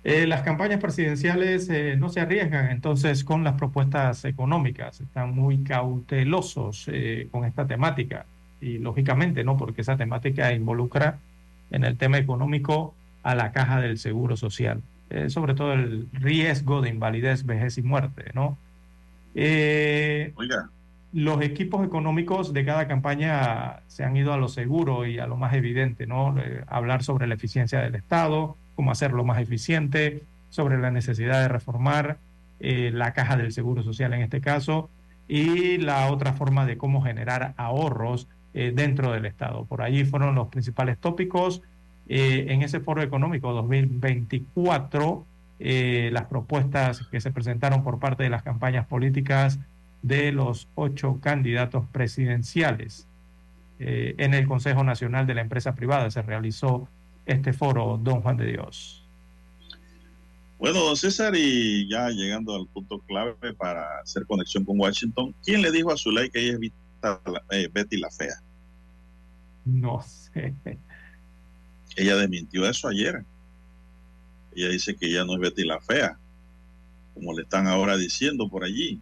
las 0.06 0.44
campañas 0.44 0.80
presidenciales 0.80 1.70
no 1.98 2.10
se 2.10 2.22
arriesgan 2.22 2.70
entonces 2.70 3.24
con 3.24 3.44
las 3.44 3.56
propuestas 3.56 4.24
económicas, 4.26 5.02
están 5.02 5.34
muy 5.34 5.64
cautelosos 5.64 6.88
con 7.32 7.46
esta 7.46 7.66
temática 7.66 8.26
y 8.62 8.78
lógicamente 8.78 9.44
no, 9.44 9.58
porque 9.58 9.82
esa 9.82 9.98
temática 9.98 10.54
involucra 10.54 11.18
en 11.72 11.84
el 11.84 11.98
tema 11.98 12.18
económico 12.18 12.94
a 13.24 13.36
la 13.36 13.52
caja 13.52 13.82
del 13.82 13.98
Seguro 13.98 14.38
Social, 14.38 14.82
eh, 15.10 15.30
sobre 15.30 15.56
todo 15.56 15.74
el 15.74 16.08
riesgo 16.14 16.82
de 16.82 16.90
invalidez, 16.90 17.46
vejez 17.46 17.78
y 17.78 17.82
muerte, 17.82 18.32
¿no? 18.34 18.58
Eh, 19.34 20.32
Oiga. 20.36 20.70
Los 21.14 21.42
equipos 21.42 21.86
económicos 21.86 22.54
de 22.54 22.66
cada 22.66 22.88
campaña 22.88 23.80
se 23.88 24.04
han 24.04 24.18
ido 24.18 24.34
a 24.34 24.38
lo 24.38 24.50
seguro 24.50 25.06
y 25.06 25.18
a 25.18 25.28
lo 25.28 25.38
más 25.38 25.54
evidente, 25.54 26.06
¿no? 26.08 26.38
Eh, 26.40 26.64
hablar 26.68 27.04
sobre 27.04 27.26
la 27.26 27.36
eficiencia 27.36 27.80
del 27.80 27.96
Estado, 27.96 28.58
cómo 28.76 28.92
hacerlo 28.92 29.24
más 29.24 29.42
eficiente, 29.42 30.24
sobre 30.50 30.78
la 30.78 30.92
necesidad 30.92 31.42
de 31.42 31.48
reformar 31.48 32.18
la 32.60 33.14
caja 33.14 33.36
del 33.36 33.52
Seguro 33.52 33.84
Social 33.84 34.14
en 34.14 34.22
este 34.22 34.40
caso, 34.40 34.90
y 35.28 35.78
la 35.78 36.10
otra 36.12 36.34
forma 36.34 36.66
de 36.66 36.78
cómo 36.78 37.02
generar 37.02 37.54
ahorros 37.58 38.28
eh, 38.54 38.72
dentro 38.74 39.12
del 39.12 39.26
Estado. 39.26 39.66
Por 39.66 39.82
allí 39.82 40.06
fueron 40.06 40.36
los 40.36 40.48
principales 40.48 40.98
tópicos. 40.98 41.62
Eh, 42.08 42.46
en 42.50 42.62
ese 42.62 42.80
foro 42.80 43.02
económico 43.02 43.52
2024, 43.52 45.26
eh, 45.60 46.10
las 46.14 46.26
propuestas 46.26 47.08
que 47.08 47.20
se 47.20 47.32
presentaron 47.32 47.84
por 47.84 48.00
parte 48.00 48.24
de 48.24 48.30
las 48.30 48.44
campañas 48.44 48.86
políticas 48.88 49.60
de 50.02 50.32
los 50.32 50.68
ocho 50.76 51.20
candidatos 51.22 51.86
presidenciales. 51.92 53.08
Eh, 53.80 54.16
en 54.20 54.34
el 54.34 54.48
Consejo 54.48 54.84
Nacional 54.84 55.26
de 55.28 55.34
la 55.34 55.42
Empresa 55.42 55.76
Privada 55.76 56.12
se 56.12 56.22
realizó 56.22 56.88
este 57.26 57.54
foro, 57.54 58.00
don 58.02 58.22
Juan 58.22 58.38
de 58.38 58.46
Dios. 58.48 59.06
Bueno, 60.58 60.80
don 60.80 60.96
César, 60.96 61.36
y 61.36 61.88
ya 61.90 62.10
llegando 62.10 62.56
al 62.56 62.68
punto 62.68 63.00
clave 63.00 63.54
para 63.54 64.00
hacer 64.00 64.26
conexión 64.26 64.64
con 64.64 64.80
Washington, 64.80 65.36
¿quién 65.44 65.62
le 65.62 65.72
dijo 65.72 65.92
a 65.92 65.98
Zulay 65.98 66.30
que 66.30 66.40
ella 66.40 66.58
es 66.62 66.72
eh, 67.52 67.70
Betty 67.72 67.98
la 67.98 68.10
Fea? 68.10 68.42
No 69.66 70.02
sé. 70.02 70.56
Ella 71.96 72.16
desmintió 72.16 72.68
eso 72.70 72.88
ayer. 72.88 73.24
Ella 74.56 74.70
dice 74.70 74.96
que 74.96 75.08
ella 75.08 75.26
no 75.26 75.34
es 75.34 75.40
Betty 75.40 75.66
la 75.66 75.82
Fea, 75.82 76.18
como 77.14 77.34
le 77.34 77.44
están 77.44 77.68
ahora 77.68 77.98
diciendo 77.98 78.50
por 78.50 78.64
allí, 78.64 79.02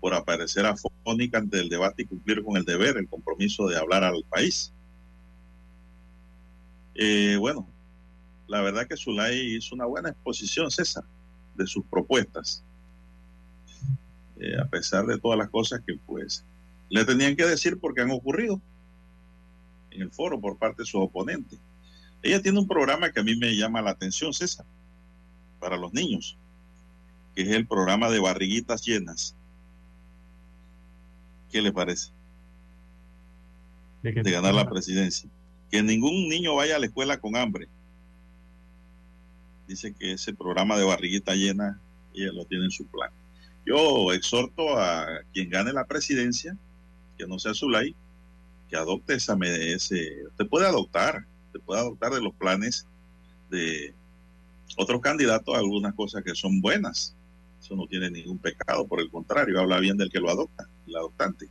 por 0.00 0.12
aparecer 0.14 0.66
afónica 0.66 1.38
ante 1.38 1.60
el 1.60 1.68
debate 1.68 2.02
y 2.02 2.06
cumplir 2.06 2.42
con 2.42 2.56
el 2.56 2.64
deber, 2.64 2.96
el 2.96 3.08
compromiso 3.08 3.66
de 3.66 3.78
hablar 3.78 4.04
al 4.04 4.24
país. 4.28 4.72
Eh, 6.94 7.36
bueno, 7.38 7.68
la 8.46 8.60
verdad 8.60 8.86
que 8.86 8.96
Zulay 8.96 9.56
hizo 9.56 9.74
una 9.74 9.86
buena 9.86 10.10
exposición, 10.10 10.70
César, 10.70 11.04
de 11.54 11.66
sus 11.66 11.84
propuestas. 11.86 12.62
Eh, 14.38 14.58
a 14.60 14.66
pesar 14.66 15.06
de 15.06 15.18
todas 15.18 15.38
las 15.38 15.50
cosas 15.50 15.80
que 15.86 15.94
pues 16.04 16.44
le 16.88 17.04
tenían 17.04 17.36
que 17.36 17.46
decir 17.46 17.78
porque 17.78 18.00
han 18.00 18.10
ocurrido 18.10 18.60
en 19.90 20.02
el 20.02 20.10
foro 20.10 20.40
por 20.40 20.58
parte 20.58 20.82
de 20.82 20.86
sus 20.86 21.00
oponentes. 21.00 21.58
Ella 22.22 22.42
tiene 22.42 22.58
un 22.58 22.68
programa 22.68 23.10
que 23.10 23.20
a 23.20 23.22
mí 23.22 23.36
me 23.36 23.56
llama 23.56 23.82
la 23.82 23.90
atención, 23.90 24.32
César, 24.32 24.66
para 25.60 25.76
los 25.76 25.92
niños, 25.92 26.36
que 27.34 27.42
es 27.42 27.48
el 27.48 27.66
programa 27.66 28.10
de 28.10 28.20
barriguitas 28.20 28.84
llenas. 28.84 29.34
¿Qué 31.50 31.62
le 31.62 31.72
parece? 31.72 32.10
De, 34.02 34.12
de 34.12 34.30
ganar 34.30 34.54
la 34.54 34.68
presidencia. 34.68 35.30
Que 35.72 35.82
ningún 35.82 36.28
niño 36.28 36.54
vaya 36.54 36.76
a 36.76 36.78
la 36.78 36.86
escuela 36.86 37.18
con 37.18 37.34
hambre 37.34 37.68
dice 39.66 39.94
que 39.94 40.12
ese 40.12 40.34
programa 40.34 40.76
de 40.76 40.84
barriguita 40.84 41.34
llena, 41.34 41.80
ella 42.14 42.32
lo 42.32 42.44
tiene 42.44 42.64
en 42.64 42.70
su 42.70 42.86
plan. 42.86 43.10
Yo 43.64 44.12
exhorto 44.12 44.78
a 44.78 45.06
quien 45.32 45.48
gane 45.48 45.72
la 45.72 45.86
presidencia, 45.86 46.56
que 47.16 47.26
no 47.26 47.38
sea 47.38 47.54
Zulay, 47.54 47.94
que 48.68 48.76
adopte 48.76 49.14
esa 49.14 49.36
ese, 49.42 50.26
usted 50.26 50.46
puede 50.46 50.66
adoptar, 50.66 51.24
usted 51.46 51.60
puede 51.60 51.80
adoptar 51.80 52.12
de 52.12 52.20
los 52.20 52.34
planes 52.34 52.86
de 53.50 53.94
otros 54.76 55.00
candidatos 55.00 55.56
algunas 55.56 55.94
cosas 55.94 56.22
que 56.22 56.34
son 56.34 56.60
buenas. 56.60 57.14
Eso 57.62 57.76
no 57.76 57.86
tiene 57.86 58.10
ningún 58.10 58.38
pecado, 58.38 58.86
por 58.86 59.00
el 59.00 59.10
contrario, 59.10 59.60
habla 59.60 59.78
bien 59.78 59.96
del 59.96 60.10
que 60.10 60.18
lo 60.18 60.30
adopta, 60.30 60.68
el 60.86 60.96
adoptante. 60.96 61.48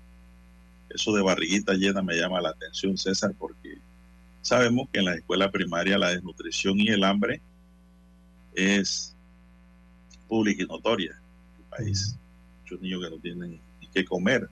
Eso 0.89 1.13
de 1.13 1.21
barriguita 1.21 1.73
llena 1.73 2.01
me 2.01 2.17
llama 2.17 2.41
la 2.41 2.49
atención, 2.49 2.97
César, 2.97 3.33
porque 3.39 3.77
sabemos 4.41 4.89
que 4.91 4.99
en 4.99 5.05
la 5.05 5.15
escuela 5.15 5.51
primaria 5.51 5.97
la 5.97 6.09
desnutrición 6.09 6.77
y 6.79 6.89
el 6.89 7.03
hambre 7.03 7.41
es 8.55 9.15
pública 10.27 10.63
y 10.63 10.67
notoria 10.67 11.11
en 11.11 11.63
el 11.63 11.69
país. 11.69 12.17
Muchos 12.61 12.81
niños 12.81 13.03
que 13.03 13.09
no 13.09 13.17
tienen 13.17 13.61
ni 13.79 13.87
qué 13.87 14.05
comer, 14.05 14.49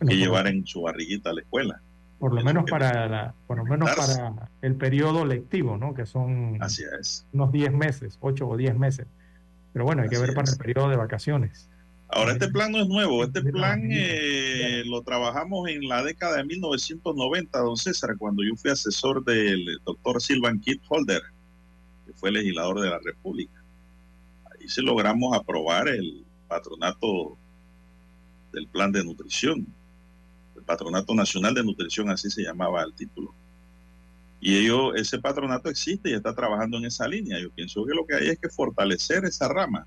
ni 0.00 0.08
que 0.08 0.16
llevar 0.16 0.46
en 0.46 0.66
su 0.66 0.82
barriguita 0.82 1.30
a 1.30 1.34
la 1.34 1.40
escuela. 1.40 1.80
Por 2.18 2.34
lo 2.34 2.42
menos 2.42 2.64
para 2.70 3.08
la, 3.08 3.34
por 3.46 3.58
lo 3.58 3.64
menos 3.64 3.90
para 3.94 4.48
el 4.62 4.76
periodo 4.76 5.26
lectivo, 5.26 5.76
¿no? 5.76 5.94
Que 5.94 6.06
son 6.06 6.58
unos 7.32 7.52
10 7.52 7.72
meses, 7.72 8.16
8 8.20 8.48
o 8.48 8.56
10 8.56 8.78
meses. 8.78 9.06
Pero 9.72 9.84
bueno, 9.84 10.02
hay 10.02 10.08
que 10.08 10.18
ver 10.18 10.32
para 10.34 10.50
el 10.50 10.56
periodo 10.56 10.88
de 10.88 10.96
vacaciones. 10.96 11.68
Ahora, 12.14 12.32
este 12.32 12.48
plan 12.48 12.70
no 12.70 12.80
es 12.80 12.86
nuevo. 12.86 13.24
Este 13.24 13.42
plan 13.42 13.88
eh, 13.90 14.84
lo 14.86 15.02
trabajamos 15.02 15.68
en 15.68 15.88
la 15.88 16.04
década 16.04 16.36
de 16.36 16.44
1990, 16.44 17.58
don 17.58 17.76
César, 17.76 18.16
cuando 18.16 18.44
yo 18.44 18.54
fui 18.54 18.70
asesor 18.70 19.24
del 19.24 19.80
doctor 19.84 20.22
Silvan 20.22 20.60
Kit 20.60 20.80
Holder 20.88 21.22
que 22.06 22.12
fue 22.12 22.30
legislador 22.30 22.80
de 22.80 22.90
la 22.90 22.98
República. 22.98 23.62
Ahí 24.44 24.68
se 24.68 24.82
logramos 24.82 25.36
aprobar 25.36 25.88
el 25.88 26.24
patronato 26.48 27.36
del 28.52 28.68
plan 28.68 28.92
de 28.92 29.04
nutrición, 29.04 29.66
el 30.56 30.62
patronato 30.62 31.14
nacional 31.14 31.54
de 31.54 31.64
nutrición, 31.64 32.10
así 32.10 32.30
se 32.30 32.42
llamaba 32.42 32.82
el 32.84 32.94
título. 32.94 33.34
Y 34.40 34.58
ello, 34.58 34.94
ese 34.94 35.18
patronato 35.18 35.70
existe 35.70 36.10
y 36.10 36.14
está 36.14 36.34
trabajando 36.34 36.76
en 36.76 36.84
esa 36.84 37.08
línea. 37.08 37.40
Yo 37.40 37.50
pienso 37.50 37.84
que 37.84 37.94
lo 37.94 38.06
que 38.06 38.14
hay 38.14 38.28
es 38.28 38.38
que 38.38 38.50
fortalecer 38.50 39.24
esa 39.24 39.48
rama, 39.48 39.86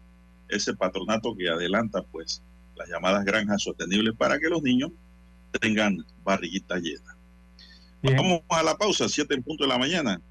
ese 0.49 0.73
patronato 0.75 1.35
que 1.35 1.49
adelanta 1.49 2.01
pues 2.03 2.41
las 2.75 2.89
llamadas 2.89 3.25
granjas 3.25 3.63
sostenibles 3.63 4.15
para 4.15 4.39
que 4.39 4.49
los 4.49 4.61
niños 4.61 4.91
tengan 5.59 6.05
barriguita 6.23 6.77
llena. 6.77 7.15
Vamos 8.03 8.41
a 8.49 8.63
la 8.63 8.77
pausa, 8.77 9.09
siete 9.09 9.33
en 9.33 9.43
punto 9.43 9.63
de 9.63 9.69
la 9.69 9.77
mañana. 9.77 10.21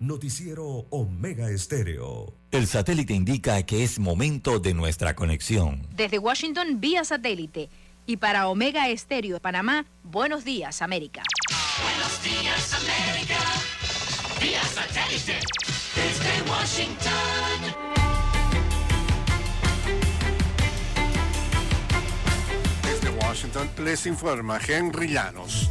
Noticiero 0.00 0.86
Omega 0.90 1.48
Estéreo. 1.50 2.34
El 2.50 2.66
satélite 2.66 3.14
indica 3.14 3.62
que 3.62 3.84
es 3.84 3.98
momento 3.98 4.58
de 4.58 4.74
nuestra 4.74 5.14
conexión. 5.14 5.86
Desde 5.94 6.18
Washington, 6.18 6.80
vía 6.80 7.04
satélite. 7.04 7.70
Y 8.06 8.18
para 8.18 8.48
Omega 8.48 8.88
Estéreo 8.90 9.34
de 9.34 9.40
Panamá, 9.40 9.86
buenos 10.02 10.44
días, 10.44 10.82
América. 10.82 11.22
Buenos 11.82 12.22
días, 12.22 12.74
América. 12.74 13.38
Vía 14.40 14.62
satélite. 14.62 15.38
Desde 15.94 16.50
Washington. 16.50 18.03
Washington 23.34 23.68
les 23.84 24.06
informa 24.06 24.60
Henry 24.68 25.08
Llanos. 25.08 25.68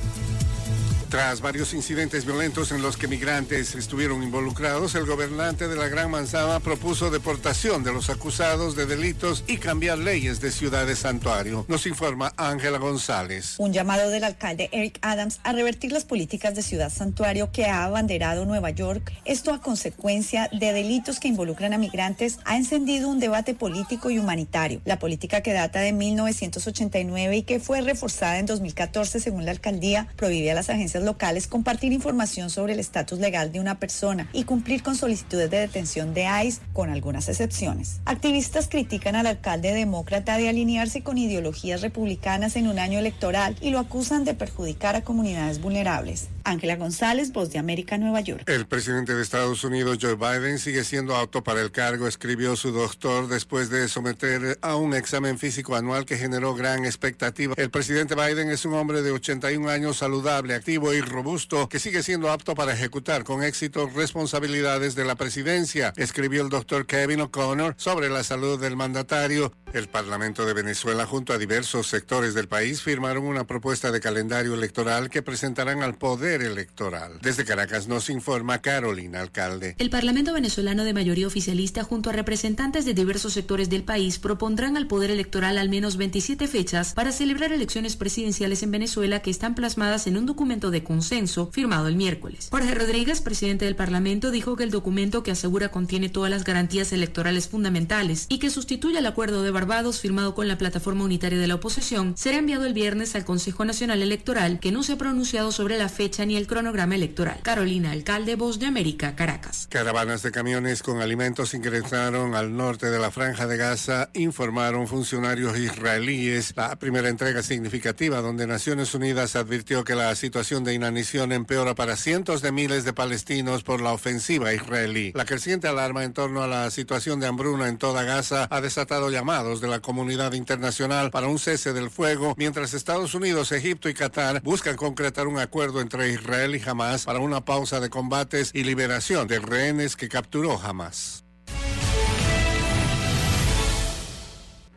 Tras 1.13 1.41
varios 1.41 1.75
incidentes 1.75 2.25
violentos 2.25 2.71
en 2.71 2.81
los 2.81 2.97
que 2.97 3.07
migrantes 3.07 3.75
estuvieron 3.75 4.23
involucrados, 4.23 4.95
el 4.95 5.05
gobernante 5.05 5.67
de 5.67 5.75
la 5.75 5.87
Gran 5.87 6.09
Manzana 6.09 6.59
propuso 6.59 7.11
deportación 7.11 7.83
de 7.83 7.93
los 7.93 8.09
acusados 8.09 8.75
de 8.75 8.87
delitos 8.87 9.43
y 9.45 9.57
cambiar 9.57 9.99
leyes 9.99 10.41
de 10.41 10.51
ciudades 10.51 10.97
santuario. 10.97 11.65
Nos 11.67 11.85
informa 11.85 12.33
Ángela 12.35 12.79
González. 12.79 13.57
Un 13.59 13.73
llamado 13.73 14.09
del 14.09 14.23
alcalde 14.23 14.69
Eric 14.71 14.97
Adams 15.03 15.39
a 15.43 15.53
revertir 15.53 15.91
las 15.91 16.03
políticas 16.03 16.55
de 16.55 16.63
ciudad 16.63 16.89
santuario 16.89 17.51
que 17.51 17.67
ha 17.67 17.83
abanderado 17.83 18.45
Nueva 18.45 18.71
York, 18.71 19.13
esto 19.23 19.53
a 19.53 19.61
consecuencia 19.61 20.49
de 20.51 20.73
delitos 20.73 21.19
que 21.19 21.27
involucran 21.27 21.73
a 21.73 21.77
migrantes, 21.77 22.39
ha 22.43 22.57
encendido 22.57 23.07
un 23.07 23.19
debate 23.19 23.53
político 23.53 24.09
y 24.09 24.17
humanitario. 24.17 24.81
La 24.83 24.97
política 24.97 25.41
que 25.41 25.53
data 25.53 25.79
de 25.79 25.91
1989 25.91 27.37
y 27.37 27.43
que 27.43 27.59
fue 27.59 27.81
reforzada 27.81 28.39
en 28.39 28.47
2014 28.47 29.19
según 29.19 29.45
la 29.45 29.51
alcaldía 29.51 30.07
prohíbe 30.15 30.49
a 30.49 30.55
las 30.55 30.71
agencias 30.71 31.02
locales 31.03 31.47
compartir 31.47 31.91
información 31.91 32.49
sobre 32.49 32.73
el 32.73 32.79
estatus 32.79 33.19
legal 33.19 33.51
de 33.51 33.59
una 33.59 33.79
persona 33.79 34.27
y 34.33 34.43
cumplir 34.43 34.83
con 34.83 34.95
solicitudes 34.95 35.49
de 35.49 35.59
detención 35.59 36.13
de 36.13 36.27
ICE, 36.45 36.61
con 36.73 36.89
algunas 36.89 37.29
excepciones. 37.29 38.01
Activistas 38.05 38.67
critican 38.67 39.15
al 39.15 39.27
alcalde 39.27 39.73
demócrata 39.73 40.37
de 40.37 40.49
alinearse 40.49 41.03
con 41.03 41.17
ideologías 41.17 41.81
republicanas 41.81 42.55
en 42.55 42.67
un 42.67 42.79
año 42.79 42.99
electoral 42.99 43.55
y 43.61 43.69
lo 43.69 43.79
acusan 43.79 44.25
de 44.25 44.33
perjudicar 44.33 44.95
a 44.95 45.01
comunidades 45.01 45.61
vulnerables. 45.61 46.29
Ángela 46.43 46.75
González, 46.75 47.31
Voz 47.31 47.51
de 47.51 47.59
América, 47.59 47.97
Nueva 47.97 48.21
York. 48.21 48.43
El 48.47 48.65
presidente 48.65 49.13
de 49.13 49.21
Estados 49.21 49.63
Unidos, 49.63 49.97
Joe 50.01 50.15
Biden, 50.15 50.59
sigue 50.59 50.83
siendo 50.83 51.15
apto 51.15 51.43
para 51.43 51.61
el 51.61 51.71
cargo, 51.71 52.07
escribió 52.07 52.55
su 52.55 52.71
doctor 52.71 53.27
después 53.27 53.69
de 53.69 53.87
someter 53.87 54.57
a 54.61 54.75
un 54.75 54.93
examen 54.93 55.39
físico 55.39 55.75
anual 55.75 56.05
que 56.05 56.17
generó 56.17 56.53
gran 56.53 56.85
expectativa. 56.85 57.53
El 57.57 57.69
presidente 57.69 58.15
Biden 58.15 58.49
es 58.49 58.65
un 58.65 58.73
hombre 58.73 59.01
de 59.01 59.11
81 59.11 59.69
años 59.69 59.97
saludable, 59.97 60.55
activo 60.55 60.92
y 60.93 61.01
robusto 61.01 61.67
que 61.69 61.79
sigue 61.79 62.03
siendo 62.03 62.31
apto 62.31 62.55
para 62.55 62.73
ejecutar 62.73 63.23
con 63.23 63.43
éxito 63.43 63.89
responsabilidades 63.93 64.95
de 64.95 65.05
la 65.05 65.15
presidencia, 65.15 65.93
escribió 65.97 66.41
el 66.41 66.49
doctor 66.49 66.85
Kevin 66.85 67.21
O'Connor 67.21 67.75
sobre 67.77 68.09
la 68.09 68.23
salud 68.23 68.59
del 68.59 68.75
mandatario. 68.75 69.53
El 69.73 69.87
Parlamento 69.87 70.45
de 70.45 70.53
Venezuela 70.53 71.05
junto 71.05 71.33
a 71.33 71.37
diversos 71.37 71.87
sectores 71.87 72.35
del 72.35 72.47
país 72.47 72.83
firmaron 72.83 73.23
una 73.23 73.47
propuesta 73.47 73.91
de 73.91 73.99
calendario 73.99 74.53
electoral 74.53 75.09
que 75.09 75.23
presentarán 75.23 75.81
al 75.81 75.95
Poder 75.95 76.43
Electoral. 76.43 77.19
Desde 77.21 77.43
Caracas 77.43 77.87
nos 77.87 78.09
informa 78.09 78.61
Carolina 78.61 79.21
Alcalde. 79.21 79.75
El 79.79 79.89
Parlamento 79.89 80.31
venezolano 80.33 80.83
de 80.83 80.93
mayoría 80.93 81.25
oficialista 81.25 81.83
junto 81.83 82.11
a 82.11 82.13
representantes 82.13 82.85
de 82.85 82.93
diversos 82.93 83.33
sectores 83.33 83.69
del 83.69 83.83
país 83.83 84.19
propondrán 84.19 84.77
al 84.77 84.87
Poder 84.87 85.09
Electoral 85.09 85.57
al 85.57 85.69
menos 85.69 85.97
27 85.97 86.47
fechas 86.47 86.93
para 86.93 87.11
celebrar 87.11 87.51
elecciones 87.51 87.95
presidenciales 87.95 88.61
en 88.61 88.71
Venezuela 88.71 89.21
que 89.21 89.31
están 89.31 89.55
plasmadas 89.55 90.05
en 90.05 90.17
un 90.17 90.25
documento 90.25 90.69
de 90.69 90.82
consenso 90.83 91.49
firmado 91.51 91.87
el 91.87 91.95
miércoles. 91.95 92.47
Jorge 92.51 92.73
Rodríguez, 92.75 93.21
presidente 93.21 93.65
del 93.65 93.75
Parlamento, 93.75 94.31
dijo 94.31 94.55
que 94.55 94.63
el 94.63 94.71
documento 94.71 95.23
que 95.23 95.31
asegura 95.31 95.69
contiene 95.69 96.09
todas 96.09 96.29
las 96.29 96.43
garantías 96.43 96.91
electorales 96.93 97.47
fundamentales 97.47 98.25
y 98.29 98.39
que 98.39 98.49
sustituye 98.49 98.97
al 98.97 99.05
acuerdo 99.05 99.43
de 99.43 99.51
Barbados 99.51 99.99
firmado 99.99 100.35
con 100.35 100.47
la 100.47 100.57
plataforma 100.57 101.03
unitaria 101.03 101.39
de 101.39 101.47
la 101.47 101.55
oposición 101.55 102.13
será 102.17 102.37
enviado 102.37 102.65
el 102.65 102.73
viernes 102.73 103.15
al 103.15 103.25
Consejo 103.25 103.65
Nacional 103.65 104.01
Electoral 104.01 104.59
que 104.59 104.71
no 104.71 104.83
se 104.83 104.93
ha 104.93 104.97
pronunciado 104.97 105.51
sobre 105.51 105.77
la 105.77 105.89
fecha 105.89 106.25
ni 106.25 106.35
el 106.35 106.47
cronograma 106.47 106.95
electoral. 106.95 107.39
Carolina 107.43 107.91
Alcalde, 107.91 108.35
Voz 108.35 108.59
de 108.59 108.65
América, 108.65 109.15
Caracas. 109.15 109.67
Caravanas 109.69 110.23
de 110.23 110.31
camiones 110.31 110.83
con 110.83 111.01
alimentos 111.01 111.53
ingresaron 111.53 112.35
al 112.35 112.55
norte 112.55 112.89
de 112.89 112.99
la 112.99 113.11
franja 113.11 113.47
de 113.47 113.57
Gaza, 113.57 114.09
informaron 114.13 114.87
funcionarios 114.87 115.57
israelíes. 115.57 116.53
La 116.55 116.75
primera 116.77 117.09
entrega 117.09 117.43
significativa 117.43 118.21
donde 118.21 118.47
Naciones 118.47 118.93
Unidas 118.93 119.35
advirtió 119.35 119.83
que 119.83 119.95
la 119.95 120.13
situación 120.15 120.63
de 120.63 120.72
inanición 120.73 121.31
empeora 121.31 121.75
para 121.75 121.95
cientos 121.95 122.41
de 122.41 122.51
miles 122.51 122.83
de 122.83 122.93
palestinos 122.93 123.63
por 123.63 123.81
la 123.81 123.93
ofensiva 123.93 124.53
israelí. 124.53 125.11
La 125.15 125.25
creciente 125.25 125.67
alarma 125.67 126.03
en 126.03 126.13
torno 126.13 126.43
a 126.43 126.47
la 126.47 126.69
situación 126.71 127.19
de 127.19 127.27
hambruna 127.27 127.67
en 127.67 127.77
toda 127.77 128.03
Gaza 128.03 128.47
ha 128.49 128.61
desatado 128.61 129.09
llamados 129.09 129.61
de 129.61 129.67
la 129.67 129.79
comunidad 129.79 130.33
internacional 130.33 131.11
para 131.11 131.27
un 131.27 131.39
cese 131.39 131.73
del 131.73 131.89
fuego, 131.89 132.33
mientras 132.37 132.73
Estados 132.73 133.13
Unidos, 133.15 133.51
Egipto 133.51 133.89
y 133.89 133.93
Qatar 133.93 134.41
buscan 134.41 134.75
concretar 134.75 135.27
un 135.27 135.39
acuerdo 135.39 135.81
entre 135.81 136.09
Israel 136.09 136.55
y 136.55 136.69
Hamas 136.69 137.05
para 137.05 137.19
una 137.19 137.45
pausa 137.45 137.79
de 137.79 137.89
combates 137.89 138.51
y 138.53 138.63
liberación 138.63 139.27
de 139.27 139.39
rehenes 139.39 139.95
que 139.95 140.09
capturó 140.09 140.59
Hamas. 140.59 141.22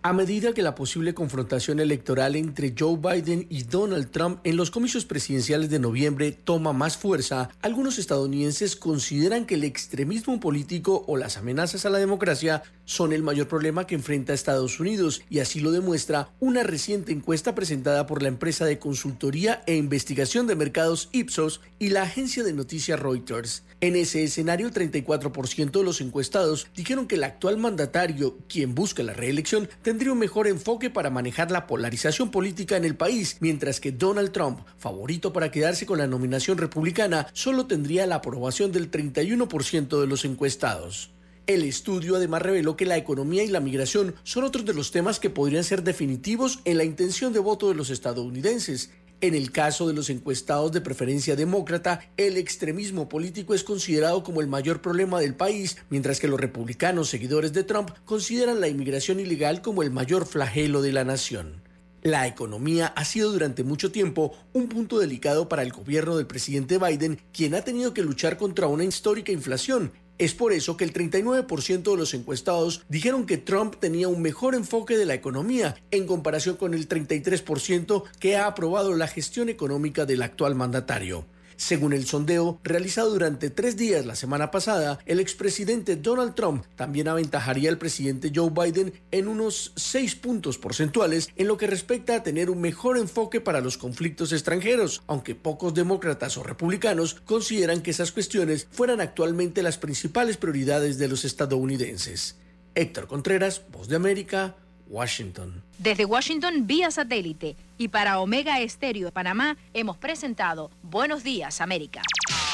A 0.07 0.13
medida 0.13 0.53
que 0.53 0.63
la 0.63 0.77
posible 0.77 1.15
confrontación 1.15 1.81
electoral 1.81 2.37
entre 2.37 2.77
Joe 2.79 2.97
Biden 2.97 3.49
y 3.51 3.65
Donald 3.65 4.13
Trump 4.13 4.39
en 4.45 4.57
los 4.57 4.71
comicios 4.71 5.05
presidenciales 5.05 5.69
de 5.69 5.81
noviembre 5.81 6.31
toma 6.31 6.73
más 6.73 6.97
fuerza, 6.97 7.51
algunos 7.61 7.99
estadounidenses 7.99 8.77
consideran 8.77 9.47
que 9.47 9.57
el 9.57 9.65
extremismo 9.65 10.39
político 10.39 11.03
o 11.09 11.17
las 11.17 11.39
amenazas 11.39 11.87
a 11.87 11.91
la 11.91 11.99
democracia 11.99 12.63
son 12.85 13.13
el 13.13 13.25
mayor 13.25 13.49
problema 13.49 13.89
que 13.89 13.97
enfrenta 13.97 14.33
Estados 14.33 14.79
Unidos 14.79 15.23
y 15.29 15.41
así 15.41 15.59
lo 15.59 15.73
demuestra 15.73 16.29
una 16.39 16.63
reciente 16.63 17.11
encuesta 17.11 17.57
presentada 17.57 18.07
por 18.07 18.23
la 18.23 18.29
empresa 18.29 18.65
de 18.65 18.79
consultoría 18.79 19.65
e 19.67 19.75
investigación 19.75 20.47
de 20.47 20.55
mercados 20.55 21.09
Ipsos 21.11 21.61
y 21.81 21.89
la 21.89 22.03
agencia 22.03 22.45
de 22.45 22.53
noticias 22.53 23.01
Reuters. 23.01 23.65
En 23.83 23.95
ese 23.95 24.25
escenario, 24.25 24.69
el 24.69 24.73
34% 24.73 25.71
de 25.71 25.85
los 25.85 26.01
encuestados 26.01 26.67
dijeron 26.75 27.07
que 27.07 27.17
el 27.17 27.25
actual 27.25 27.59
mandatario, 27.59 28.39
quien 28.49 28.75
busca 28.75 29.03
la 29.03 29.13
reelección, 29.13 29.69
tendría 29.83 30.13
un 30.13 30.19
mejor 30.19 30.47
enfoque 30.47 30.89
para 30.89 31.11
manejar 31.11 31.51
la 31.51 31.67
polarización 31.67 32.31
política 32.31 32.79
en 32.79 32.87
el 32.87 32.97
país, 32.97 33.37
mientras 33.41 33.79
que 33.79 33.93
Donald 33.93 34.33
Trump, 34.33 34.61
favorito 34.79 35.35
para 35.35 35.51
quedarse 35.51 35.85
con 35.85 35.99
la 35.99 36.07
nominación 36.07 36.57
republicana, 36.57 37.27
solo 37.35 37.67
tendría 37.67 38.07
la 38.07 38.17
aprobación 38.17 38.73
del 38.73 38.91
31% 38.91 40.01
de 40.01 40.07
los 40.07 40.25
encuestados. 40.25 41.11
El 41.47 41.63
estudio 41.63 42.17
además 42.17 42.43
reveló 42.43 42.77
que 42.77 42.87
la 42.87 42.97
economía 42.97 43.45
y 43.45 43.49
la 43.49 43.61
migración 43.61 44.15
son 44.25 44.45
otros 44.45 44.65
de 44.65 44.73
los 44.73 44.91
temas 44.91 45.21
que 45.21 45.31
podrían 45.31 45.65
ser 45.65 45.85
definitivos 45.85 46.61
en 46.65 46.79
la 46.79 46.85
intención 46.85 47.35
de 47.35 47.41
voto 47.41 47.69
de 47.69 47.75
los 47.75 47.91
estadounidenses. 47.91 48.91
En 49.23 49.35
el 49.35 49.51
caso 49.51 49.89
de 49.89 49.95
los 49.95 50.11
encuestados 50.11 50.73
de 50.73 50.83
preferencia 50.83 51.37
demócrata, 51.37 52.01
el 52.19 52.37
extremismo 52.37 53.09
político 53.09 53.55
es 53.55 53.65
considerado 53.65 54.23
como 54.23 54.43
el 54.43 54.47
mayor 54.47 54.83
problema 54.83 55.21
del 55.21 55.35
país, 55.35 55.79
mientras 55.89 56.21
que 56.21 56.29
los 56.29 56.39
republicanos 56.39 57.09
seguidores 57.09 57.55
de 57.55 57.65
Trump 57.65 57.91
consideran 58.05 58.61
la 58.61 58.69
inmigración 58.69 59.19
ilegal 59.19 59.63
como 59.63 59.83
el 59.83 59.91
mayor 59.91 60.27
flagelo 60.27 60.83
de 60.83 60.93
la 60.93 61.05
nación. 61.05 61.63
La 62.03 62.27
economía 62.27 62.89
ha 62.89 63.07
sido 63.07 63.33
durante 63.33 63.65
mucho 63.65 63.91
tiempo 63.91 64.37
un 64.53 64.69
punto 64.69 64.99
delicado 64.99 65.49
para 65.49 65.63
el 65.63 65.73
gobierno 65.73 66.19
del 66.19 66.27
presidente 66.27 66.77
Biden, 66.77 67.19
quien 67.33 67.55
ha 67.55 67.63
tenido 67.63 67.95
que 67.95 68.03
luchar 68.03 68.37
contra 68.37 68.67
una 68.67 68.85
histórica 68.85 69.33
inflación, 69.33 69.93
es 70.19 70.35
por 70.35 70.53
eso 70.53 70.77
que 70.77 70.85
el 70.85 70.93
39% 70.93 71.83
de 71.83 71.97
los 71.97 72.15
encuestados 72.15 72.83
dijeron 72.89 73.27
que 73.27 73.37
Trump 73.37 73.77
tenía 73.79 74.09
un 74.09 74.23
mejor 74.23 74.55
enfoque 74.55 74.97
de 74.97 75.05
la 75.05 75.15
economía 75.15 75.77
en 75.91 76.07
comparación 76.07 76.57
con 76.57 76.75
el 76.75 76.89
33% 76.89 78.05
que 78.19 78.37
ha 78.37 78.47
aprobado 78.47 78.95
la 78.95 79.09
gestión 79.09 79.49
económica 79.49 80.07
del 80.07 80.23
actual 80.23 80.55
mandatario. 80.55 81.27
Según 81.57 81.95
el 81.95 82.07
sondeo 82.07 82.61
realizado 82.63 83.11
durante 83.11 83.49
tres 83.49 83.77
días 83.77 84.05
la 84.05 84.15
semana 84.15 84.51
pasada, 84.51 84.99
el 85.07 85.21
expresidente 85.21 85.97
Donald 85.97 86.35
Trump 86.35 86.67
también 86.77 87.09
aventajaría 87.09 87.71
al 87.71 87.79
presidente 87.79 88.31
Joe 88.35 88.51
Biden 88.51 88.93
en 89.11 89.27
unos 89.27 89.73
seis 89.75 90.15
puntos 90.15 90.59
porcentuales 90.59 91.31
en 91.35 91.49
lo 91.49 91.57
que 91.57 91.67
respecta 91.67 92.15
a 92.15 92.23
tener 92.23 92.51
un 92.51 92.61
mejor 92.61 92.99
enfoque 92.99 93.41
para 93.41 93.63
los 93.63 93.79
conflictos 93.79 94.33
extranjeros, 94.33 95.03
aunque 95.07 95.35
pocos 95.35 95.73
demócratas 95.73 96.37
o 96.37 96.43
republicanos 96.43 97.15
consideran 97.15 97.81
que 97.81 97.93
esas 97.93 98.13
cuestiones 98.13 98.69
fueran 98.71 99.01
actualmente 99.01 99.63
las 99.63 99.79
principales 99.79 100.37
prioridades 100.37 100.99
de 100.99 101.09
los 101.09 101.25
estadounidenses. 101.25 102.37
Héctor 102.75 103.07
Contreras, 103.07 103.63
Voz 103.73 103.89
de 103.89 103.97
América, 103.97 104.57
Washington. 104.89 105.63
Desde 105.79 106.05
Washington 106.05 106.67
vía 106.67 106.91
satélite 106.91 107.57
y 107.79 107.89
para 107.89 108.21
Omega 108.21 108.61
Estéreo 108.61 109.07
de 109.07 109.13
Panamá 109.13 109.57
hemos 109.75 109.97
presentado 109.97 110.71
Buenos 110.83 111.23
Días 111.23 111.61
América. 111.61 112.03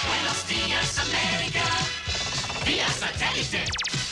Buenos 0.07 0.49
días 0.49 0.99
América, 0.99 1.65
vía 2.67 2.89
satélite 2.89 3.65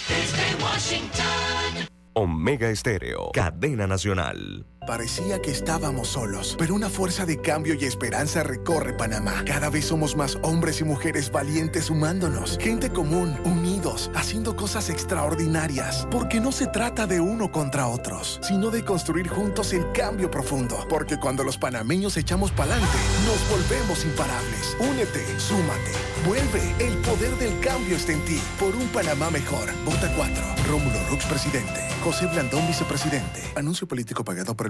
desde 0.08 0.64
Washington. 0.64 1.88
Omega 2.12 2.68
Estéreo, 2.70 3.30
cadena 3.32 3.86
nacional. 3.86 4.66
Parecía 4.86 5.42
que 5.42 5.50
estábamos 5.50 6.08
solos, 6.08 6.56
pero 6.58 6.74
una 6.74 6.88
fuerza 6.88 7.26
de 7.26 7.38
cambio 7.38 7.74
y 7.74 7.84
esperanza 7.84 8.42
recorre 8.42 8.94
Panamá. 8.94 9.44
Cada 9.44 9.68
vez 9.68 9.84
somos 9.84 10.16
más 10.16 10.38
hombres 10.42 10.80
y 10.80 10.84
mujeres 10.84 11.30
valientes 11.30 11.84
sumándonos. 11.86 12.58
Gente 12.58 12.90
común, 12.90 13.38
unidos, 13.44 14.10
haciendo 14.14 14.56
cosas 14.56 14.88
extraordinarias. 14.88 16.08
Porque 16.10 16.40
no 16.40 16.50
se 16.50 16.66
trata 16.66 17.06
de 17.06 17.20
uno 17.20 17.52
contra 17.52 17.88
otros, 17.88 18.40
sino 18.42 18.70
de 18.70 18.82
construir 18.82 19.28
juntos 19.28 19.74
el 19.74 19.92
cambio 19.92 20.30
profundo. 20.30 20.86
Porque 20.88 21.18
cuando 21.18 21.44
los 21.44 21.58
panameños 21.58 22.16
echamos 22.16 22.50
pa'lante, 22.50 22.86
nos 23.26 23.50
volvemos 23.50 24.04
imparables. 24.04 24.76
Únete, 24.80 25.24
súmate, 25.38 25.92
vuelve. 26.26 26.74
El 26.78 26.96
poder 26.98 27.36
del 27.36 27.60
cambio 27.60 27.96
está 27.96 28.12
en 28.12 28.24
ti. 28.24 28.40
Por 28.58 28.74
un 28.74 28.88
Panamá 28.88 29.30
mejor. 29.30 29.68
Vota 29.84 30.10
4. 30.16 30.42
Rómulo 30.68 30.98
Rux, 31.10 31.26
presidente. 31.26 31.80
José 32.02 32.26
Blandón, 32.26 32.66
vicepresidente. 32.66 33.42
Anuncio 33.56 33.86
político 33.86 34.24
pagado 34.24 34.56
por 34.56 34.66
el 34.66 34.69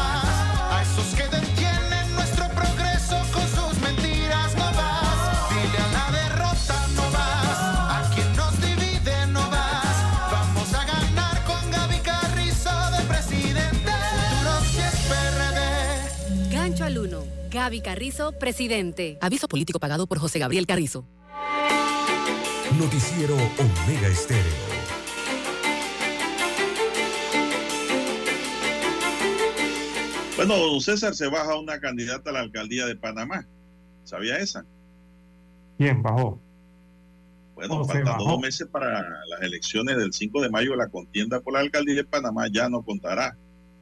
Gaby 17.67 17.81
Carrizo, 17.81 18.31
presidente. 18.31 19.19
Aviso 19.21 19.49
político 19.49 19.81
pagado 19.81 20.07
por 20.07 20.21
José 20.21 20.39
Gabriel 20.39 20.69
Carrizo. 20.69 21.05
Noticiero 22.79 23.35
Omega 23.35 24.07
Estéreo. 24.07 24.53
Bueno, 30.37 30.57
don 30.57 30.81
César 30.81 31.17
se 31.17 31.27
baja 31.27 31.59
una 31.59 31.81
candidata 31.81 32.31
a 32.31 32.35
la 32.35 32.41
alcaldía 32.43 32.87
de 32.87 32.95
Panamá. 32.95 33.49
¿Sabía 34.05 34.39
esa? 34.39 34.65
¿Quién 35.77 36.05
bajó? 36.05 36.41
Bueno, 37.57 37.85
faltan 37.85 38.19
dos 38.19 38.39
meses 38.39 38.69
para 38.69 39.03
las 39.29 39.43
elecciones 39.43 39.97
del 39.97 40.13
5 40.13 40.41
de 40.41 40.51
mayo. 40.51 40.77
La 40.77 40.87
contienda 40.87 41.41
por 41.41 41.55
la 41.55 41.61
alcaldía 41.61 41.97
de 41.97 42.05
Panamá 42.05 42.47
ya 42.49 42.69
no 42.69 42.85
contará 42.85 43.37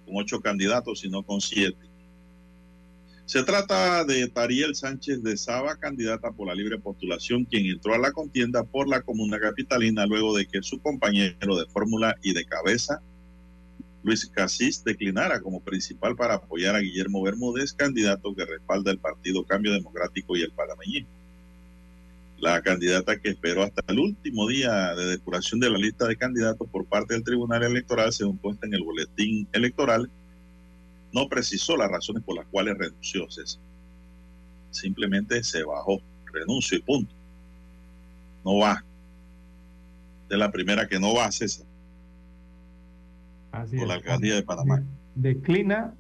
con 0.06 0.16
ocho 0.16 0.40
candidatos, 0.40 1.01
sino 1.01 1.23
con 1.23 1.43
siete. 1.43 1.93
Se 3.26 3.42
trata 3.42 4.05
de 4.05 4.28
Tariel 4.28 4.74
Sánchez 4.74 5.22
de 5.22 5.38
Saba, 5.38 5.76
candidata 5.76 6.30
por 6.32 6.46
la 6.46 6.55
libre 6.55 6.78
postulación, 6.78 7.46
quien 7.46 7.64
entró 7.64 7.94
a 7.94 7.98
la 7.98 8.12
contienda 8.12 8.64
por 8.64 8.86
la 8.86 9.01
comuna 9.01 9.40
capitalina 9.40 10.05
luego 10.05 10.36
de 10.36 10.46
que 10.46 10.62
su 10.62 10.78
compañero 10.78 11.56
de 11.56 11.64
fórmula 11.66 12.16
y 12.22 12.34
de 12.34 12.44
cabeza, 12.44 13.01
Luis 14.02 14.26
Casís, 14.26 14.84
declinara 14.84 15.40
como 15.40 15.60
principal 15.60 16.14
para 16.16 16.34
apoyar 16.34 16.76
a 16.76 16.80
Guillermo 16.80 17.22
Bermúdez, 17.22 17.72
candidato 17.72 18.34
que 18.34 18.44
respalda 18.44 18.90
el 18.90 18.98
Partido 18.98 19.42
Cambio 19.44 19.72
Democrático 19.72 20.36
y 20.36 20.42
el 20.42 20.52
panameñismo. 20.52 21.09
La 22.38 22.60
candidata 22.60 23.18
que 23.18 23.30
esperó 23.30 23.62
hasta 23.62 23.82
el 23.88 24.01
último 24.01 24.46
día 24.46 24.94
de 24.94 25.06
depuración 25.06 25.60
de 25.60 25.70
la 25.70 25.78
lista 25.78 26.06
de 26.06 26.16
candidatos 26.16 26.68
por 26.68 26.84
parte 26.84 27.14
del 27.14 27.24
Tribunal 27.24 27.62
Electoral, 27.62 28.12
según 28.12 28.36
puesta 28.36 28.66
en 28.66 28.74
el 28.74 28.82
boletín 28.82 29.48
electoral, 29.52 30.10
no 31.14 31.28
precisó 31.28 31.76
las 31.76 31.90
razones 31.90 32.22
por 32.24 32.36
las 32.36 32.46
cuales 32.46 32.76
renunció 32.76 33.30
César. 33.30 33.62
Simplemente 34.70 35.44
se 35.44 35.62
bajó, 35.62 36.00
renuncio 36.32 36.78
y 36.78 36.82
punto. 36.82 37.14
No 38.44 38.58
va. 38.58 38.84
De 40.28 40.36
la 40.36 40.50
primera 40.50 40.88
que 40.88 40.98
no 40.98 41.14
va, 41.14 41.30
César. 41.30 41.64
Así 43.52 43.76
por 43.78 43.86
la 43.86 43.94
es. 43.94 44.02
alcaldía 44.02 44.34
de 44.34 44.42
Panamá. 44.42 44.82
Declina, 45.14 45.94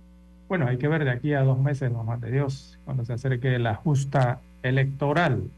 bueno, 0.48 0.66
hay 0.66 0.78
que 0.78 0.88
ver 0.88 1.04
de 1.04 1.10
aquí 1.10 1.32
a 1.32 1.42
dos 1.42 1.60
meses, 1.60 1.92
no 1.92 2.02
más 2.02 2.20
de 2.20 2.32
Dios, 2.32 2.78
cuando 2.84 3.04
se 3.04 3.12
acerque 3.12 3.58
la 3.60 3.76
justa 3.76 4.40
electoral. 4.62 5.48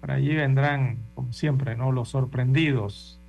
Por 0.00 0.10
allí 0.10 0.34
vendrán, 0.34 0.98
como 1.14 1.32
siempre, 1.32 1.76
¿no? 1.76 1.92
Los 1.92 2.10
sorprendidos. 2.10 3.19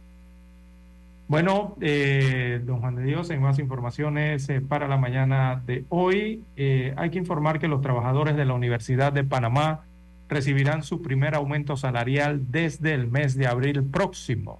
Bueno, 1.31 1.77
eh, 1.79 2.59
don 2.65 2.81
Juan 2.81 2.97
de 2.97 3.03
Dios, 3.03 3.29
en 3.29 3.41
más 3.41 3.57
informaciones 3.57 4.49
eh, 4.49 4.59
para 4.59 4.89
la 4.89 4.97
mañana 4.97 5.63
de 5.65 5.85
hoy, 5.87 6.43
eh, 6.57 6.93
hay 6.97 7.09
que 7.09 7.19
informar 7.19 7.57
que 7.57 7.69
los 7.69 7.79
trabajadores 7.79 8.35
de 8.35 8.43
la 8.43 8.53
Universidad 8.53 9.13
de 9.13 9.23
Panamá 9.23 9.85
recibirán 10.27 10.83
su 10.83 11.01
primer 11.01 11.33
aumento 11.33 11.77
salarial 11.77 12.51
desde 12.51 12.93
el 12.93 13.07
mes 13.07 13.37
de 13.37 13.47
abril 13.47 13.81
próximo. 13.81 14.59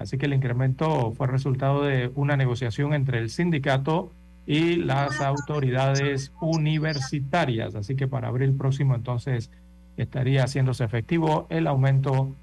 Así 0.00 0.18
que 0.18 0.26
el 0.26 0.34
incremento 0.34 1.12
fue 1.12 1.28
resultado 1.28 1.84
de 1.84 2.10
una 2.16 2.36
negociación 2.36 2.92
entre 2.92 3.20
el 3.20 3.30
sindicato 3.30 4.10
y 4.46 4.74
las 4.74 5.20
autoridades 5.20 6.32
universitarias. 6.40 7.76
Así 7.76 7.94
que 7.94 8.08
para 8.08 8.26
abril 8.26 8.52
próximo 8.54 8.96
entonces 8.96 9.48
estaría 9.96 10.42
haciéndose 10.42 10.82
efectivo 10.82 11.46
el 11.50 11.68
aumento 11.68 12.34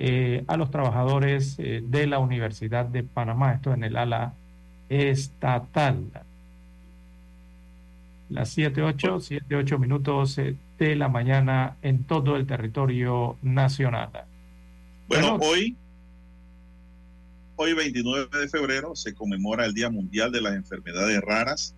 eh, 0.00 0.44
a 0.46 0.56
los 0.56 0.70
trabajadores 0.70 1.56
eh, 1.58 1.82
de 1.82 2.06
la 2.06 2.20
Universidad 2.20 2.86
de 2.86 3.02
Panamá, 3.02 3.54
esto 3.54 3.72
en 3.72 3.82
el 3.82 3.96
ala 3.96 4.32
estatal. 4.88 6.04
Las 8.28 8.50
7, 8.50 8.80
8, 8.80 9.18
7, 9.18 9.56
8 9.56 9.78
minutos 9.78 10.38
eh, 10.38 10.54
de 10.78 10.94
la 10.94 11.08
mañana 11.08 11.76
en 11.82 12.04
todo 12.04 12.36
el 12.36 12.46
territorio 12.46 13.38
nacional. 13.42 14.10
Bueno, 15.08 15.36
hoy, 15.40 15.76
hoy 17.56 17.72
29 17.72 18.38
de 18.38 18.48
febrero, 18.48 18.94
se 18.94 19.14
conmemora 19.14 19.64
el 19.64 19.74
Día 19.74 19.90
Mundial 19.90 20.30
de 20.30 20.42
las 20.42 20.54
Enfermedades 20.54 21.20
Raras 21.22 21.74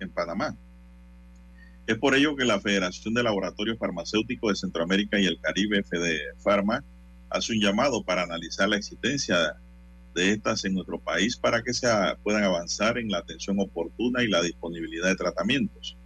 en 0.00 0.10
Panamá. 0.10 0.56
Es 1.86 1.96
por 1.98 2.16
ello 2.16 2.34
que 2.34 2.44
la 2.44 2.60
Federación 2.60 3.14
de 3.14 3.22
Laboratorios 3.22 3.78
Farmacéuticos 3.78 4.50
de 4.50 4.56
Centroamérica 4.56 5.20
y 5.20 5.26
el 5.26 5.38
Caribe, 5.40 5.84
FEDEFARMA, 5.84 6.82
hace 7.30 7.52
un 7.52 7.60
llamado 7.60 8.02
para 8.02 8.22
analizar 8.22 8.68
la 8.68 8.76
existencia 8.76 9.56
de 10.14 10.32
estas 10.32 10.64
en 10.64 10.74
nuestro 10.74 10.98
país 10.98 11.36
para 11.36 11.62
que 11.62 11.74
se 11.74 11.86
puedan 12.22 12.44
avanzar 12.44 12.98
en 12.98 13.10
la 13.10 13.18
atención 13.18 13.60
oportuna 13.60 14.22
y 14.22 14.28
la 14.28 14.42
disponibilidad 14.42 15.08
de 15.08 15.16
tratamientos. 15.16 15.96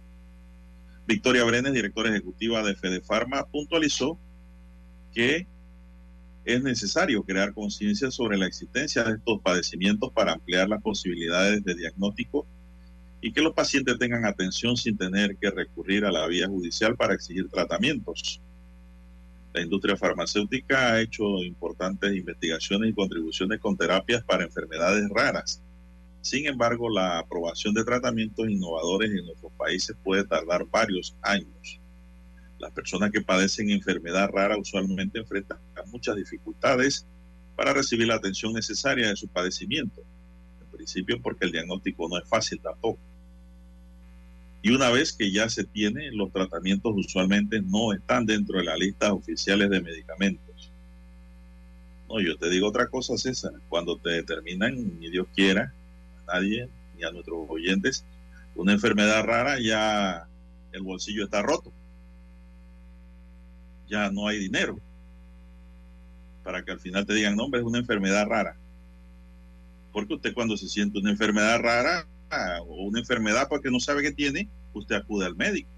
Victoria 1.07 1.43
Brenes, 1.43 1.73
directora 1.73 2.09
ejecutiva 2.09 2.61
de 2.63 2.75
FEDEFARMA, 2.75 3.45
puntualizó 3.47 4.19
que 5.13 5.47
es 6.43 6.63
necesario 6.63 7.23
crear 7.23 7.53
conciencia 7.53 8.11
sobre 8.11 8.37
la 8.37 8.47
existencia 8.47 9.03
de 9.03 9.13
estos 9.13 9.41
padecimientos 9.41 10.11
para 10.11 10.33
ampliar 10.33 10.67
las 10.67 10.81
posibilidades 10.81 11.63
de 11.63 11.75
diagnóstico 11.75 12.47
y 13.21 13.31
que 13.31 13.41
los 13.41 13.53
pacientes 13.53 13.97
tengan 13.99 14.25
atención 14.25 14.75
sin 14.75 14.97
tener 14.97 15.37
que 15.37 15.51
recurrir 15.51 16.05
a 16.05 16.11
la 16.11 16.25
vía 16.27 16.47
judicial 16.47 16.95
para 16.95 17.13
exigir 17.13 17.47
tratamientos. 17.49 18.41
La 19.53 19.61
industria 19.61 19.97
farmacéutica 19.97 20.93
ha 20.93 21.01
hecho 21.01 21.23
importantes 21.43 22.15
investigaciones 22.15 22.89
y 22.89 22.93
contribuciones 22.93 23.59
con 23.59 23.75
terapias 23.75 24.23
para 24.23 24.45
enfermedades 24.45 25.09
raras. 25.09 25.61
Sin 26.21 26.47
embargo, 26.47 26.89
la 26.89 27.19
aprobación 27.19 27.73
de 27.73 27.83
tratamientos 27.83 28.49
innovadores 28.49 29.11
en 29.11 29.25
nuestros 29.25 29.51
países 29.53 29.97
puede 30.03 30.23
tardar 30.23 30.65
varios 30.65 31.17
años. 31.21 31.81
Las 32.59 32.71
personas 32.71 33.11
que 33.11 33.21
padecen 33.21 33.71
enfermedad 33.71 34.29
rara 34.31 34.57
usualmente 34.57 35.19
enfrentan 35.19 35.57
muchas 35.87 36.15
dificultades 36.15 37.05
para 37.55 37.73
recibir 37.73 38.07
la 38.07 38.15
atención 38.15 38.53
necesaria 38.53 39.09
de 39.09 39.15
su 39.15 39.27
padecimiento. 39.27 40.01
En 40.61 40.67
principio 40.77 41.19
porque 41.21 41.45
el 41.45 41.51
diagnóstico 41.51 42.07
no 42.07 42.17
es 42.17 42.29
fácil 42.29 42.61
tampoco. 42.61 42.99
Y 44.63 44.71
una 44.71 44.89
vez 44.89 45.13
que 45.13 45.31
ya 45.31 45.49
se 45.49 45.63
tiene, 45.63 46.11
los 46.11 46.31
tratamientos 46.31 46.93
usualmente 46.95 47.61
no 47.61 47.93
están 47.93 48.25
dentro 48.25 48.59
de 48.59 48.65
las 48.65 48.77
listas 48.77 49.11
oficiales 49.11 49.69
de 49.69 49.81
medicamentos. 49.81 50.71
No, 52.07 52.19
yo 52.19 52.37
te 52.37 52.49
digo 52.49 52.67
otra 52.67 52.87
cosa, 52.87 53.17
César. 53.17 53.53
Cuando 53.69 53.97
te 53.97 54.09
determinan, 54.11 54.99
ni 54.99 55.09
Dios 55.09 55.27
quiera, 55.33 55.73
a 56.27 56.33
nadie, 56.33 56.69
ni 56.95 57.03
a 57.03 57.11
nuestros 57.11 57.49
oyentes, 57.49 58.05
una 58.55 58.73
enfermedad 58.73 59.23
rara, 59.23 59.59
ya 59.59 60.27
el 60.71 60.81
bolsillo 60.83 61.23
está 61.23 61.41
roto. 61.41 61.71
Ya 63.89 64.11
no 64.11 64.27
hay 64.27 64.37
dinero. 64.37 64.77
Para 66.43 66.63
que 66.63 66.71
al 66.71 66.79
final 66.79 67.05
te 67.05 67.13
digan, 67.13 67.35
no, 67.35 67.45
hombre, 67.45 67.61
es 67.61 67.65
una 67.65 67.79
enfermedad 67.79 68.27
rara. 68.27 68.55
Porque 69.91 70.13
usted 70.13 70.33
cuando 70.33 70.55
se 70.55 70.67
siente 70.67 70.99
una 70.99 71.11
enfermedad 71.11 71.59
rara, 71.59 72.05
o 72.65 72.83
una 72.83 72.99
enfermedad 72.99 73.47
porque 73.49 73.69
no 73.69 73.79
sabe 73.79 74.01
qué 74.01 74.11
tiene, 74.11 74.47
usted 74.73 74.95
acude 74.95 75.25
al 75.25 75.35
médico 75.35 75.69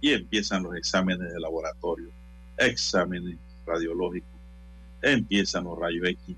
y 0.00 0.12
empiezan 0.12 0.62
los 0.62 0.74
exámenes 0.74 1.32
de 1.32 1.40
laboratorio, 1.40 2.08
exámenes 2.56 3.36
radiológicos, 3.66 4.30
empiezan 5.02 5.64
los 5.64 5.78
rayos 5.78 6.08
X, 6.08 6.36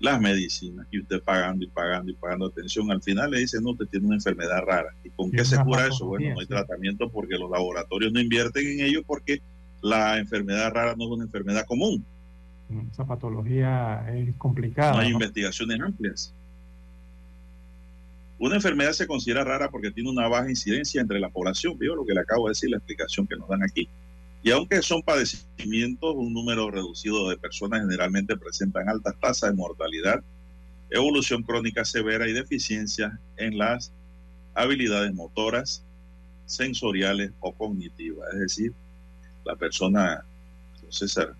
las 0.00 0.20
medicinas 0.20 0.86
y 0.90 1.00
usted 1.00 1.20
pagando 1.22 1.64
y 1.64 1.68
pagando 1.68 2.10
y 2.12 2.14
pagando 2.14 2.46
atención. 2.46 2.90
Al 2.90 3.02
final 3.02 3.30
le 3.30 3.40
dicen, 3.40 3.62
no, 3.62 3.70
usted 3.70 3.86
tiene 3.88 4.06
una 4.06 4.16
enfermedad 4.16 4.62
rara. 4.64 4.94
¿Y 5.04 5.10
con 5.10 5.30
qué 5.30 5.44
se 5.44 5.58
cura 5.58 5.88
eso? 5.88 6.06
Bueno, 6.06 6.34
no 6.34 6.40
hay 6.40 6.46
tratamiento 6.46 7.10
porque 7.10 7.36
los 7.36 7.50
laboratorios 7.50 8.12
no 8.12 8.20
invierten 8.20 8.66
en 8.66 8.80
ello 8.86 9.02
porque 9.04 9.42
la 9.82 10.18
enfermedad 10.18 10.72
rara 10.72 10.94
no 10.96 11.04
es 11.04 11.10
una 11.10 11.24
enfermedad 11.24 11.66
común. 11.66 12.04
Esa 12.92 13.06
patología 13.06 14.06
es 14.14 14.34
complicada. 14.36 14.92
No 14.92 14.98
hay 14.98 15.08
¿no? 15.08 15.14
investigaciones 15.14 15.80
amplias. 15.80 16.34
Una 18.38 18.54
enfermedad 18.54 18.92
se 18.92 19.06
considera 19.06 19.42
rara 19.42 19.70
porque 19.70 19.90
tiene 19.90 20.10
una 20.10 20.28
baja 20.28 20.48
incidencia 20.48 21.00
entre 21.00 21.18
la 21.18 21.28
población. 21.28 21.76
Vio 21.78 21.96
lo 21.96 22.06
que 22.06 22.14
le 22.14 22.20
acabo 22.20 22.46
de 22.46 22.52
decir, 22.52 22.70
la 22.70 22.76
explicación 22.76 23.26
que 23.26 23.36
nos 23.36 23.48
dan 23.48 23.64
aquí. 23.64 23.88
Y 24.42 24.52
aunque 24.52 24.80
son 24.82 25.02
padecimientos, 25.02 26.14
un 26.14 26.32
número 26.32 26.70
reducido 26.70 27.28
de 27.28 27.36
personas 27.36 27.80
generalmente 27.80 28.36
presentan 28.36 28.88
altas 28.88 29.16
tasas 29.20 29.50
de 29.50 29.56
mortalidad, 29.56 30.22
evolución 30.90 31.42
crónica 31.42 31.84
severa 31.84 32.28
y 32.28 32.32
deficiencia 32.32 33.18
en 33.36 33.58
las 33.58 33.92
habilidades 34.54 35.12
motoras, 35.12 35.82
sensoriales 36.46 37.32
o 37.40 37.52
cognitivas. 37.52 38.32
Es 38.34 38.40
decir, 38.40 38.72
la 39.44 39.56
persona, 39.56 40.24
César, 40.88 41.34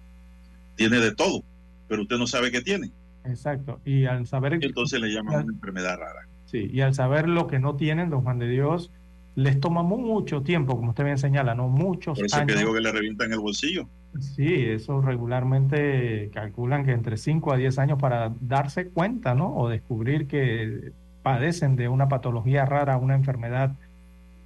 tiene 0.74 0.98
de 0.98 1.14
todo, 1.14 1.44
pero 1.88 2.02
usted 2.02 2.16
no 2.16 2.26
sabe 2.26 2.50
qué 2.50 2.60
tiene. 2.60 2.90
Exacto. 3.24 3.80
Y 3.84 4.06
al 4.06 4.26
saber... 4.26 4.58
Entonces 4.60 5.00
le 5.00 5.08
llaman 5.08 5.44
una 5.44 5.52
enfermedad 5.54 5.96
rara. 5.98 6.27
Sí, 6.50 6.70
y 6.72 6.80
al 6.80 6.94
saber 6.94 7.28
lo 7.28 7.46
que 7.46 7.58
no 7.58 7.76
tienen, 7.76 8.08
don 8.08 8.22
Juan 8.22 8.38
de 8.38 8.48
Dios, 8.48 8.90
les 9.34 9.60
toma 9.60 9.82
mucho 9.82 10.42
tiempo, 10.42 10.76
como 10.76 10.90
usted 10.90 11.04
bien 11.04 11.18
señala, 11.18 11.54
¿no? 11.54 11.68
Muchos 11.68 12.18
Por 12.18 12.26
eso 12.26 12.36
años. 12.36 12.48
que 12.48 12.58
digo 12.58 12.72
que 12.72 12.80
le 12.80 12.90
revientan 12.90 13.30
el 13.32 13.38
bolsillo. 13.38 13.86
Sí, 14.18 14.64
eso 14.64 15.02
regularmente 15.02 16.30
calculan 16.32 16.86
que 16.86 16.92
entre 16.92 17.18
5 17.18 17.52
a 17.52 17.56
10 17.58 17.78
años 17.78 17.98
para 18.00 18.32
darse 18.40 18.88
cuenta, 18.88 19.34
¿no? 19.34 19.54
O 19.54 19.68
descubrir 19.68 20.26
que 20.26 20.92
padecen 21.22 21.76
de 21.76 21.88
una 21.88 22.08
patología 22.08 22.64
rara, 22.64 22.96
una 22.96 23.14
enfermedad 23.14 23.72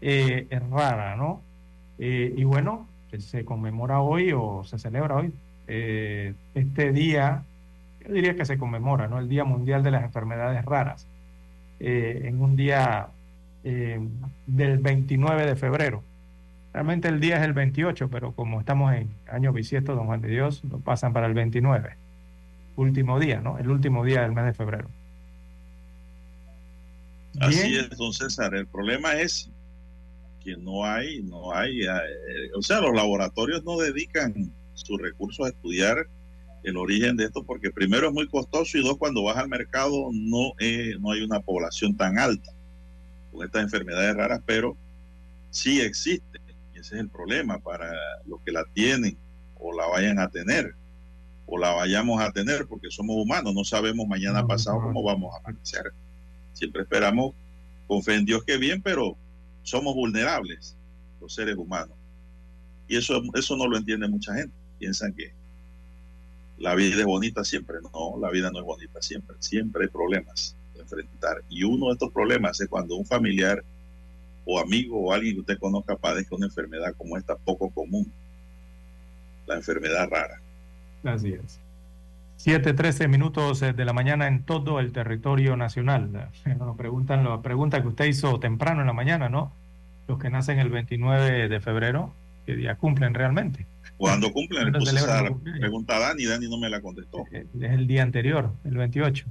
eh, 0.01 0.49
rara, 0.71 1.15
¿no? 1.15 1.41
Eh, 1.99 2.35
y 2.37 2.43
bueno, 2.43 2.89
se 3.17 3.45
conmemora 3.45 4.01
hoy 4.01 4.33
o 4.35 4.65
se 4.65 4.79
celebra 4.79 5.17
hoy 5.17 5.33
eh, 5.69 6.35
este 6.55 6.93
día, 6.93 7.45
yo 8.05 8.13
diría 8.13 8.35
que 8.35 8.45
se 8.45 8.59
conmemora, 8.59 9.07
¿no? 9.07 9.21
El 9.21 9.29
Día 9.29 9.45
Mundial 9.45 9.85
de 9.85 9.93
las 9.93 10.03
Enfermedades 10.03 10.65
Raras. 10.65 11.07
Eh, 11.85 12.29
en 12.29 12.41
un 12.41 12.55
día 12.55 13.09
eh, 13.65 13.99
del 14.47 14.79
29 14.79 15.47
de 15.47 15.57
febrero. 15.57 16.05
Realmente 16.73 17.09
el 17.09 17.19
día 17.19 17.39
es 17.39 17.43
el 17.43 17.55
28, 17.55 18.09
pero 18.09 18.33
como 18.37 18.61
estamos 18.61 18.95
en 18.95 19.13
año 19.29 19.53
bisiesto, 19.53 19.97
don 19.97 20.07
Juan 20.07 20.21
de 20.21 20.29
Dios, 20.29 20.63
lo 20.71 20.79
pasan 20.79 21.13
para 21.13 21.27
el 21.27 21.35
29. 21.35 21.97
Último 22.77 23.19
día, 23.19 23.41
¿no? 23.41 23.59
El 23.59 23.69
último 23.69 24.05
día 24.05 24.23
del 24.23 24.31
mes 24.31 24.45
de 24.45 24.55
febrero. 24.55 24.89
Así 27.41 27.77
es, 27.77 27.91
don 27.99 28.13
César. 28.13 28.55
El 28.55 28.69
problema 28.69 29.15
es 29.15 29.51
que 30.45 30.57
no 30.57 30.85
hay, 30.85 31.21
no 31.25 31.53
hay, 31.53 31.83
eh, 31.83 31.89
o 32.55 32.63
sea, 32.63 32.81
los 32.81 32.95
laboratorios 32.95 33.65
no 33.65 33.77
dedican 33.77 34.53
sus 34.75 35.03
recursos 35.03 35.47
a 35.47 35.49
estudiar 35.49 36.07
el 36.63 36.77
origen 36.77 37.17
de 37.17 37.25
esto 37.25 37.45
porque 37.45 37.71
primero 37.71 38.09
es 38.09 38.13
muy 38.13 38.29
costoso 38.29 38.79
y 38.79 38.83
dos, 38.83 38.97
cuando 38.97 39.25
vas 39.25 39.37
al 39.37 39.49
mercado 39.49 40.11
no, 40.13 40.53
eh, 40.61 40.95
no 41.01 41.11
hay 41.11 41.23
una 41.23 41.41
población 41.41 41.97
tan 41.97 42.19
alta 42.19 42.53
con 43.33 43.45
estas 43.45 43.63
enfermedades 43.63 44.15
raras, 44.15 44.41
pero 44.47 44.77
sí 45.51 45.81
existe. 45.81 46.41
Y 46.75 46.79
ese 46.79 46.95
es 46.97 47.01
el 47.01 47.09
problema 47.09 47.59
para 47.59 47.91
los 48.27 48.41
que 48.43 48.53
la 48.53 48.65
tienen 48.75 49.17
o 49.59 49.77
la 49.77 49.87
vayan 49.87 50.19
a 50.19 50.29
tener 50.29 50.75
o 51.47 51.59
la 51.59 51.73
vayamos 51.73 52.21
a 52.21 52.31
tener 52.31 52.67
porque 52.67 52.91
somos 52.91 53.17
humanos, 53.17 53.55
no 53.55 53.65
sabemos 53.65 54.07
mañana 54.07 54.47
pasado 54.47 54.81
cómo 54.81 55.03
vamos 55.03 55.35
a 55.35 55.39
amanecer. 55.39 55.93
Siempre 56.53 56.83
esperamos 56.83 57.35
con 57.87 58.03
fe 58.03 58.15
en 58.15 58.25
Dios 58.25 58.45
que 58.45 58.57
bien, 58.57 58.81
pero 58.81 59.17
somos 59.63 59.95
vulnerables 59.95 60.77
los 61.21 61.35
seres 61.35 61.57
humanos. 61.57 61.97
Y 62.89 62.97
eso, 62.97 63.21
eso 63.35 63.57
no 63.57 63.67
lo 63.67 63.77
entiende 63.77 64.09
mucha 64.09 64.35
gente. 64.35 64.55
Piensan 64.79 65.15
que 65.15 65.33
la 66.63 66.77
vida 66.77 67.01
es 67.01 67.05
bonita 67.05 67.43
siempre. 67.45 67.79
No, 67.93 68.19
la 68.21 68.31
vida 68.31 68.51
no 68.53 68.61
es 68.61 68.65
bonita 68.65 69.03
siempre. 69.03 69.37
Siempre 69.41 69.85
hay 69.85 69.89
problemas 69.89 70.57
que 70.73 70.81
enfrentar. 70.81 71.43
Y 71.49 71.65
uno 71.65 71.87
de 71.89 71.95
estos 71.95 72.13
problemas 72.13 72.61
es 72.61 72.69
cuando 72.69 72.95
un 72.95 73.05
familiar 73.05 73.63
o 74.45 74.61
amigo 74.61 75.01
o 75.01 75.13
alguien 75.13 75.35
que 75.35 75.41
usted 75.41 75.59
conozca 75.59 75.97
padezca 75.97 76.37
una 76.37 76.47
enfermedad 76.47 76.95
como 76.97 77.19
esta 77.19 77.35
poco 77.35 77.69
común. 77.71 78.11
La 79.47 79.57
enfermedad 79.57 80.09
rara. 80.09 80.41
Así 81.03 81.33
es. 81.33 81.59
7:13 82.39 83.09
minutos 83.09 83.61
de 83.61 83.85
la 83.85 83.93
mañana 83.93 84.29
en 84.29 84.45
todo 84.45 84.79
el 84.79 84.93
territorio 84.93 85.57
nacional. 85.57 86.31
Nos 86.59 86.77
preguntan 86.77 87.25
la 87.25 87.43
pregunta 87.43 87.83
que 87.83 87.89
usted 87.89 88.05
hizo 88.05 88.39
temprano 88.39 88.83
en 88.83 88.87
la 88.87 88.93
mañana, 88.93 89.29
¿no? 89.29 89.53
Los 90.07 90.21
que 90.21 90.31
nacen 90.31 90.61
el 90.61 90.69
29 90.69 91.49
de 91.49 91.61
febrero, 91.61 92.13
¿qué 92.47 92.55
día 92.55 92.77
cumplen 92.77 93.15
realmente? 93.15 93.67
Cuando 94.03 94.33
cumplen, 94.33 94.65
le 94.65 94.73
puse 94.81 94.97
esa 94.97 95.23
pregunta 95.61 95.95
a 95.95 96.01
Dani, 96.01 96.25
Dani 96.25 96.49
no 96.49 96.59
me 96.59 96.69
la 96.69 96.81
contestó. 96.81 97.25
Es 97.31 97.47
el 97.55 97.87
día 97.87 98.03
anterior, 98.03 98.53
el 98.65 98.77
28. 98.77 99.27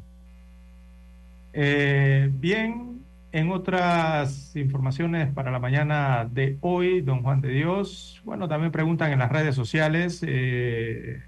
Eh, 1.51 2.29
bien, 2.31 3.01
en 3.33 3.51
otras 3.51 4.55
informaciones 4.55 5.29
para 5.33 5.51
la 5.51 5.59
mañana 5.59 6.25
de 6.31 6.57
hoy, 6.61 7.01
don 7.01 7.21
Juan 7.21 7.41
de 7.41 7.49
Dios, 7.49 8.21
bueno, 8.23 8.47
también 8.47 8.71
preguntan 8.71 9.11
en 9.11 9.19
las 9.19 9.29
redes 9.29 9.55
sociales, 9.55 10.23
eh, 10.25 11.21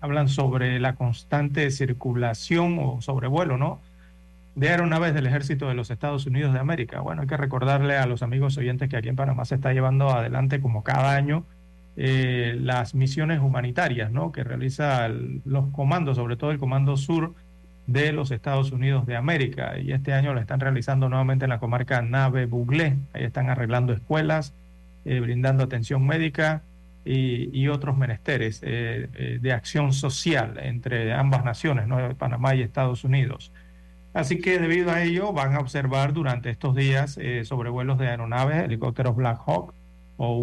hablan 0.00 0.28
sobre 0.28 0.78
la 0.78 0.94
constante 0.94 1.72
circulación 1.72 2.78
o 2.78 3.02
sobrevuelo, 3.02 3.58
¿no? 3.58 3.80
De 4.54 4.68
aeronaves 4.68 5.14
del 5.14 5.26
ejército 5.26 5.66
de 5.66 5.74
los 5.74 5.90
Estados 5.90 6.26
Unidos 6.26 6.52
de 6.52 6.60
América. 6.60 7.00
Bueno, 7.00 7.22
hay 7.22 7.26
que 7.26 7.36
recordarle 7.36 7.96
a 7.96 8.06
los 8.06 8.22
amigos 8.22 8.56
oyentes 8.56 8.88
que 8.88 8.96
aquí 8.96 9.08
en 9.08 9.16
Panamá 9.16 9.44
se 9.46 9.56
está 9.56 9.72
llevando 9.72 10.10
adelante 10.10 10.60
como 10.60 10.84
cada 10.84 11.16
año 11.16 11.44
eh, 12.00 12.56
las 12.60 12.94
misiones 12.94 13.40
humanitarias, 13.40 14.12
¿no? 14.12 14.30
Que 14.30 14.44
realiza 14.44 15.08
los 15.08 15.70
comandos, 15.72 16.16
sobre 16.16 16.36
todo 16.36 16.52
el 16.52 16.58
Comando 16.58 16.96
Sur 16.96 17.34
de 17.86 18.12
los 18.12 18.30
Estados 18.30 18.70
Unidos 18.70 19.06
de 19.06 19.16
América. 19.16 19.78
Y 19.78 19.92
este 19.92 20.12
año 20.12 20.32
lo 20.32 20.40
están 20.40 20.60
realizando 20.60 21.08
nuevamente 21.08 21.46
en 21.46 21.50
la 21.50 21.58
comarca 21.58 22.00
Nave 22.00 22.46
Buglé. 22.46 22.96
Ahí 23.12 23.24
están 23.24 23.50
arreglando 23.50 23.92
escuelas, 23.92 24.54
eh, 25.04 25.20
brindando 25.20 25.64
atención 25.64 26.06
médica 26.06 26.62
y, 27.04 27.66
otros 27.68 27.96
menesteres 27.96 28.60
eh, 28.62 29.38
de 29.40 29.52
acción 29.52 29.92
social 29.92 30.58
entre 30.62 31.12
ambas 31.14 31.44
naciones, 31.44 31.88
¿no? 31.88 32.14
Panamá 32.16 32.54
y 32.54 32.62
Estados 32.62 33.02
Unidos. 33.02 33.50
Así 34.14 34.40
que 34.40 34.58
debido 34.58 34.90
a 34.90 35.02
ello 35.02 35.32
van 35.32 35.54
a 35.54 35.60
observar 35.60 36.12
durante 36.12 36.50
estos 36.50 36.74
días 36.74 37.18
eh, 37.20 37.44
sobrevuelos 37.44 37.98
de 37.98 38.08
aeronaves, 38.08 38.64
helicópteros 38.64 39.14
Black 39.14 39.40
Hawk 39.46 39.74
o 40.16 40.38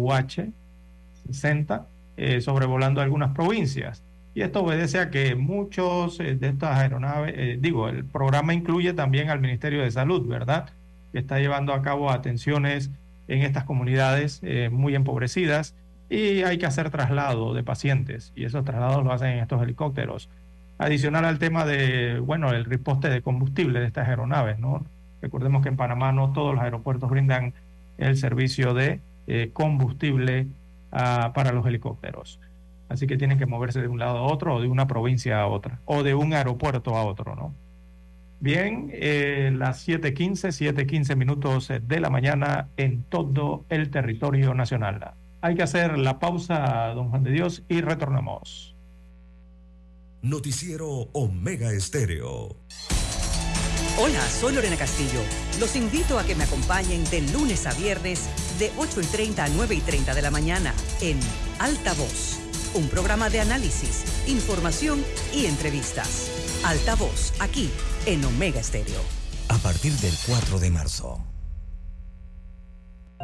UH-60, 1.28 2.40
sobrevolando 2.40 3.00
algunas 3.00 3.34
provincias. 3.34 4.02
Y 4.34 4.42
esto 4.42 4.62
obedece 4.62 4.98
a 4.98 5.10
que 5.10 5.34
muchos 5.34 6.18
de 6.18 6.38
estas 6.40 6.78
aeronaves, 6.78 7.60
digo, 7.60 7.88
el 7.88 8.04
programa 8.04 8.52
incluye 8.54 8.92
también 8.92 9.30
al 9.30 9.40
Ministerio 9.40 9.82
de 9.82 9.90
Salud, 9.90 10.26
¿verdad? 10.26 10.70
Que 11.12 11.18
está 11.18 11.38
llevando 11.38 11.72
a 11.72 11.82
cabo 11.82 12.10
atenciones 12.10 12.90
en 13.28 13.42
estas 13.42 13.64
comunidades 13.64 14.42
muy 14.70 14.94
empobrecidas 14.94 15.74
y 16.08 16.42
hay 16.42 16.58
que 16.58 16.66
hacer 16.66 16.90
traslado 16.90 17.54
de 17.54 17.64
pacientes 17.64 18.32
y 18.36 18.44
esos 18.44 18.64
traslados 18.64 19.04
lo 19.04 19.12
hacen 19.12 19.28
en 19.30 19.38
estos 19.40 19.62
helicópteros. 19.62 20.28
Adicional 20.78 21.24
al 21.24 21.38
tema 21.38 21.64
de, 21.64 22.20
bueno, 22.20 22.50
el 22.50 22.64
riposte 22.64 23.08
de 23.08 23.22
combustible 23.22 23.80
de 23.80 23.86
estas 23.86 24.08
aeronaves, 24.08 24.58
¿no? 24.58 24.84
Recordemos 25.22 25.62
que 25.62 25.70
en 25.70 25.76
Panamá 25.76 26.12
no 26.12 26.32
todos 26.32 26.54
los 26.54 26.62
aeropuertos 26.62 27.10
brindan 27.10 27.54
el 27.98 28.16
servicio 28.16 28.74
de 28.74 29.00
eh, 29.26 29.50
combustible 29.52 30.46
para 31.34 31.52
los 31.52 31.66
helicópteros. 31.66 32.40
Así 32.88 33.06
que 33.06 33.16
tienen 33.16 33.38
que 33.38 33.46
moverse 33.46 33.80
de 33.80 33.88
un 33.88 33.98
lado 33.98 34.18
a 34.18 34.22
otro 34.22 34.56
o 34.56 34.60
de 34.60 34.68
una 34.68 34.86
provincia 34.86 35.40
a 35.40 35.46
otra 35.46 35.80
o 35.84 36.02
de 36.02 36.14
un 36.14 36.32
aeropuerto 36.32 36.96
a 36.96 37.04
otro, 37.04 37.34
¿no? 37.34 37.54
Bien, 38.38 38.90
eh, 38.92 39.50
las 39.56 39.88
7.15, 39.88 40.52
7.15 40.52 41.16
minutos 41.16 41.68
de 41.68 42.00
la 42.00 42.10
mañana 42.10 42.68
en 42.76 43.02
todo 43.04 43.64
el 43.70 43.90
territorio 43.90 44.54
nacional. 44.54 45.14
Hay 45.40 45.54
que 45.54 45.62
hacer 45.62 45.96
la 45.98 46.18
pausa, 46.18 46.88
don 46.94 47.08
Juan 47.10 47.24
de 47.24 47.30
Dios, 47.30 47.62
y 47.68 47.80
retornamos. 47.80 48.76
Noticiero 50.20 51.08
Omega 51.12 51.72
Estéreo. 51.72 52.56
Hola, 53.98 54.20
soy 54.20 54.54
Lorena 54.54 54.76
Castillo. 54.76 55.20
Los 55.58 55.74
invito 55.74 56.18
a 56.18 56.24
que 56.24 56.34
me 56.34 56.44
acompañen 56.44 57.04
de 57.04 57.22
lunes 57.32 57.66
a 57.66 57.72
viernes 57.72 58.28
de 58.58 58.72
8 58.76 59.00
y 59.00 59.06
30 59.06 59.44
a 59.44 59.48
9 59.48 59.74
y 59.74 59.80
30 59.80 60.14
de 60.14 60.22
la 60.22 60.30
mañana 60.30 60.74
en 61.00 61.18
Alta 61.58 61.94
Voz, 61.94 62.38
un 62.74 62.88
programa 62.88 63.30
de 63.30 63.40
análisis, 63.40 64.04
información 64.26 65.04
y 65.34 65.46
entrevistas. 65.46 66.30
Alta 66.64 66.94
Voz, 66.94 67.32
aquí 67.38 67.70
en 68.06 68.24
Omega 68.24 68.60
Estéreo. 68.60 69.00
A 69.48 69.58
partir 69.58 69.92
del 69.94 70.14
4 70.26 70.58
de 70.58 70.70
marzo. 70.70 71.35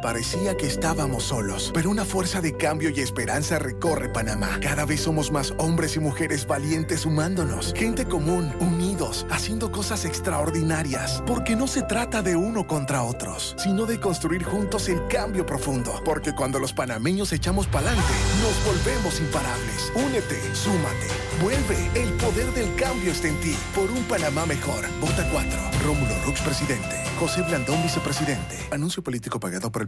Parecía 0.03 0.57
que 0.57 0.67
estábamos 0.67 1.23
solos, 1.23 1.71
pero 1.73 1.89
una 1.89 2.03
fuerza 2.03 2.41
de 2.41 2.57
cambio 2.57 2.89
y 2.89 2.99
esperanza 2.99 3.57
recorre 3.57 4.09
Panamá. 4.09 4.59
Cada 4.61 4.83
vez 4.83 4.99
somos 4.99 5.31
más 5.31 5.53
hombres 5.57 5.95
y 5.95 6.01
mujeres 6.01 6.45
valientes 6.45 6.99
sumándonos. 7.01 7.73
Gente 7.73 8.03
común, 8.03 8.53
unidos, 8.59 9.25
haciendo 9.29 9.71
cosas 9.71 10.03
extraordinarias. 10.03 11.23
Porque 11.25 11.55
no 11.55 11.67
se 11.67 11.83
trata 11.83 12.21
de 12.21 12.35
uno 12.35 12.67
contra 12.67 13.01
otros, 13.03 13.55
sino 13.57 13.85
de 13.85 14.01
construir 14.01 14.43
juntos 14.43 14.89
el 14.89 15.07
cambio 15.07 15.45
profundo. 15.45 16.01
Porque 16.03 16.35
cuando 16.35 16.59
los 16.59 16.73
panameños 16.73 17.31
echamos 17.31 17.67
pa'lante, 17.67 18.01
nos 18.41 18.65
volvemos 18.65 19.21
imparables. 19.21 19.93
Únete, 19.95 20.53
súmate, 20.53 21.07
vuelve. 21.41 21.77
El 21.95 22.11
poder 22.15 22.51
del 22.53 22.75
cambio 22.75 23.13
está 23.13 23.29
en 23.29 23.39
ti. 23.39 23.55
Por 23.73 23.89
un 23.89 24.03
Panamá 24.03 24.45
mejor. 24.45 24.83
Vota 24.99 25.25
4. 25.31 25.59
Rómulo 25.85 26.13
Rux, 26.25 26.41
presidente. 26.41 27.03
José 27.19 27.41
Blandón, 27.43 27.81
vicepresidente. 27.81 28.57
Anuncio 28.69 29.01
político 29.01 29.39
pagado 29.39 29.71
por 29.71 29.81
el 29.81 29.87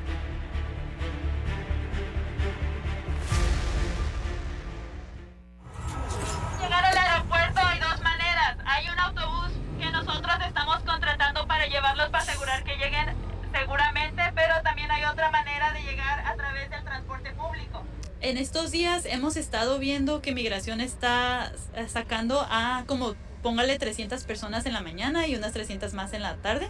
En 18.21 18.37
estos 18.37 18.69
días 18.69 19.05
hemos 19.05 19.35
estado 19.35 19.79
viendo 19.79 20.21
que 20.21 20.31
migración 20.31 20.79
está 20.79 21.51
sacando 21.87 22.45
a 22.47 22.83
como 22.85 23.15
póngale 23.41 23.79
300 23.79 24.23
personas 24.25 24.67
en 24.67 24.73
la 24.73 24.81
mañana 24.81 25.27
y 25.27 25.35
unas 25.35 25.53
300 25.53 25.95
más 25.95 26.13
en 26.13 26.21
la 26.21 26.35
tarde. 26.35 26.69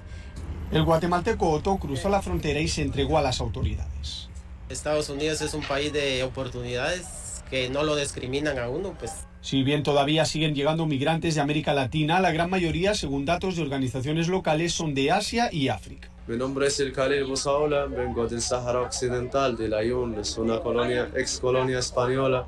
El 0.71 0.83
guatemalteco 0.83 1.49
Otto 1.49 1.75
cruzó 1.75 2.07
la 2.07 2.21
frontera 2.21 2.61
y 2.61 2.69
se 2.69 2.81
entregó 2.81 3.17
a 3.17 3.21
las 3.21 3.41
autoridades. 3.41 4.29
Estados 4.69 5.09
Unidos 5.09 5.41
es 5.41 5.53
un 5.53 5.63
país 5.63 5.91
de 5.91 6.23
oportunidades 6.23 7.43
que 7.49 7.69
no 7.69 7.83
lo 7.83 7.97
discriminan 7.97 8.57
a 8.57 8.69
uno, 8.69 8.95
pues 8.97 9.11
Si 9.41 9.61
bien 9.63 9.83
todavía 9.83 10.23
siguen 10.23 10.55
llegando 10.55 10.85
migrantes 10.85 11.35
de 11.35 11.41
América 11.41 11.73
Latina, 11.73 12.21
la 12.21 12.31
gran 12.31 12.49
mayoría, 12.49 12.95
según 12.95 13.25
datos 13.25 13.57
de 13.57 13.63
organizaciones 13.63 14.29
locales, 14.29 14.71
son 14.71 14.93
de 14.93 15.11
Asia 15.11 15.49
y 15.51 15.67
África. 15.67 16.10
Mi 16.27 16.37
nombre 16.37 16.67
es 16.67 16.79
El 16.79 16.93
Khalil 16.93 17.23
Bosaola, 17.23 17.85
vengo 17.85 18.27
del 18.27 18.41
Sahara 18.41 18.81
Occidental, 18.81 19.57
de 19.57 19.67
la 19.67 19.83
Yun, 19.83 20.19
es 20.19 20.37
una 20.37 20.59
colonia, 20.59 21.09
ex 21.15 21.39
colonia 21.39 21.79
española, 21.79 22.45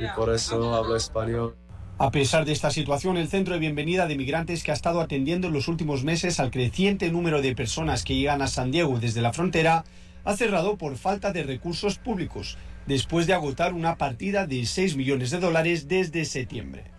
y 0.00 0.04
por 0.16 0.34
eso 0.34 0.74
hablo 0.74 0.96
español. 0.96 1.54
A 1.98 2.10
pesar 2.10 2.44
de 2.44 2.52
esta 2.52 2.70
situación, 2.70 3.16
el 3.16 3.28
centro 3.28 3.54
de 3.54 3.60
bienvenida 3.60 4.08
de 4.08 4.16
migrantes 4.16 4.64
que 4.64 4.72
ha 4.72 4.74
estado 4.74 5.00
atendiendo 5.00 5.46
en 5.46 5.52
los 5.52 5.68
últimos 5.68 6.02
meses 6.02 6.40
al 6.40 6.50
creciente 6.50 7.10
número 7.12 7.40
de 7.40 7.54
personas 7.54 8.02
que 8.02 8.16
llegan 8.16 8.42
a 8.42 8.48
San 8.48 8.72
Diego 8.72 8.98
desde 8.98 9.22
la 9.22 9.32
frontera 9.32 9.84
ha 10.24 10.36
cerrado 10.36 10.76
por 10.76 10.96
falta 10.96 11.32
de 11.32 11.44
recursos 11.44 11.98
públicos, 11.98 12.58
después 12.86 13.28
de 13.28 13.32
agotar 13.32 13.74
una 13.74 13.96
partida 13.96 14.46
de 14.48 14.66
6 14.66 14.96
millones 14.96 15.30
de 15.30 15.38
dólares 15.38 15.86
desde 15.86 16.24
septiembre. 16.24 16.97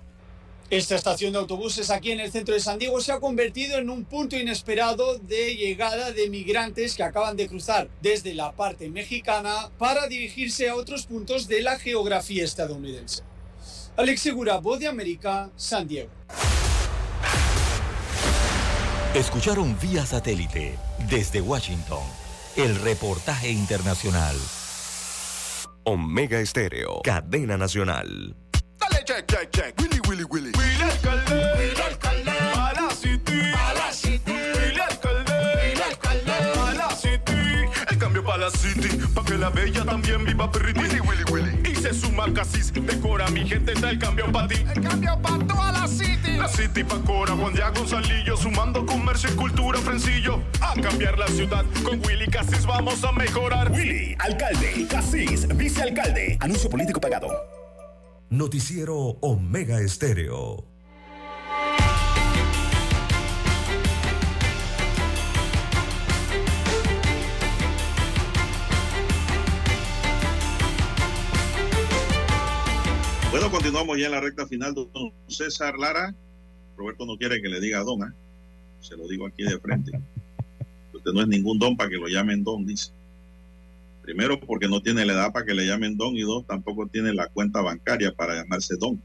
Esta 0.70 0.96
estación 0.96 1.34
de 1.34 1.40
autobuses 1.40 1.90
aquí 1.90 2.12
en 2.12 2.20
el 2.20 2.32
centro 2.32 2.54
de 2.54 2.60
San 2.60 2.78
Diego 2.78 3.02
se 3.02 3.12
ha 3.12 3.20
convertido 3.20 3.80
en 3.80 3.90
un 3.90 4.06
punto 4.06 4.38
inesperado 4.38 5.18
de 5.18 5.56
llegada 5.56 6.12
de 6.12 6.30
migrantes 6.30 6.94
que 6.94 7.02
acaban 7.02 7.36
de 7.36 7.48
cruzar 7.48 7.90
desde 8.04 8.36
la 8.36 8.52
parte 8.52 8.88
mexicana 8.88 9.72
para 9.80 10.06
dirigirse 10.06 10.70
a 10.70 10.76
otros 10.76 11.08
puntos 11.08 11.48
de 11.48 11.64
la 11.64 11.80
geografía 11.80 12.44
estadounidense. 12.44 13.24
Alex 13.98 14.22
Segura, 14.22 14.58
Voz 14.58 14.80
de 14.80 14.88
América, 14.88 15.50
San 15.56 15.88
Diego. 15.88 16.12
Escucharon 19.16 19.76
vía 19.80 20.06
satélite 20.06 20.78
desde 21.10 21.42
Washington 21.42 22.04
el 22.56 22.80
reportaje 22.82 23.50
internacional. 23.50 24.36
Omega 25.84 26.40
Estéreo, 26.40 27.02
cadena 27.04 27.58
nacional. 27.58 28.36
Dale 28.78 29.04
check, 29.04 29.26
check, 29.26 29.50
check. 29.50 29.89
Willy, 30.10 30.24
Willy, 30.24 30.50
Willy. 30.50 30.52
Willy 30.58 30.82
alcalde. 30.82 31.36
Willy 31.56 31.82
alcalde. 31.82 32.32
A 32.32 32.74
la 32.74 32.90
city. 32.90 33.42
A 33.54 33.74
la 33.76 33.92
city. 33.94 34.34
Willy 34.34 34.80
alcalde. 34.80 35.34
Willy 35.62 35.82
alcalde. 35.84 36.32
A 36.32 36.74
la 36.74 36.90
city. 36.90 37.70
El 37.92 37.98
cambio 38.00 38.24
para 38.24 38.46
la 38.46 38.50
city. 38.50 38.90
Pa' 39.14 39.24
que 39.24 39.38
la 39.38 39.52
bella 39.52 39.86
también 39.86 40.26
viva 40.26 40.52
perriti. 40.52 40.80
Willy, 40.80 41.00
Willy, 41.02 41.24
Willy. 41.32 41.70
Y 41.70 41.76
se 41.76 41.94
suma 41.94 42.26
Casis. 42.34 42.74
Decora 42.74 43.28
mi 43.30 43.48
gente, 43.48 43.74
está 43.74 43.92
el 43.92 44.00
cambio 44.00 44.32
para 44.32 44.48
ti. 44.48 44.66
El 44.76 44.82
cambio 44.82 45.22
para 45.22 45.46
toda 45.46 45.72
la 45.74 45.88
city. 45.88 46.38
La 46.38 46.48
city 46.48 46.84
pa' 46.84 47.00
Cora, 47.06 47.36
Juan 47.36 47.54
Diego 47.54 47.72
Gonzalillo. 47.76 48.36
Sumando 48.36 48.88
comercio 48.88 49.30
y 49.30 49.36
cultura, 49.36 49.78
Frencillo. 49.78 50.42
A 50.60 50.74
cambiar 50.82 51.20
la 51.20 51.28
ciudad. 51.28 51.64
Con 51.84 52.04
Willy 52.04 52.26
Casis 52.26 52.66
vamos 52.66 53.04
a 53.04 53.12
mejorar. 53.12 53.72
Willy, 53.72 54.16
alcalde, 54.18 54.88
Casís, 54.90 55.48
vicealcalde. 55.56 56.40
Anuncio 56.40 56.68
político 56.68 57.00
pagado. 57.00 57.59
Noticiero 58.32 58.96
Omega 59.22 59.82
Estéreo. 59.82 60.64
Bueno, 73.32 73.50
continuamos 73.50 73.98
ya 73.98 74.06
en 74.06 74.12
la 74.12 74.22
recta 74.22 74.46
final. 74.46 74.76
Don 74.76 75.12
César 75.28 75.80
Lara. 75.80 76.14
Roberto 76.78 77.08
no 77.08 77.18
quiere 77.18 77.42
que 77.42 77.50
le 77.50 77.60
diga 77.60 77.80
don, 77.80 78.04
¿ah? 78.04 78.14
Se 78.80 78.96
lo 78.96 79.08
digo 79.08 79.26
aquí 79.26 79.42
de 79.42 79.58
frente. 79.58 79.92
Usted 80.94 81.12
no 81.14 81.22
es 81.22 81.28
ningún 81.28 81.58
don 81.58 81.76
para 81.76 81.90
que 81.90 81.98
lo 81.98 82.08
llamen 82.08 82.44
don, 82.44 82.64
dice. 82.64 82.92
Primero, 84.10 84.40
porque 84.40 84.68
no 84.68 84.82
tiene 84.82 85.06
la 85.06 85.14
edad 85.14 85.32
para 85.32 85.46
que 85.46 85.54
le 85.54 85.68
llamen 85.68 85.96
don, 85.96 86.16
y 86.16 86.22
dos, 86.22 86.44
tampoco 86.48 86.88
tiene 86.88 87.14
la 87.14 87.28
cuenta 87.28 87.62
bancaria 87.62 88.12
para 88.12 88.34
llamarse 88.34 88.76
don. 88.76 89.00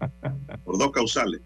Por 0.64 0.78
dos 0.78 0.90
causales. 0.90 1.42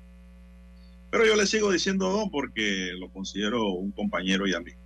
Pero 1.10 1.26
yo 1.26 1.34
le 1.34 1.48
sigo 1.48 1.72
diciendo 1.72 2.08
don 2.10 2.30
porque 2.30 2.92
lo 2.96 3.10
considero 3.10 3.72
un 3.72 3.90
compañero 3.90 4.46
y 4.46 4.54
amigo. 4.54 4.78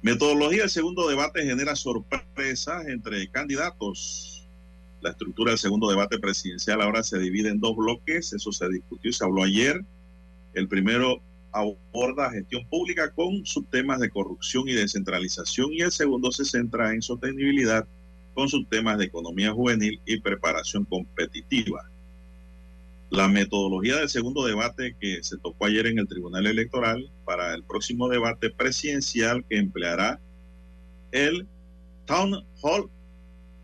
Metodología 0.00 0.60
del 0.60 0.70
segundo 0.70 1.08
debate 1.08 1.42
genera 1.44 1.74
sorpresas 1.74 2.86
entre 2.86 3.28
candidatos. 3.30 4.48
La 5.00 5.10
estructura 5.10 5.50
del 5.50 5.58
segundo 5.58 5.90
debate 5.90 6.20
presidencial 6.20 6.80
ahora 6.80 7.02
se 7.02 7.18
divide 7.18 7.48
en 7.48 7.58
dos 7.58 7.74
bloques. 7.74 8.32
Eso 8.32 8.52
se 8.52 8.68
discutió 8.68 9.10
y 9.10 9.12
se 9.12 9.24
habló 9.24 9.42
ayer. 9.42 9.84
El 10.54 10.68
primero 10.68 11.20
aborda 11.52 12.30
gestión 12.30 12.66
pública 12.68 13.12
con 13.12 13.44
subtemas 13.44 14.00
de 14.00 14.10
corrupción 14.10 14.68
y 14.68 14.72
descentralización 14.72 15.72
y 15.72 15.80
el 15.80 15.92
segundo 15.92 16.30
se 16.30 16.44
centra 16.44 16.92
en 16.92 17.02
sostenibilidad 17.02 17.86
con 18.34 18.48
subtemas 18.48 18.98
de 18.98 19.06
economía 19.06 19.52
juvenil 19.52 20.00
y 20.06 20.20
preparación 20.20 20.84
competitiva. 20.84 21.90
La 23.10 23.26
metodología 23.26 23.96
del 23.96 24.08
segundo 24.08 24.44
debate 24.44 24.94
que 25.00 25.22
se 25.22 25.38
tocó 25.38 25.66
ayer 25.66 25.86
en 25.86 25.98
el 25.98 26.06
Tribunal 26.06 26.46
Electoral 26.46 27.10
para 27.24 27.54
el 27.54 27.64
próximo 27.64 28.08
debate 28.08 28.50
presidencial 28.50 29.44
que 29.48 29.56
empleará 29.56 30.20
el 31.10 31.46
Town 32.04 32.44
Hall 32.62 32.90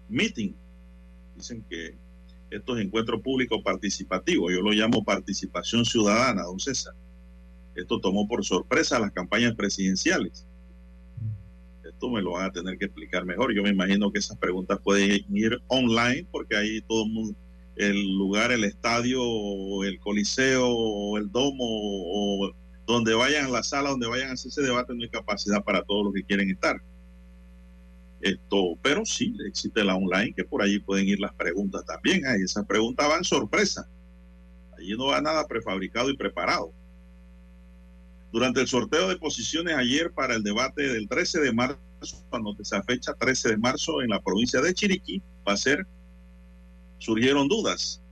Meeting. 0.08 0.54
Dicen 1.36 1.64
que 1.68 1.94
estos 2.50 2.80
encuentros 2.80 3.20
públicos 3.20 3.60
participativos, 3.62 4.52
yo 4.52 4.62
lo 4.62 4.70
llamo 4.70 5.04
participación 5.04 5.84
ciudadana, 5.84 6.42
don 6.42 6.58
César. 6.58 6.94
Esto 7.74 8.00
tomó 8.00 8.28
por 8.28 8.44
sorpresa 8.44 8.98
las 8.98 9.12
campañas 9.12 9.54
presidenciales. 9.54 10.46
Esto 11.84 12.10
me 12.10 12.22
lo 12.22 12.32
van 12.32 12.46
a 12.46 12.52
tener 12.52 12.78
que 12.78 12.86
explicar 12.86 13.24
mejor. 13.24 13.54
Yo 13.54 13.62
me 13.62 13.70
imagino 13.70 14.10
que 14.10 14.18
esas 14.18 14.38
preguntas 14.38 14.78
pueden 14.82 15.24
ir 15.34 15.60
online 15.68 16.26
porque 16.30 16.56
ahí 16.56 16.80
todo 16.82 17.04
el 17.04 17.10
mundo, 17.12 17.38
el 17.76 18.16
lugar, 18.16 18.52
el 18.52 18.64
estadio, 18.64 19.84
el 19.84 19.98
coliseo, 20.00 21.16
el 21.18 21.30
domo, 21.30 21.56
o 21.60 22.52
donde 22.86 23.14
vayan 23.14 23.46
a 23.46 23.50
la 23.50 23.62
sala, 23.62 23.90
donde 23.90 24.06
vayan 24.06 24.30
a 24.30 24.32
hacer 24.34 24.50
ese 24.50 24.62
debate, 24.62 24.94
no 24.94 25.02
hay 25.02 25.08
capacidad 25.08 25.64
para 25.64 25.82
todos 25.82 26.04
los 26.04 26.14
que 26.14 26.24
quieren 26.24 26.50
estar. 26.50 26.80
Esto, 28.20 28.78
pero 28.80 29.04
sí 29.04 29.36
existe 29.46 29.84
la 29.84 29.96
online, 29.96 30.32
que 30.34 30.44
por 30.44 30.62
allí 30.62 30.78
pueden 30.78 31.08
ir 31.08 31.20
las 31.20 31.34
preguntas 31.34 31.84
también. 31.84 32.24
Ahí 32.26 32.42
esas 32.42 32.64
preguntas 32.66 33.08
van 33.08 33.24
sorpresa. 33.24 33.88
Allí 34.78 34.96
no 34.96 35.06
va 35.06 35.20
nada 35.20 35.46
prefabricado 35.46 36.10
y 36.10 36.16
preparado. 36.16 36.72
Durante 38.34 38.60
el 38.60 38.66
sorteo 38.66 39.08
de 39.08 39.16
posiciones 39.16 39.76
ayer 39.76 40.10
para 40.10 40.34
el 40.34 40.42
debate 40.42 40.82
del 40.92 41.06
13 41.06 41.38
de 41.38 41.52
marzo, 41.52 41.78
cuando 42.30 42.56
esa 42.58 42.82
fecha 42.82 43.14
13 43.14 43.50
de 43.50 43.56
marzo 43.58 44.02
en 44.02 44.08
la 44.08 44.20
provincia 44.20 44.60
de 44.60 44.74
Chiriquí, 44.74 45.22
va 45.46 45.52
a 45.52 45.56
ser, 45.56 45.86
surgieron 46.98 47.46
dudas. 47.46 48.02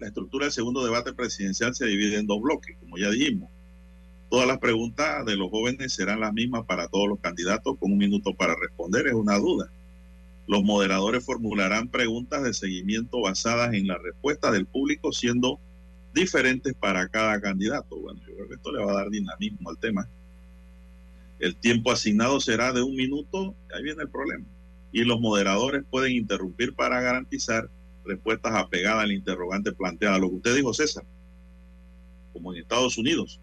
La 0.00 0.08
estructura 0.08 0.46
del 0.46 0.52
segundo 0.52 0.84
debate 0.84 1.12
presidencial 1.12 1.76
se 1.76 1.86
divide 1.86 2.18
en 2.18 2.26
dos 2.26 2.42
bloques, 2.42 2.76
como 2.80 2.98
ya 2.98 3.08
dijimos. 3.08 3.48
Todas 4.30 4.48
las 4.48 4.58
preguntas 4.58 5.24
de 5.24 5.36
los 5.36 5.48
jóvenes 5.48 5.92
serán 5.92 6.18
las 6.18 6.32
mismas 6.32 6.64
para 6.66 6.88
todos 6.88 7.06
los 7.08 7.20
candidatos, 7.20 7.78
con 7.78 7.92
un 7.92 7.98
minuto 7.98 8.34
para 8.34 8.56
responder, 8.60 9.06
es 9.06 9.14
una 9.14 9.38
duda. 9.38 9.70
Los 10.48 10.64
moderadores 10.64 11.24
formularán 11.24 11.86
preguntas 11.86 12.42
de 12.42 12.52
seguimiento 12.52 13.20
basadas 13.20 13.74
en 13.74 13.86
la 13.86 13.96
respuesta 13.98 14.50
del 14.50 14.66
público, 14.66 15.12
siendo 15.12 15.60
diferentes 16.16 16.74
para 16.74 17.06
cada 17.08 17.40
candidato. 17.40 18.00
Bueno, 18.00 18.20
yo 18.26 18.34
creo 18.34 18.48
que 18.48 18.54
esto 18.54 18.72
le 18.72 18.84
va 18.84 18.90
a 18.90 18.96
dar 18.96 19.10
dinamismo 19.10 19.70
al 19.70 19.78
tema. 19.78 20.08
El 21.38 21.54
tiempo 21.56 21.92
asignado 21.92 22.40
será 22.40 22.72
de 22.72 22.82
un 22.82 22.96
minuto, 22.96 23.54
ahí 23.74 23.82
viene 23.82 24.02
el 24.02 24.08
problema. 24.08 24.44
Y 24.90 25.04
los 25.04 25.20
moderadores 25.20 25.84
pueden 25.88 26.12
interrumpir 26.12 26.74
para 26.74 27.00
garantizar 27.00 27.68
respuestas 28.04 28.54
apegadas 28.54 29.04
al 29.04 29.12
interrogante 29.12 29.72
planteada. 29.72 30.18
Lo 30.18 30.30
que 30.30 30.36
usted 30.36 30.56
dijo, 30.56 30.72
César, 30.72 31.04
como 32.32 32.54
en 32.54 32.62
Estados 32.62 32.96
Unidos, 32.96 33.40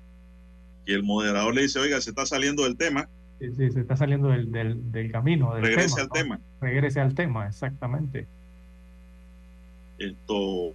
que 0.86 0.96
el 0.96 1.04
moderador 1.04 1.54
le 1.54 1.62
dice, 1.62 1.80
oiga, 1.80 2.02
se 2.02 2.10
está 2.10 2.26
saliendo 2.26 2.64
del 2.64 2.76
tema. 2.76 3.08
Sí, 3.40 3.52
sí, 3.56 3.72
se 3.72 3.82
está 3.82 3.96
saliendo 3.96 4.30
del, 4.30 4.52
del, 4.52 4.92
del 4.92 5.12
camino. 5.12 5.54
Del 5.54 5.64
Regrese 5.64 5.96
tema, 5.96 6.02
al 6.02 6.08
¿no? 6.08 6.14
tema. 6.14 6.42
Regrese 6.62 7.00
al 7.00 7.14
tema, 7.14 7.48
exactamente. 7.48 8.28
Esto 10.12 10.74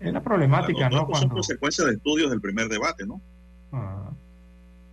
Es 0.00 0.12
la 0.12 0.22
problemática, 0.22 0.88
¿no? 0.90 0.98
son 0.98 1.06
Cuando, 1.06 1.34
consecuencias 1.34 1.86
de 1.88 1.94
estudios 1.94 2.30
del 2.30 2.40
primer 2.40 2.68
debate, 2.68 3.06
¿no? 3.06 3.20
Ah. 3.72 4.10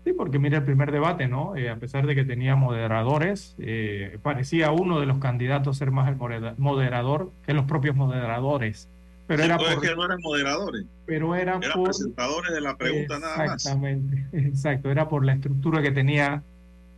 Sí, 0.05 0.13
porque 0.13 0.39
mira 0.39 0.57
el 0.59 0.63
primer 0.63 0.91
debate, 0.91 1.27
¿no? 1.27 1.55
Eh, 1.55 1.69
a 1.69 1.75
pesar 1.75 2.07
de 2.07 2.15
que 2.15 2.23
tenía 2.23 2.55
moderadores, 2.55 3.55
eh, 3.59 4.17
parecía 4.23 4.71
uno 4.71 4.99
de 4.99 5.05
los 5.05 5.19
candidatos 5.19 5.77
ser 5.77 5.91
más 5.91 6.07
el 6.09 6.15
modera- 6.15 6.55
moderador 6.57 7.31
que 7.45 7.53
los 7.53 7.65
propios 7.65 7.95
moderadores. 7.95 8.87
Pero 9.27 9.43
Sí, 9.43 9.49
era 9.49 9.57
por, 9.59 9.79
que 9.81 9.95
no 9.95 10.05
eran 10.05 10.19
moderadores, 10.23 10.85
pero 11.05 11.35
era 11.35 11.57
eran 11.57 11.73
por 11.73 11.83
presentadores 11.83 12.51
de 12.51 12.61
la 12.61 12.75
pregunta 12.77 13.19
nada 13.19 13.37
más. 13.37 13.55
exactamente, 13.55 14.25
exacto, 14.47 14.89
era 14.89 15.07
por 15.07 15.23
la 15.25 15.33
estructura 15.33 15.81
que 15.83 15.91
tenía 15.91 16.41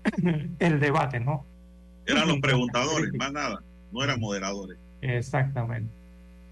el 0.59 0.79
debate, 0.79 1.19
¿no? 1.19 1.45
Eran 2.05 2.27
los 2.29 2.37
preguntadores, 2.41 3.11
más 3.15 3.33
nada. 3.33 3.61
No 3.91 4.03
eran 4.03 4.19
moderadores. 4.19 4.77
Exactamente. 5.01 5.91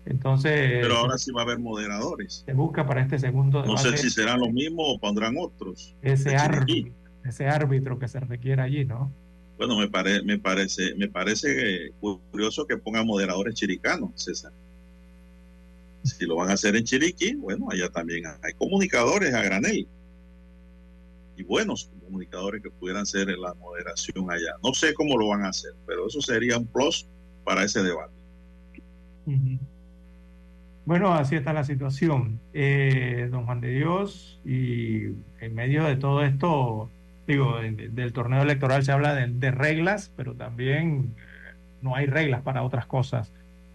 Entonces, 0.05 0.79
Pero 0.81 0.97
ahora 0.97 1.17
sí 1.17 1.31
va 1.31 1.41
a 1.41 1.43
haber 1.43 1.59
moderadores. 1.59 2.43
se 2.45 2.53
busca 2.53 2.85
para 2.85 3.01
este 3.01 3.19
segundo 3.19 3.59
No 3.63 3.75
debate 3.75 3.97
sé 3.97 3.97
si 3.97 4.09
serán 4.09 4.39
los 4.39 4.51
mismos 4.51 4.85
o 4.87 4.99
pondrán 4.99 5.35
otros. 5.37 5.95
ese 6.01 6.35
árbitro, 6.35 6.93
ese 7.25 7.47
árbitro 7.47 7.99
que 7.99 8.07
se 8.07 8.19
requiere 8.19 8.61
allí, 8.61 8.85
¿no? 8.85 9.11
Bueno, 9.57 9.77
me, 9.77 9.89
pare, 9.89 10.23
me 10.23 10.39
parece, 10.39 10.95
me 10.95 11.09
parece 11.09 11.91
curioso 12.31 12.65
que 12.65 12.77
pongan 12.77 13.05
moderadores 13.05 13.55
chiricanos, 13.55 14.11
César. 14.15 14.53
Si 16.03 16.25
lo 16.25 16.37
van 16.37 16.49
a 16.49 16.53
hacer 16.53 16.77
en 16.77 16.85
Chiriquí, 16.85 17.35
bueno, 17.35 17.67
allá 17.69 17.89
también 17.89 18.23
hay 18.41 18.53
comunicadores 18.53 19.33
a 19.33 19.41
granel. 19.43 19.85
Y 21.35 21.43
buenos 21.43 21.91
comunicadores 22.05 22.63
que 22.63 22.69
pudieran 22.71 23.05
ser 23.05 23.29
en 23.29 23.41
la 23.41 23.53
moderación 23.53 24.31
allá. 24.31 24.55
No 24.63 24.73
sé 24.73 24.93
cómo 24.93 25.17
lo 25.17 25.27
van 25.27 25.43
a 25.43 25.49
hacer, 25.49 25.73
pero 25.85 26.07
eso 26.07 26.21
sería 26.21 26.57
un 26.57 26.65
plus 26.65 27.05
para 27.43 27.65
ese 27.65 27.83
debate. 27.83 28.13
Bueno, 30.89 31.13
así 31.13 31.35
está 31.35 31.53
la 31.53 31.63
situación. 31.63 32.39
Eh, 32.51 33.27
don 33.29 33.45
Juan 33.45 33.61
de 33.61 33.69
Dios, 33.69 34.39
y 34.43 35.03
en 35.39 35.53
medio 35.53 35.83
de 35.83 35.97
todo 35.97 36.23
esto, 36.23 36.89
digo, 37.27 37.59
del 37.59 38.11
torneo 38.11 38.41
electoral 38.41 38.83
se 38.83 38.91
habla 38.91 39.13
de, 39.13 39.51
reglas, 39.51 40.11
pero 40.17 40.33
también 40.33 41.13
eh, 41.15 41.53
no 41.83 41.95
hay 41.95 42.07
reglas 42.07 42.41
para 42.41 42.63
otras 42.63 42.87
cosas 42.87 43.31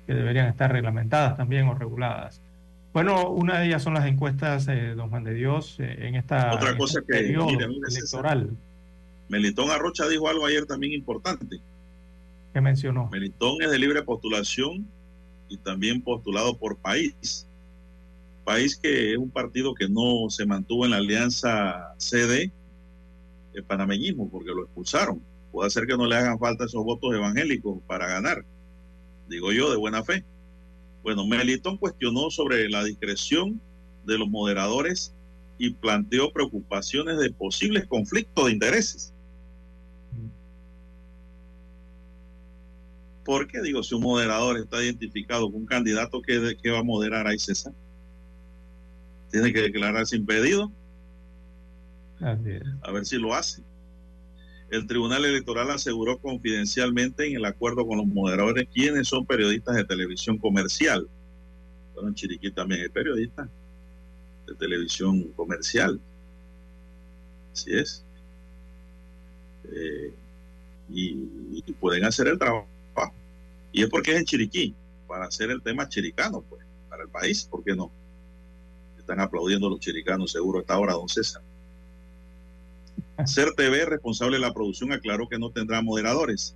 que 0.09 0.13
deberían 0.13 0.49
estar 0.49 0.73
reglamentadas 0.73 1.37
también 1.37 1.69
o 1.69 1.75
reguladas. 1.75 2.43
Bueno, 2.93 3.31
una 3.31 3.61
de 3.61 3.67
ellas 3.67 3.85
son 3.85 3.95
las 3.95 4.07
encuestas, 4.07 4.67
eh, 4.67 4.95
don 4.97 5.09
Juan 5.09 5.23
de 5.23 5.35
Dios, 5.35 5.77
en 5.79 6.17
esta 6.17 6.53
otra 6.53 6.77
cosa 6.77 6.99
este 6.99 7.33
que 7.33 7.33
electoral. 7.33 8.51
Melitón 9.29 9.71
Arrocha 9.71 10.09
dijo 10.09 10.29
algo 10.29 10.47
ayer 10.47 10.67
también 10.67 10.93
importante. 10.95 11.61
¿Qué 12.53 12.61
mencionó? 12.61 13.09
Melitón 13.13 13.63
es 13.63 13.71
de 13.71 13.79
libre 13.79 14.03
postulación 14.03 14.89
y 15.49 15.57
también 15.59 16.03
postulado 16.03 16.57
por 16.57 16.77
país. 16.79 17.47
País 18.45 18.77
que 18.77 19.13
es 19.13 19.19
un 19.19 19.31
partido 19.31 19.75
que 19.75 19.89
no 19.89 20.29
se 20.29 20.47
mantuvo 20.47 20.85
en 20.85 20.91
la 20.91 20.99
alianza 20.99 21.95
CD, 21.99 22.53
el 23.55 23.65
panameñismo, 23.65 24.29
porque 24.29 24.51
lo 24.51 24.65
expulsaron. 24.65 25.23
Puede 25.53 25.71
ser 25.71 25.87
que 25.87 25.97
no 25.97 26.07
le 26.07 26.17
hagan 26.17 26.39
falta 26.39 26.65
esos 26.65 26.85
votos 26.85 27.15
evangélicos 27.15 27.79
para 27.87 28.09
ganar, 28.09 28.45
digo 29.29 29.53
yo, 29.53 29.71
de 29.71 29.77
buena 29.77 30.03
fe. 30.03 30.25
Bueno, 31.03 31.27
Melitón 31.27 31.77
cuestionó 31.79 32.31
sobre 32.31 32.69
la 32.69 32.83
discreción 32.83 33.61
de 34.05 34.19
los 34.19 34.29
moderadores 34.29 35.15
y 35.59 35.71
planteó 35.71 36.33
preocupaciones 36.33 37.19
de 37.19 37.31
posibles 37.31 37.87
conflictos 37.87 38.47
de 38.47 38.53
intereses. 38.53 39.14
¿Por 43.25 43.47
qué 43.47 43.63
digo 43.63 43.83
si 43.83 43.95
un 43.95 44.03
moderador 44.03 44.59
está 44.59 44.83
identificado 44.83 45.51
con 45.51 45.63
un 45.63 45.67
candidato 45.67 46.21
que, 46.21 46.57
que 46.63 46.71
va 46.71 46.81
a 46.81 46.85
moderar 46.85 47.27
ahí 47.27 47.39
César? 47.39 47.73
Tiene 49.31 49.53
que 49.53 49.63
declararse 49.63 50.17
impedido. 50.17 50.71
A 52.83 52.93
ver 52.93 53.05
si 53.05 53.19
lo 53.19 53.35
hace. 53.35 53.63
El 54.71 54.87
Tribunal 54.87 55.25
Electoral 55.25 55.71
aseguró 55.71 56.19
confidencialmente 56.19 57.27
en 57.27 57.37
el 57.37 57.45
acuerdo 57.45 57.87
con 57.87 57.99
los 57.99 58.07
moderadores 58.07 58.69
quienes 58.73 59.09
son 59.09 59.27
periodistas 59.27 59.77
de 59.77 59.85
televisión 59.85 60.39
comercial. 60.39 61.09
Bueno, 61.95 62.09
en 62.09 62.15
Chiriquí 62.15 62.51
también 62.51 62.83
hay 62.83 62.89
periodistas 62.89 63.49
de 64.47 64.55
televisión 64.55 65.23
comercial. 65.37 66.01
Así 67.53 67.73
es. 67.73 68.05
Eh, 69.73 70.13
y, 70.91 71.15
pueden 71.81 72.05
hacer 72.05 72.29
el 72.29 72.39
trabajo 72.39 72.67
y 73.75 73.83
es 73.83 73.91
porque 73.91 74.13
es 74.13 74.19
en 74.19 74.25
Chiriquí, 74.25 74.73
para 75.09 75.27
hacer 75.27 75.51
el 75.51 75.61
tema 75.61 75.89
chiricano, 75.89 76.45
pues, 76.49 76.65
para 76.89 77.03
el 77.03 77.09
país, 77.09 77.45
¿por 77.45 77.65
qué 77.65 77.75
no? 77.75 77.91
Están 78.97 79.19
aplaudiendo 79.19 79.69
los 79.69 79.81
chiricanos, 79.81 80.31
seguro, 80.31 80.59
a 80.59 80.61
esta 80.61 80.79
hora, 80.79 80.93
don 80.93 81.09
César. 81.09 81.43
Ser 83.27 83.53
TV, 83.55 83.85
responsable 83.85 84.37
de 84.37 84.43
la 84.43 84.55
producción, 84.55 84.93
aclaró 84.93 85.29
que 85.29 85.41
no 85.41 85.51
tendrá 85.51 85.83
moderadores. 85.83 86.55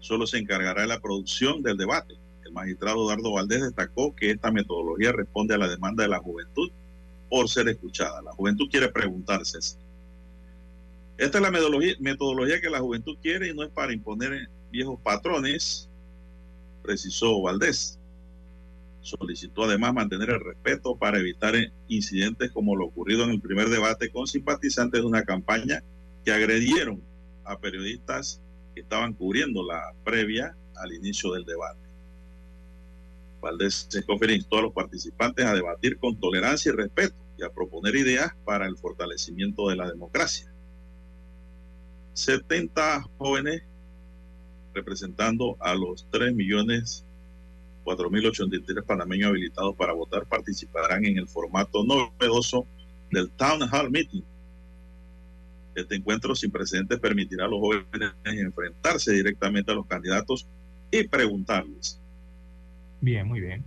Solo 0.00 0.26
se 0.26 0.38
encargará 0.38 0.82
de 0.82 0.88
la 0.88 1.00
producción 1.00 1.62
del 1.62 1.76
debate. 1.76 2.16
El 2.44 2.52
magistrado 2.52 3.04
Eduardo 3.04 3.34
Valdés 3.34 3.62
destacó 3.62 4.12
que 4.12 4.32
esta 4.32 4.50
metodología 4.50 5.12
responde 5.12 5.54
a 5.54 5.58
la 5.58 5.68
demanda 5.68 6.02
de 6.02 6.08
la 6.08 6.18
juventud 6.18 6.72
por 7.30 7.48
ser 7.48 7.68
escuchada. 7.68 8.20
La 8.20 8.32
juventud 8.32 8.68
quiere 8.68 8.88
preguntarse. 8.88 9.58
Esta 11.18 11.38
es 11.38 11.42
la 11.42 11.52
metodología, 11.52 11.94
metodología 12.00 12.60
que 12.60 12.68
la 12.68 12.80
juventud 12.80 13.16
quiere 13.22 13.48
y 13.48 13.54
no 13.54 13.62
es 13.62 13.70
para 13.70 13.92
imponer 13.92 14.48
viejos 14.72 14.98
patrones 15.00 15.88
precisó 16.82 17.40
Valdés. 17.40 17.98
Solicitó 19.00 19.64
además 19.64 19.94
mantener 19.94 20.30
el 20.30 20.40
respeto 20.40 20.96
para 20.96 21.18
evitar 21.18 21.54
incidentes 21.88 22.52
como 22.52 22.76
lo 22.76 22.86
ocurrido 22.86 23.24
en 23.24 23.30
el 23.30 23.40
primer 23.40 23.68
debate 23.68 24.10
con 24.10 24.26
simpatizantes 24.26 25.00
de 25.00 25.06
una 25.06 25.24
campaña 25.24 25.82
que 26.24 26.32
agredieron 26.32 27.02
a 27.44 27.58
periodistas 27.58 28.40
que 28.74 28.80
estaban 28.82 29.12
cubriendo 29.12 29.64
la 29.64 29.92
previa 30.04 30.56
al 30.76 30.92
inicio 30.92 31.32
del 31.32 31.44
debate. 31.44 31.80
Valdés 33.40 33.88
se 33.88 34.04
instó 34.32 34.58
a 34.58 34.62
los 34.62 34.72
participantes 34.72 35.44
a 35.44 35.54
debatir 35.54 35.98
con 35.98 36.18
tolerancia 36.18 36.70
y 36.70 36.76
respeto 36.76 37.16
y 37.36 37.42
a 37.42 37.50
proponer 37.50 37.96
ideas 37.96 38.30
para 38.44 38.66
el 38.66 38.76
fortalecimiento 38.76 39.68
de 39.68 39.76
la 39.76 39.88
democracia. 39.88 40.52
70 42.14 43.02
jóvenes 43.18 43.62
representando 44.74 45.56
a 45.60 45.74
los 45.74 46.06
3 46.10 46.34
millones 46.34 47.04
4.083 47.84 48.84
panameños 48.84 49.30
habilitados 49.30 49.74
para 49.76 49.92
votar, 49.92 50.26
participarán 50.26 51.04
en 51.04 51.18
el 51.18 51.28
formato 51.28 51.84
novedoso 51.84 52.66
del 53.10 53.30
Town 53.30 53.62
Hall 53.72 53.90
Meeting. 53.90 54.22
Este 55.74 55.96
encuentro 55.96 56.34
sin 56.34 56.50
precedentes 56.50 56.98
permitirá 57.00 57.46
a 57.46 57.48
los 57.48 57.60
jóvenes 57.60 58.12
enfrentarse 58.24 59.12
directamente 59.12 59.72
a 59.72 59.74
los 59.74 59.86
candidatos 59.86 60.46
y 60.90 61.06
preguntarles. 61.08 61.98
Bien, 63.00 63.26
muy 63.26 63.40
bien. 63.40 63.64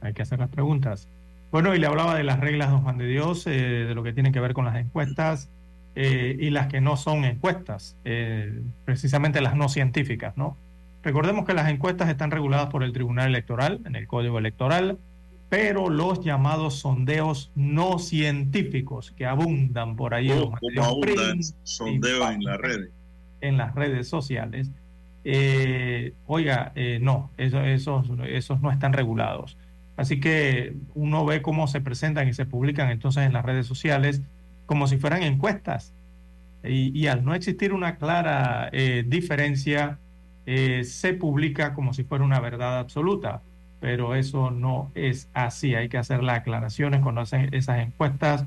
Hay 0.00 0.12
que 0.12 0.22
hacer 0.22 0.38
las 0.38 0.50
preguntas. 0.50 1.08
Bueno, 1.52 1.74
y 1.74 1.78
le 1.78 1.86
hablaba 1.86 2.16
de 2.16 2.24
las 2.24 2.40
reglas, 2.40 2.70
don 2.70 2.82
Juan 2.82 2.98
de 2.98 3.06
Dios, 3.06 3.46
eh, 3.46 3.50
de 3.50 3.94
lo 3.94 4.02
que 4.02 4.12
tiene 4.12 4.32
que 4.32 4.40
ver 4.40 4.52
con 4.52 4.64
las 4.64 4.76
encuestas 4.76 5.48
eh, 5.96 6.36
y 6.38 6.50
las 6.50 6.68
que 6.68 6.80
no 6.80 6.96
son 6.96 7.24
encuestas, 7.24 7.96
eh, 8.04 8.62
precisamente 8.84 9.40
las 9.40 9.56
no 9.56 9.68
científicas, 9.68 10.36
¿no? 10.36 10.56
Recordemos 11.02 11.44
que 11.44 11.54
las 11.54 11.68
encuestas 11.68 12.08
están 12.08 12.30
reguladas 12.30 12.68
por 12.68 12.84
el 12.84 12.92
Tribunal 12.92 13.28
Electoral, 13.28 13.80
en 13.84 13.96
el 13.96 14.06
Código 14.06 14.38
Electoral, 14.38 14.98
pero 15.48 15.90
los 15.90 16.24
llamados 16.24 16.78
sondeos 16.78 17.50
no 17.56 17.98
científicos 17.98 19.10
que 19.10 19.26
abundan 19.26 19.96
por 19.96 20.14
ahí, 20.14 20.30
oh, 20.30 20.52
como 20.52 20.84
abundan 20.84 21.40
sondeos 21.64 22.30
en 22.30 22.44
las 22.44 22.58
redes, 22.58 22.90
en 23.40 23.56
las 23.56 23.74
redes 23.74 24.08
sociales, 24.08 24.70
eh, 25.24 26.12
oiga, 26.26 26.72
no, 27.00 27.30
eso, 27.36 27.62
esos, 27.62 28.06
esos 28.28 28.60
no 28.60 28.70
están 28.70 28.92
regulados. 28.92 29.56
Así 29.96 30.20
que 30.20 30.76
uno 30.94 31.26
ve 31.26 31.42
cómo 31.42 31.66
se 31.66 31.80
presentan 31.80 32.28
y 32.28 32.32
se 32.32 32.46
publican 32.46 32.90
entonces 32.90 33.26
en 33.26 33.32
las 33.32 33.44
redes 33.44 33.66
sociales 33.66 34.22
como 34.70 34.86
si 34.86 34.98
fueran 34.98 35.24
encuestas. 35.24 35.92
Y, 36.62 37.08
al 37.08 37.24
no 37.24 37.34
existir 37.34 37.72
una 37.72 37.96
clara 37.96 38.70
eh, 38.72 39.02
diferencia, 39.04 39.98
eh, 40.46 40.84
se 40.84 41.12
publica 41.12 41.74
como 41.74 41.92
si 41.92 42.04
fuera 42.04 42.22
una 42.22 42.38
verdad 42.38 42.78
absoluta, 42.78 43.42
pero 43.80 44.14
eso 44.14 44.52
no 44.52 44.92
es 44.94 45.28
así. 45.34 45.74
Hay 45.74 45.88
que 45.88 45.98
hacer 45.98 46.22
las 46.22 46.38
aclaraciones 46.38 47.00
cuando 47.00 47.22
hacen 47.22 47.52
esas 47.52 47.84
encuestas, 47.84 48.44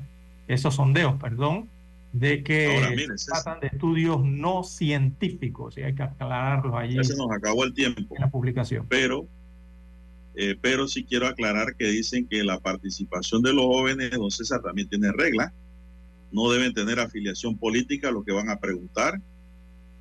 esos 0.48 0.76
sondeos, 0.76 1.20
perdón, 1.20 1.68
de 2.14 2.42
que 2.42 3.06
tratan 3.26 3.60
de 3.60 3.66
estudios 3.66 4.24
no 4.24 4.64
científicos 4.64 5.76
y 5.76 5.82
hay 5.82 5.94
que 5.94 6.04
aclararlo 6.04 6.78
allí. 6.78 6.94
Ya 6.94 7.04
se 7.04 7.18
nos 7.18 7.30
acabó 7.32 7.64
el 7.64 7.74
tiempo. 7.74 8.14
En 8.16 8.22
la 8.22 8.30
publicación. 8.30 8.86
Pero, 8.88 9.26
eh, 10.36 10.56
pero 10.58 10.88
sí 10.88 11.04
quiero 11.04 11.26
aclarar 11.26 11.74
que 11.76 11.88
dicen 11.88 12.26
que 12.26 12.42
la 12.44 12.60
participación 12.60 13.42
de 13.42 13.52
los 13.52 13.66
jóvenes, 13.66 14.10
don 14.12 14.30
César, 14.30 14.62
también 14.62 14.88
tiene 14.88 15.12
reglas 15.12 15.52
no 16.34 16.50
deben 16.50 16.74
tener 16.74 16.98
afiliación 16.98 17.56
política, 17.56 18.10
lo 18.10 18.24
que 18.24 18.32
van 18.32 18.50
a 18.50 18.58
preguntar, 18.58 19.20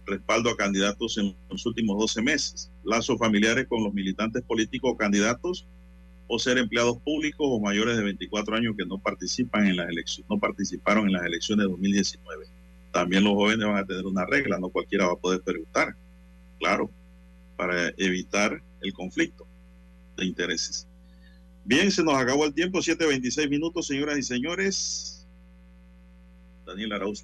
respaldo 0.05 0.49
a 0.49 0.57
candidatos 0.57 1.19
en 1.19 1.35
los 1.49 1.63
últimos 1.67 1.97
12 1.99 2.23
meses, 2.23 2.71
lazos 2.83 3.19
familiares 3.19 3.67
con 3.67 3.83
los 3.83 3.93
militantes 3.93 4.41
políticos 4.41 4.93
o 4.93 4.97
candidatos, 4.97 5.67
o 6.27 6.39
ser 6.39 6.57
empleados 6.57 6.97
públicos 6.97 7.45
o 7.47 7.59
mayores 7.59 7.97
de 7.97 8.03
24 8.03 8.55
años 8.55 8.75
que 8.75 8.85
no 8.85 8.97
participan 8.97 9.67
en 9.67 9.77
las 9.77 9.89
elecciones, 9.89 10.27
no 10.27 10.39
participaron 10.39 11.05
en 11.05 11.13
las 11.13 11.25
elecciones 11.25 11.65
de 11.65 11.71
2019. 11.71 12.47
También 12.91 13.23
los 13.23 13.33
jóvenes 13.33 13.67
van 13.67 13.77
a 13.77 13.85
tener 13.85 14.05
una 14.05 14.25
regla, 14.25 14.57
no 14.57 14.69
cualquiera 14.69 15.05
va 15.05 15.13
a 15.13 15.17
poder 15.17 15.41
preguntar, 15.41 15.95
claro, 16.57 16.89
para 17.55 17.89
evitar 17.97 18.59
el 18.81 18.93
conflicto 18.93 19.45
de 20.17 20.25
intereses. 20.25 20.87
Bien, 21.63 21.91
se 21.91 22.03
nos 22.03 22.15
acabó 22.15 22.45
el 22.45 22.53
tiempo, 22.55 22.79
7.26 22.79 23.49
minutos, 23.49 23.85
señoras 23.85 24.17
y 24.17 24.23
señores. 24.23 25.12
Daniel 26.73 26.93
Arauz 26.93 27.21